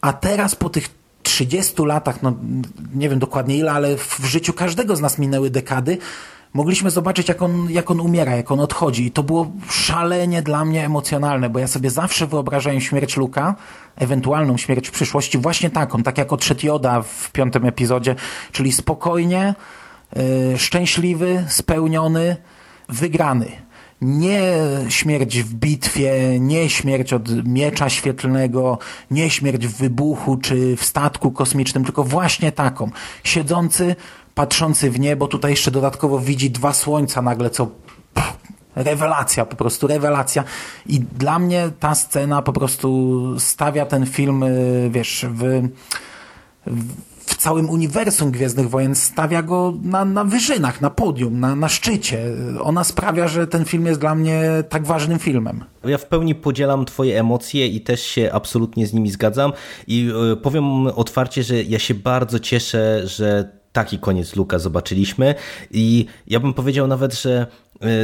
a 0.00 0.12
teraz 0.12 0.54
po 0.54 0.70
tych 0.70 0.88
30 1.22 1.82
latach, 1.82 2.22
no 2.22 2.34
nie 2.94 3.08
wiem 3.08 3.18
dokładnie 3.18 3.56
ile, 3.56 3.72
ale 3.72 3.96
w 3.96 4.20
życiu 4.24 4.52
każdego 4.52 4.96
z 4.96 5.00
nas 5.00 5.18
minęły 5.18 5.50
dekady, 5.50 5.98
mogliśmy 6.54 6.90
zobaczyć, 6.90 7.28
jak 7.28 7.42
on, 7.42 7.70
jak 7.70 7.90
on 7.90 8.00
umiera, 8.00 8.36
jak 8.36 8.50
on 8.50 8.60
odchodzi. 8.60 9.06
I 9.06 9.10
to 9.10 9.22
było 9.22 9.52
szalenie 9.70 10.42
dla 10.42 10.64
mnie 10.64 10.84
emocjonalne, 10.84 11.50
bo 11.50 11.58
ja 11.58 11.68
sobie 11.68 11.90
zawsze 11.90 12.26
wyobrażałem 12.26 12.80
śmierć 12.80 13.16
Luka, 13.16 13.54
ewentualną 13.96 14.56
śmierć 14.56 14.88
w 14.88 14.92
przyszłości, 14.92 15.38
właśnie 15.38 15.70
taką, 15.70 16.02
tak 16.02 16.18
jak 16.18 16.32
odszedł 16.32 16.66
Joda 16.66 17.02
w 17.02 17.30
piątym 17.32 17.66
epizodzie, 17.66 18.14
czyli 18.52 18.72
spokojnie, 18.72 19.54
yy, 20.16 20.58
szczęśliwy, 20.58 21.44
spełniony, 21.48 22.36
wygrany. 22.88 23.46
Nie 24.00 24.52
śmierć 24.88 25.42
w 25.42 25.54
bitwie, 25.54 26.40
nie 26.40 26.70
śmierć 26.70 27.12
od 27.12 27.46
miecza 27.46 27.88
świetlnego, 27.88 28.78
nie 29.10 29.30
śmierć 29.30 29.66
w 29.66 29.76
wybuchu 29.76 30.36
czy 30.36 30.76
w 30.76 30.84
statku 30.84 31.30
kosmicznym, 31.30 31.84
tylko 31.84 32.04
właśnie 32.04 32.52
taką. 32.52 32.90
Siedzący, 33.24 33.96
patrzący 34.34 34.90
w 34.90 35.00
niebo, 35.00 35.28
tutaj 35.28 35.50
jeszcze 35.50 35.70
dodatkowo 35.70 36.18
widzi 36.18 36.50
dwa 36.50 36.72
słońca 36.72 37.22
nagle, 37.22 37.50
co 37.50 37.68
rewelacja, 38.74 39.44
po 39.46 39.56
prostu 39.56 39.86
rewelacja. 39.86 40.44
I 40.86 41.00
dla 41.00 41.38
mnie 41.38 41.70
ta 41.80 41.94
scena 41.94 42.42
po 42.42 42.52
prostu 42.52 43.26
stawia 43.38 43.86
ten 43.86 44.06
film, 44.06 44.42
y, 44.42 44.90
wiesz, 44.92 45.26
w, 45.28 45.68
w 46.66 47.11
w 47.26 47.36
całym 47.36 47.70
uniwersum 47.70 48.30
Gwiezdnych 48.30 48.70
Wojen 48.70 48.94
stawia 48.94 49.42
go 49.42 49.74
na, 49.82 50.04
na 50.04 50.24
wyżynach, 50.24 50.80
na 50.80 50.90
podium, 50.90 51.40
na, 51.40 51.56
na 51.56 51.68
szczycie. 51.68 52.24
Ona 52.60 52.84
sprawia, 52.84 53.28
że 53.28 53.46
ten 53.46 53.64
film 53.64 53.86
jest 53.86 54.00
dla 54.00 54.14
mnie 54.14 54.42
tak 54.68 54.86
ważnym 54.86 55.18
filmem. 55.18 55.64
Ja 55.84 55.98
w 55.98 56.06
pełni 56.06 56.34
podzielam 56.34 56.84
twoje 56.84 57.20
emocje 57.20 57.66
i 57.66 57.80
też 57.80 58.02
się 58.02 58.30
absolutnie 58.32 58.86
z 58.86 58.92
nimi 58.92 59.10
zgadzam 59.10 59.52
i 59.86 60.10
e, 60.32 60.36
powiem 60.36 60.86
otwarcie, 60.86 61.42
że 61.42 61.62
ja 61.62 61.78
się 61.78 61.94
bardzo 61.94 62.38
cieszę, 62.38 63.02
że 63.04 63.62
taki 63.72 63.98
koniec 63.98 64.36
Luka 64.36 64.58
zobaczyliśmy 64.58 65.34
i 65.70 66.06
ja 66.26 66.40
bym 66.40 66.54
powiedział 66.54 66.86
nawet, 66.86 67.14
że 67.14 67.46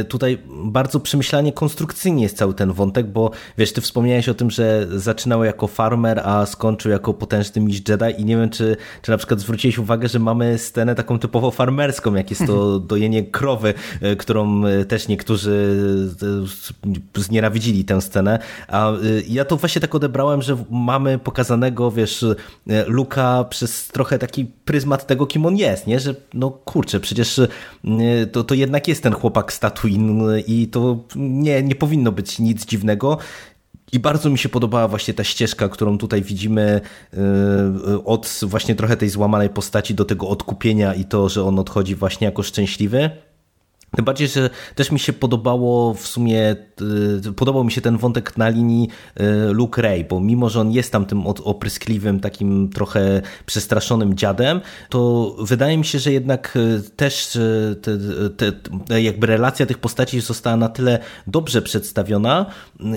tutaj 0.07 0.37
bardzo 0.47 0.99
przemyślanie 0.99 1.53
konstrukcyjnie 1.53 2.23
jest 2.23 2.37
cały 2.37 2.53
ten 2.53 2.73
wątek, 2.73 3.07
bo 3.07 3.31
wiesz, 3.57 3.73
ty 3.73 3.81
wspomniałeś 3.81 4.29
o 4.29 4.33
tym, 4.33 4.51
że 4.51 4.87
zaczynał 4.95 5.43
jako 5.43 5.67
farmer, 5.67 6.21
a 6.25 6.45
skończył 6.45 6.91
jako 6.91 7.13
potężny 7.13 7.61
mistrz 7.61 7.89
Jedi 7.89 8.21
i 8.21 8.25
nie 8.25 8.37
wiem, 8.37 8.49
czy, 8.49 8.77
czy 9.01 9.11
na 9.11 9.17
przykład 9.17 9.39
zwróciłeś 9.39 9.77
uwagę, 9.77 10.07
że 10.07 10.19
mamy 10.19 10.57
scenę 10.57 10.95
taką 10.95 11.19
typowo 11.19 11.51
farmerską, 11.51 12.15
jak 12.15 12.29
jest 12.29 12.45
to 12.45 12.79
dojenie 12.79 13.23
krowy, 13.23 13.73
y, 14.03 14.15
którą 14.15 14.65
y, 14.65 14.85
też 14.85 15.07
niektórzy 15.07 15.49
znienawidzili 17.15 17.85
tę 17.85 18.01
scenę, 18.01 18.39
a 18.67 18.91
ja 19.27 19.45
to 19.45 19.57
właśnie 19.57 19.81
tak 19.81 19.95
odebrałem, 19.95 20.41
że 20.41 20.57
mamy 20.69 21.19
pokazanego, 21.19 21.91
wiesz, 21.91 22.25
Luka 22.87 23.45
przez 23.49 23.87
trochę 23.87 24.19
taki 24.19 24.45
pryzmat 24.45 25.07
tego, 25.07 25.25
kim 25.25 25.45
on 25.45 25.57
jest, 25.57 25.87
nie? 25.87 25.99
Że 25.99 26.15
no 26.33 26.51
kurczę, 26.51 26.99
przecież 26.99 27.41
to, 28.31 28.43
to 28.43 28.53
jednak 28.53 28.87
jest 28.87 29.03
ten 29.03 29.13
chłopak 29.13 29.53
z 29.53 29.59
Tatooine 29.69 30.39
i 30.47 30.67
to 30.67 30.99
nie, 31.15 31.63
nie 31.63 31.75
powinno 31.75 32.11
być 32.11 32.39
nic 32.39 32.65
dziwnego. 32.65 33.17
I 33.91 33.99
bardzo 33.99 34.29
mi 34.29 34.37
się 34.37 34.49
podobała 34.49 34.87
właśnie 34.87 35.13
ta 35.13 35.23
ścieżka, 35.23 35.69
którą 35.69 35.97
tutaj 35.97 36.21
widzimy 36.21 36.81
yy, 37.13 38.03
od 38.03 38.39
właśnie 38.43 38.75
trochę 38.75 38.97
tej 38.97 39.09
złamanej 39.09 39.49
postaci 39.49 39.95
do 39.95 40.05
tego 40.05 40.27
odkupienia 40.27 40.93
i 40.93 41.05
to, 41.05 41.29
że 41.29 41.43
on 41.43 41.59
odchodzi 41.59 41.95
właśnie 41.95 42.25
jako 42.25 42.43
szczęśliwy. 42.43 43.09
Tym 43.95 44.05
bardziej, 44.05 44.27
że 44.27 44.49
też 44.75 44.91
mi 44.91 44.99
się 44.99 45.13
podobało 45.13 45.93
w 45.93 46.07
sumie, 46.07 46.55
y, 47.27 47.33
podobał 47.33 47.63
mi 47.63 47.71
się 47.71 47.81
ten 47.81 47.97
wątek 47.97 48.37
na 48.37 48.49
linii 48.49 48.87
y, 49.19 49.23
Luke 49.53 49.81
Ray, 49.81 50.03
bo 50.03 50.19
mimo, 50.19 50.49
że 50.49 50.61
on 50.61 50.71
jest 50.71 50.91
tam 50.91 51.05
tym 51.05 51.27
opryskliwym, 51.27 52.19
takim 52.19 52.69
trochę 52.69 53.21
przestraszonym 53.45 54.13
dziadem, 54.13 54.61
to 54.89 55.35
wydaje 55.39 55.77
mi 55.77 55.85
się, 55.85 55.99
że 55.99 56.11
jednak 56.11 56.55
y, 56.55 56.81
też 56.95 57.37
te, 57.81 58.51
te, 58.51 59.01
jakby 59.01 59.27
relacja 59.27 59.65
tych 59.65 59.77
postaci 59.77 60.21
została 60.21 60.55
na 60.55 60.69
tyle 60.69 60.99
dobrze 61.27 61.61
przedstawiona, 61.61 62.45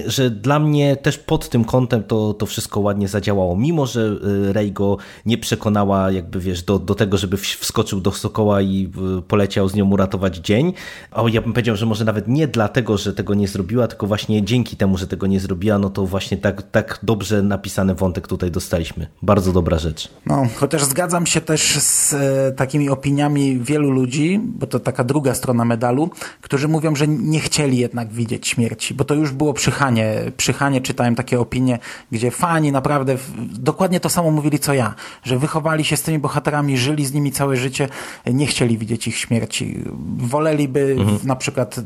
że 0.06 0.30
dla 0.30 0.58
mnie 0.58 0.96
też 0.96 1.18
pod 1.18 1.48
tym 1.48 1.64
kątem 1.64 2.02
to, 2.02 2.34
to 2.34 2.46
wszystko 2.46 2.80
ładnie 2.80 3.08
zadziałało. 3.08 3.56
Mimo, 3.56 3.86
że 3.86 4.16
Ray 4.52 4.72
go 4.72 4.96
nie 5.26 5.38
przekonała 5.38 6.10
jakby 6.10 6.40
wiesz, 6.40 6.62
do, 6.62 6.78
do 6.78 6.94
tego, 6.94 7.16
żeby 7.18 7.36
wskoczył 7.36 8.00
do 8.00 8.12
Sokoła 8.12 8.62
i 8.62 8.90
poleciał 9.28 9.68
z 9.68 9.74
nią 9.74 9.90
uratować 9.90 10.36
dzień, 10.36 10.72
o, 11.12 11.28
ja 11.28 11.42
bym 11.42 11.52
powiedział, 11.52 11.76
że 11.76 11.86
może 11.86 12.04
nawet 12.04 12.28
nie 12.28 12.48
dlatego, 12.48 12.98
że 12.98 13.12
tego 13.12 13.34
nie 13.34 13.48
zrobiła, 13.48 13.88
tylko 13.88 14.06
właśnie 14.06 14.42
dzięki 14.42 14.76
temu, 14.76 14.98
że 14.98 15.06
tego 15.06 15.26
nie 15.26 15.40
zrobiła, 15.40 15.78
no 15.78 15.90
to 15.90 16.06
właśnie 16.06 16.36
tak, 16.36 16.70
tak 16.70 16.98
dobrze 17.02 17.42
napisany 17.42 17.94
wątek 17.94 18.28
tutaj 18.28 18.50
dostaliśmy. 18.50 19.06
Bardzo 19.22 19.52
dobra 19.52 19.78
rzecz. 19.78 20.08
No, 20.26 20.46
chociaż 20.56 20.84
zgadzam 20.84 21.26
się 21.26 21.40
też 21.40 21.78
z 21.78 22.14
e, 22.14 22.52
takimi 22.52 22.88
opiniami 22.90 23.60
wielu 23.60 23.90
ludzi, 23.90 24.40
bo 24.44 24.66
to 24.66 24.80
taka 24.80 25.04
druga 25.04 25.34
strona 25.34 25.64
medalu, 25.64 26.10
którzy 26.40 26.68
mówią, 26.68 26.96
że 26.96 27.08
nie 27.08 27.40
chcieli 27.40 27.78
jednak 27.78 28.12
widzieć 28.12 28.48
śmierci, 28.48 28.94
bo 28.94 29.04
to 29.04 29.14
już 29.14 29.32
było 29.32 29.52
przychanie. 29.52 30.32
Przychanie 30.36 30.80
czytałem 30.80 31.14
takie 31.14 31.40
opinie, 31.40 31.78
gdzie 32.12 32.30
fani 32.30 32.72
naprawdę 32.72 33.16
dokładnie 33.52 34.00
to 34.00 34.08
samo 34.08 34.30
mówili 34.30 34.58
co 34.58 34.74
ja, 34.74 34.94
że 35.22 35.38
wychowali 35.38 35.84
się 35.84 35.96
z 35.96 36.02
tymi 36.02 36.18
bohaterami, 36.18 36.78
żyli 36.78 37.06
z 37.06 37.12
nimi 37.12 37.32
całe 37.32 37.56
życie, 37.56 37.88
nie 38.26 38.46
chcieli 38.46 38.78
widzieć 38.78 39.08
ich 39.08 39.16
śmierci. 39.16 39.84
Woleli 40.16 40.68
by 40.72 40.96
mhm. 40.98 41.18
na 41.24 41.36
przykład 41.36 41.80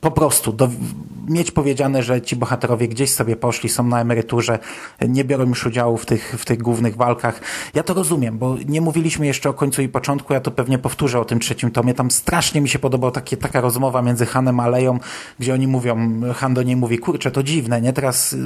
po 0.00 0.10
prostu 0.10 0.52
do, 0.52 0.68
mieć 1.28 1.50
powiedziane, 1.50 2.02
że 2.02 2.22
ci 2.22 2.36
bohaterowie 2.36 2.88
gdzieś 2.88 3.10
sobie 3.10 3.36
poszli, 3.36 3.68
są 3.68 3.86
na 3.86 4.00
emeryturze, 4.00 4.58
nie 5.08 5.24
biorą 5.24 5.46
już 5.46 5.66
udziału 5.66 5.96
w 5.96 6.06
tych, 6.06 6.34
w 6.38 6.44
tych 6.44 6.58
głównych 6.58 6.96
walkach. 6.96 7.40
Ja 7.74 7.82
to 7.82 7.94
rozumiem, 7.94 8.38
bo 8.38 8.56
nie 8.66 8.80
mówiliśmy 8.80 9.26
jeszcze 9.26 9.50
o 9.50 9.52
końcu 9.52 9.82
i 9.82 9.88
początku, 9.88 10.32
ja 10.32 10.40
to 10.40 10.50
pewnie 10.50 10.78
powtórzę 10.78 11.20
o 11.20 11.24
tym 11.24 11.40
trzecim 11.40 11.70
tomie. 11.70 11.94
Tam 11.94 12.10
strasznie 12.10 12.60
mi 12.60 12.68
się 12.68 12.78
podobała 12.78 13.10
takie, 13.10 13.36
taka 13.36 13.60
rozmowa 13.60 14.02
między 14.02 14.26
Hanem 14.26 14.60
a 14.60 14.68
Leją, 14.68 14.98
gdzie 15.38 15.54
oni 15.54 15.66
mówią, 15.66 16.20
Han 16.34 16.54
do 16.54 16.62
niej 16.62 16.76
mówi, 16.76 16.98
kurczę, 16.98 17.30
to 17.30 17.42
dziwne, 17.42 17.80
nie? 17.80 17.92
Teraz 17.92 18.32
y, 18.32 18.36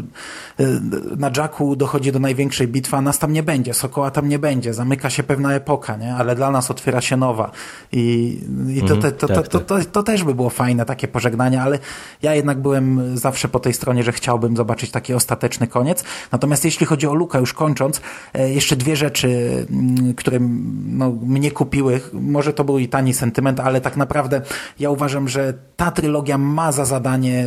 y, 0.60 0.80
na 1.16 1.30
Jacku 1.36 1.76
dochodzi 1.76 2.12
do 2.12 2.18
największej 2.18 2.68
bitwy, 2.68 2.96
a 2.96 3.00
nas 3.00 3.18
tam 3.18 3.32
nie 3.32 3.42
będzie, 3.42 3.74
Sokoła 3.74 4.10
tam 4.10 4.28
nie 4.28 4.38
będzie, 4.38 4.74
zamyka 4.74 5.10
się 5.10 5.22
pewna 5.22 5.54
epoka, 5.54 5.96
nie? 5.96 6.14
Ale 6.14 6.34
dla 6.34 6.50
nas 6.50 6.70
otwiera 6.70 7.00
się 7.00 7.16
nowa. 7.16 7.50
I, 7.92 8.38
i 8.68 8.82
to, 8.82 8.96
to, 8.96 9.12
to, 9.12 9.28
to, 9.28 9.42
to, 9.42 9.60
to 9.60 9.76
też 9.85 10.24
by 10.24 10.35
było 10.35 10.51
fajne, 10.51 10.85
takie 10.85 11.09
pożegnania, 11.09 11.62
ale 11.62 11.78
ja 12.23 12.35
jednak 12.35 12.59
byłem 12.59 13.19
zawsze 13.19 13.48
po 13.48 13.61
tej 13.61 13.73
stronie, 13.73 14.03
że 14.03 14.12
chciałbym 14.12 14.57
zobaczyć 14.57 14.90
taki 14.90 15.15
ostateczny 15.15 15.66
koniec. 15.66 16.05
Natomiast 16.32 16.65
jeśli 16.65 16.86
chodzi 16.86 17.07
o 17.07 17.15
Luka, 17.15 17.39
już 17.39 17.53
kończąc, 17.53 18.01
e, 18.35 18.53
jeszcze 18.53 18.77
dwie 18.77 18.97
rzeczy, 18.97 19.66
mm, 19.70 20.15
które 20.15 20.39
no, 20.86 21.11
mnie 21.11 21.51
kupiły. 21.51 22.01
Może 22.12 22.53
to 22.53 22.65
był 22.65 22.78
i 22.78 22.89
tani 22.89 23.15
sentyment, 23.15 23.61
ale 23.61 23.81
tak 23.81 23.97
naprawdę 23.97 24.43
ja 24.78 24.90
uważam, 24.90 25.28
że 25.28 25.55
ta 25.77 25.90
trylogia 25.90 26.39
ma 26.39 26.73
za 26.73 26.85
zadanie 26.85 27.47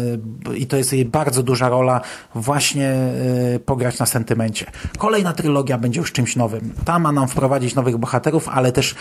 i 0.55 0.67
to 0.67 0.77
jest 0.77 0.93
jej 0.93 1.05
bardzo 1.05 1.43
duża 1.43 1.69
rola 1.69 2.01
właśnie 2.35 2.89
e, 2.89 3.59
pograć 3.59 3.99
na 3.99 4.05
sentymencie. 4.05 4.65
Kolejna 4.97 5.33
trylogia 5.33 5.77
będzie 5.77 5.99
już 5.99 6.11
czymś 6.11 6.35
nowym. 6.35 6.73
Ta 6.85 6.99
ma 6.99 7.11
nam 7.11 7.27
wprowadzić 7.27 7.75
nowych 7.75 7.97
bohaterów, 7.97 8.49
ale 8.49 8.71
też 8.71 8.95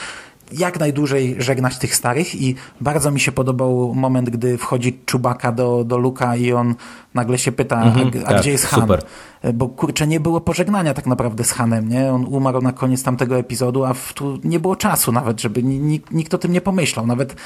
jak 0.52 0.80
najdłużej 0.80 1.36
żegnać 1.38 1.78
tych 1.78 1.94
starych 1.94 2.34
i 2.34 2.54
bardzo 2.80 3.10
mi 3.10 3.20
się 3.20 3.32
podobał 3.32 3.94
moment, 3.94 4.30
gdy 4.30 4.58
wchodzi 4.58 4.98
Czubaka 5.06 5.52
do, 5.52 5.84
do 5.84 5.98
Luka 5.98 6.36
i 6.36 6.52
on 6.52 6.74
nagle 7.14 7.38
się 7.38 7.52
pyta, 7.52 7.82
Mhm, 7.82 8.10
a, 8.24 8.26
a 8.26 8.28
tak, 8.28 8.40
gdzie 8.40 8.50
jest 8.50 8.66
Han? 8.66 8.80
super. 8.80 9.02
Bo 9.54 9.68
kurczę, 9.68 10.06
nie 10.06 10.20
było 10.20 10.40
pożegnania 10.40 10.94
tak 10.94 11.06
naprawdę 11.06 11.44
z 11.44 11.52
Hanem, 11.52 11.88
nie? 11.88 12.12
On 12.12 12.24
umarł 12.24 12.60
na 12.62 12.72
koniec 12.72 13.02
tamtego 13.02 13.38
epizodu, 13.38 13.84
a 13.84 13.94
w, 13.94 14.12
tu 14.12 14.38
nie 14.44 14.60
było 14.60 14.76
czasu 14.76 15.12
nawet, 15.12 15.40
żeby 15.40 15.62
nikt, 15.62 16.10
nikt 16.10 16.34
o 16.34 16.38
tym 16.38 16.52
nie 16.52 16.60
pomyślał. 16.60 17.06
Nawet 17.06 17.36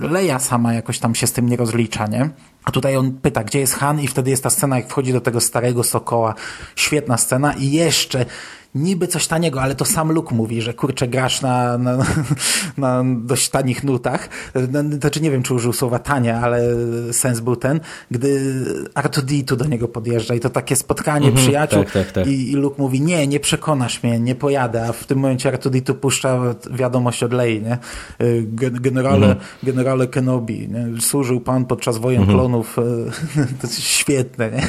Leia 0.00 0.38
sama 0.38 0.74
jakoś 0.74 0.98
tam 0.98 1.14
się 1.14 1.26
z 1.26 1.32
tym 1.32 1.48
nie 1.48 1.56
rozlicza, 1.56 2.06
nie? 2.06 2.30
A 2.64 2.70
tutaj 2.70 2.96
on 2.96 3.12
pyta, 3.12 3.44
gdzie 3.44 3.58
jest 3.58 3.74
Han 3.74 4.00
i 4.00 4.06
wtedy 4.06 4.30
jest 4.30 4.42
ta 4.42 4.50
scena, 4.50 4.76
jak 4.76 4.88
wchodzi 4.88 5.12
do 5.12 5.20
tego 5.20 5.40
starego 5.40 5.82
Sokoła. 5.82 6.34
Świetna 6.76 7.16
scena 7.16 7.52
i 7.52 7.70
jeszcze 7.70 8.26
niby 8.74 9.06
coś 9.06 9.26
taniego, 9.26 9.62
ale 9.62 9.74
to 9.74 9.84
sam 9.84 10.12
Luke 10.12 10.34
mówi, 10.34 10.62
że 10.62 10.74
kurczę, 10.74 11.08
grasz 11.08 11.42
na, 11.42 11.78
na, 11.78 11.98
na 12.76 13.04
dość 13.24 13.48
tanich 13.50 13.84
nutach. 13.84 14.28
No, 14.72 14.82
Znaczy 15.00 15.20
nie 15.20 15.30
wiem, 15.30 15.42
czy 15.42 15.54
użył 15.54 15.72
słowa 15.72 15.98
tanie, 15.98 16.36
ale 16.36 16.60
sens 17.12 17.40
był 17.40 17.56
ten, 17.56 17.80
gdy 18.10 18.54
R2D2 18.94 19.56
do 19.56 19.64
niego 19.64 19.88
podjeżdża 19.88 20.34
i 20.34 20.40
to 20.40 20.50
takie 20.50 20.76
spotkanie 20.76 21.26
Mhm, 21.28 21.44
przyjaciół 21.46 21.84
tak, 21.84 21.92
tak, 21.92 22.12
tak. 22.12 22.26
I, 22.26 22.50
i 22.50 22.54
Luke 22.56 22.82
mówi, 22.82 23.00
nie, 23.00 23.26
nie 23.26 23.40
przekonasz 23.40 24.02
mnie, 24.02 24.20
nie 24.20 24.34
pojadę, 24.34 24.86
a 24.88 24.92
w 24.92 25.04
tym 25.04 25.18
momencie 25.18 25.52
R2D2 25.52 25.94
puszcza 25.94 26.40
wiadomość 26.70 27.22
od 27.22 27.32
Lei, 27.32 27.62
nie? 27.62 27.78
Gen- 28.54 28.80
Generale, 28.80 29.26
Mhm. 29.26 29.46
generale 29.62 30.06
Kenobi, 30.06 30.68
nie? 30.68 31.00
służył 31.00 31.40
pan 31.40 31.64
podczas 31.64 31.98
wojen 31.98 32.20
Mhm. 32.22 32.38
klonów, 32.38 32.78
y, 32.78 32.82
to 33.60 33.66
jest 33.66 33.80
świetne, 33.82 34.50
nie? 34.50 34.62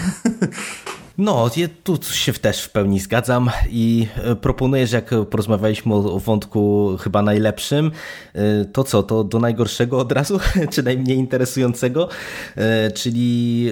No, 1.17 1.49
ja 1.57 1.67
tu 1.83 1.97
się 2.03 2.33
też 2.33 2.61
w 2.61 2.69
pełni 2.69 2.99
zgadzam 2.99 3.49
i 3.69 4.07
e, 4.15 4.35
proponuję, 4.35 4.87
że 4.87 4.95
jak 4.95 5.09
porozmawialiśmy 5.29 5.93
o 5.95 6.19
wątku 6.19 6.91
chyba 7.01 7.21
najlepszym, 7.21 7.91
e, 8.33 8.65
to 8.65 8.83
co, 8.83 9.03
to 9.03 9.23
do 9.23 9.39
najgorszego 9.39 9.99
od 9.99 10.11
razu, 10.11 10.39
czy 10.71 10.83
najmniej 10.83 11.17
interesującego, 11.17 12.09
E, 12.55 12.91
czyli 12.91 13.71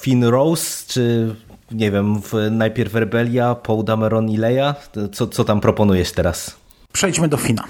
Finn 0.00 0.24
Rose, 0.24 0.84
czy 0.88 1.34
nie 1.70 1.90
wiem, 1.90 2.20
najpierw 2.50 2.94
Rebelia, 2.94 3.54
Paul 3.54 3.84
Dameron 3.84 4.30
i 4.30 4.36
Leia? 4.36 4.74
Co, 5.12 5.26
co 5.26 5.44
tam 5.44 5.60
proponujesz 5.60 6.12
teraz? 6.12 6.56
Przejdźmy 6.92 7.28
do 7.28 7.36
Fina. 7.36 7.64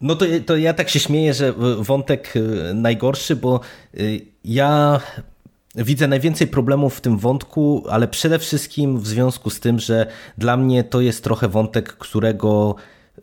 No 0.00 0.16
to, 0.16 0.24
to 0.46 0.56
ja 0.56 0.74
tak 0.74 0.88
się 0.88 1.00
śmieję, 1.00 1.34
że 1.34 1.52
wątek 1.78 2.34
najgorszy, 2.74 3.36
bo 3.36 3.60
ja 4.44 5.00
widzę 5.76 6.08
najwięcej 6.08 6.46
problemów 6.46 6.96
w 6.96 7.00
tym 7.00 7.18
wątku, 7.18 7.84
ale 7.90 8.08
przede 8.08 8.38
wszystkim 8.38 8.98
w 8.98 9.06
związku 9.06 9.50
z 9.50 9.60
tym, 9.60 9.78
że 9.78 10.06
dla 10.38 10.56
mnie 10.56 10.84
to 10.84 11.00
jest 11.00 11.24
trochę 11.24 11.48
wątek, 11.48 11.92
którego 11.92 12.74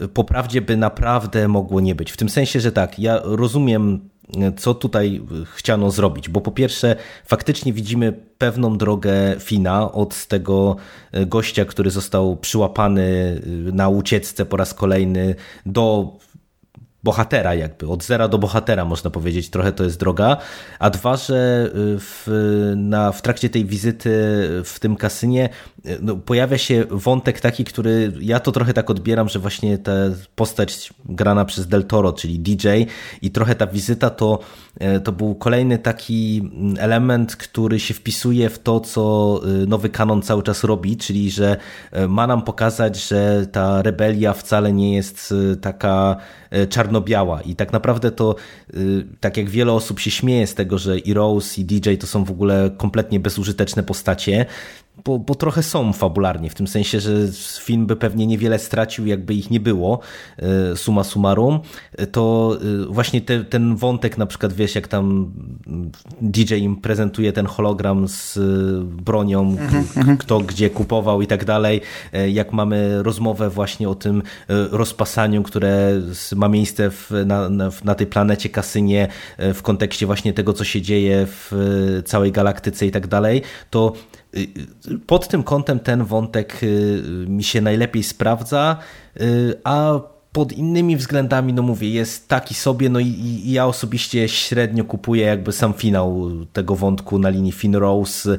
y, 0.02 0.08
po 0.08 0.24
prawdzie 0.24 0.62
by 0.62 0.78
naprawdę 0.78 1.48
mogło 1.48 1.80
nie 1.80 1.96
być. 1.96 2.12
W 2.12 2.18
tym 2.18 2.30
sensie, 2.30 2.60
że 2.60 2.72
tak, 2.72 3.00
ja 3.00 3.20
rozumiem 3.24 4.10
y, 4.36 4.54
co 4.58 4.74
tutaj 4.74 5.22
y, 5.42 5.46
chciano 5.46 5.92
zrobić, 5.92 6.30
bo 6.30 6.42
po 6.42 6.52
pierwsze 6.52 6.96
faktycznie 7.26 7.74
widzimy 7.74 8.14
pewną 8.38 8.78
drogę 8.78 9.36
Fina 9.40 9.92
od 9.92 10.26
tego 10.26 10.76
gościa, 11.28 11.66
który 11.66 11.92
został 11.92 12.38
przyłapany 12.38 13.42
na 13.74 13.90
ucieczce 13.90 14.46
po 14.46 14.58
raz 14.58 14.74
kolejny 14.74 15.36
do 15.66 16.14
bohatera 17.04 17.56
jakby, 17.56 17.88
od 17.88 18.04
zera 18.04 18.28
do 18.28 18.38
bohatera 18.38 18.86
można 18.86 19.10
powiedzieć, 19.10 19.50
trochę 19.50 19.72
to 19.72 19.84
jest 19.84 20.00
droga, 20.00 20.38
a 20.80 20.90
dwa, 20.90 21.18
że 21.18 21.66
y, 21.66 22.00
w, 22.00 22.28
na, 22.76 23.12
w 23.12 23.22
trakcie 23.22 23.50
tej 23.50 23.66
wizyty 23.66 24.10
w 24.66 24.78
tym 24.80 24.96
kasynie 24.96 25.50
y, 25.86 25.98
no, 26.02 26.16
pojawia 26.16 26.58
się 26.58 26.86
wątek 26.90 27.40
taki, 27.40 27.64
który 27.64 28.14
ja 28.20 28.40
to 28.40 28.52
trochę 28.52 28.74
tak 28.74 28.90
odbieram, 28.90 29.30
że 29.30 29.40
właśnie 29.40 29.78
ta 29.78 29.92
postać 30.36 30.94
grana 31.06 31.46
przez 31.46 31.68
Del 31.68 31.84
Toro, 31.84 32.14
czyli 32.14 32.40
DJ 32.40 32.68
i 33.22 33.32
trochę 33.32 33.56
ta 33.56 33.68
wizyta 33.68 34.10
to, 34.10 34.40
to 35.04 35.12
był 35.12 35.36
kolejny 35.36 35.78
taki 35.78 36.52
element, 36.78 37.36
który 37.36 37.80
się 37.80 37.94
wpisuje 37.94 38.50
w 38.50 38.60
to, 38.60 38.80
co 38.80 39.42
y, 39.64 39.68
nowy 39.68 39.90
kanon 39.90 40.22
cały 40.22 40.44
czas 40.44 40.64
robi, 40.64 40.98
czyli 40.98 41.32
że 41.32 41.58
y, 41.98 42.08
ma 42.08 42.28
nam 42.28 42.42
pokazać, 42.42 43.08
że 43.08 43.48
ta 43.52 43.82
rebelia 43.82 44.34
wcale 44.34 44.74
nie 44.74 44.96
jest 44.96 45.34
taka 45.62 46.18
czarno-biała. 46.70 47.42
I 47.42 47.56
tak 47.56 47.74
naprawdę 47.74 48.12
to, 48.12 48.36
tak 49.20 49.38
jak 49.38 49.50
wiele 49.50 49.72
osób 49.72 50.00
się 50.00 50.12
śmieje 50.12 50.48
z 50.48 50.56
tego, 50.56 50.78
że 50.78 51.00
i 51.00 51.14
Rose 51.14 51.62
i 51.62 51.66
DJ 51.66 51.96
to 51.96 52.08
są 52.08 52.24
w 52.24 52.32
ogóle 52.32 52.72
kompletnie 52.78 53.20
bezużyteczne 53.20 53.84
postacie, 53.84 54.46
bo, 55.06 55.20
bo 55.20 55.36
trochę 55.36 55.64
są 55.64 55.94
fabularnie, 55.94 56.50
w 56.50 56.56
tym 56.56 56.68
sensie, 56.68 57.00
że 57.00 57.12
film 57.62 57.86
by 57.86 57.96
pewnie 57.96 58.28
niewiele 58.28 58.60
stracił, 58.60 59.06
jakby 59.06 59.34
ich 59.34 59.52
nie 59.52 59.60
było, 59.60 60.00
y, 60.74 60.78
summa 60.78 61.04
summarum, 61.04 61.60
y, 62.02 62.08
to 62.08 62.58
y, 62.84 62.86
właśnie 62.86 63.22
te, 63.22 63.44
ten 63.44 63.76
wątek, 63.76 64.18
na 64.18 64.26
przykład 64.26 64.54
wiesz, 64.54 64.76
jak 64.76 64.88
tam 64.88 65.32
DJ 66.22 66.56
im 66.56 66.76
prezentuje 66.76 67.34
ten 67.34 67.46
hologram 67.46 68.08
z 68.08 68.40
bronią, 68.86 69.58
k- 69.96 70.16
kto 70.20 70.40
gdzie 70.40 70.70
kupował 70.70 71.22
i 71.22 71.28
tak 71.28 71.46
dalej, 71.46 71.82
jak 72.28 72.54
mamy 72.54 73.04
rozmowę 73.04 73.50
właśnie 73.50 73.90
o 73.90 73.96
tym 73.96 74.24
rozpasaniu, 74.72 75.44
które 75.44 76.02
ma 76.36 76.48
miejsce 76.48 76.92
w, 76.92 77.12
na, 77.26 77.50
na, 77.84 77.96
tej 77.96 78.08
planecie 78.08 78.50
Kasynie 78.50 79.08
w 79.38 79.62
kontekście 79.62 80.06
właśnie 80.06 80.34
tego, 80.34 80.54
co 80.54 80.64
się 80.64 80.82
dzieje 80.82 81.28
w 81.28 81.52
całej 82.06 82.32
galaktyce 82.32 82.86
i 82.86 82.92
tak 82.92 83.08
dalej, 83.08 83.42
to 83.70 83.94
pod 85.08 85.28
tym 85.28 85.44
kątem 85.44 85.80
ten 85.80 86.04
wątek 86.04 86.60
y, 86.64 87.26
mi 87.28 87.44
się 87.44 87.62
najlepiej 87.62 88.04
sprawdza, 88.04 88.78
y, 89.22 89.54
a 89.64 90.00
pod 90.32 90.54
innymi 90.54 90.98
względami, 90.98 91.54
no 91.54 91.62
mówię, 91.62 91.90
jest 91.90 92.28
taki 92.28 92.54
sobie, 92.54 92.90
no 92.90 93.00
i, 93.00 93.08
i 93.08 93.52
ja 93.52 93.66
osobiście 93.66 94.30
średnio 94.30 94.84
kupuję 94.84 95.26
jakby 95.26 95.52
sam 95.52 95.74
finał 95.74 96.30
tego 96.54 96.76
wątku 96.76 97.20
na 97.20 97.30
linii 97.30 97.52
Finn 97.52 97.76
Rose. 97.76 98.38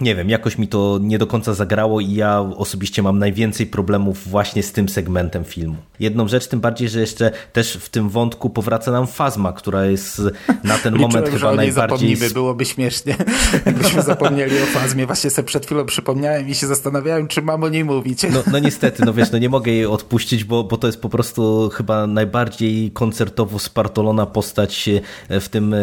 Nie 0.00 0.14
wiem, 0.14 0.30
jakoś 0.30 0.58
mi 0.58 0.68
to 0.68 0.98
nie 1.02 1.18
do 1.18 1.26
końca 1.26 1.54
zagrało 1.54 2.00
i 2.00 2.12
ja 2.14 2.40
osobiście 2.40 3.02
mam 3.02 3.18
najwięcej 3.18 3.66
problemów 3.66 4.28
właśnie 4.28 4.62
z 4.62 4.72
tym 4.72 4.88
segmentem 4.88 5.44
filmu. 5.44 5.76
Jedną 6.00 6.28
rzecz, 6.28 6.48
tym 6.48 6.60
bardziej, 6.60 6.88
że 6.88 7.00
jeszcze 7.00 7.30
też 7.52 7.76
w 7.76 7.88
tym 7.88 8.08
wątku 8.08 8.50
powraca 8.50 8.92
nam 8.92 9.06
Fazma, 9.06 9.52
która 9.52 9.84
jest 9.84 10.22
na 10.64 10.78
ten 10.78 10.96
moment 11.00 11.26
Liczyłem, 11.26 11.32
że 11.32 11.38
chyba 11.38 11.50
niej 11.50 11.56
najbardziej... 11.56 11.98
zapomnimy, 11.98 12.34
byłoby 12.34 12.64
śmiesznie. 12.64 13.16
Jakbyśmy 13.66 14.02
zapomnieli 14.02 14.62
o 14.62 14.66
Fazmie. 14.66 15.06
Właśnie 15.06 15.30
sobie 15.30 15.46
przed 15.46 15.66
chwilą 15.66 15.86
przypomniałem 15.86 16.48
i 16.48 16.54
się 16.54 16.66
zastanawiałem, 16.66 17.28
czy 17.28 17.42
mam 17.42 17.62
o 17.62 17.68
niej 17.68 17.84
mówić. 17.84 18.22
No, 18.32 18.42
no 18.52 18.58
niestety, 18.68 19.04
no 19.04 19.12
wiesz, 19.12 19.30
no 19.30 19.38
nie 19.38 19.48
mogę 19.48 19.72
jej 19.72 19.86
odpuścić, 19.86 20.44
bo, 20.44 20.64
bo 20.64 20.76
to 20.76 20.86
jest 20.86 21.00
po 21.00 21.08
prostu 21.08 21.70
chyba 21.74 22.06
najbardziej 22.06 22.90
koncertowo 22.90 23.58
spartolona 23.58 24.26
postać 24.26 24.90
e, 25.28 25.40
w 25.40 25.48
tym 25.48 25.74
e, 25.74 25.78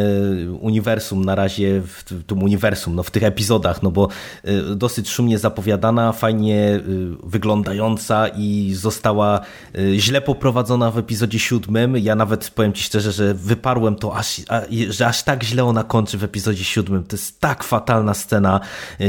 uniwersum 0.60 1.26
na 1.26 1.36
razie, 1.36 1.82
w 1.82 2.24
tym 2.28 2.44
uniwersum, 2.44 2.96
no 2.96 3.04
w 3.04 3.12
tych 3.12 3.24
epizodach, 3.24 3.84
no 3.84 3.92
bo 3.92 4.07
e, 4.44 4.76
dosyć 4.76 5.10
szumnie 5.10 5.40
zapowiadana, 5.40 6.12
fajnie 6.12 6.58
e, 6.58 6.82
wyglądająca 7.24 8.28
i 8.28 8.74
została 8.76 9.40
e, 9.40 10.00
źle 10.00 10.22
poprowadzona 10.22 10.92
w 10.92 10.98
epizodzie 10.98 11.40
siódmym. 11.40 11.98
Ja 11.98 12.16
nawet 12.16 12.50
powiem 12.50 12.74
Ci 12.74 12.84
szczerze, 12.84 13.12
że 13.12 13.34
wyparłem 13.34 13.96
to, 13.96 14.16
aż, 14.16 14.42
że 14.90 15.08
aż 15.08 15.24
tak 15.24 15.44
źle 15.44 15.64
ona 15.64 15.84
kończy 15.84 16.18
w 16.18 16.24
epizodzie 16.24 16.64
siódmym. 16.64 17.04
To 17.04 17.16
jest 17.16 17.40
tak 17.40 17.64
fatalna 17.64 18.14
scena, 18.14 18.60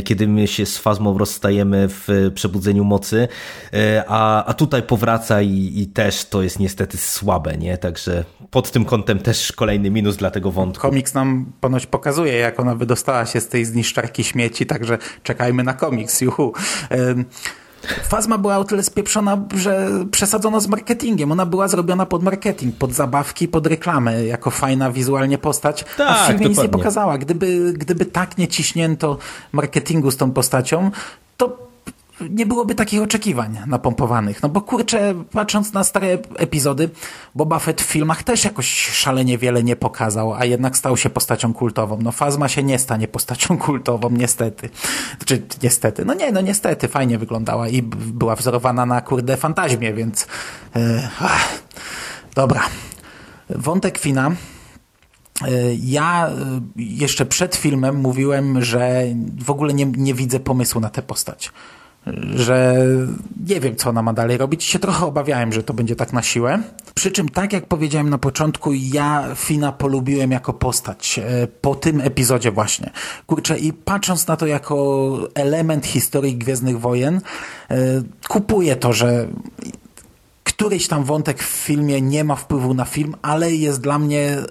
kiedy 0.05 0.29
my 0.29 0.47
się 0.47 0.67
z 0.67 0.79
Fazmą 0.79 1.19
rozstajemy 1.19 1.89
w 1.89 2.31
Przebudzeniu 2.35 2.85
Mocy, 2.85 3.29
a, 4.07 4.45
a 4.45 4.55
tutaj 4.55 4.83
powraca 4.83 5.43
i, 5.43 5.73
i 5.77 5.87
też 5.87 6.25
to 6.25 6.43
jest 6.43 6.59
niestety 6.59 6.99
słabe, 6.99 7.57
nie? 7.57 7.79
Także 7.79 8.25
pod 8.51 8.71
tym 8.71 8.85
kątem 8.85 9.19
też 9.19 9.53
kolejny 9.53 9.91
minus 9.91 10.17
dla 10.17 10.31
tego 10.31 10.51
wątku. 10.51 10.83
Komiks 10.83 11.15
nam 11.15 11.53
ponoć 11.61 11.87
pokazuje, 11.87 12.33
jak 12.33 12.61
ona 12.61 12.75
wydostała 12.75 13.27
się 13.27 13.41
z 13.41 13.49
tej 13.49 13.65
zniszczarki 13.65 14.25
śmieci, 14.25 14.67
także 14.79 14.99
czekajmy 15.23 15.63
na 15.65 15.75
komiks, 15.75 16.21
juhu. 16.21 16.53
Fazma 18.03 18.39
była 18.39 18.59
o 18.59 18.65
tyle 18.65 18.83
spieprzona, 18.83 19.39
że 19.57 19.89
przesadzono 20.11 20.61
z 20.61 20.67
marketingiem. 20.69 21.33
Ona 21.33 21.47
była 21.47 21.69
zrobiona 21.69 22.07
pod 22.07 22.23
marketing, 22.23 22.75
pod 22.77 22.93
zabawki, 22.93 23.49
pod 23.49 23.67
reklamę, 23.67 24.25
jako 24.27 24.51
fajna 24.51 24.91
wizualnie 24.91 25.39
postać, 25.39 25.85
a 25.95 25.97
Tak, 25.97 26.25
w 26.25 26.27
filmie 26.27 26.39
nic 26.39 26.49
nie 26.49 26.49
dokładnie. 26.49 26.69
pokazała. 26.79 27.19
Gdyby, 27.19 27.73
gdyby 27.77 28.07
tak 28.07 28.39
nie 28.39 28.49
ciśnięto 28.49 29.19
marketingu 29.53 30.11
z 30.11 30.17
tą 30.17 30.31
postacią, 30.31 30.91
to 31.37 31.68
nie 32.31 32.47
byłoby 32.47 32.75
takich 32.75 33.03
oczekiwań 33.03 33.59
napompowanych. 33.67 34.43
No 34.43 34.49
bo 34.49 34.61
kurczę, 34.61 35.15
patrząc 35.33 35.73
na 35.73 35.85
stare 35.85 36.19
epizody, 36.37 36.91
Boba 37.35 37.59
Fett 37.59 37.83
w 37.83 37.85
filmach 37.85 38.23
też 38.23 38.45
jakoś 38.45 38.87
szalenie 38.87 39.39
wiele 39.39 39.63
nie 39.63 39.77
pokazał, 39.77 40.35
a 40.35 40.45
jednak 40.45 40.77
stał 40.77 40.97
się 40.97 41.11
postacią 41.11 41.55
kultową. 41.55 41.99
No 42.03 42.13
Fazma 42.13 42.49
się 42.49 42.63
nie 42.63 42.79
stanie 42.79 43.09
postacią 43.09 43.59
kultową, 43.69 44.11
niestety. 44.11 44.69
Czy 45.25 45.43
niestety? 45.63 46.05
No 46.05 46.15
nie, 46.15 46.33
no 46.33 46.41
niestety, 46.41 46.89
fajnie 46.89 47.19
wyglądała 47.19 47.69
i 47.69 47.83
była 47.83 48.37
wzorowana 48.37 48.87
na 48.87 49.01
kurde 49.01 49.37
fantazmie, 49.37 49.93
więc... 49.95 50.27
Yy, 50.75 51.09
ach, 51.21 51.49
dobra. 52.35 52.63
Wątek 53.51 53.99
Fina. 53.99 54.31
E, 55.43 55.75
Ja 55.75 56.29
e, 56.29 56.33
jeszcze 56.77 57.27
przed 57.27 57.57
filmem 57.57 57.97
mówiłem, 57.97 58.63
że 58.63 59.03
w 59.45 59.51
ogóle 59.51 59.75
nie, 59.75 59.87
nie 59.87 60.15
widzę 60.15 60.41
pomysłu 60.41 60.81
na 60.81 60.91
tę 60.91 61.03
postać. 61.03 61.53
Że 62.35 62.87
nie 63.47 63.61
wiem, 63.61 63.77
co 63.77 63.91
ona 63.91 64.03
ma 64.03 64.13
dalej 64.13 64.39
robić. 64.39 64.65
Się 64.65 64.79
trochę 64.79 65.07
obawiałem, 65.07 65.53
że 65.53 65.63
to 65.63 65.75
będzie 65.75 65.97
tak 65.97 66.13
na 66.13 66.23
siłę. 66.23 66.63
Przy 66.95 67.11
czym, 67.11 67.29
tak 67.29 67.53
jak 67.53 67.67
powiedziałem 67.67 68.11
na 68.11 68.19
początku, 68.19 68.73
ja 68.73 69.29
Fina 69.35 69.73
polubiłem 69.73 70.31
jako 70.31 70.53
postać 70.53 71.19
e, 71.19 71.47
po 71.47 71.75
tym 71.75 72.01
epizodzie 72.01 72.51
właśnie. 72.51 72.91
Kurczę, 73.27 73.59
i 73.59 73.73
patrząc 73.73 74.27
na 74.27 74.37
to 74.37 74.47
jako 74.47 75.19
element 75.35 75.87
historii 75.87 76.37
Gwiezdnych 76.37 76.81
Wojen, 76.81 77.21
e, 77.71 77.77
kupuję 78.29 78.77
to, 78.77 78.93
że 78.93 79.29
któryś 80.45 80.89
tam 80.89 81.05
wątek 81.05 81.43
w 81.43 81.47
filmie 81.47 82.03
nie 82.03 82.25
ma 82.25 82.37
wpływu 82.37 82.75
na 82.75 82.85
film, 82.85 83.15
ale 83.23 83.53
jest 83.53 83.81
dla 83.81 83.99
mnie 83.99 84.29
e, 84.29 84.45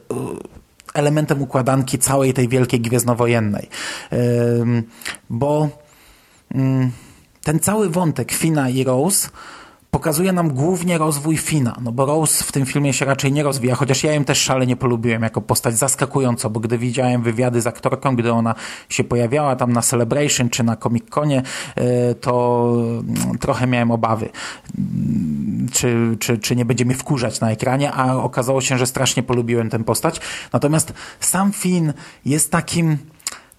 elementem 0.94 1.42
układanki 1.42 2.00
całej 2.00 2.34
tej 2.34 2.48
wielkiej 2.48 2.82
gwiezdnowojennej. 2.82 3.70
Bo 5.30 5.70
mm, 6.56 6.92
ten 7.48 7.60
cały 7.60 7.90
wątek 7.90 8.32
Fina 8.32 8.70
i 8.70 8.84
Rose 8.84 9.30
pokazuje 9.92 10.32
nam 10.32 10.50
głównie 10.50 10.98
rozwój 10.98 11.38
Fina, 11.38 11.78
no 11.82 11.92
bo 11.92 12.06
Rose 12.06 12.44
w 12.44 12.52
tym 12.52 12.66
filmie 12.66 12.94
się 12.94 13.06
raczej 13.06 13.32
nie 13.32 13.44
rozwija, 13.44 13.76
chociaż 13.76 14.04
ja 14.04 14.14
ją 14.14 14.24
też 14.24 14.42
szalenie 14.42 14.76
polubiłem 14.76 15.24
jako 15.24 15.42
postać 15.42 15.78
zaskakująco, 15.78 16.50
bo 16.50 16.60
gdy 16.60 16.78
widziałem 16.78 17.24
wywiady 17.24 17.62
z 17.62 17.68
aktorką, 17.68 18.16
gdy 18.16 18.34
ona 18.34 18.56
się 18.90 19.04
pojawiała 19.04 19.56
tam 19.56 19.74
na 19.74 19.82
Celebration 19.82 20.50
czy 20.50 20.64
na 20.64 20.76
Comic-Conie, 20.76 21.42
e, 21.76 22.16
to 22.16 22.74
mm, 22.76 23.38
trochę 23.38 23.68
miałem 23.68 23.92
obawy, 23.92 24.30
mm, 24.78 25.68
czy, 25.72 26.18
czy, 26.20 26.38
czy 26.38 26.56
nie 26.56 26.66
będzie 26.66 26.86
mnie 26.86 26.96
wkurzać 26.96 27.40
na 27.40 27.52
ekranie, 27.52 27.92
a 27.92 28.16
okazało 28.16 28.62
się, 28.62 28.78
że 28.78 28.86
strasznie 28.88 29.24
polubiłem 29.24 29.70
tę 29.70 29.84
postać. 29.84 30.22
Natomiast 30.54 30.94
sam 31.20 31.52
Finn 31.52 31.94
jest 32.26 32.52
takim 32.52 32.98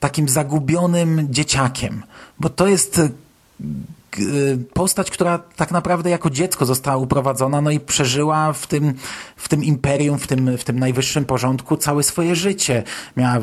takim 0.01 0.28
zagubionym 0.28 1.27
dzieciakiem, 1.31 2.02
bo 2.40 2.48
to 2.48 2.66
jest 2.66 3.01
postać, 4.72 5.10
która 5.10 5.39
tak 5.39 5.70
naprawdę 5.70 6.10
jako 6.10 6.30
dziecko 6.30 6.66
została 6.66 6.97
uprowadzona, 6.97 7.60
no 7.60 7.70
i 7.70 7.80
przeżyła 7.80 8.52
w 8.52 8.66
tym, 8.66 8.94
w 9.36 9.48
tym 9.48 9.64
imperium, 9.64 10.18
w 10.18 10.26
tym, 10.26 10.59
w 10.59 10.64
tym 10.64 10.78
najwyższym 10.78 11.24
porządku 11.24 11.76
całe 11.76 12.02
swoje 12.02 12.36
życie. 12.36 12.82
Miała 13.16 13.39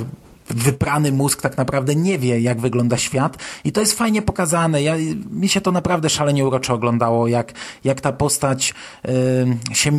wyprany 0.49 1.11
mózg 1.11 1.41
tak 1.41 1.57
naprawdę 1.57 1.95
nie 1.95 2.19
wie, 2.19 2.39
jak 2.39 2.61
wygląda 2.61 2.97
świat 2.97 3.37
i 3.63 3.71
to 3.71 3.81
jest 3.81 3.97
fajnie 3.97 4.21
pokazane. 4.21 4.83
Ja, 4.83 4.95
mi 5.31 5.49
się 5.49 5.61
to 5.61 5.71
naprawdę 5.71 6.09
szalenie 6.09 6.45
uroczo 6.45 6.73
oglądało, 6.73 7.27
jak, 7.27 7.53
jak 7.83 8.01
ta 8.01 8.11
postać 8.11 8.73
y, 9.71 9.75
się 9.75 9.91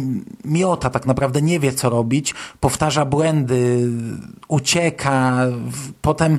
miota, 0.45 0.91
tak 0.91 1.07
naprawdę 1.07 1.43
nie 1.43 1.61
wie, 1.61 1.73
co 1.73 1.91
robić, 1.91 2.35
powtarza 2.61 3.05
błędy, 3.05 3.89
ucieka, 4.49 5.37
potem 6.03 6.35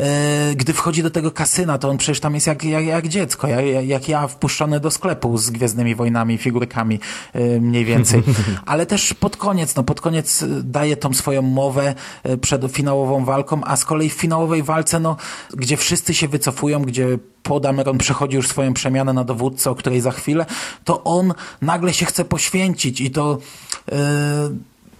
y, 0.00 0.54
gdy 0.54 0.72
wchodzi 0.72 1.02
do 1.02 1.10
tego 1.10 1.30
kasyna, 1.30 1.78
to 1.78 1.88
on 1.88 1.96
przecież 1.96 2.20
tam 2.20 2.34
jest 2.34 2.46
jak, 2.46 2.64
jak, 2.64 2.84
jak 2.84 3.08
dziecko, 3.08 3.46
jak, 3.46 3.64
jak 3.86 4.08
ja 4.08 4.26
wpuszczony 4.26 4.80
do 4.80 4.90
sklepu 4.90 5.38
z 5.38 5.50
Gwiezdnymi 5.50 5.94
Wojnami, 5.94 6.38
figurkami 6.38 7.00
y, 7.36 7.60
mniej 7.60 7.84
więcej. 7.84 8.22
Ale 8.66 8.86
też 8.86 9.14
pod 9.14 9.36
koniec, 9.36 9.76
no 9.76 9.82
pod 9.82 10.00
koniec 10.00 10.44
daje 10.62 10.96
tą 10.96 11.14
swoją 11.14 11.42
mowę 11.42 11.94
y, 12.28 12.38
przed 12.38 12.72
finałową 12.72 13.24
walką, 13.24 13.49
walką, 13.50 13.70
a 13.70 13.76
z 13.76 13.84
kolei 13.84 14.10
w 14.10 14.12
finałowej 14.12 14.62
walce, 14.62 15.00
no, 15.00 15.16
gdzie 15.54 15.76
wszyscy 15.76 16.14
się 16.14 16.28
wycofują, 16.28 16.82
gdzie 16.82 17.18
Podameron 17.42 17.98
przechodzi 17.98 18.36
już 18.36 18.48
swoją 18.48 18.74
przemianę 18.74 19.12
na 19.12 19.24
dowódcę, 19.24 19.70
o 19.70 19.74
której 19.74 20.00
za 20.00 20.10
chwilę, 20.10 20.46
to 20.84 21.04
on 21.04 21.34
nagle 21.62 21.92
się 21.92 22.06
chce 22.06 22.24
poświęcić 22.24 23.00
i 23.00 23.10
to 23.10 23.38
yy, 23.88 23.96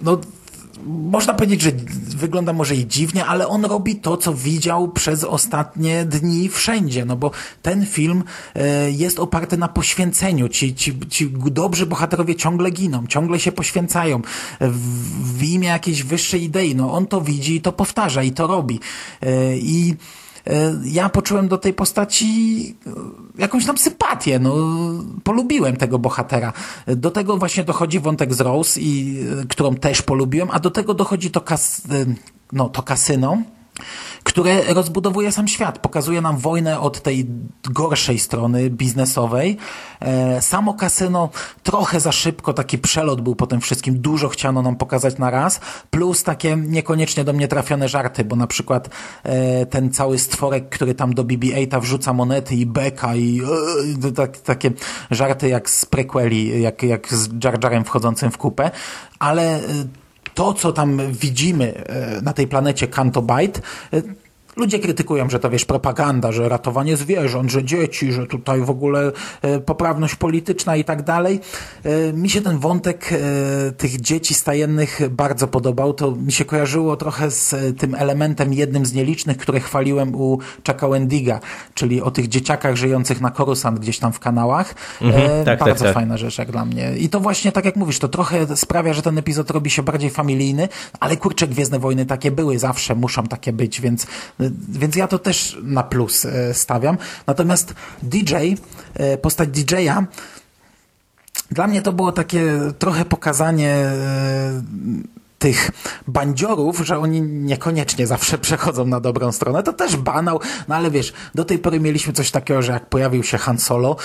no 0.01 0.19
można 0.87 1.35
powiedzieć, 1.35 1.63
że 1.63 1.71
wygląda 2.17 2.53
może 2.53 2.77
i 2.77 2.87
dziwnie, 2.87 3.27
ale 3.27 3.49
on 3.49 3.65
robi 3.65 3.97
to, 3.97 4.17
co 4.17 4.35
widział 4.35 4.89
przez 4.89 5.25
ostatnie 5.25 6.05
dni 6.05 6.49
wszędzie, 6.49 7.05
no 7.05 7.17
bo 7.17 7.31
ten 7.63 7.87
film 7.87 8.25
e, 8.55 8.91
jest 8.91 9.19
oparty 9.19 9.57
na 9.57 9.69
poświęceniu. 9.69 10.49
Ci, 10.49 10.75
ci, 10.75 10.99
ci 11.09 11.31
dobrzy 11.31 11.87
bohaterowie 11.87 12.35
ciągle 12.35 12.71
giną, 12.71 13.07
ciągle 13.07 13.41
się 13.41 13.53
poświęcają 13.53 14.23
w, 14.61 15.39
w 15.39 15.43
imię 15.43 15.69
jakiejś 15.69 16.03
wyższej 16.03 16.43
idei. 16.43 16.75
No 16.75 16.93
on 16.93 17.07
to 17.07 17.21
widzi 17.21 17.57
i 17.57 17.61
to 17.61 17.73
powtarza 17.73 18.23
i 18.23 18.33
to 18.33 18.47
robi. 18.47 18.81
E, 19.23 19.57
I 19.57 19.97
ja 20.85 21.09
poczułem 21.09 21.49
do 21.49 21.59
tej 21.59 21.75
postaci 21.75 22.77
e, 22.87 22.91
jakąś 23.39 23.67
tam 23.67 23.79
sympatię, 23.79 24.39
no, 24.39 24.55
polubiłem 25.25 25.77
tego 25.77 25.99
bohatera. 25.99 26.53
Do 26.87 27.11
tego 27.11 27.37
właśnie 27.37 27.65
dochodzi 27.65 28.01
wątek 28.01 28.35
z 28.35 28.41
Rose, 28.41 28.81
i, 28.81 29.21
e, 29.43 29.47
którą 29.47 29.75
też 29.75 30.03
polubiłem, 30.03 30.49
a 30.53 30.61
do 30.61 30.71
tego 30.71 30.95
dochodzi 30.95 31.31
to, 31.31 31.41
kas, 31.41 31.83
no, 32.53 32.69
to 32.69 32.83
kasyno, 32.83 33.43
które 34.25 34.75
rozbudowuje 34.75 35.33
sam 35.33 35.49
świat. 35.49 35.79
Pokazuje 35.79 36.21
nam 36.21 36.37
wojnę 36.37 36.81
od 36.81 37.03
tej 37.03 37.27
gorszej 37.71 38.19
strony 38.19 38.71
biznesowej. 38.71 39.57
E, 40.01 40.43
samo 40.43 40.75
kasyno 40.75 41.29
trochę 41.63 42.01
za 42.01 42.13
szybko, 42.13 42.53
taki 42.53 42.79
przelot 42.79 43.21
był 43.21 43.35
po 43.35 43.47
tym 43.47 43.61
wszystkim. 43.61 44.01
Dużo 44.01 44.29
chciano 44.29 44.63
nam 44.63 44.77
pokazać 44.77 45.19
na 45.19 45.31
raz. 45.31 45.61
Plus 45.91 46.25
takie 46.25 46.57
niekoniecznie 46.57 47.25
do 47.25 47.33
mnie 47.33 47.49
trafione 47.49 47.89
żarty, 47.89 48.25
bo 48.25 48.37
na 48.37 48.47
przykład 48.47 48.91
e, 49.23 49.67
ten 49.67 49.91
cały 49.91 50.19
stworek, 50.19 50.69
który 50.69 50.95
tam 50.95 51.15
do 51.15 51.25
BB-8 51.25 51.81
wrzuca 51.81 52.13
monety 52.13 52.55
i 52.55 52.67
beka 52.67 53.17
i 53.17 53.41
e, 54.05 54.13
tak, 54.13 54.39
takie 54.39 54.71
żarty 55.11 55.49
jak 55.49 55.71
z 55.71 55.87
prequeli, 55.87 56.63
jak, 56.63 56.83
jak 56.83 57.15
z 57.15 57.45
Jar 57.45 57.65
Jarem 57.65 57.85
wchodzącym 57.85 58.31
w 58.31 58.39
kupę. 58.39 58.71
Ale 59.19 59.61
to, 60.35 60.55
co 60.55 60.73
tam 60.73 61.13
widzimy 61.13 61.75
e, 61.75 62.21
na 62.23 62.33
tej 62.33 62.47
planecie 62.47 62.89
Cantobite, 62.89 63.61
e, 63.93 64.03
Ludzie 64.61 64.79
krytykują, 64.79 65.31
że 65.31 65.39
to 65.39 65.51
wiesz, 65.51 65.65
propaganda, 65.65 66.33
że 66.33 66.49
ratowanie 66.49 66.97
zwierząt, 66.97 67.51
że 67.51 67.65
dzieci, 67.65 68.13
że 68.13 68.27
tutaj 68.27 68.61
w 68.61 68.71
ogóle 68.71 69.13
e, 69.43 69.61
poprawność 69.61 70.15
polityczna 70.15 70.77
i 70.77 70.85
tak 70.85 71.03
dalej. 71.03 71.41
E, 71.85 72.13
mi 72.13 72.31
się 72.31 72.41
ten 72.41 72.59
wątek 72.59 73.11
e, 73.13 73.73
tych 73.73 74.01
dzieci 74.01 74.35
stajennych 74.35 75.01
bardzo 75.11 75.49
podobał. 75.49 75.95
To 75.95 76.11
mi 76.11 76.33
się 76.33 76.45
kojarzyło 76.45 76.97
trochę 76.97 77.31
z 77.31 77.55
e, 77.55 77.73
tym 77.73 77.95
elementem 77.95 78.53
jednym 78.53 78.87
z 78.87 78.93
nielicznych, 78.93 79.37
które 79.37 79.61
chwaliłem 79.61 80.15
u 80.15 80.39
Chucka 80.67 80.89
Wendiga, 80.89 81.41
czyli 81.75 82.03
o 82.03 82.11
tych 82.11 82.29
dzieciakach 82.29 82.77
żyjących 82.77 83.21
na 83.21 83.31
Coruscant 83.31 83.79
gdzieś 83.79 83.99
tam 83.99 84.13
w 84.13 84.19
kanałach. 84.19 84.75
E, 85.03 85.05
mhm, 85.05 85.45
tak, 85.45 85.59
bardzo 85.59 85.85
tak, 85.85 85.89
tak. 85.89 85.95
fajna 85.95 86.17
rzecz 86.17 86.39
jak 86.39 86.51
dla 86.51 86.65
mnie. 86.65 86.93
I 86.99 87.09
to 87.09 87.21
właśnie, 87.21 87.53
tak 87.53 87.65
jak 87.65 87.77
mówisz, 87.77 87.99
to 87.99 88.09
trochę 88.09 88.57
sprawia, 88.57 88.93
że 88.93 89.03
ten 89.03 89.19
epizod 89.19 89.51
robi 89.51 89.71
się 89.71 89.83
bardziej 89.83 90.11
familijny, 90.11 90.69
ale 91.01 91.17
kurczę, 91.17 91.49
Gwiezdne 91.49 91.79
Wojny 91.79 92.07
takie 92.07 92.31
były, 92.31 92.59
zawsze 92.59 92.95
muszą 92.95 93.27
takie 93.27 93.53
być, 93.53 93.81
więc 93.81 94.07
więc 94.69 94.97
ja 94.97 95.09
to 95.09 95.19
też 95.19 95.59
na 95.63 95.83
plus 95.83 96.25
e, 96.25 96.55
stawiam. 96.55 96.99
Natomiast 97.27 97.75
DJ, 98.03 98.35
e, 98.95 99.19
postać 99.19 99.49
DJ-a, 99.49 100.07
dla 101.51 101.67
mnie 101.67 101.83
to 101.83 101.93
było 101.93 102.13
takie 102.13 102.59
trochę 102.79 103.05
pokazanie 103.05 103.75
e, 103.75 104.63
tych 105.41 105.71
bandziorów, 106.09 106.79
że 106.79 106.99
oni 106.99 107.23
niekoniecznie 107.23 108.07
zawsze 108.07 108.39
przechodzą 108.47 108.87
na 108.87 109.01
dobrą 109.01 109.33
stronę. 109.33 109.63
To 109.63 109.73
też 109.73 109.97
banał, 109.97 110.41
no 110.69 110.75
ale 110.75 110.91
wiesz, 110.91 111.13
do 111.35 111.45
tej 111.45 111.59
pory 111.59 111.81
mieliśmy 111.81 112.13
coś 112.13 112.31
takiego, 112.31 112.63
że 112.63 112.73
jak 112.73 112.87
pojawił 112.87 113.23
się 113.23 113.39
Han 113.39 113.59
Solo, 113.59 113.97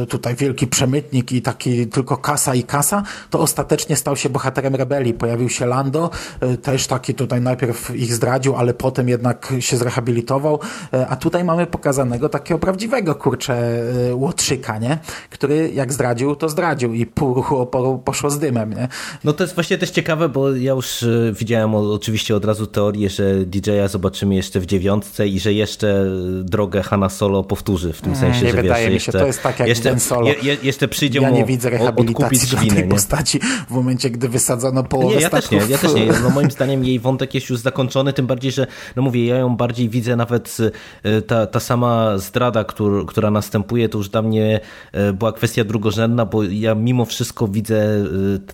yy, 0.00 0.06
tutaj 0.06 0.36
wielki 0.36 0.66
przemytnik 0.66 1.32
i 1.32 1.42
taki 1.42 1.86
tylko 1.86 2.16
kasa 2.16 2.54
i 2.54 2.62
kasa, 2.62 3.02
to 3.30 3.40
ostatecznie 3.40 3.96
stał 3.96 4.16
się 4.16 4.28
bohaterem 4.28 4.74
rebelii. 4.74 5.14
Pojawił 5.14 5.48
się 5.48 5.66
Lando, 5.66 6.10
yy, 6.40 6.58
też 6.58 6.86
taki 6.86 7.14
tutaj 7.14 7.40
najpierw 7.40 7.96
ich 7.96 8.14
zdradził, 8.14 8.56
ale 8.56 8.74
potem 8.74 9.08
jednak 9.08 9.52
się 9.60 9.76
zrehabilitował, 9.76 10.60
yy, 10.92 11.08
a 11.08 11.16
tutaj 11.16 11.44
mamy 11.44 11.66
pokazanego 11.66 12.28
takiego 12.28 12.58
prawdziwego, 12.58 13.14
kurczę, 13.14 13.82
łotrzyka, 14.12 14.78
nie? 14.78 14.98
Który 15.30 15.70
jak 15.74 15.92
zdradził, 15.92 16.36
to 16.36 16.48
zdradził 16.48 16.94
i 16.94 17.06
pół 17.06 17.34
ruchu 17.34 17.58
oporu 17.58 17.98
poszło 17.98 18.30
z 18.30 18.38
dymem, 18.38 18.74
nie? 18.74 18.88
No 19.24 19.32
to 19.32 19.44
jest 19.44 19.54
właśnie 19.54 19.78
też 19.78 19.90
ciekawe, 19.90 20.28
bo 20.28 20.55
ja 20.60 20.72
już 20.72 21.02
e, 21.02 21.32
widziałem 21.32 21.74
oczywiście 21.74 22.36
od 22.36 22.44
razu 22.44 22.66
teorię, 22.66 23.10
że 23.10 23.34
DJ-a 23.44 23.88
zobaczymy 23.88 24.34
jeszcze 24.34 24.60
w 24.60 24.66
dziewiątce 24.66 25.28
i 25.28 25.40
że 25.40 25.52
jeszcze 25.52 26.06
drogę 26.42 26.82
Hanna 26.82 27.08
Solo 27.08 27.44
powtórzy 27.44 27.92
w 27.92 28.00
tym 28.00 28.12
mm, 28.12 28.20
sensie, 28.20 28.44
nie 28.44 28.50
że 28.50 28.62
wydaje 28.62 28.84
wiesz, 28.84 28.88
mi 28.88 28.94
jeszcze, 28.94 29.12
się, 29.12 29.18
to 29.18 29.26
jest 29.26 29.42
tak 29.42 29.58
jak 29.58 29.68
jeszcze, 29.68 30.00
Solo. 30.00 30.28
Je, 30.42 30.56
jeszcze 30.62 30.88
przyjdzie 30.88 31.20
ja 31.20 31.30
mu 31.30 31.36
nie 31.36 31.44
widzę 31.44 31.70
rehabilitacji 31.70 32.38
odkupić 32.38 32.74
tej 32.74 32.88
postaci 32.88 33.40
w 33.68 33.70
momencie, 33.70 34.10
gdy 34.10 34.28
wysadzono 34.28 34.84
połowę 34.84 35.16
nie, 35.16 35.22
ja 35.22 35.30
też 35.30 35.50
nie, 35.50 35.58
ja 35.68 35.78
też 35.78 35.94
nie. 35.94 36.06
No, 36.22 36.30
moim 36.30 36.50
zdaniem 36.50 36.84
jej 36.84 37.00
wątek 37.00 37.34
jest 37.34 37.50
już 37.50 37.58
zakończony, 37.58 38.12
tym 38.12 38.26
bardziej, 38.26 38.52
że 38.52 38.66
no 38.96 39.02
mówię, 39.02 39.26
ja 39.26 39.36
ją 39.36 39.56
bardziej 39.56 39.88
widzę 39.88 40.16
nawet 40.16 40.56
e, 41.02 41.22
ta, 41.22 41.46
ta 41.46 41.60
sama 41.60 42.18
zdrada, 42.18 42.64
który, 42.64 43.06
która 43.06 43.30
następuje, 43.30 43.88
to 43.88 43.98
już 43.98 44.08
dla 44.08 44.22
mnie 44.22 44.60
e, 44.92 45.12
była 45.12 45.32
kwestia 45.32 45.64
drugorzędna, 45.64 46.26
bo 46.26 46.42
ja 46.42 46.74
mimo 46.74 47.04
wszystko 47.04 47.48
widzę 47.48 48.04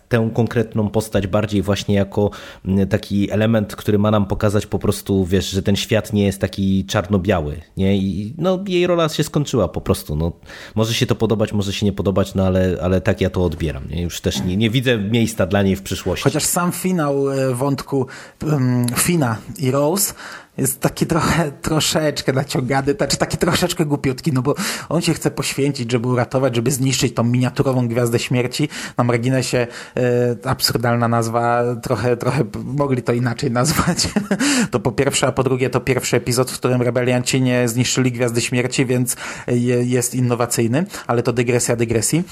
tę 0.08 0.30
konkretną 0.34 0.88
postać 0.88 1.26
bardziej 1.26 1.62
właśnie 1.62 1.91
jako 1.92 2.30
taki 2.90 3.30
element, 3.30 3.76
który 3.76 3.98
ma 3.98 4.10
nam 4.10 4.26
pokazać 4.26 4.66
po 4.66 4.78
prostu, 4.78 5.24
wiesz, 5.24 5.50
że 5.50 5.62
ten 5.62 5.76
świat 5.76 6.12
nie 6.12 6.24
jest 6.24 6.40
taki 6.40 6.84
czarno-biały, 6.84 7.60
nie? 7.76 7.96
I 7.96 8.34
no, 8.38 8.64
jej 8.66 8.86
rola 8.86 9.08
się 9.08 9.24
skończyła 9.24 9.68
po 9.68 9.80
prostu, 9.80 10.16
no. 10.16 10.32
Może 10.74 10.94
się 10.94 11.06
to 11.06 11.14
podobać, 11.14 11.52
może 11.52 11.72
się 11.72 11.86
nie 11.86 11.92
podobać, 11.92 12.34
no 12.34 12.46
ale, 12.46 12.78
ale 12.82 13.00
tak 13.00 13.20
ja 13.20 13.30
to 13.30 13.44
odbieram, 13.44 13.88
nie? 13.88 14.02
Już 14.02 14.20
też 14.20 14.44
nie, 14.44 14.56
nie 14.56 14.70
widzę 14.70 14.98
miejsca 14.98 15.46
dla 15.46 15.62
niej 15.62 15.76
w 15.76 15.82
przyszłości. 15.82 16.24
Chociaż 16.24 16.44
sam 16.44 16.72
finał 16.72 17.30
e, 17.30 17.54
wątku 17.54 18.06
um, 18.42 18.86
Fina 18.96 19.36
i 19.58 19.70
Rose 19.70 20.14
jest 20.58 20.80
taki 20.80 21.06
trochę, 21.06 21.52
troszeczkę 21.52 22.32
naciągany, 22.32 22.92
znaczy 22.92 23.16
taki 23.16 23.36
troszeczkę 23.36 23.84
głupiutki, 23.84 24.32
no 24.32 24.42
bo 24.42 24.54
on 24.88 25.02
się 25.02 25.14
chce 25.14 25.30
poświęcić, 25.30 25.92
żeby 25.92 26.08
uratować, 26.08 26.56
żeby 26.56 26.70
zniszczyć 26.70 27.14
tą 27.14 27.24
miniaturową 27.24 27.88
Gwiazdę 27.88 28.18
Śmierci. 28.18 28.68
Na 28.96 29.04
marginesie 29.04 29.66
e, 29.96 30.48
absurdalna 30.48 31.08
nazwa, 31.08 31.62
trochę, 31.82 32.16
trochę 32.16 32.44
mogli 32.64 33.02
to 33.02 33.12
inaczej 33.12 33.50
nazwać. 33.50 34.08
to 34.70 34.80
po 34.80 34.92
pierwsze, 34.92 35.26
a 35.26 35.32
po 35.32 35.42
drugie 35.42 35.70
to 35.70 35.80
pierwszy 35.80 36.16
epizod, 36.16 36.50
w 36.50 36.58
którym 36.58 36.82
rebelianci 36.82 37.40
nie 37.40 37.68
zniszczyli 37.68 38.12
Gwiazdy 38.12 38.40
Śmierci, 38.40 38.86
więc 38.86 39.16
je, 39.46 39.84
jest 39.84 40.14
innowacyjny, 40.14 40.86
ale 41.06 41.22
to 41.22 41.32
dygresja 41.32 41.76
dygresji. 41.76 42.24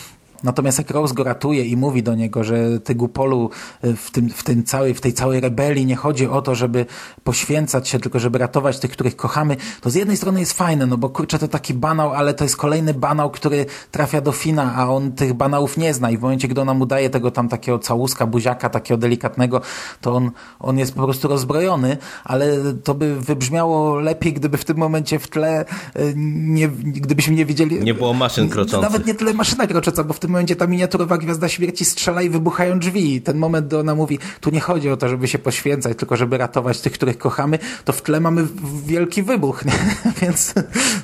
Natomiast 0.43 0.79
jak 0.79 0.91
Rose 0.91 1.15
go 1.15 1.25
ratuje 1.25 1.65
i 1.65 1.77
mówi 1.77 2.03
do 2.03 2.15
niego, 2.15 2.45
że 2.45 2.81
ty 2.81 2.95
Gupolu 2.95 3.51
y, 3.85 3.97
w, 3.97 4.11
tym, 4.11 4.31
w, 4.31 4.43
tym 4.43 4.65
całej, 4.65 4.95
w 4.95 5.01
tej 5.01 5.13
całej 5.13 5.41
rebelii 5.41 5.87
nie 5.87 5.97
chodzi 5.97 6.27
o 6.27 6.43
to, 6.43 6.55
żeby 6.55 6.87
poświęcać 7.25 7.89
się, 7.89 7.99
tylko 7.99 8.19
żeby 8.19 8.39
ratować 8.39 8.79
tych, 8.79 8.91
których 8.91 9.17
kochamy, 9.17 9.57
to 9.81 9.91
z 9.91 9.95
jednej 9.95 10.17
strony 10.17 10.41
jest 10.41 10.53
fajne, 10.53 10.87
no 10.87 10.97
bo 10.97 11.09
kurczę, 11.09 11.39
to 11.39 11.49
taki 11.49 11.75
banał, 11.75 12.13
ale 12.13 12.35
to 12.35 12.45
jest 12.45 12.57
kolejny 12.57 12.95
banał, 12.95 13.31
który 13.31 13.67
trafia 13.91 14.21
do 14.21 14.33
Fina, 14.33 14.75
a 14.77 14.89
on 14.89 15.13
tych 15.13 15.35
banałów 15.35 15.77
nie 15.77 15.95
zna 15.95 16.11
i 16.11 16.19
w 16.19 16.21
momencie, 16.21 16.49
gdy 16.49 16.61
ona 16.61 16.75
mu 16.75 16.87
daje 16.87 17.11
tego 17.11 17.31
tam 17.31 17.49
takiego 17.49 17.79
całuska, 17.79 18.27
buziaka, 18.27 18.71
takiego 18.71 18.99
delikatnego, 18.99 19.61
to 20.01 20.15
on, 20.15 20.31
on 20.61 20.79
jest 20.79 20.95
po 20.95 21.05
prostu 21.05 21.29
rozbrojony, 21.29 21.97
ale 22.25 22.75
to 22.85 22.95
by 22.95 23.21
wybrzmiało 23.21 24.01
lepiej, 24.01 24.33
gdyby 24.33 24.59
w 24.59 24.65
tym 24.65 24.77
momencie 24.77 25.19
w 25.19 25.29
tle 25.29 25.65
y, 25.97 26.15
nie, 26.17 26.69
gdybyśmy 26.69 27.35
nie 27.35 27.47
widzieli... 27.47 27.81
Nie 27.85 27.95
było 27.95 28.15
maszyn 28.15 28.49
kroczących. 28.49 28.91
Nawet 28.91 29.07
nie 29.07 29.15
tyle 29.15 29.35
maszyna 29.35 29.67
krocząca, 29.67 30.05
bo 30.05 30.15
w 30.15 30.21
tym 30.21 30.30
tym 30.31 30.33
momencie 30.33 30.57
ta 30.57 30.67
miniaturowa 30.67 31.19
Gwiazda 31.19 31.49
Śmierci 31.49 31.85
strzela 31.85 32.23
i 32.23 32.31
wybuchają 32.31 32.79
drzwi. 32.79 33.21
Ten 33.21 33.39
moment, 33.39 33.67
gdy 33.67 33.79
ona 33.79 33.95
mówi, 33.95 34.19
tu 34.41 34.51
nie 34.51 34.61
chodzi 34.61 34.91
o 34.91 34.97
to, 34.97 35.09
żeby 35.09 35.29
się 35.29 35.39
poświęcać, 35.39 35.99
tylko 35.99 36.17
żeby 36.17 36.39
ratować 36.39 36.81
tych, 36.81 36.93
których 36.93 37.19
kochamy, 37.19 37.59
to 37.85 37.93
w 37.93 38.03
tle 38.03 38.21
mamy 38.21 38.47
wielki 38.87 39.23
wybuch, 39.23 39.65
nie? 39.65 39.73
więc 40.23 40.55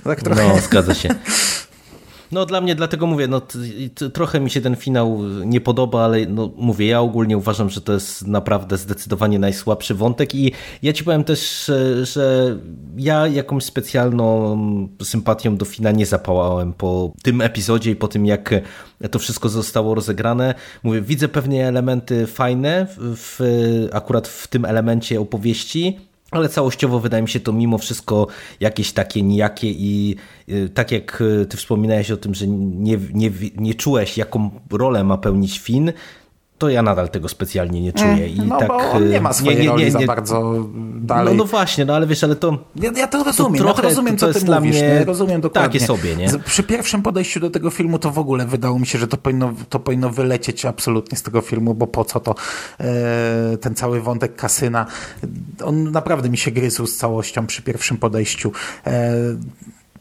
tak 0.04 0.22
trochę... 0.22 0.48
No, 0.48 0.60
zgadza 0.60 0.94
się. 0.94 1.08
No 2.32 2.46
dla 2.46 2.60
mnie, 2.60 2.74
dlatego 2.74 3.06
mówię, 3.06 3.28
no 3.28 3.42
trochę 4.12 4.40
mi 4.40 4.50
się 4.50 4.60
ten 4.60 4.76
finał 4.76 5.22
nie 5.44 5.60
podoba, 5.60 6.04
ale 6.04 6.26
no 6.26 6.50
mówię, 6.56 6.86
ja 6.86 7.00
ogólnie 7.00 7.38
uważam, 7.38 7.70
że 7.70 7.80
to 7.80 7.92
jest 7.92 8.26
naprawdę 8.26 8.78
zdecydowanie 8.78 9.38
najsłabszy 9.38 9.94
wątek 9.94 10.34
i 10.34 10.52
ja 10.82 10.92
ci 10.92 11.04
powiem 11.04 11.24
też, 11.24 11.64
że, 11.66 12.06
że 12.06 12.56
ja 12.96 13.26
jakąś 13.26 13.64
specjalną 13.64 14.58
sympatią 15.02 15.56
do 15.56 15.64
Fina 15.64 15.90
nie 15.90 16.06
zapałałem 16.06 16.72
po 16.72 17.12
tym 17.22 17.40
epizodzie 17.40 17.90
i 17.90 17.96
po 17.96 18.08
tym, 18.08 18.26
jak 18.26 18.54
to 19.10 19.18
wszystko 19.18 19.48
zostało 19.48 19.94
rozegrane. 19.94 20.54
Mówię, 20.82 21.00
widzę 21.00 21.28
pewnie 21.28 21.68
elementy 21.68 22.26
fajne 22.26 22.86
w, 22.98 23.40
akurat 23.92 24.28
w 24.28 24.46
tym 24.46 24.64
elemencie 24.64 25.20
opowieści, 25.20 25.98
ale 26.36 26.48
całościowo 26.48 27.00
wydaje 27.00 27.22
mi 27.22 27.28
się 27.28 27.40
to 27.40 27.52
mimo 27.52 27.78
wszystko 27.78 28.26
jakieś 28.60 28.92
takie 28.92 29.22
nijakie 29.22 29.70
i 29.70 30.16
y, 30.48 30.68
tak 30.68 30.92
jak 30.92 31.20
y, 31.20 31.46
ty 31.46 31.56
wspominałeś 31.56 32.10
o 32.10 32.16
tym, 32.16 32.34
że 32.34 32.46
nie, 32.46 32.98
nie, 33.14 33.30
nie 33.56 33.74
czułeś 33.74 34.18
jaką 34.18 34.50
rolę 34.70 35.04
ma 35.04 35.18
pełnić 35.18 35.58
Finn, 35.58 35.92
to 36.58 36.68
ja 36.68 36.82
nadal 36.82 37.08
tego 37.08 37.28
specjalnie 37.28 37.80
nie 37.80 37.92
czuję. 37.92 38.28
I 38.28 38.40
no 38.40 38.58
tak, 38.58 38.68
bo 38.68 38.76
on 38.76 39.10
nie 39.10 39.20
ma 39.20 39.32
swojej 39.32 39.58
nie, 39.58 39.74
nie, 39.74 39.84
nie, 39.84 39.90
za 39.90 40.00
bardzo 40.00 40.66
dalej. 40.94 41.36
No, 41.36 41.44
no, 41.44 41.50
właśnie, 41.50 41.84
no 41.84 41.94
ale 41.94 42.06
wiesz, 42.06 42.24
ale 42.24 42.36
to... 42.36 42.58
Ja, 42.76 42.90
ja 42.96 43.06
to 43.06 43.24
rozumiem, 43.24 43.52
to 43.52 43.58
trochę, 43.58 43.76
ja 43.76 43.82
to 43.82 43.82
rozumiem, 43.82 44.16
to, 44.16 44.26
to 44.26 44.40
co 44.40 44.46
ty 44.46 44.52
mówisz, 44.52 44.76
mnie... 44.76 45.04
rozumiem 45.04 45.40
dokładnie. 45.40 45.68
Takie 45.68 45.86
sobie, 45.86 46.16
nie? 46.16 46.28
Przy 46.44 46.62
pierwszym 46.62 47.02
podejściu 47.02 47.40
do 47.40 47.50
tego 47.50 47.70
filmu 47.70 47.98
to 47.98 48.10
w 48.10 48.18
ogóle 48.18 48.46
wydało 48.46 48.78
mi 48.78 48.86
się, 48.86 48.98
że 48.98 49.08
to 49.08 49.16
powinno, 49.16 49.52
to 49.68 49.80
powinno 49.80 50.10
wylecieć 50.10 50.64
absolutnie 50.64 51.18
z 51.18 51.22
tego 51.22 51.40
filmu, 51.40 51.74
bo 51.74 51.86
po 51.86 52.04
co 52.04 52.20
to 52.20 52.34
e, 52.80 53.56
ten 53.56 53.74
cały 53.74 54.00
wątek 54.00 54.36
kasyna. 54.36 54.86
On 55.64 55.92
naprawdę 55.92 56.28
mi 56.28 56.38
się 56.38 56.50
gryzł 56.50 56.86
z 56.86 56.96
całością 56.96 57.46
przy 57.46 57.62
pierwszym 57.62 57.96
podejściu. 57.96 58.52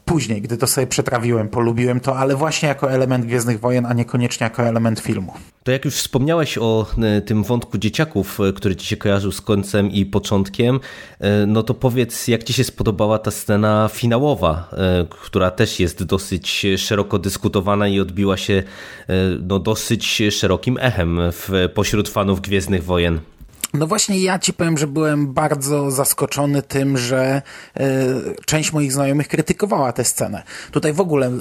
Później, 0.06 0.41
gdy 0.41 0.57
to 0.57 0.68
sobie 0.68 0.88
przetrawiłem, 0.88 1.49
polubiłem 1.49 1.99
to, 1.99 2.18
ale 2.18 2.36
właśnie 2.36 2.69
jako 2.69 2.91
element 2.91 3.26
Gwiezdnych 3.26 3.60
Wojen, 3.60 3.86
a 3.86 3.94
niekoniecznie 3.94 4.44
jako 4.44 4.64
element 4.64 4.99
filmu. 4.99 5.34
To 5.64 5.72
jak 5.72 5.86
już 5.86 5.95
wspomniałeś 5.95 6.57
o 6.57 6.86
e, 6.98 7.22
tym 7.22 7.44
wątku 7.44 7.77
dzieciaków, 7.77 8.40
e, 8.40 8.53
który 8.53 8.76
ci 8.76 8.88
się 8.88 8.98
kojarzył 8.98 9.32
z 9.32 9.41
końcem 9.41 9.91
i 9.91 10.06
początkiem, 10.06 10.80
e, 11.19 11.45
no 11.45 11.64
to 11.64 11.73
powiedz, 11.73 12.27
jak 12.27 12.44
ci 12.44 12.53
się 12.53 12.64
spodobała 12.64 13.19
ta 13.19 13.32
scena 13.32 13.90
finałowa, 13.94 14.69
która 15.10 15.52
też 15.52 15.80
jest 15.80 16.03
dosyć 16.03 16.65
szeroko 16.77 17.19
dyskutowana 17.19 17.88
i 17.88 17.99
odbiła 17.99 18.38
się 18.38 18.64
no, 19.41 19.60
dosyć 19.60 20.22
szerokim 20.32 20.77
echem 20.82 21.19
w, 21.32 21.69
pośród 21.73 22.10
fanów 22.10 22.41
Gwiezdnych 22.41 22.84
Wojen. 22.84 23.19
No 23.77 23.88
właśnie 23.88 24.19
ja 24.19 24.39
ci 24.39 24.53
powiem, 24.53 24.77
że 24.77 24.88
byłem 24.88 25.34
bardzo 25.34 25.91
zaskoczony 25.91 26.61
tym, 26.61 26.97
że 26.97 27.41
y, 27.80 27.81
część 28.45 28.73
moich 28.73 28.93
znajomych 28.93 29.27
krytykowała 29.27 29.93
tę 29.93 30.03
scenę. 30.03 30.43
Tutaj 30.72 30.93
w 30.93 30.99
ogóle 30.99 31.27
y, 31.30 31.31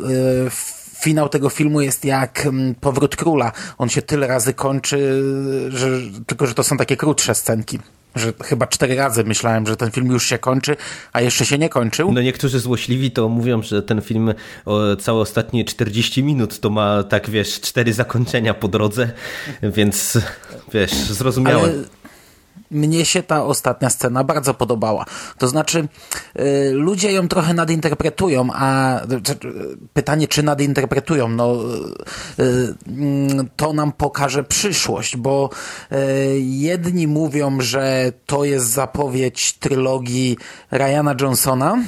finał 1.00 1.28
tego 1.28 1.48
filmu 1.48 1.80
jest 1.80 2.04
jak 2.04 2.48
Powrót 2.80 3.16
Króla. 3.16 3.52
On 3.78 3.88
się 3.88 4.02
tyle 4.02 4.26
razy 4.26 4.54
kończy, 4.54 5.22
że, 5.68 5.88
tylko 6.26 6.46
że 6.46 6.54
to 6.54 6.64
są 6.64 6.76
takie 6.76 6.96
krótsze 6.96 7.34
scenki 7.34 7.78
że 8.14 8.32
chyba 8.44 8.66
cztery 8.66 8.96
razy 8.96 9.24
myślałem, 9.24 9.66
że 9.66 9.76
ten 9.76 9.90
film 9.90 10.06
już 10.06 10.26
się 10.26 10.38
kończy, 10.38 10.76
a 11.12 11.20
jeszcze 11.20 11.46
się 11.46 11.58
nie 11.58 11.68
kończył. 11.68 12.12
No 12.12 12.22
niektórzy 12.22 12.60
złośliwi 12.60 13.10
to 13.10 13.28
mówią, 13.28 13.62
że 13.62 13.82
ten 13.82 14.02
film 14.02 14.34
o 14.64 14.96
całe 14.96 15.20
ostatnie 15.20 15.64
40 15.64 16.22
minut 16.22 16.60
to 16.60 16.70
ma 16.70 17.02
tak, 17.02 17.30
wiesz, 17.30 17.60
cztery 17.60 17.92
zakończenia 17.92 18.54
po 18.54 18.68
drodze, 18.68 19.10
więc 19.62 20.18
wiesz, 20.72 20.94
zrozumiałem. 20.94 21.64
Ale 21.64 22.03
mnie 22.74 23.04
się 23.04 23.22
ta 23.22 23.44
ostatnia 23.44 23.90
scena 23.90 24.24
bardzo 24.24 24.54
podobała. 24.54 25.04
To 25.38 25.48
znaczy, 25.48 25.88
y, 26.38 26.70
ludzie 26.72 27.12
ją 27.12 27.28
trochę 27.28 27.54
nadinterpretują, 27.54 28.48
a 28.54 29.00
y, 29.02 29.06
pytanie, 29.92 30.28
czy 30.28 30.42
nadinterpretują, 30.42 31.28
no 31.28 31.54
y, 32.38 32.74
mm, 32.86 33.48
to 33.56 33.72
nam 33.72 33.92
pokaże 33.92 34.44
przyszłość, 34.44 35.16
bo 35.16 35.50
jedni 36.40 37.06
mówią, 37.06 37.60
że 37.60 38.12
to 38.26 38.44
jest 38.44 38.66
zapowiedź 38.66 39.52
trylogii 39.52 40.38
Ryana 40.70 41.14
Johnsona, 41.20 41.78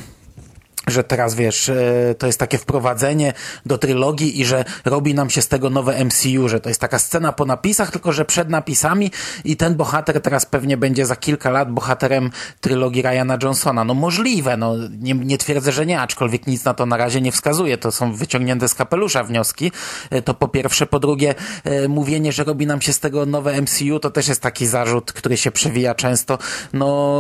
że 0.87 1.05
teraz 1.05 1.35
wiesz, 1.35 1.69
e, 1.69 2.15
to 2.19 2.27
jest 2.27 2.39
takie 2.39 2.59
wprowadzenie 2.59 3.33
do 3.67 3.79
trylogii 3.79 4.41
i 4.41 4.45
że 4.45 4.65
robi 4.85 5.15
nam 5.15 5.31
się 5.31 5.43
z 5.43 5.49
tego 5.49 5.71
nowe 5.71 6.05
MCU, 6.05 6.49
że 6.49 6.61
to 6.61 6.69
jest 6.69 6.81
taka 6.81 6.99
scena 6.99 7.33
po 7.33 7.45
napisach, 7.45 7.91
tylko 7.91 8.13
że 8.13 8.25
przed 8.25 8.51
napisami 8.51 9.11
i 9.45 9.57
ten 9.57 9.75
bohater 9.75 10.21
teraz 10.21 10.47
pewnie 10.47 10.77
będzie 10.77 11.07
za 11.07 11.17
kilka 11.17 11.51
lat 11.51 11.73
bohaterem 11.73 12.31
trylogii 12.61 13.03
Ryana 13.03 13.39
Johnsona. 13.43 13.85
No 13.85 13.95
możliwe, 13.95 14.57
no 14.57 14.75
nie, 15.01 15.15
nie 15.15 15.39
twierdzę, 15.39 15.73
że 15.73 15.87
nie, 15.87 16.01
aczkolwiek 16.01 16.47
nic 16.47 16.65
na 16.65 16.75
to 16.75 16.87
na 16.87 16.97
razie 16.97 17.21
nie 17.21 17.33
wskazuje. 17.33 17.79
To 17.79 17.93
są 17.93 18.15
wyciągnięte 18.15 18.69
z 18.69 18.75
kapelusza 18.75 19.25
wnioski. 19.25 19.73
E, 20.11 20.23
to 20.23 20.35
po 20.35 20.49
pierwsze. 20.49 20.87
Po 20.87 21.01
drugie, 21.01 21.35
e, 21.65 21.89
mówienie, 21.89 22.33
że 22.33 22.45
robi 22.45 22.67
nam 22.67 22.81
się 22.81 22.93
z 22.93 23.01
tego 23.01 23.27
nowe 23.27 23.63
MCU, 23.63 23.99
to 24.01 24.11
też 24.11 24.29
jest 24.29 24.41
taki 24.41 24.67
zarzut, 24.67 25.13
który 25.13 25.37
się 25.37 25.51
przewija 25.51 25.95
często. 25.95 26.39
No, 26.73 27.19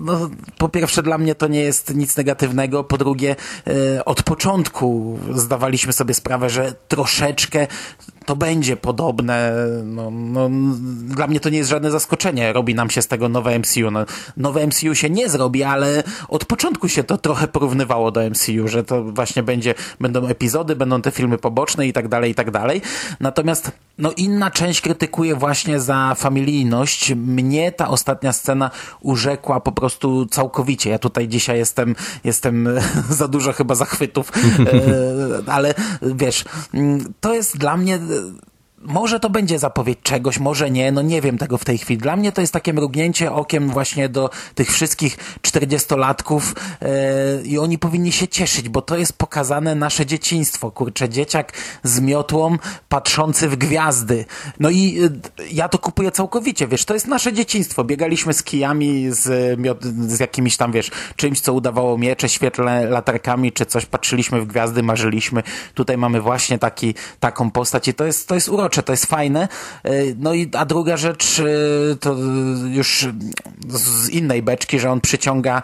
no 0.00 0.30
po 0.58 0.68
pierwsze 0.68 1.02
dla 1.02 1.18
mnie 1.18 1.34
to 1.34 1.46
nie 1.46 1.60
jest 1.60 1.94
nic 1.94 2.16
negatywnego 2.16 2.85
po 2.88 2.98
drugie 2.98 3.36
e, 3.66 4.04
od 4.04 4.22
początku 4.22 5.18
zdawaliśmy 5.34 5.92
sobie 5.92 6.14
sprawę, 6.14 6.50
że 6.50 6.74
troszeczkę 6.88 7.66
to 8.26 8.36
będzie 8.36 8.76
podobne. 8.76 9.52
No, 9.84 10.10
no, 10.10 10.50
dla 11.04 11.26
mnie 11.26 11.40
to 11.40 11.48
nie 11.48 11.58
jest 11.58 11.70
żadne 11.70 11.90
zaskoczenie. 11.90 12.52
Robi 12.52 12.74
nam 12.74 12.90
się 12.90 13.02
z 13.02 13.06
tego 13.06 13.28
nowe 13.28 13.58
MCU. 13.58 13.90
No, 13.90 14.04
nowe 14.36 14.66
MCU 14.66 14.94
się 14.94 15.10
nie 15.10 15.28
zrobi, 15.28 15.62
ale 15.62 16.02
od 16.28 16.44
początku 16.44 16.88
się 16.88 17.04
to 17.04 17.18
trochę 17.18 17.48
porównywało 17.48 18.10
do 18.10 18.30
MCU, 18.30 18.68
że 18.68 18.84
to 18.84 19.04
właśnie 19.04 19.42
będzie, 19.42 19.74
będą 20.00 20.26
epizody, 20.26 20.76
będą 20.76 21.02
te 21.02 21.10
filmy 21.10 21.38
poboczne 21.38 21.86
i 21.86 21.92
tak 21.92 22.08
dalej, 22.08 22.30
i 22.30 22.34
tak 22.34 22.50
dalej. 22.50 22.82
Natomiast 23.20 23.70
no, 23.98 24.12
inna 24.16 24.50
część 24.50 24.80
krytykuje 24.80 25.34
właśnie 25.34 25.80
za 25.80 26.14
familijność. 26.14 27.14
Mnie 27.14 27.72
ta 27.72 27.88
ostatnia 27.88 28.32
scena 28.32 28.70
urzekła 29.00 29.60
po 29.60 29.72
prostu 29.72 30.26
całkowicie. 30.26 30.90
Ja 30.90 30.98
tutaj 30.98 31.28
dzisiaj 31.28 31.58
jestem, 31.58 31.96
jestem 32.24 32.68
za 33.20 33.28
dużo 33.28 33.52
chyba 33.52 33.74
zachwytów, 33.74 34.32
e, 35.46 35.52
ale 35.52 35.74
wiesz, 36.02 36.44
to 37.20 37.34
jest 37.34 37.58
dla 37.58 37.76
mnie 37.76 37.98
the 38.16 38.55
może 38.78 39.20
to 39.20 39.30
będzie 39.30 39.58
zapowiedź 39.58 39.98
czegoś, 40.02 40.38
może 40.38 40.70
nie, 40.70 40.92
no 40.92 41.02
nie 41.02 41.22
wiem 41.22 41.38
tego 41.38 41.58
w 41.58 41.64
tej 41.64 41.78
chwili. 41.78 41.98
Dla 41.98 42.16
mnie 42.16 42.32
to 42.32 42.40
jest 42.40 42.52
takie 42.52 42.72
mrugnięcie 42.72 43.32
okiem 43.32 43.70
właśnie 43.70 44.08
do 44.08 44.30
tych 44.54 44.72
wszystkich 44.72 45.16
czterdziestolatków 45.42 46.54
yy, 46.80 46.88
i 47.44 47.58
oni 47.58 47.78
powinni 47.78 48.12
się 48.12 48.28
cieszyć, 48.28 48.68
bo 48.68 48.82
to 48.82 48.96
jest 48.96 49.12
pokazane 49.12 49.74
nasze 49.74 50.06
dzieciństwo. 50.06 50.70
Kurczę, 50.70 51.08
dzieciak 51.08 51.52
z 51.82 52.00
miotłą 52.00 52.58
patrzący 52.88 53.48
w 53.48 53.56
gwiazdy. 53.56 54.24
No 54.60 54.70
i 54.70 54.92
yy, 54.92 55.10
ja 55.52 55.68
to 55.68 55.78
kupuję 55.78 56.10
całkowicie, 56.10 56.68
wiesz, 56.68 56.84
to 56.84 56.94
jest 56.94 57.06
nasze 57.06 57.32
dzieciństwo. 57.32 57.84
Biegaliśmy 57.84 58.34
z 58.34 58.42
kijami, 58.42 59.06
z, 59.10 59.58
z 60.08 60.20
jakimiś 60.20 60.56
tam, 60.56 60.72
wiesz, 60.72 60.90
czymś, 61.16 61.40
co 61.40 61.52
udawało 61.52 61.98
miecze, 61.98 62.28
świetlne 62.28 62.86
latarkami, 62.86 63.52
czy 63.52 63.66
coś, 63.66 63.86
patrzyliśmy 63.86 64.40
w 64.40 64.46
gwiazdy, 64.46 64.82
marzyliśmy. 64.82 65.42
Tutaj 65.74 65.98
mamy 65.98 66.20
właśnie 66.20 66.58
taki, 66.58 66.94
taką 67.20 67.50
postać 67.50 67.88
i 67.88 67.94
to 67.94 68.04
jest, 68.04 68.28
to 68.28 68.34
jest 68.34 68.48
urocze 68.48 68.65
urocze, 68.66 68.82
to 68.82 68.92
jest 68.92 69.06
fajne. 69.06 69.48
No 70.16 70.34
i 70.34 70.50
a 70.52 70.64
druga 70.64 70.96
rzecz 70.96 71.42
to 72.00 72.16
już 72.68 73.08
z 73.68 74.08
innej 74.08 74.42
beczki, 74.42 74.78
że 74.78 74.90
on 74.90 75.00
przyciąga 75.00 75.62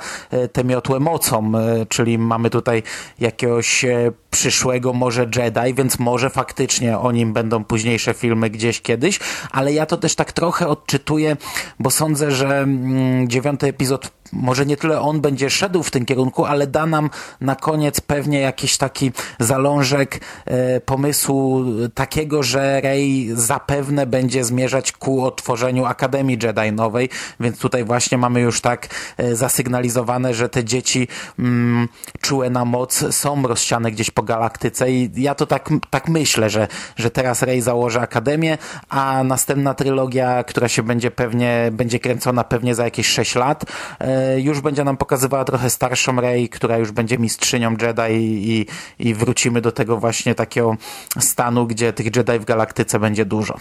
tę 0.52 0.64
miotłę 0.64 1.00
mocą, 1.00 1.52
czyli 1.88 2.18
mamy 2.18 2.50
tutaj 2.50 2.82
jakiegoś 3.18 3.84
przyszłego 4.30 4.92
może 4.92 5.26
Jedi, 5.36 5.74
więc 5.74 5.98
może 5.98 6.30
faktycznie 6.30 6.98
o 6.98 7.12
nim 7.12 7.32
będą 7.32 7.64
późniejsze 7.64 8.14
filmy 8.14 8.50
gdzieś 8.50 8.80
kiedyś, 8.80 9.20
ale 9.50 9.72
ja 9.72 9.86
to 9.86 9.96
też 9.96 10.14
tak 10.14 10.32
trochę 10.32 10.68
odczytuję, 10.68 11.36
bo 11.78 11.90
sądzę, 11.90 12.30
że 12.30 12.58
mm, 12.58 13.28
dziewiąty 13.28 13.66
epizod 13.66 14.10
może 14.32 14.66
nie 14.66 14.76
tyle 14.76 15.00
on 15.00 15.20
będzie 15.20 15.50
szedł 15.50 15.82
w 15.82 15.90
tym 15.90 16.04
kierunku, 16.04 16.44
ale 16.44 16.66
da 16.66 16.86
nam 16.86 17.10
na 17.40 17.56
koniec 17.56 18.00
pewnie 18.00 18.40
jakiś 18.40 18.76
taki 18.76 19.12
zalążek 19.38 20.20
e, 20.44 20.80
pomysłu 20.80 21.64
takiego, 21.94 22.42
że 22.42 22.80
Rey 22.80 23.30
zapewne 23.34 24.06
będzie 24.06 24.44
zmierzać 24.44 24.92
ku 24.92 25.24
otworzeniu 25.24 25.84
Akademii 25.84 26.38
Jedi 26.42 26.72
nowej, 26.72 27.08
więc 27.40 27.58
tutaj 27.58 27.84
właśnie 27.84 28.18
mamy 28.18 28.40
już 28.40 28.60
tak 28.60 28.88
e, 29.16 29.36
zasygnalizowane, 29.36 30.34
że 30.34 30.48
te 30.48 30.64
dzieci 30.64 31.08
mm, 31.38 31.88
czułe 32.20 32.50
na 32.50 32.64
moc 32.64 33.04
są 33.14 33.42
rozsiane 33.42 33.90
gdzieś 33.90 34.10
po 34.10 34.22
galaktyce. 34.22 34.92
I 34.92 35.10
ja 35.16 35.34
to 35.34 35.46
tak, 35.46 35.70
tak 35.90 36.08
myślę, 36.08 36.50
że, 36.50 36.68
że 36.96 37.10
teraz 37.10 37.42
Rey 37.42 37.60
założy 37.60 38.00
Akademię, 38.00 38.58
a 38.88 39.24
następna 39.24 39.74
trylogia, 39.74 40.44
która 40.44 40.68
się 40.68 40.82
będzie 40.82 41.10
pewnie, 41.10 41.70
będzie 41.72 42.00
kręcona 42.00 42.44
pewnie 42.44 42.74
za 42.74 42.84
jakieś 42.84 43.06
6 43.06 43.34
lat, 43.34 43.64
e, 43.98 44.21
już 44.38 44.60
będzie 44.60 44.84
nam 44.84 44.96
pokazywała 44.96 45.44
trochę 45.44 45.70
starszą 45.70 46.20
Rey, 46.20 46.48
która 46.48 46.78
już 46.78 46.92
będzie 46.92 47.18
mistrzynią 47.18 47.70
Jedi 47.70 48.12
i, 48.18 48.66
i 48.98 49.14
wrócimy 49.14 49.60
do 49.60 49.72
tego 49.72 49.96
właśnie 49.96 50.34
takiego 50.34 50.76
stanu, 51.18 51.66
gdzie 51.66 51.92
tych 51.92 52.16
Jedi 52.16 52.38
w 52.38 52.44
galaktyce 52.44 53.00
będzie 53.00 53.24
dużo. 53.24 53.56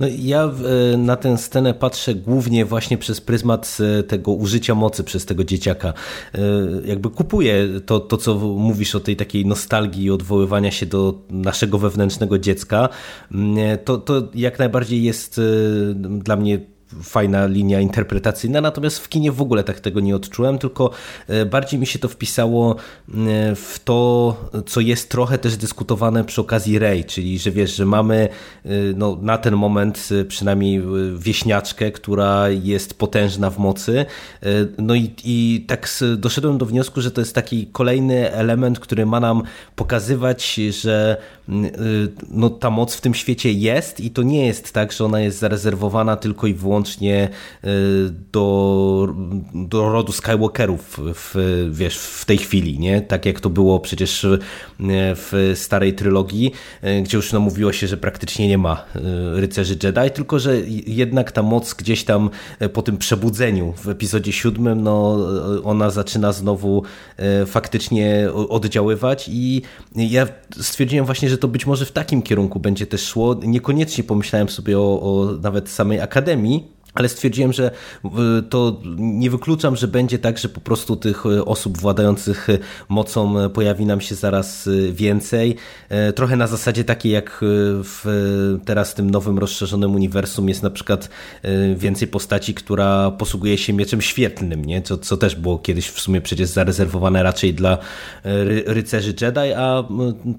No, 0.00 0.06
ja 0.18 0.44
e, 0.92 0.96
na 0.96 1.16
tę 1.16 1.38
scenę 1.38 1.74
patrzę 1.74 2.14
głównie 2.14 2.64
właśnie 2.64 2.98
przez 2.98 3.20
pryzmat 3.20 3.78
e, 3.98 4.02
tego 4.02 4.32
użycia 4.32 4.74
mocy 4.74 5.04
przez 5.04 5.26
tego 5.26 5.44
dzieciaka. 5.44 5.92
E, 6.34 6.40
jakby 6.84 7.10
kupuję 7.10 7.68
to, 7.86 8.00
to, 8.00 8.16
co 8.16 8.34
mówisz 8.38 8.94
o 8.94 9.00
tej 9.00 9.16
takiej 9.16 9.46
nostalgii 9.46 10.04
i 10.04 10.10
odwoływania 10.10 10.70
się 10.70 10.86
do 10.86 11.14
naszego 11.30 11.78
wewnętrznego 11.78 12.38
dziecka. 12.38 12.88
Mm, 13.32 13.78
to, 13.84 13.98
to 13.98 14.28
jak 14.34 14.58
najbardziej 14.58 15.02
jest 15.02 15.40
dla 15.94 16.36
mnie 16.36 16.73
fajna 17.02 17.46
linia 17.46 17.80
interpretacyjna, 17.80 18.60
natomiast 18.60 18.98
w 18.98 19.08
kinie 19.08 19.32
w 19.32 19.42
ogóle 19.42 19.64
tak 19.64 19.80
tego 19.80 20.00
nie 20.00 20.16
odczułem, 20.16 20.58
tylko 20.58 20.90
e, 21.28 21.46
bardziej 21.46 21.80
mi 21.80 21.86
się 21.86 21.98
to 21.98 22.08
wpisało 22.08 22.72
e, 22.74 22.76
w 23.54 23.80
to, 23.84 24.36
co 24.66 24.80
jest 24.80 25.10
trochę 25.10 25.38
też 25.38 25.56
dyskutowane 25.56 26.24
przy 26.24 26.40
okazji 26.40 26.78
Rey, 26.78 27.04
czyli 27.04 27.38
że 27.38 27.50
wiesz, 27.50 27.76
że 27.76 27.86
mamy 27.86 28.28
e, 28.64 28.68
no, 28.96 29.18
na 29.22 29.38
ten 29.38 29.56
moment 29.56 30.08
przynajmniej 30.28 30.82
wieśniaczkę, 31.18 31.90
która 31.90 32.48
jest 32.48 32.98
potężna 32.98 33.50
w 33.50 33.58
mocy, 33.58 34.06
no 34.78 34.94
i, 34.94 35.14
i 35.24 35.64
tak 35.68 35.88
doszedłem 36.16 36.58
do 36.58 36.66
wniosku, 36.66 37.00
że 37.00 37.10
to 37.10 37.20
jest 37.20 37.34
taki 37.34 37.66
kolejny 37.66 38.32
element, 38.32 38.80
który 38.80 39.06
ma 39.06 39.20
nam 39.20 39.42
pokazywać, 39.76 40.60
że 40.70 41.16
no, 42.30 42.50
ta 42.50 42.70
moc 42.70 42.94
w 42.94 43.00
tym 43.00 43.14
świecie 43.14 43.52
jest 43.52 44.00
i 44.00 44.10
to 44.10 44.22
nie 44.22 44.46
jest 44.46 44.72
tak, 44.72 44.92
że 44.92 45.04
ona 45.04 45.20
jest 45.20 45.38
zarezerwowana 45.38 46.16
tylko 46.16 46.46
i 46.46 46.54
wyłącznie 46.54 47.28
y, 47.64 47.68
do, 48.32 49.14
do 49.54 49.92
rodu 49.92 50.12
Skywalkerów 50.12 51.00
w, 51.14 51.68
wiesz, 51.70 51.98
w 51.98 52.24
tej 52.24 52.38
chwili, 52.38 52.78
nie? 52.78 53.02
Tak 53.02 53.26
jak 53.26 53.40
to 53.40 53.50
było 53.50 53.80
przecież 53.80 54.24
y, 54.24 54.38
w 55.14 55.52
starej 55.54 55.94
trylogii, 55.94 56.52
y, 56.84 57.02
gdzie 57.02 57.16
już 57.16 57.32
no, 57.32 57.40
mówiło 57.40 57.72
się, 57.72 57.86
że 57.86 57.96
praktycznie 57.96 58.48
nie 58.48 58.58
ma 58.58 58.84
rycerzy 59.34 59.76
Jedi, 59.82 60.10
tylko 60.14 60.38
że 60.38 60.56
jednak 60.86 61.32
ta 61.32 61.42
moc 61.42 61.74
gdzieś 61.74 62.04
tam 62.04 62.30
po 62.72 62.82
tym 62.82 62.96
przebudzeniu 62.98 63.72
w 63.72 63.88
epizodzie 63.88 64.32
siódmym, 64.32 64.82
no 64.82 65.18
ona 65.64 65.90
zaczyna 65.90 66.32
znowu 66.32 66.82
faktycznie 67.46 68.28
oddziaływać 68.48 69.28
i 69.32 69.62
ja 69.96 70.26
stwierdziłem 70.60 71.06
właśnie, 71.06 71.28
że 71.28 71.33
to 71.38 71.48
być 71.48 71.66
może 71.66 71.86
w 71.86 71.92
takim 71.92 72.22
kierunku 72.22 72.60
będzie 72.60 72.86
też 72.86 73.06
szło. 73.06 73.34
Niekoniecznie 73.34 74.04
pomyślałem 74.04 74.48
sobie 74.48 74.78
o, 74.78 75.00
o 75.00 75.32
nawet 75.42 75.68
samej 75.68 76.00
Akademii, 76.00 76.68
ale 76.94 77.08
stwierdziłem, 77.08 77.52
że 77.52 77.70
y, 78.04 78.08
to 78.42 78.80
nie 78.96 79.30
wykluczam, 79.30 79.76
że 79.76 79.88
będzie 79.88 80.18
tak, 80.18 80.38
że 80.38 80.48
po 80.48 80.60
prostu 80.60 80.96
tych 80.96 81.26
y, 81.26 81.44
osób 81.44 81.78
władających 81.78 82.48
y, 82.48 82.58
mocą 82.88 83.50
pojawi 83.50 83.86
nam 83.86 84.00
się 84.00 84.14
zaraz 84.14 84.68
więcej. 84.92 85.56
Trochę 86.14 86.36
na 86.36 86.46
zasadzie 86.46 86.84
takiej 86.84 87.12
jak 87.12 87.38
w 87.42 88.04
teraz 88.64 88.94
tym 88.94 89.10
nowym 89.10 89.38
rozszerzonym 89.38 89.94
uniwersum 89.94 90.48
jest 90.48 90.62
na 90.62 90.70
przykład 90.70 91.08
więcej 91.76 92.08
postaci, 92.08 92.54
która 92.54 93.10
posługuje 93.10 93.58
się 93.58 93.72
mieczem 93.72 94.00
świetlnym, 94.00 94.64
nie? 94.64 94.82
Co, 94.82 94.98
co 94.98 95.16
też 95.16 95.36
było 95.36 95.58
kiedyś 95.58 95.88
w 95.88 96.00
sumie 96.00 96.20
przecież 96.20 96.48
zarezerwowane 96.48 97.22
raczej 97.22 97.54
dla 97.54 97.78
rycerzy 98.66 99.14
Jedi, 99.20 99.52
a 99.56 99.84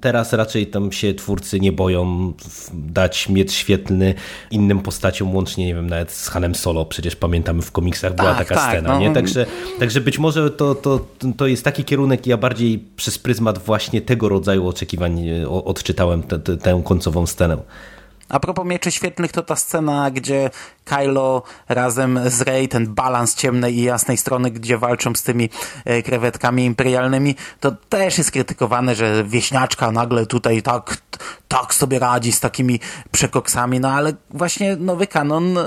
teraz 0.01 0.33
raczej 0.33 0.67
tam 0.67 0.91
się 0.91 1.13
twórcy 1.13 1.59
nie 1.59 1.71
boją 1.71 2.33
dać 2.73 3.29
miecz 3.29 3.51
świetlny 3.51 4.13
innym 4.51 4.79
postaciom, 4.79 5.35
łącznie 5.35 5.65
nie 5.65 5.75
wiem, 5.75 5.89
nawet 5.89 6.11
z 6.11 6.27
Hanem 6.27 6.44
Hanem 6.45 6.55
Solo, 6.55 6.85
przecież 6.85 7.15
pamiętamy 7.15 7.61
w 7.61 7.71
komiksach 7.71 8.15
była 8.15 8.29
tak, 8.29 8.37
taka 8.37 8.55
tak, 8.55 8.71
scena, 8.71 8.93
no. 8.93 8.99
nie? 8.99 9.13
Także, 9.13 9.45
także 9.79 10.01
być 10.01 10.19
może 10.19 10.51
to, 10.51 10.75
to, 10.75 11.05
to 11.37 11.47
jest 11.47 11.63
taki 11.63 11.83
kierunek, 11.83 12.27
ja 12.27 12.37
bardziej 12.37 12.79
przez 12.95 13.17
pryzmat 13.19 13.57
właśnie 13.57 14.01
tego 14.01 14.29
rodzaju 14.29 14.67
oczekiwań 14.67 15.29
e, 15.29 15.49
odczytałem 15.49 16.23
tę 16.63 16.81
końcową 16.85 17.27
scenę. 17.27 17.57
A 18.29 18.39
propos 18.39 18.65
mieczy 18.65 18.91
świetlnych, 18.91 19.31
to 19.31 19.43
ta 19.43 19.55
scena, 19.55 20.11
gdzie 20.11 20.49
Kylo 20.83 21.43
razem 21.69 22.19
z 22.29 22.41
Rey, 22.41 22.67
ten 22.67 22.93
balans 22.93 23.35
ciemnej 23.35 23.77
i 23.77 23.83
jasnej 23.83 24.17
strony, 24.17 24.51
gdzie 24.51 24.77
walczą 24.77 25.15
z 25.15 25.23
tymi 25.23 25.49
e, 25.85 26.03
krewetkami 26.03 26.65
imperialnymi, 26.65 27.35
to 27.59 27.71
też 27.89 28.17
jest 28.17 28.31
krytykowane, 28.31 28.95
że 28.95 29.23
wieśniaczka 29.23 29.91
nagle 29.91 30.25
tutaj 30.25 30.61
tak, 30.61 30.97
tak 31.47 31.73
sobie 31.73 31.99
radzi 31.99 32.31
z 32.31 32.39
takimi 32.39 32.79
przekoksami, 33.11 33.79
no 33.79 33.91
ale 33.91 34.13
właśnie 34.29 34.75
nowy 34.75 35.07
kanon 35.07 35.57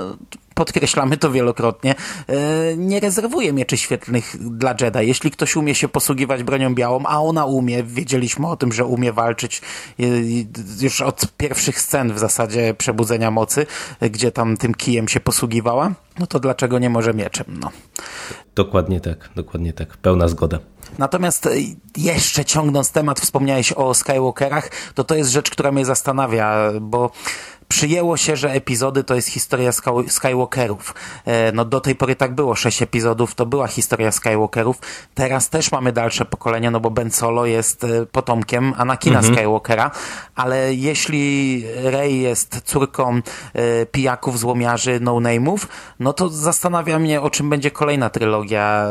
podkreślamy 0.59 1.17
to 1.17 1.31
wielokrotnie, 1.31 1.95
e, 2.27 2.77
nie 2.77 3.01
rezerwuje 3.01 3.53
mieczy 3.53 3.77
świetlnych 3.77 4.37
dla 4.59 4.75
Jedi. 4.81 4.99
Jeśli 5.09 5.31
ktoś 5.31 5.57
umie 5.57 5.75
się 5.75 5.89
posługiwać 5.89 6.43
bronią 6.43 6.75
białą, 6.75 7.03
a 7.07 7.21
ona 7.21 7.45
umie, 7.45 7.83
wiedzieliśmy 7.83 8.47
o 8.47 8.57
tym, 8.57 8.73
że 8.73 8.85
umie 8.85 9.13
walczyć 9.13 9.63
e, 10.01 10.03
już 10.81 11.01
od 11.01 11.33
pierwszych 11.37 11.81
scen 11.81 12.13
w 12.13 12.19
zasadzie 12.19 12.75
Przebudzenia 12.75 13.31
Mocy, 13.31 13.67
gdzie 14.01 14.33
tam 14.33 14.57
tym 14.57 14.75
kijem 14.75 15.09
się 15.09 15.21
posługiwała, 15.21 15.93
no 16.19 16.27
to 16.27 16.41
dlaczego 16.41 16.79
nie 16.79 16.91
może 16.91 17.15
mieczem? 17.15 17.47
No. 17.61 17.71
Dokładnie 18.55 19.01
tak, 19.01 19.31
dokładnie 19.37 19.73
tak. 19.73 19.97
Pełna 19.97 20.29
zgoda. 20.29 20.59
Natomiast 20.99 21.47
e, 21.47 21.51
jeszcze 21.97 22.45
ciągnąc 22.45 22.93
temat, 22.93 23.21
wspomniałeś 23.21 23.73
o 23.73 23.95
Skywalkerach, 23.95 24.71
to 24.95 25.05
to 25.05 25.15
jest 25.15 25.31
rzecz, 25.31 25.51
która 25.51 25.73
mnie 25.73 25.85
zastanawia, 25.85 26.73
bo 26.81 27.11
przyjęło 27.69 28.17
się, 28.17 28.37
że 28.37 28.53
epizody 28.53 29.05
to 29.05 29.15
jest 29.15 29.29
historia 29.29 29.71
Skywalkerów. 30.09 30.95
E, 31.25 31.53
no 31.53 31.65
do 31.65 31.81
tej 31.81 31.95
pory 31.95 32.17
tak 32.17 32.35
było, 32.35 32.55
sześć 32.55 32.83
epizodów 32.83 33.35
to 33.35 33.47
była 33.47 33.67
historia 33.67 34.13
Skywalkerów. 34.13 34.77
Teraz 35.15 35.51
też 35.51 35.73
mamy 35.73 35.93
dalsze 35.93 36.25
pokolenie, 36.25 36.71
no 36.71 36.81
bo 36.81 36.91
Ben 36.91 37.11
Solo 37.11 37.47
jest 37.47 37.85
e, 37.85 38.07
potomkiem 38.07 38.75
Anakina 38.77 39.19
mhm. 39.19 39.35
Skywalkera, 39.35 39.91
ale 40.35 40.75
jeśli 40.75 41.65
Rey 41.77 42.21
jest 42.21 42.61
córką 42.65 43.21
e, 43.55 43.87
pijaków, 43.87 44.39
złomiarzy, 44.39 44.99
no-name'ów, 45.01 45.67
no 46.01 46.13
to 46.13 46.29
zastanawia 46.29 46.99
mnie, 46.99 47.21
o 47.21 47.31
czym 47.31 47.51
będzie 47.51 47.71
kolejna 47.71 48.11
trylogia, 48.11 48.87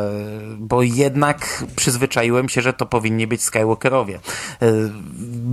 bo 0.57 0.81
jednak 0.81 1.63
przyzwyczaiłem 1.75 2.49
się, 2.49 2.61
że 2.61 2.73
to 2.73 2.85
powinni 2.85 3.27
być 3.27 3.43
Skywalkerowie. 3.43 4.19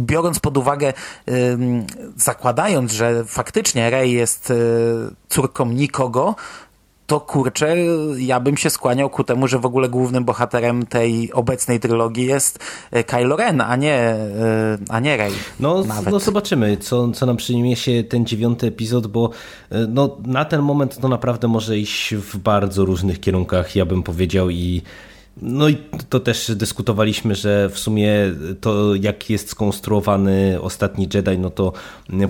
Biorąc 0.07 0.39
pod 0.39 0.57
uwagę, 0.57 0.93
zakładając, 2.17 2.93
że 2.93 3.14
faktycznie 3.27 3.91
Rey 3.91 4.13
jest 4.13 4.51
e, 4.51 4.55
córką 5.29 5.67
nikogo, 5.67 6.35
to 7.07 7.21
kurczę, 7.21 7.77
ja 8.19 8.41
bym 8.41 8.57
się 8.57 8.71
skłaniał 8.71 9.11
ku 9.11 9.25
temu, 9.25 9.49
że 9.49 9.59
w 9.59 9.67
ogóle 9.67 9.89
głównym 9.89 10.25
bohaterem 10.25 10.87
tej 10.87 11.33
obecnej 11.33 11.81
trylogii 11.81 12.27
jest 12.27 12.59
e, 12.91 13.05
Kylo 13.05 13.37
Ren, 13.37 13.61
a 13.61 13.77
nie, 13.77 13.95
e, 13.95 14.79
a 14.89 15.01
nie 15.01 15.17
Rey. 15.17 15.33
No, 15.61 15.85
no 16.11 16.21
zobaczymy, 16.21 16.77
co, 16.77 17.11
co 17.11 17.27
nam 17.27 17.37
przyniesie 17.37 18.05
ten 18.05 18.27
dziewiąty 18.27 18.67
epizod, 18.67 19.07
bo 19.07 19.31
no, 19.89 20.17
na 20.27 20.45
ten 20.45 20.63
moment 20.63 20.99
to 20.99 21.09
naprawdę 21.09 21.49
może 21.49 21.79
iść 21.79 22.15
w 22.15 22.37
bardzo 22.37 22.85
różnych 22.85 23.21
kierunkach, 23.21 23.77
ja 23.77 23.85
bym 23.85 24.03
powiedział 24.03 24.51
i 24.51 24.83
no 25.43 25.69
i 25.69 25.77
to 26.09 26.21
też 26.21 26.53
dyskutowaliśmy, 26.55 27.35
że 27.35 27.69
w 27.69 27.79
sumie 27.79 28.15
to 28.61 28.95
jak 28.95 29.31
jest 29.31 29.51
skonstruowany 29.51 30.59
ostatni 30.61 31.09
Jedi, 31.15 31.39
no 31.39 31.51
to 31.51 31.73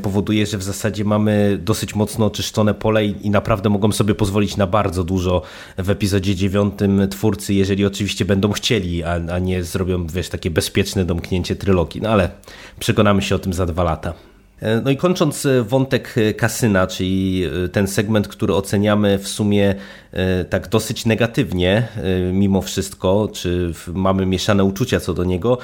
powoduje, 0.02 0.46
że 0.46 0.58
w 0.58 0.62
zasadzie 0.62 1.04
mamy 1.04 1.58
dosyć 1.62 1.94
mocno 1.94 2.26
oczyszczone 2.26 2.74
pole 2.74 3.06
i, 3.06 3.30
naprawdę 3.30 3.70
mogą 3.70 3.92
sobie 3.92 4.14
pozwolić 4.14 4.56
na 4.56 4.66
bardzo 4.66 5.04
dużo 5.04 5.42
w 5.78 5.90
epizodzie 5.90 6.34
dziewiątym 6.34 7.08
twórcy, 7.10 7.54
jeżeli 7.54 7.86
oczywiście 7.86 8.24
będą 8.24 8.52
chcieli, 8.52 9.04
a, 9.04 9.12
a 9.12 9.38
nie 9.38 9.64
zrobią, 9.64 10.06
wiesz, 10.06 10.28
takie 10.28 10.50
bezpieczne 10.50 11.04
domknięcie 11.04 11.56
trylogii. 11.56 12.00
No 12.00 12.08
ale 12.08 12.30
przekonamy 12.78 13.22
się 13.22 13.34
o 13.34 13.38
tym 13.38 13.52
za 13.52 13.66
dwa 13.66 13.82
lata. 13.82 14.33
No 14.84 14.90
i 14.90 14.96
kończąc 14.96 15.46
wątek 15.62 16.14
kasyna, 16.36 16.86
czyli 16.86 17.42
ten 17.72 17.86
segment, 17.86 18.28
który 18.28 18.54
oceniamy 18.54 19.18
w 19.18 19.28
sumie 19.28 19.74
tak 20.50 20.68
dosyć 20.68 21.06
negatywnie 21.06 21.88
mimo 22.32 22.62
wszystko, 22.62 23.28
czy 23.32 23.72
mamy 23.94 24.26
mieszane 24.26 24.64
uczucia 24.64 25.00
co 25.00 25.14
do 25.14 25.24
niego, 25.24 25.58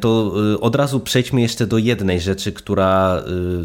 to 0.00 0.34
od 0.60 0.76
razu 0.76 1.00
przejdźmy 1.00 1.40
jeszcze 1.40 1.66
do 1.66 1.78
jednej 1.78 2.20
rzeczy, 2.20 2.52
która 2.52 3.22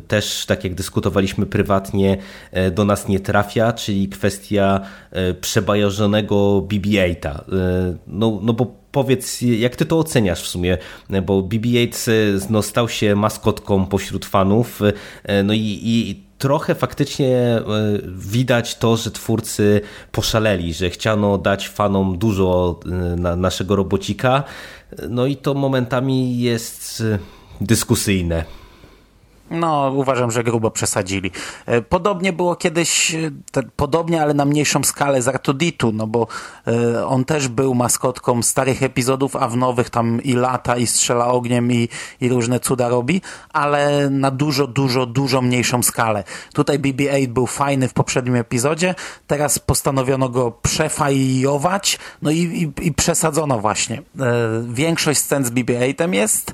też, 0.08 0.46
tak 0.46 0.64
jak 0.64 0.76
dyskutowaliśmy 0.76 1.46
prywatnie, 1.46 2.18
do 2.72 2.86
nas 2.86 3.08
nie 3.08 3.20
trafia, 3.20 3.74
czyli 3.74 4.10
kwestia 4.10 4.82
przebajożonego 5.42 6.36
BB-8. 6.62 7.40
No, 8.08 8.40
no 8.44 8.54
bo 8.54 8.85
powiedz, 8.96 9.42
jak 9.42 9.76
ty 9.76 9.86
to 9.86 10.00
oceniasz 10.00 10.44
w 10.44 10.48
sumie, 10.48 10.78
bo 11.10 11.42
BB-8 11.42 12.10
no, 12.50 12.62
stał 12.62 12.90
się 12.90 13.16
maskotką 13.16 13.86
pośród 13.86 14.26
fanów, 14.26 14.80
no 15.44 15.54
i, 15.54 15.80
i 15.84 16.26
trochę 16.38 16.76
faktycznie 16.76 17.38
e, 17.38 17.62
widać 18.08 18.76
to, 18.76 18.98
że 18.98 19.12
twórcy 19.12 19.82
poszaleli, 20.12 20.74
że 20.74 20.90
chciano 20.90 21.38
dać 21.38 21.70
fanom 21.70 22.18
dużo 22.18 22.80
e, 22.86 22.90
na 23.16 23.36
naszego 23.36 23.76
robocika, 23.76 24.44
no 25.10 25.26
i 25.26 25.36
to 25.36 25.54
momentami 25.54 26.40
jest 26.40 27.04
e, 27.06 27.20
dyskusyjne. 27.62 28.65
No, 29.52 29.92
uważam, 29.96 30.32
że 30.32 30.44
grubo 30.44 30.72
przesadzili. 30.72 31.32
E, 31.66 31.82
podobnie 31.82 32.34
było 32.34 32.56
kiedyś, 32.56 33.16
e, 33.16 33.32
te, 33.52 33.64
podobnie, 33.76 34.22
ale 34.22 34.34
na 34.34 34.46
mniejszą 34.46 34.84
skalę 34.84 35.22
z 35.22 35.28
Artuditu, 35.28 35.92
no 35.92 36.08
bo 36.08 36.28
e, 36.68 37.08
on 37.08 37.26
też 37.26 37.48
był 37.48 37.76
maskotką 37.76 38.44
starych 38.44 38.84
epizodów, 38.84 39.36
a 39.36 39.48
w 39.48 39.58
nowych 39.58 39.90
tam 39.90 40.24
i 40.24 40.34
lata, 40.34 40.78
i 40.78 40.88
strzela 40.88 41.28
ogniem, 41.28 41.72
i, 41.72 41.90
i 42.22 42.30
różne 42.30 42.60
cuda 42.60 42.90
robi, 42.90 43.22
ale 43.54 44.10
na 44.10 44.32
dużo, 44.32 44.68
dużo, 44.68 45.06
dużo 45.06 45.42
mniejszą 45.42 45.84
skalę. 45.84 46.24
Tutaj 46.54 46.80
BB-8 46.80 47.28
był 47.28 47.48
fajny 47.48 47.88
w 47.88 47.94
poprzednim 47.94 48.36
epizodzie, 48.36 48.96
teraz 49.28 49.60
postanowiono 49.60 50.30
go 50.30 50.52
przefajować, 50.52 52.00
no 52.22 52.32
i, 52.32 52.38
i, 52.38 52.88
i 52.88 52.94
przesadzono 52.94 53.60
właśnie. 53.60 54.02
Większość 54.64 55.20
scen 55.20 55.46
z 55.46 55.50
BB-8 55.52 56.14
jest 56.14 56.54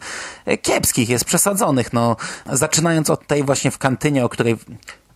kiepskich, 0.62 1.10
jest 1.10 1.26
przesadzonych, 1.26 1.94
no. 1.94 2.16
Zaczyna 2.46 2.81
zaczynając 2.82 3.10
od 3.10 3.28
tej 3.28 3.44
właśnie 3.44 3.72
w 3.72 3.78
kantynie, 3.78 4.26
o 4.26 4.30
której 4.30 4.58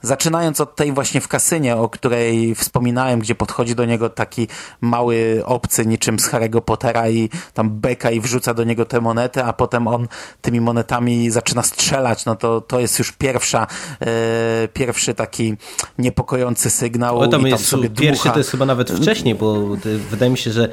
Zaczynając 0.06 0.62
od 0.62 0.76
tej 0.76 0.92
właśnie 0.92 1.22
w 1.22 1.28
kasynie, 1.28 1.76
o 1.76 1.90
której 1.90 2.56
wspominałem, 2.56 3.20
gdzie 3.20 3.36
podchodzi 3.36 3.76
do 3.76 3.86
niego 3.86 4.10
taki 4.10 4.48
mały 4.82 5.42
obcy 5.46 5.86
niczym 5.86 6.20
z 6.20 6.30
Harry'ego 6.30 6.62
Pottera 6.62 7.10
i 7.10 7.30
tam 7.54 7.70
beka 7.70 8.12
i 8.12 8.20
wrzuca 8.20 8.54
do 8.54 8.64
niego 8.64 8.86
te 8.86 9.02
monety, 9.02 9.44
a 9.44 9.54
potem 9.54 9.88
on 9.88 10.08
tymi 10.42 10.62
monetami 10.62 11.32
zaczyna 11.32 11.64
strzelać, 11.64 12.26
no 12.26 12.36
to, 12.36 12.62
to 12.62 12.80
jest 12.80 13.00
już 13.00 13.12
pierwsza, 13.12 13.68
e, 14.02 14.68
pierwszy 14.74 15.14
taki 15.14 15.56
niepokojący 16.00 16.70
sygnał. 16.70 17.20
O, 17.20 17.28
tam, 17.28 17.42
tam 17.42 17.48
jest 17.48 17.66
sobie 17.66 17.90
pierwszy 17.90 18.24
dmucha. 18.24 18.32
to 18.32 18.40
jest 18.40 18.52
chyba 18.52 18.66
nawet 18.66 18.92
wcześniej, 18.92 19.36
bo 19.36 19.68
wydaje 20.10 20.32
mi 20.32 20.38
się, 20.38 20.52
że 20.52 20.70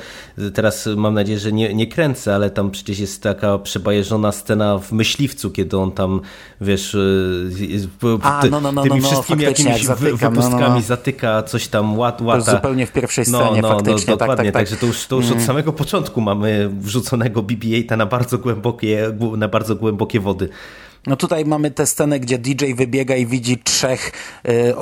teraz 0.55 0.89
mam 0.97 1.15
nadzieję, 1.15 1.39
że 1.39 1.53
nie, 1.53 1.75
nie 1.75 1.87
kręcę, 1.87 2.35
ale 2.35 2.51
tam 2.51 2.71
przecież 2.71 2.99
jest 2.99 3.23
taka 3.23 3.59
przebajeżona 3.59 4.33
scena 4.33 4.79
w 4.79 4.93
Myśliwcu, 4.93 5.51
kiedy 5.51 5.79
on 5.79 5.93
tam, 5.93 6.21
wiesz, 6.61 6.95
e, 6.95 8.19
a, 8.23 8.43
no, 8.51 8.61
no, 8.61 8.73
no, 8.73 8.83
tymi 8.83 9.01
no, 9.01 9.11
no 9.11 9.22
wszystkimi 9.23 9.45
jakimiś 9.45 9.85
zatyka, 9.85 10.31
wypustkami 10.31 10.63
no, 10.63 10.75
no. 10.75 10.81
zatyka, 10.81 11.43
coś 11.43 11.69
tam 11.69 11.99
łat, 11.99 12.21
łata. 12.21 12.45
To 12.45 12.51
zupełnie 12.51 12.87
w 12.87 12.93
pierwszej 12.93 13.25
no, 13.29 13.39
scenie 13.39 13.63
no, 13.63 13.69
no, 13.69 13.75
faktycznie. 13.75 14.11
No, 14.11 14.17
dokładnie, 14.17 14.45
tak, 14.45 14.55
tak, 14.55 14.63
także 14.63 14.77
to 14.77 14.87
już, 14.87 15.07
to 15.07 15.17
już 15.17 15.27
mm. 15.27 15.39
od 15.39 15.45
samego 15.45 15.73
początku 15.73 16.21
mamy 16.21 16.71
wrzuconego 16.81 17.43
BB-8 17.43 17.97
na 17.97 18.07
bardzo 18.07 18.39
głębokie, 18.39 19.13
na 19.37 19.49
bardzo 19.49 19.77
głębokie 19.77 20.21
wody. 20.21 20.49
No 21.07 21.17
tutaj 21.17 21.45
mamy 21.45 21.71
tę 21.71 21.87
scenę, 21.87 22.21
gdzie 22.21 22.39
DJ 22.39 22.75
wybiega 22.75 23.17
i 23.17 23.27
widzi 23.27 23.59
trzech 23.59 24.13
y, 24.49 24.75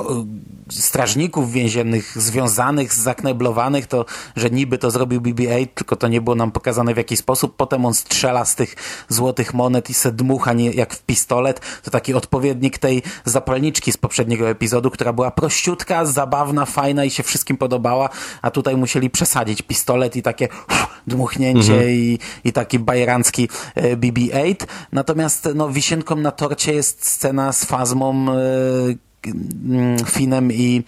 strażników 0.69 1.51
więziennych 1.51 2.17
związanych, 2.21 2.93
zakneblowanych, 2.93 3.87
to, 3.87 4.05
że 4.35 4.49
niby 4.49 4.77
to 4.77 4.91
zrobił 4.91 5.21
BB-8, 5.21 5.67
tylko 5.75 5.95
to 5.95 6.07
nie 6.07 6.21
było 6.21 6.35
nam 6.35 6.51
pokazane 6.51 6.93
w 6.93 6.97
jaki 6.97 7.17
sposób. 7.17 7.55
Potem 7.55 7.85
on 7.85 7.93
strzela 7.93 8.45
z 8.45 8.55
tych 8.55 8.75
złotych 9.09 9.53
monet 9.53 9.89
i 9.89 9.93
se 9.93 10.11
dmucha 10.11 10.53
nie, 10.53 10.71
jak 10.71 10.93
w 10.93 11.03
pistolet. 11.03 11.61
To 11.83 11.91
taki 11.91 12.13
odpowiednik 12.13 12.77
tej 12.77 13.03
zapalniczki 13.25 13.91
z 13.91 13.97
poprzedniego 13.97 14.49
epizodu, 14.49 14.91
która 14.91 15.13
była 15.13 15.31
prościutka, 15.31 16.05
zabawna, 16.05 16.65
fajna 16.65 17.05
i 17.05 17.09
się 17.09 17.23
wszystkim 17.23 17.57
podobała, 17.57 18.09
a 18.41 18.51
tutaj 18.51 18.77
musieli 18.77 19.09
przesadzić 19.09 19.61
pistolet 19.61 20.15
i 20.15 20.21
takie 20.21 20.47
uff, 20.69 20.87
dmuchnięcie 21.07 21.73
mhm. 21.73 21.89
i, 21.89 22.19
i 22.43 22.53
taki 22.53 22.79
bajerancki 22.79 23.49
y, 23.77 23.97
BB-8. 23.97 24.55
Natomiast 24.91 25.49
no, 25.55 25.69
wisienką 26.11 26.23
na 26.23 26.31
torcie 26.31 26.73
jest 26.73 27.05
scena 27.05 27.53
z 27.53 27.65
fazmą, 27.65 28.25
e, 28.29 30.05
Finem 30.05 30.51
i 30.51 30.83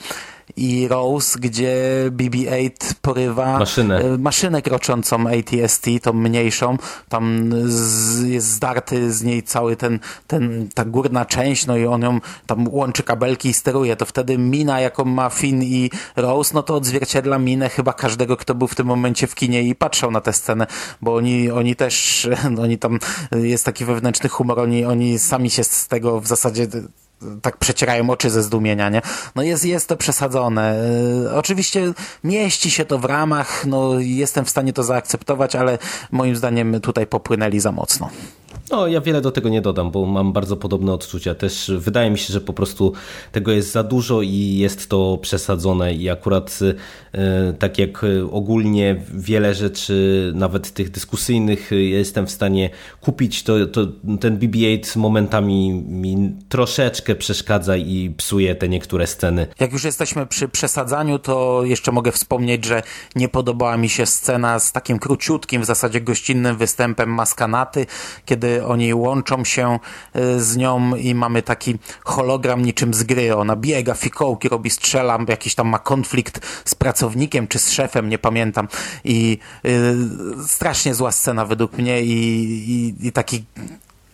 i 0.58 0.88
Rose, 0.88 1.40
gdzie 1.40 1.76
BB-8 2.12 2.94
porywa 3.02 3.60
maszynę, 3.60 4.00
e, 4.00 4.18
maszynę 4.18 4.62
kroczącą 4.62 5.26
ATST, 5.28 5.86
tą 6.02 6.14
mniejszą. 6.14 6.78
Tam 7.10 7.50
z, 7.66 8.22
jest 8.22 8.48
zdarty 8.48 9.14
z 9.14 9.24
niej 9.24 9.44
cały 9.44 9.76
ten, 9.76 10.00
ten, 10.28 10.70
ta 10.74 10.86
górna 10.86 11.26
część, 11.26 11.66
no 11.66 11.78
i 11.78 11.86
on 11.86 12.02
ją 12.02 12.20
tam 12.46 12.68
łączy 12.68 13.04
kabelki 13.04 13.50
i 13.50 13.54
steruje. 13.54 13.96
To 13.96 14.06
wtedy 14.06 14.38
mina, 14.38 14.80
jaką 14.80 15.06
ma 15.06 15.30
Finn 15.30 15.64
i 15.64 15.90
Rose, 16.16 16.52
no 16.54 16.64
to 16.64 16.76
odzwierciedla 16.76 17.40
minę 17.40 17.70
chyba 17.70 17.94
każdego, 17.94 18.38
kto 18.38 18.56
był 18.56 18.68
w 18.68 18.76
tym 18.76 18.88
momencie 18.88 19.28
w 19.28 19.36
kinie 19.36 19.64
i 19.64 19.76
patrzał 19.76 20.12
na 20.12 20.22
tę 20.22 20.34
scenę, 20.34 20.68
bo 21.02 21.16
oni, 21.16 21.52
oni 21.52 21.76
też, 21.76 22.28
oni 22.64 22.78
tam, 22.78 23.00
jest 23.32 23.66
taki 23.66 23.86
wewnętrzny 23.86 24.30
humor, 24.30 24.60
oni, 24.60 24.86
oni 24.86 25.20
sami 25.20 25.50
się 25.50 25.64
z 25.64 25.88
tego 25.88 26.20
w 26.20 26.28
zasadzie 26.28 26.68
tak 27.42 27.58
przecierają 27.58 28.10
oczy 28.10 28.30
ze 28.30 28.44
zdumienia, 28.44 28.90
nie? 28.90 29.02
No 29.36 29.44
jest, 29.44 29.66
jest 29.66 29.90
to 29.90 29.98
przesadzone. 29.98 30.76
E, 31.26 31.36
oczywiście 31.36 31.94
mieści 32.24 32.72
się 32.72 32.86
to 32.86 33.00
w 33.00 33.06
ramach, 33.06 33.66
no 33.66 34.00
jestem 34.00 34.46
w 34.46 34.50
stanie 34.50 34.74
to 34.74 34.84
zaakceptować, 34.84 35.56
ale 35.56 35.78
moim 36.12 36.36
zdaniem 36.36 36.82
tutaj 36.82 37.08
popłynęli 37.08 37.60
za 37.60 37.72
mocno. 37.72 38.10
No, 38.72 38.88
ja 38.88 39.02
wiele 39.02 39.22
do 39.22 39.32
tego 39.32 39.50
nie 39.50 39.62
dodam, 39.62 39.92
bo 39.92 40.06
mam 40.06 40.34
bardzo 40.34 40.58
podobne 40.58 40.94
odczucia. 40.94 41.36
Też 41.36 41.72
wydaje 41.78 42.12
mi 42.12 42.18
się, 42.18 42.34
że 42.34 42.42
po 42.42 42.54
prostu 42.54 42.94
tego 43.32 43.52
jest 43.52 43.72
za 43.72 43.84
dużo 43.84 44.22
i 44.22 44.58
jest 44.58 44.90
to 44.90 45.18
przesadzone 45.22 45.94
i 45.94 46.10
akurat 46.10 46.60
e, 47.14 47.54
tak 47.54 47.80
jak 47.80 48.06
ogólnie 48.32 49.02
wiele 49.14 49.54
rzeczy, 49.54 50.32
nawet 50.36 50.72
tych 50.72 50.90
dyskusyjnych 50.90 51.72
jestem 51.72 52.28
w 52.28 52.32
stanie 52.32 52.70
kupić, 53.02 53.44
to, 53.44 53.66
to 53.66 53.88
ten 54.20 54.40
BB-8 54.40 54.98
momentami 54.98 55.72
mi 55.72 56.36
troszeczkę 56.50 57.16
przeszkadza 57.16 57.78
i 57.78 58.14
psuje 58.18 58.56
te 58.56 58.70
niektóre 58.70 59.08
sceny. 59.08 59.48
Jak 59.60 59.74
już 59.74 59.84
jesteśmy 59.84 60.26
przy 60.26 60.48
przesadzaniu, 60.48 61.20
to 61.20 61.62
jeszcze 61.64 61.92
mogę 61.92 62.12
wspomnieć, 62.12 62.66
że 62.66 62.84
nie 63.16 63.30
podobała 63.30 63.78
mi 63.78 63.90
się 63.90 64.06
scena 64.06 64.60
z 64.60 64.72
takim 64.72 65.00
króciutkim, 65.00 65.62
w 65.62 65.66
zasadzie 65.66 66.02
gościnnym 66.02 66.58
występem 66.58 67.10
Maskanaty, 67.10 67.86
kiedy 68.26 68.53
oni 68.66 68.94
łączą 68.94 69.46
się 69.46 69.80
e, 70.14 70.40
z 70.40 70.58
nią 70.58 70.96
i 70.96 71.16
mamy 71.16 71.42
taki 71.42 71.80
hologram 72.04 72.62
niczym 72.62 72.94
z 72.94 73.04
gry. 73.04 73.36
Ona 73.36 73.56
biega, 73.56 73.94
fikołki 73.94 74.50
robi, 74.50 74.70
strzela, 74.70 75.20
jakiś 75.28 75.56
tam 75.56 75.68
ma 75.68 75.80
konflikt 75.80 76.46
z 76.66 76.76
pracownikiem 76.76 77.48
czy 77.48 77.60
z 77.60 77.72
szefem, 77.72 78.10
nie 78.10 78.18
pamiętam. 78.18 78.68
I 79.04 79.38
y, 79.66 79.96
strasznie 80.48 80.94
zła 80.94 81.12
scena 81.12 81.46
według 81.46 81.78
mnie 81.78 82.02
i, 82.02 82.14
i, 82.72 83.08
i 83.08 83.12
taki 83.12 83.44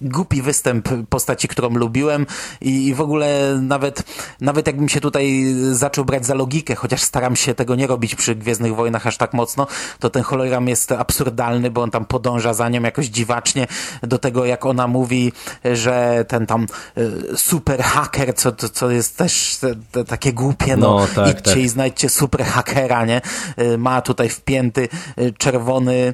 głupi 0.01 0.41
występ 0.41 0.89
postaci, 1.09 1.47
którą 1.47 1.69
lubiłem 1.69 2.25
i, 2.61 2.87
i 2.87 2.93
w 2.93 3.01
ogóle 3.01 3.59
nawet, 3.61 4.03
nawet 4.41 4.67
jakbym 4.67 4.89
się 4.89 5.01
tutaj 5.01 5.45
zaczął 5.71 6.05
brać 6.05 6.25
za 6.25 6.33
logikę, 6.33 6.75
chociaż 6.75 7.01
staram 7.01 7.35
się 7.35 7.55
tego 7.55 7.75
nie 7.75 7.87
robić 7.87 8.15
przy 8.15 8.35
Gwiezdnych 8.35 8.75
Wojnach 8.75 9.07
aż 9.07 9.17
tak 9.17 9.33
mocno, 9.33 9.67
to 9.99 10.09
ten 10.09 10.23
hologram 10.23 10.67
jest 10.67 10.91
absurdalny, 10.91 11.71
bo 11.71 11.81
on 11.81 11.91
tam 11.91 12.05
podąża 12.05 12.53
za 12.53 12.69
nią 12.69 12.81
jakoś 12.81 13.05
dziwacznie 13.05 13.67
do 14.03 14.17
tego, 14.17 14.45
jak 14.45 14.65
ona 14.65 14.87
mówi, 14.87 15.31
że 15.73 16.25
ten 16.27 16.45
tam 16.45 16.65
y, 16.97 17.37
super 17.37 17.81
haker, 17.81 18.35
co, 18.35 18.51
to, 18.51 18.69
co 18.69 18.91
jest 18.91 19.17
też 19.17 19.57
te, 19.61 19.75
te, 19.91 20.05
takie 20.05 20.33
głupie, 20.33 20.77
no, 20.77 20.99
no 20.99 21.07
tak, 21.15 21.27
idźcie 21.37 21.51
tak. 21.51 21.59
i 21.59 21.69
znajdźcie 21.69 22.09
super 22.09 22.43
hakera, 22.43 23.05
nie? 23.05 23.21
Y, 23.59 23.77
ma 23.77 24.01
tutaj 24.01 24.29
wpięty 24.29 24.89
y, 25.19 25.33
czerwony 25.37 26.13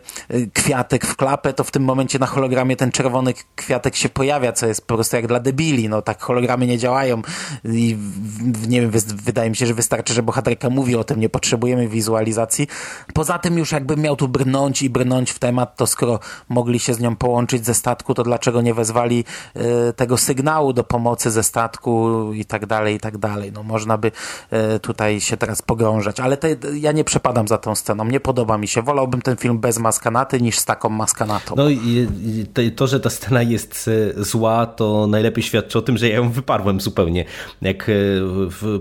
kwiatek 0.54 1.06
w 1.06 1.16
klapę, 1.16 1.54
to 1.54 1.64
w 1.64 1.72
tym 1.72 1.84
momencie 1.84 2.20
na 2.20 2.26
hologramie 2.26 2.76
ten 2.76 2.92
czerwony 2.92 3.34
kwiatek 3.56 3.75
kwiatek 3.76 3.96
się 3.96 4.10
pojawia, 4.10 4.52
co 4.52 4.68
jest 4.68 4.88
po 4.88 4.96
prostu 4.96 5.16
jak 5.16 5.28
dla 5.28 5.40
debili, 5.40 5.90
no 5.90 6.02
tak 6.02 6.22
hologramy 6.22 6.68
nie 6.68 6.78
działają 6.78 7.22
i 7.64 7.98
nie 8.68 8.82
wiem, 8.82 8.92
wydaje 9.16 9.50
mi 9.50 9.56
się, 9.56 9.66
że 9.66 9.74
wystarczy, 9.74 10.14
że 10.14 10.24
bohaterka 10.24 10.70
mówi 10.70 10.96
o 10.96 11.04
tym, 11.04 11.20
nie 11.20 11.30
potrzebujemy 11.30 11.88
wizualizacji. 11.88 12.68
Poza 13.14 13.40
tym 13.40 13.58
już 13.58 13.72
jakbym 13.72 14.00
miał 14.00 14.16
tu 14.16 14.28
brnąć 14.28 14.82
i 14.82 14.90
brnąć 14.90 15.32
w 15.32 15.40
temat, 15.40 15.76
to 15.78 15.88
skoro 15.88 16.20
mogli 16.50 16.80
się 16.80 16.94
z 16.94 17.00
nią 17.00 17.16
połączyć 17.16 17.66
ze 17.66 17.74
statku, 17.74 18.14
to 18.14 18.24
dlaczego 18.24 18.62
nie 18.62 18.74
wezwali 18.74 19.24
y, 19.90 19.94
tego 19.94 20.18
sygnału 20.18 20.74
do 20.74 20.84
pomocy 20.84 21.32
ze 21.32 21.44
statku 21.44 22.34
i 22.34 22.46
tak 22.46 22.66
dalej, 22.66 22.96
i 22.96 23.00
tak 23.00 23.18
dalej. 23.18 23.52
No 23.52 23.64
można 23.64 23.98
by 23.98 24.12
y, 24.76 24.80
tutaj 24.80 25.22
się 25.22 25.38
teraz 25.38 25.62
pogrążać, 25.62 26.20
ale 26.20 26.38
te, 26.38 26.56
ja 26.74 26.92
nie 26.92 27.04
przepadam 27.04 27.48
za 27.48 27.58
tą 27.58 27.76
sceną, 27.76 28.06
nie 28.06 28.20
podoba 28.20 28.58
mi 28.58 28.68
się. 28.68 28.82
Wolałbym 28.82 29.22
ten 29.22 29.38
film 29.38 29.60
bez 29.60 29.80
maskanaty 29.80 30.42
niż 30.42 30.60
z 30.60 30.66
taką 30.66 30.90
maskanatą. 30.90 31.56
No 31.58 31.70
i 31.70 32.08
to, 32.76 32.88
że 32.88 33.00
ta 33.00 33.10
scena 33.10 33.42
jest 33.42 33.65
jest 33.66 33.90
zła, 34.18 34.66
to 34.66 35.08
najlepiej 35.08 35.44
świadczy 35.44 35.80
o 35.80 35.82
tym, 35.82 35.98
że 35.98 36.10
ja 36.10 36.16
ją 36.16 36.32
wyparłem 36.32 36.82
zupełnie. 36.82 37.26
Jak 37.62 37.92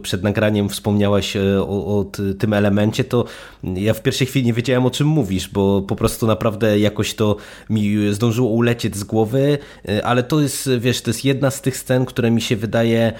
przed 0.02 0.22
nagraniem 0.22 0.68
wspomniałaś 0.68 1.36
o, 1.60 1.98
o 1.98 2.04
tym 2.38 2.52
elemencie, 2.52 3.04
to 3.04 3.24
ja 3.62 3.94
w 3.94 4.02
pierwszej 4.02 4.26
chwili 4.26 4.46
nie 4.46 4.52
wiedziałem 4.52 4.86
o 4.86 4.90
czym 4.90 5.06
mówisz, 5.06 5.48
bo 5.48 5.82
po 5.82 5.96
prostu 5.96 6.26
naprawdę 6.26 6.78
jakoś 6.78 7.14
to 7.14 7.36
mi 7.70 7.96
zdążyło 8.12 8.48
ulecieć 8.48 8.96
z 8.96 9.04
głowy, 9.04 9.58
ale 10.04 10.22
to 10.22 10.40
jest, 10.40 10.70
wiesz, 10.78 11.02
to 11.02 11.10
jest 11.10 11.24
jedna 11.24 11.50
z 11.50 11.62
tych 11.62 11.76
scen, 11.76 12.04
które 12.04 12.30
mi 12.30 12.40
się 12.40 12.56
wydaje 12.56 13.12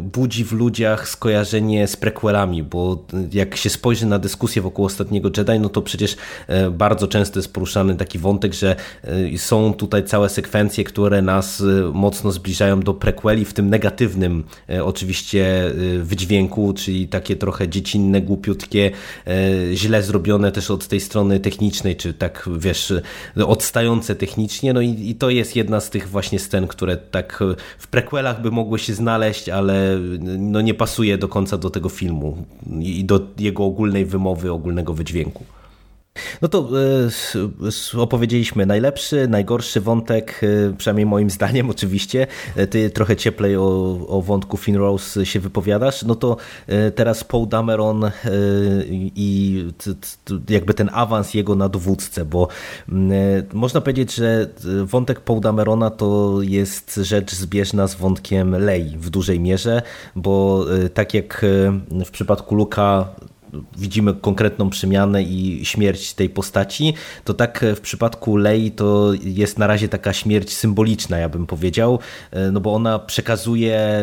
budzi 0.00 0.44
w 0.44 0.52
ludziach 0.52 1.08
skojarzenie 1.08 1.86
z 1.86 1.96
prequelami, 1.96 2.62
bo 2.62 3.04
jak 3.32 3.56
się 3.56 3.70
spojrzy 3.70 4.06
na 4.06 4.18
dyskusję 4.18 4.62
wokół 4.62 4.84
ostatniego 4.84 5.30
Jedi, 5.36 5.60
no 5.60 5.68
to 5.68 5.82
przecież 5.82 6.16
bardzo 6.72 7.08
często 7.08 7.38
jest 7.38 7.52
poruszany 7.52 7.96
taki 7.96 8.18
wątek, 8.18 8.54
że 8.54 8.76
są 9.36 9.74
tutaj 9.74 10.04
całe 10.04 10.28
sekwencje, 10.28 10.83
które 10.84 11.22
nas 11.22 11.60
e, 11.60 11.64
mocno 11.92 12.32
zbliżają 12.32 12.80
do 12.80 12.94
prequeli 12.94 13.44
w 13.44 13.52
tym 13.52 13.70
negatywnym 13.70 14.44
oczywiście 14.82 15.72
wydźwięku, 16.02 16.74
czyli 16.76 17.08
takie 17.08 17.36
trochę 17.36 17.68
dziecinne, 17.68 18.20
głupiutkie, 18.20 18.90
źle 19.74 20.02
zrobione 20.02 20.52
też 20.52 20.70
od 20.70 20.88
tej 20.88 21.00
strony 21.00 21.40
technicznej, 21.40 21.96
czy 21.96 22.14
tak 22.14 22.48
wiesz, 22.58 22.92
odstające 23.46 24.14
technicznie, 24.14 24.72
no 24.72 24.80
i, 24.80 25.10
i 25.10 25.14
to 25.14 25.30
jest 25.30 25.56
jedna 25.56 25.80
z 25.80 25.90
tych 25.90 26.08
właśnie 26.08 26.38
scen, 26.38 26.66
które 26.66 26.96
tak 26.96 27.42
w 27.78 27.88
prequelach 27.88 28.42
by 28.42 28.50
mogły 28.50 28.78
się 28.78 28.94
znaleźć, 28.94 29.48
ale 29.48 29.98
no 30.38 30.60
nie 30.60 30.74
pasuje 30.74 31.18
do 31.18 31.28
końca 31.28 31.58
do 31.58 31.70
tego 31.70 31.88
filmu 31.88 32.44
i 32.80 33.04
do 33.04 33.20
jego 33.38 33.64
ogólnej 33.64 34.04
wymowy, 34.04 34.52
ogólnego 34.52 34.94
wydźwięku. 34.94 35.44
No 36.42 36.48
to 36.48 36.68
e, 37.94 38.00
opowiedzieliśmy 38.00 38.66
najlepszy, 38.66 39.28
najgorszy 39.28 39.80
wątek, 39.80 40.40
e, 40.42 40.76
przynajmniej 40.76 41.06
moim 41.06 41.30
zdaniem 41.30 41.70
oczywiście. 41.74 42.26
E, 42.56 42.66
ty 42.66 42.90
trochę 42.90 43.16
cieplej 43.16 43.56
o, 43.56 43.98
o 44.08 44.22
wątku 44.22 44.56
Finrose 44.56 45.26
się 45.26 45.40
wypowiadasz. 45.40 46.02
No 46.02 46.14
to 46.14 46.36
teraz 46.94 47.24
Paul 47.24 47.48
Dameron 47.48 48.10
i 49.16 49.64
jakby 50.48 50.74
ten 50.74 50.90
awans 50.92 51.34
jego 51.34 51.54
na 51.54 51.68
dowódcę, 51.68 52.24
bo 52.24 52.48
można 53.52 53.80
powiedzieć, 53.80 54.14
że 54.14 54.48
wątek 54.84 55.20
Paul 55.20 55.40
Damerona 55.40 55.90
to 55.90 56.38
jest 56.42 57.00
rzecz 57.02 57.34
zbieżna 57.34 57.86
z 57.86 57.94
wątkiem 57.94 58.64
Lei 58.64 58.96
w 58.98 59.10
dużej 59.10 59.40
mierze, 59.40 59.82
bo 60.16 60.64
tak 60.94 61.14
jak 61.14 61.46
w 62.06 62.10
przypadku 62.10 62.54
Luka 62.54 63.14
widzimy 63.78 64.14
konkretną 64.14 64.70
przemianę 64.70 65.22
i 65.22 65.64
śmierć 65.64 66.14
tej 66.14 66.30
postaci, 66.30 66.94
to 67.24 67.34
tak 67.34 67.64
w 67.76 67.80
przypadku 67.80 68.36
Lei 68.36 68.70
to 68.70 69.12
jest 69.24 69.58
na 69.58 69.66
razie 69.66 69.88
taka 69.88 70.12
śmierć 70.12 70.52
symboliczna, 70.52 71.18
ja 71.18 71.28
bym 71.28 71.46
powiedział, 71.46 71.98
e, 72.30 72.50
no 72.50 72.60
bo 72.60 72.74
ona 72.74 72.98
przekazuje 72.98 74.02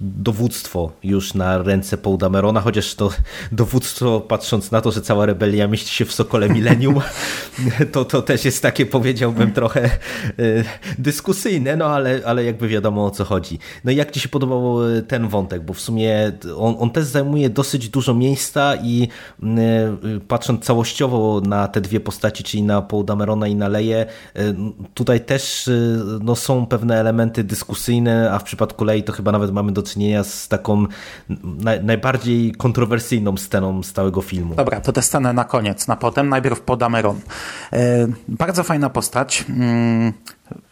dowództwo 0.00 0.92
już 1.02 1.34
na 1.34 1.62
ręce 1.62 1.98
Paul 1.98 2.18
Damerona, 2.18 2.60
chociaż 2.60 2.94
to 2.94 3.10
dowództwo, 3.52 4.20
patrząc 4.20 4.70
na 4.70 4.80
to, 4.80 4.90
że 4.90 5.02
cała 5.02 5.26
rebelia 5.26 5.68
mieści 5.68 5.94
się 5.94 6.04
w 6.04 6.12
Sokole 6.12 6.48
Millennium, 6.48 7.00
to, 7.92 8.04
to 8.04 8.22
też 8.22 8.44
jest 8.44 8.62
takie, 8.62 8.86
powiedziałbym, 8.86 9.52
trochę 9.52 9.84
e, 9.84 9.90
dyskusyjne, 10.98 11.76
no 11.76 11.86
ale, 11.86 12.20
ale 12.24 12.44
jakby 12.44 12.68
wiadomo 12.68 13.06
o 13.06 13.10
co 13.10 13.24
chodzi. 13.24 13.58
No 13.84 13.90
i 13.90 13.96
jak 13.96 14.10
Ci 14.10 14.20
się 14.20 14.28
podobał 14.28 14.78
ten 15.08 15.28
wątek, 15.28 15.62
bo 15.62 15.74
w 15.74 15.80
sumie 15.80 16.32
on, 16.56 16.76
on 16.78 16.90
też 16.90 17.04
zajmuje 17.04 17.50
dosyć 17.50 17.88
dużo 17.88 18.14
miejsca 18.14 18.53
i 18.82 19.08
mm, 19.42 19.58
y, 19.58 20.20
patrząc 20.28 20.64
całościowo 20.64 21.40
na 21.40 21.68
te 21.68 21.80
dwie 21.80 22.00
postaci, 22.00 22.44
czyli 22.44 22.62
na 22.62 22.82
Paul 22.82 23.04
Damerona 23.04 23.46
i 23.46 23.54
na 23.54 23.68
Leję, 23.68 24.06
y, 24.36 24.54
tutaj 24.94 25.20
też 25.20 25.68
y, 25.68 25.98
no, 26.22 26.36
są 26.36 26.66
pewne 26.66 27.00
elementy 27.00 27.44
dyskusyjne, 27.44 28.32
a 28.32 28.38
w 28.38 28.42
przypadku 28.44 28.84
Lei 28.84 29.02
to 29.02 29.12
chyba 29.12 29.32
nawet 29.32 29.52
mamy 29.52 29.72
do 29.72 29.82
czynienia 29.82 30.24
z 30.24 30.48
taką 30.48 30.86
najbardziej 31.82 32.52
kontrowersyjną 32.52 33.36
sceną 33.36 33.82
z 33.82 33.92
całego 33.92 34.22
filmu. 34.22 34.54
Dobra, 34.54 34.80
to 34.80 34.92
tę 34.92 35.02
scenę 35.02 35.32
na 35.32 35.44
koniec, 35.44 35.88
na 35.88 35.96
potem. 35.96 36.28
Najpierw 36.28 36.60
Paul 36.60 36.78
Dameron. 36.78 37.20
Bardzo 38.28 38.62
fajna 38.62 38.90
postać. 38.90 39.44
Mm, 39.48 40.12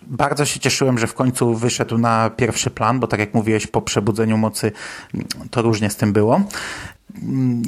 bardzo 0.03 0.45
się 0.45 0.61
cieszyłem, 0.61 0.99
że 0.99 1.07
w 1.07 1.15
końcu 1.15 1.55
wyszedł 1.55 1.99
na 1.99 2.31
pierwszy 2.31 2.71
plan, 2.71 3.01
bo 3.01 3.07
tak 3.07 3.21
jak 3.21 3.35
mówiłeś, 3.35 3.67
po 3.67 3.83
przebudzeniu 3.83 4.39
mocy 4.39 4.73
mm, 5.15 5.27
to 5.51 5.63
różnie 5.63 5.91
z 5.91 5.97
tym 5.97 6.13
było. 6.13 6.41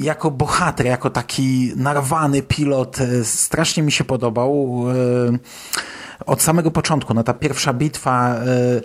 Jako 0.01 0.31
bohater, 0.31 0.85
jako 0.85 1.09
taki 1.09 1.71
narwany 1.75 2.41
pilot, 2.41 3.01
e, 3.01 3.25
strasznie 3.25 3.83
mi 3.83 3.91
się 3.91 4.03
podobał. 4.03 4.85
E, 5.31 5.37
od 6.25 6.41
samego 6.41 6.71
początku, 6.71 7.13
no 7.13 7.23
ta 7.23 7.33
pierwsza 7.33 7.73
bitwa 7.73 8.35
e, 8.35 8.81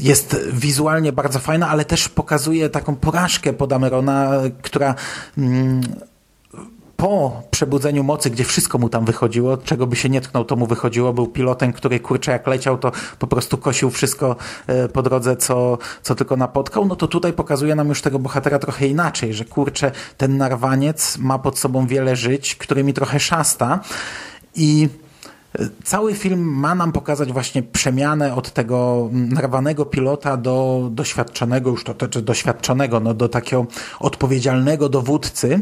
jest 0.00 0.36
wizualnie 0.52 1.12
bardzo 1.12 1.38
fajna, 1.38 1.68
ale 1.68 1.84
też 1.84 2.08
pokazuje 2.08 2.68
taką 2.68 2.96
porażkę 2.96 3.52
Podamerona, 3.52 4.30
która 4.62 4.94
mm, 5.38 5.80
po 7.02 7.42
przebudzeniu 7.50 8.04
mocy, 8.04 8.30
gdzie 8.30 8.44
wszystko 8.44 8.78
mu 8.78 8.88
tam 8.88 9.04
wychodziło, 9.04 9.56
czego 9.56 9.86
by 9.86 9.96
się 9.96 10.08
nie 10.08 10.20
tknął, 10.20 10.44
to 10.44 10.56
mu 10.56 10.66
wychodziło. 10.66 11.12
Był 11.12 11.26
pilotem, 11.26 11.72
który 11.72 12.00
kurczę 12.00 12.32
jak 12.32 12.46
leciał, 12.46 12.78
to 12.78 12.92
po 13.18 13.26
prostu 13.26 13.58
kosił 13.58 13.90
wszystko 13.90 14.36
e, 14.66 14.88
po 14.88 15.02
drodze, 15.02 15.36
co, 15.36 15.78
co 16.02 16.14
tylko 16.14 16.36
napotkał. 16.36 16.86
No 16.86 16.96
to 16.96 17.08
tutaj 17.08 17.32
pokazuje 17.32 17.74
nam 17.74 17.88
już 17.88 18.02
tego 18.02 18.18
bohatera 18.18 18.58
trochę 18.58 18.86
inaczej, 18.86 19.34
że 19.34 19.44
kurczę, 19.44 19.90
ten 20.16 20.36
narwaniec 20.36 21.18
ma 21.18 21.38
pod 21.38 21.58
sobą 21.58 21.86
wiele 21.86 22.16
żyć, 22.16 22.54
którymi 22.54 22.92
trochę 22.92 23.20
szasta 23.20 23.80
i 24.54 24.88
e, 25.58 25.68
Cały 25.84 26.14
film 26.14 26.40
ma 26.40 26.74
nam 26.74 26.92
pokazać 26.92 27.32
właśnie 27.32 27.62
przemianę 27.62 28.34
od 28.34 28.52
tego 28.52 29.08
narwanego 29.12 29.84
pilota 29.84 30.36
do 30.36 30.88
doświadczonego, 30.92 31.70
już 31.70 31.84
to 31.84 31.94
też 31.94 32.22
doświadczonego, 32.22 33.00
no 33.00 33.14
do 33.14 33.28
takiego 33.28 33.66
odpowiedzialnego 34.00 34.88
dowódcy, 34.88 35.60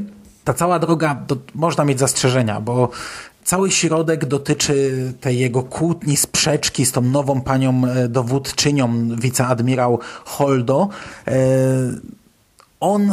ta 0.50 0.54
cała 0.54 0.78
droga, 0.78 1.16
to 1.26 1.36
można 1.54 1.84
mieć 1.84 1.98
zastrzeżenia, 1.98 2.60
bo 2.60 2.88
cały 3.44 3.70
środek 3.70 4.24
dotyczy 4.24 5.12
tej 5.20 5.38
jego 5.38 5.62
kłótni, 5.62 6.16
sprzeczki 6.16 6.86
z 6.86 6.92
tą 6.92 7.00
nową 7.00 7.40
panią 7.40 7.82
e, 7.84 8.08
dowódczynią, 8.08 9.16
wiceadmirał 9.16 9.98
Holdo. 10.24 10.88
E, 11.26 11.32
on 12.80 13.12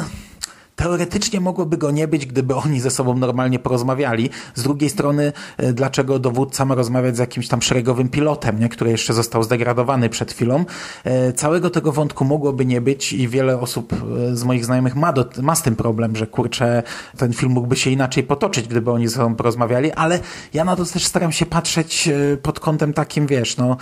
Teoretycznie 0.78 1.40
mogłoby 1.40 1.78
go 1.78 1.92
nie 1.92 2.08
być, 2.08 2.26
gdyby 2.26 2.56
oni 2.56 2.80
ze 2.80 2.92
sobą 2.92 3.18
normalnie 3.18 3.60
porozmawiali. 3.60 4.30
Z 4.56 4.64
drugiej 4.64 4.90
strony, 4.90 5.34
e, 5.58 5.74
dlaczego 5.74 6.20
dowódca 6.20 6.66
ma 6.66 6.76
rozmawiać 6.76 7.16
z 7.16 7.20
jakimś 7.20 7.48
tam 7.48 7.62
szeregowym 7.62 8.10
pilotem, 8.10 8.60
nie? 8.60 8.70
który 8.70 8.92
jeszcze 8.92 9.14
został 9.14 9.44
zdegradowany 9.44 10.10
przed 10.10 10.32
chwilą. 10.32 10.66
E, 11.04 11.34
całego 11.34 11.70
tego 11.70 11.92
wątku 11.92 12.26
mogłoby 12.26 12.66
nie 12.66 12.82
być 12.82 13.14
i 13.14 13.28
wiele 13.28 13.60
osób 13.60 13.94
e, 13.94 14.36
z 14.36 14.44
moich 14.44 14.66
znajomych 14.66 14.96
ma, 14.96 15.14
do, 15.14 15.26
ma 15.42 15.56
z 15.56 15.62
tym 15.62 15.76
problem, 15.76 16.16
że 16.16 16.28
kurczę, 16.28 16.84
ten 17.18 17.34
film 17.34 17.52
mógłby 17.52 17.76
się 17.76 17.90
inaczej 17.90 18.24
potoczyć, 18.24 18.68
gdyby 18.68 18.92
oni 18.92 19.08
ze 19.08 19.16
sobą 19.16 19.36
porozmawiali, 19.36 19.92
ale 19.92 20.20
ja 20.54 20.66
na 20.66 20.76
to 20.76 20.86
też 20.86 21.06
staram 21.06 21.32
się 21.32 21.46
patrzeć 21.46 22.10
pod 22.42 22.60
kątem 22.60 22.94
takim, 22.94 23.28
wiesz, 23.28 23.58
no, 23.58 23.78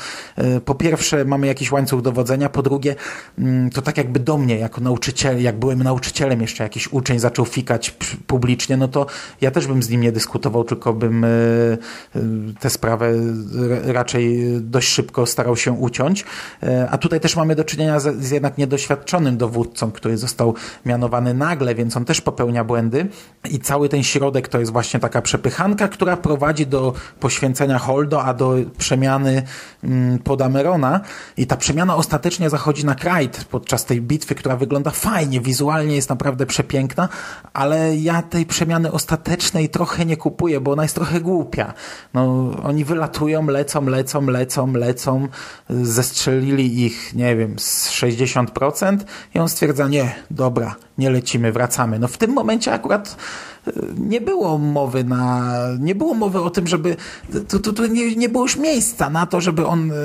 po 0.66 0.76
pierwsze 0.76 1.26
mamy 1.26 1.48
jakiś 1.48 1.72
łańcuch 1.72 2.02
dowodzenia, 2.02 2.50
po 2.50 2.64
drugie 2.64 2.96
mm, 3.40 3.70
to 3.70 3.82
tak 3.82 3.98
jakby 3.98 4.20
do 4.20 4.38
mnie, 4.38 4.58
jako 4.58 4.82
nauczyciel, 4.82 5.44
jak 5.44 5.60
byłem 5.60 5.84
nauczycielem 5.84 6.42
jeszcze 6.42 6.64
jakiś 6.64 6.85
uczeń 6.88 7.20
zaczął 7.20 7.46
fikać 7.46 7.96
publicznie, 8.28 8.78
no 8.78 8.88
to 8.88 9.06
ja 9.42 9.52
też 9.52 9.68
bym 9.68 9.84
z 9.84 9.90
nim 9.90 10.02
nie 10.02 10.12
dyskutował, 10.12 10.64
tylko 10.64 10.94
bym 10.94 11.24
e, 11.24 11.28
e, 11.28 11.78
tę 12.60 12.70
sprawę 12.70 13.12
raczej 13.84 14.46
dość 14.62 14.88
szybko 14.88 15.26
starał 15.26 15.56
się 15.56 15.72
uciąć. 15.72 16.26
E, 16.64 16.90
a 16.92 16.98
tutaj 16.98 17.20
też 17.20 17.36
mamy 17.36 17.56
do 17.56 17.64
czynienia 17.64 18.00
z, 18.00 18.16
z 18.16 18.32
jednak 18.32 18.58
niedoświadczonym 18.58 19.38
dowódcą, 19.38 19.92
który 19.92 20.18
został 20.18 20.54
mianowany 20.86 21.34
nagle, 21.34 21.76
więc 21.76 21.98
on 21.98 22.06
też 22.06 22.22
popełnia 22.22 22.64
błędy. 22.64 23.08
I 23.50 23.60
cały 23.60 23.90
ten 23.90 24.04
środek 24.04 24.48
to 24.48 24.60
jest 24.60 24.72
właśnie 24.72 25.00
taka 25.00 25.22
przepychanka, 25.22 25.88
która 25.88 26.18
prowadzi 26.18 26.68
do 26.68 26.94
poświęcenia 27.20 27.80
Holdo, 27.80 28.24
a 28.24 28.34
do 28.34 28.56
przemiany 28.78 29.44
mm, 29.84 30.20
Podamerona 30.20 31.02
i 31.38 31.48
ta 31.48 31.58
przemiana 31.58 31.96
ostatecznie 31.96 32.50
zachodzi 32.50 32.86
na 32.86 32.96
Krajt 32.96 33.46
podczas 33.46 33.86
tej 33.86 34.02
bitwy, 34.02 34.36
która 34.36 34.58
wygląda 34.58 34.92
fajnie, 34.92 35.42
wizualnie 35.42 35.96
jest 35.96 36.10
naprawdę 36.10 36.46
przepiękna 36.46 36.75
piękna, 36.76 37.10
ale 37.54 37.96
ja 37.98 38.22
tej 38.22 38.46
przemiany 38.46 38.92
ostatecznej 38.92 39.70
trochę 39.70 40.06
nie 40.06 40.18
kupuję, 40.18 40.60
bo 40.62 40.72
ona 40.72 40.84
jest 40.84 40.96
trochę 40.96 41.22
głupia. 41.22 41.74
No, 42.14 42.52
oni 42.64 42.86
wylatują, 42.86 43.48
lecą, 43.48 43.86
lecą, 43.86 44.26
lecą, 44.26 44.74
lecą, 44.74 45.28
zestrzelili 45.70 46.86
ich, 46.86 47.14
nie 47.14 47.36
wiem, 47.36 47.60
z 47.60 47.92
60% 47.92 48.98
i 49.36 49.40
on 49.40 49.50
stwierdza, 49.50 49.88
nie, 49.88 50.16
dobra, 50.32 50.76
nie 50.98 51.10
lecimy, 51.10 51.52
wracamy. 51.52 52.00
No 52.00 52.08
w 52.08 52.18
tym 52.18 52.34
momencie 52.34 52.74
akurat 52.74 53.18
nie 53.98 54.22
było 54.22 54.58
mowy 54.58 55.04
na, 55.04 55.54
nie 55.80 55.96
było 55.96 56.14
mowy 56.14 56.42
o 56.42 56.50
tym, 56.50 56.68
żeby, 56.68 56.96
tu, 57.48 57.60
tu, 57.60 57.74
tu 57.74 57.86
nie, 57.86 58.16
nie 58.16 58.30
było 58.30 58.44
już 58.44 58.58
miejsca 58.58 59.10
na 59.10 59.26
to, 59.26 59.42
żeby 59.42 59.68
on 59.68 59.92
e, 59.92 59.96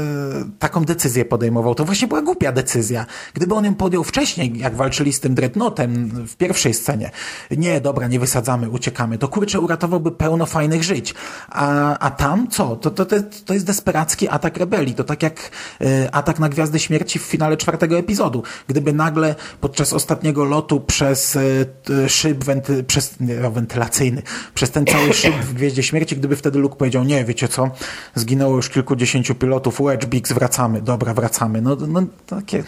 taką 0.59 0.85
decyzję 0.85 1.25
podejmował. 1.25 1.75
To 1.75 1.85
właśnie 1.85 2.09
była 2.09 2.23
głupia 2.23 2.53
decyzja. 2.53 3.07
Gdyby 3.35 3.55
on 3.55 3.65
ją 3.65 3.75
podjął 3.75 4.05
wcześniej, 4.05 4.59
jak 4.59 4.77
walczyli 4.77 5.13
z 5.13 5.21
tym 5.21 5.35
Dreadnotem 5.35 6.11
w 6.27 6.37
pierwszej 6.37 6.75
scenie, 6.75 7.11
nie, 7.51 7.81
dobra, 7.81 8.09
nie 8.09 8.21
wysadzamy, 8.21 8.71
uciekamy, 8.71 9.19
to 9.19 9.29
kurczę 9.29 9.61
uratowałby 9.61 10.13
pełno 10.13 10.47
fajnych 10.47 10.85
żyć. 10.85 11.15
A, 11.49 11.99
a 11.99 12.11
tam 12.11 12.49
co? 12.49 12.77
To, 12.77 12.91
to, 12.91 13.07
to, 13.07 13.17
to 13.45 13.55
jest 13.55 13.67
desperacki 13.67 14.29
atak 14.29 14.57
rebelii. 14.57 14.95
To 14.95 15.05
tak 15.05 15.23
jak 15.23 15.51
e, 15.81 16.15
atak 16.15 16.39
na 16.39 16.49
Gwiazdy 16.49 16.79
Śmierci 16.79 17.19
w 17.19 17.23
finale 17.23 17.57
czwartego 17.57 17.99
epizodu. 17.99 18.43
Gdyby 18.69 18.93
nagle 18.93 19.35
podczas 19.61 19.93
ostatniego 19.93 20.45
lotu 20.45 20.81
przez 20.81 21.37
e, 21.37 22.09
szyb 22.09 22.45
wenty, 22.45 22.85
przez, 22.85 23.21
nie, 23.21 23.50
wentylacyjny, 23.51 24.23
przez 24.55 24.71
ten 24.71 24.87
cały 24.87 25.13
szyb 25.13 25.35
w 25.35 25.55
Gwieździe 25.55 25.83
Śmierci, 25.83 26.17
gdyby 26.17 26.37
wtedy 26.37 26.59
Luke 26.59 26.77
powiedział, 26.77 27.05
nie, 27.05 27.25
wiecie 27.25 27.49
co, 27.49 27.71
zginęło 28.15 28.57
już 28.57 28.69
kilkudziesięciu 28.69 29.35
pilotów, 29.35 29.81
Wedge, 29.83 30.33
wracamy, 30.35 30.83
dobra, 30.83 31.15
wracamy. 31.15 31.63
No, 31.63 31.77
no 31.77 32.03
takie... 32.27 32.65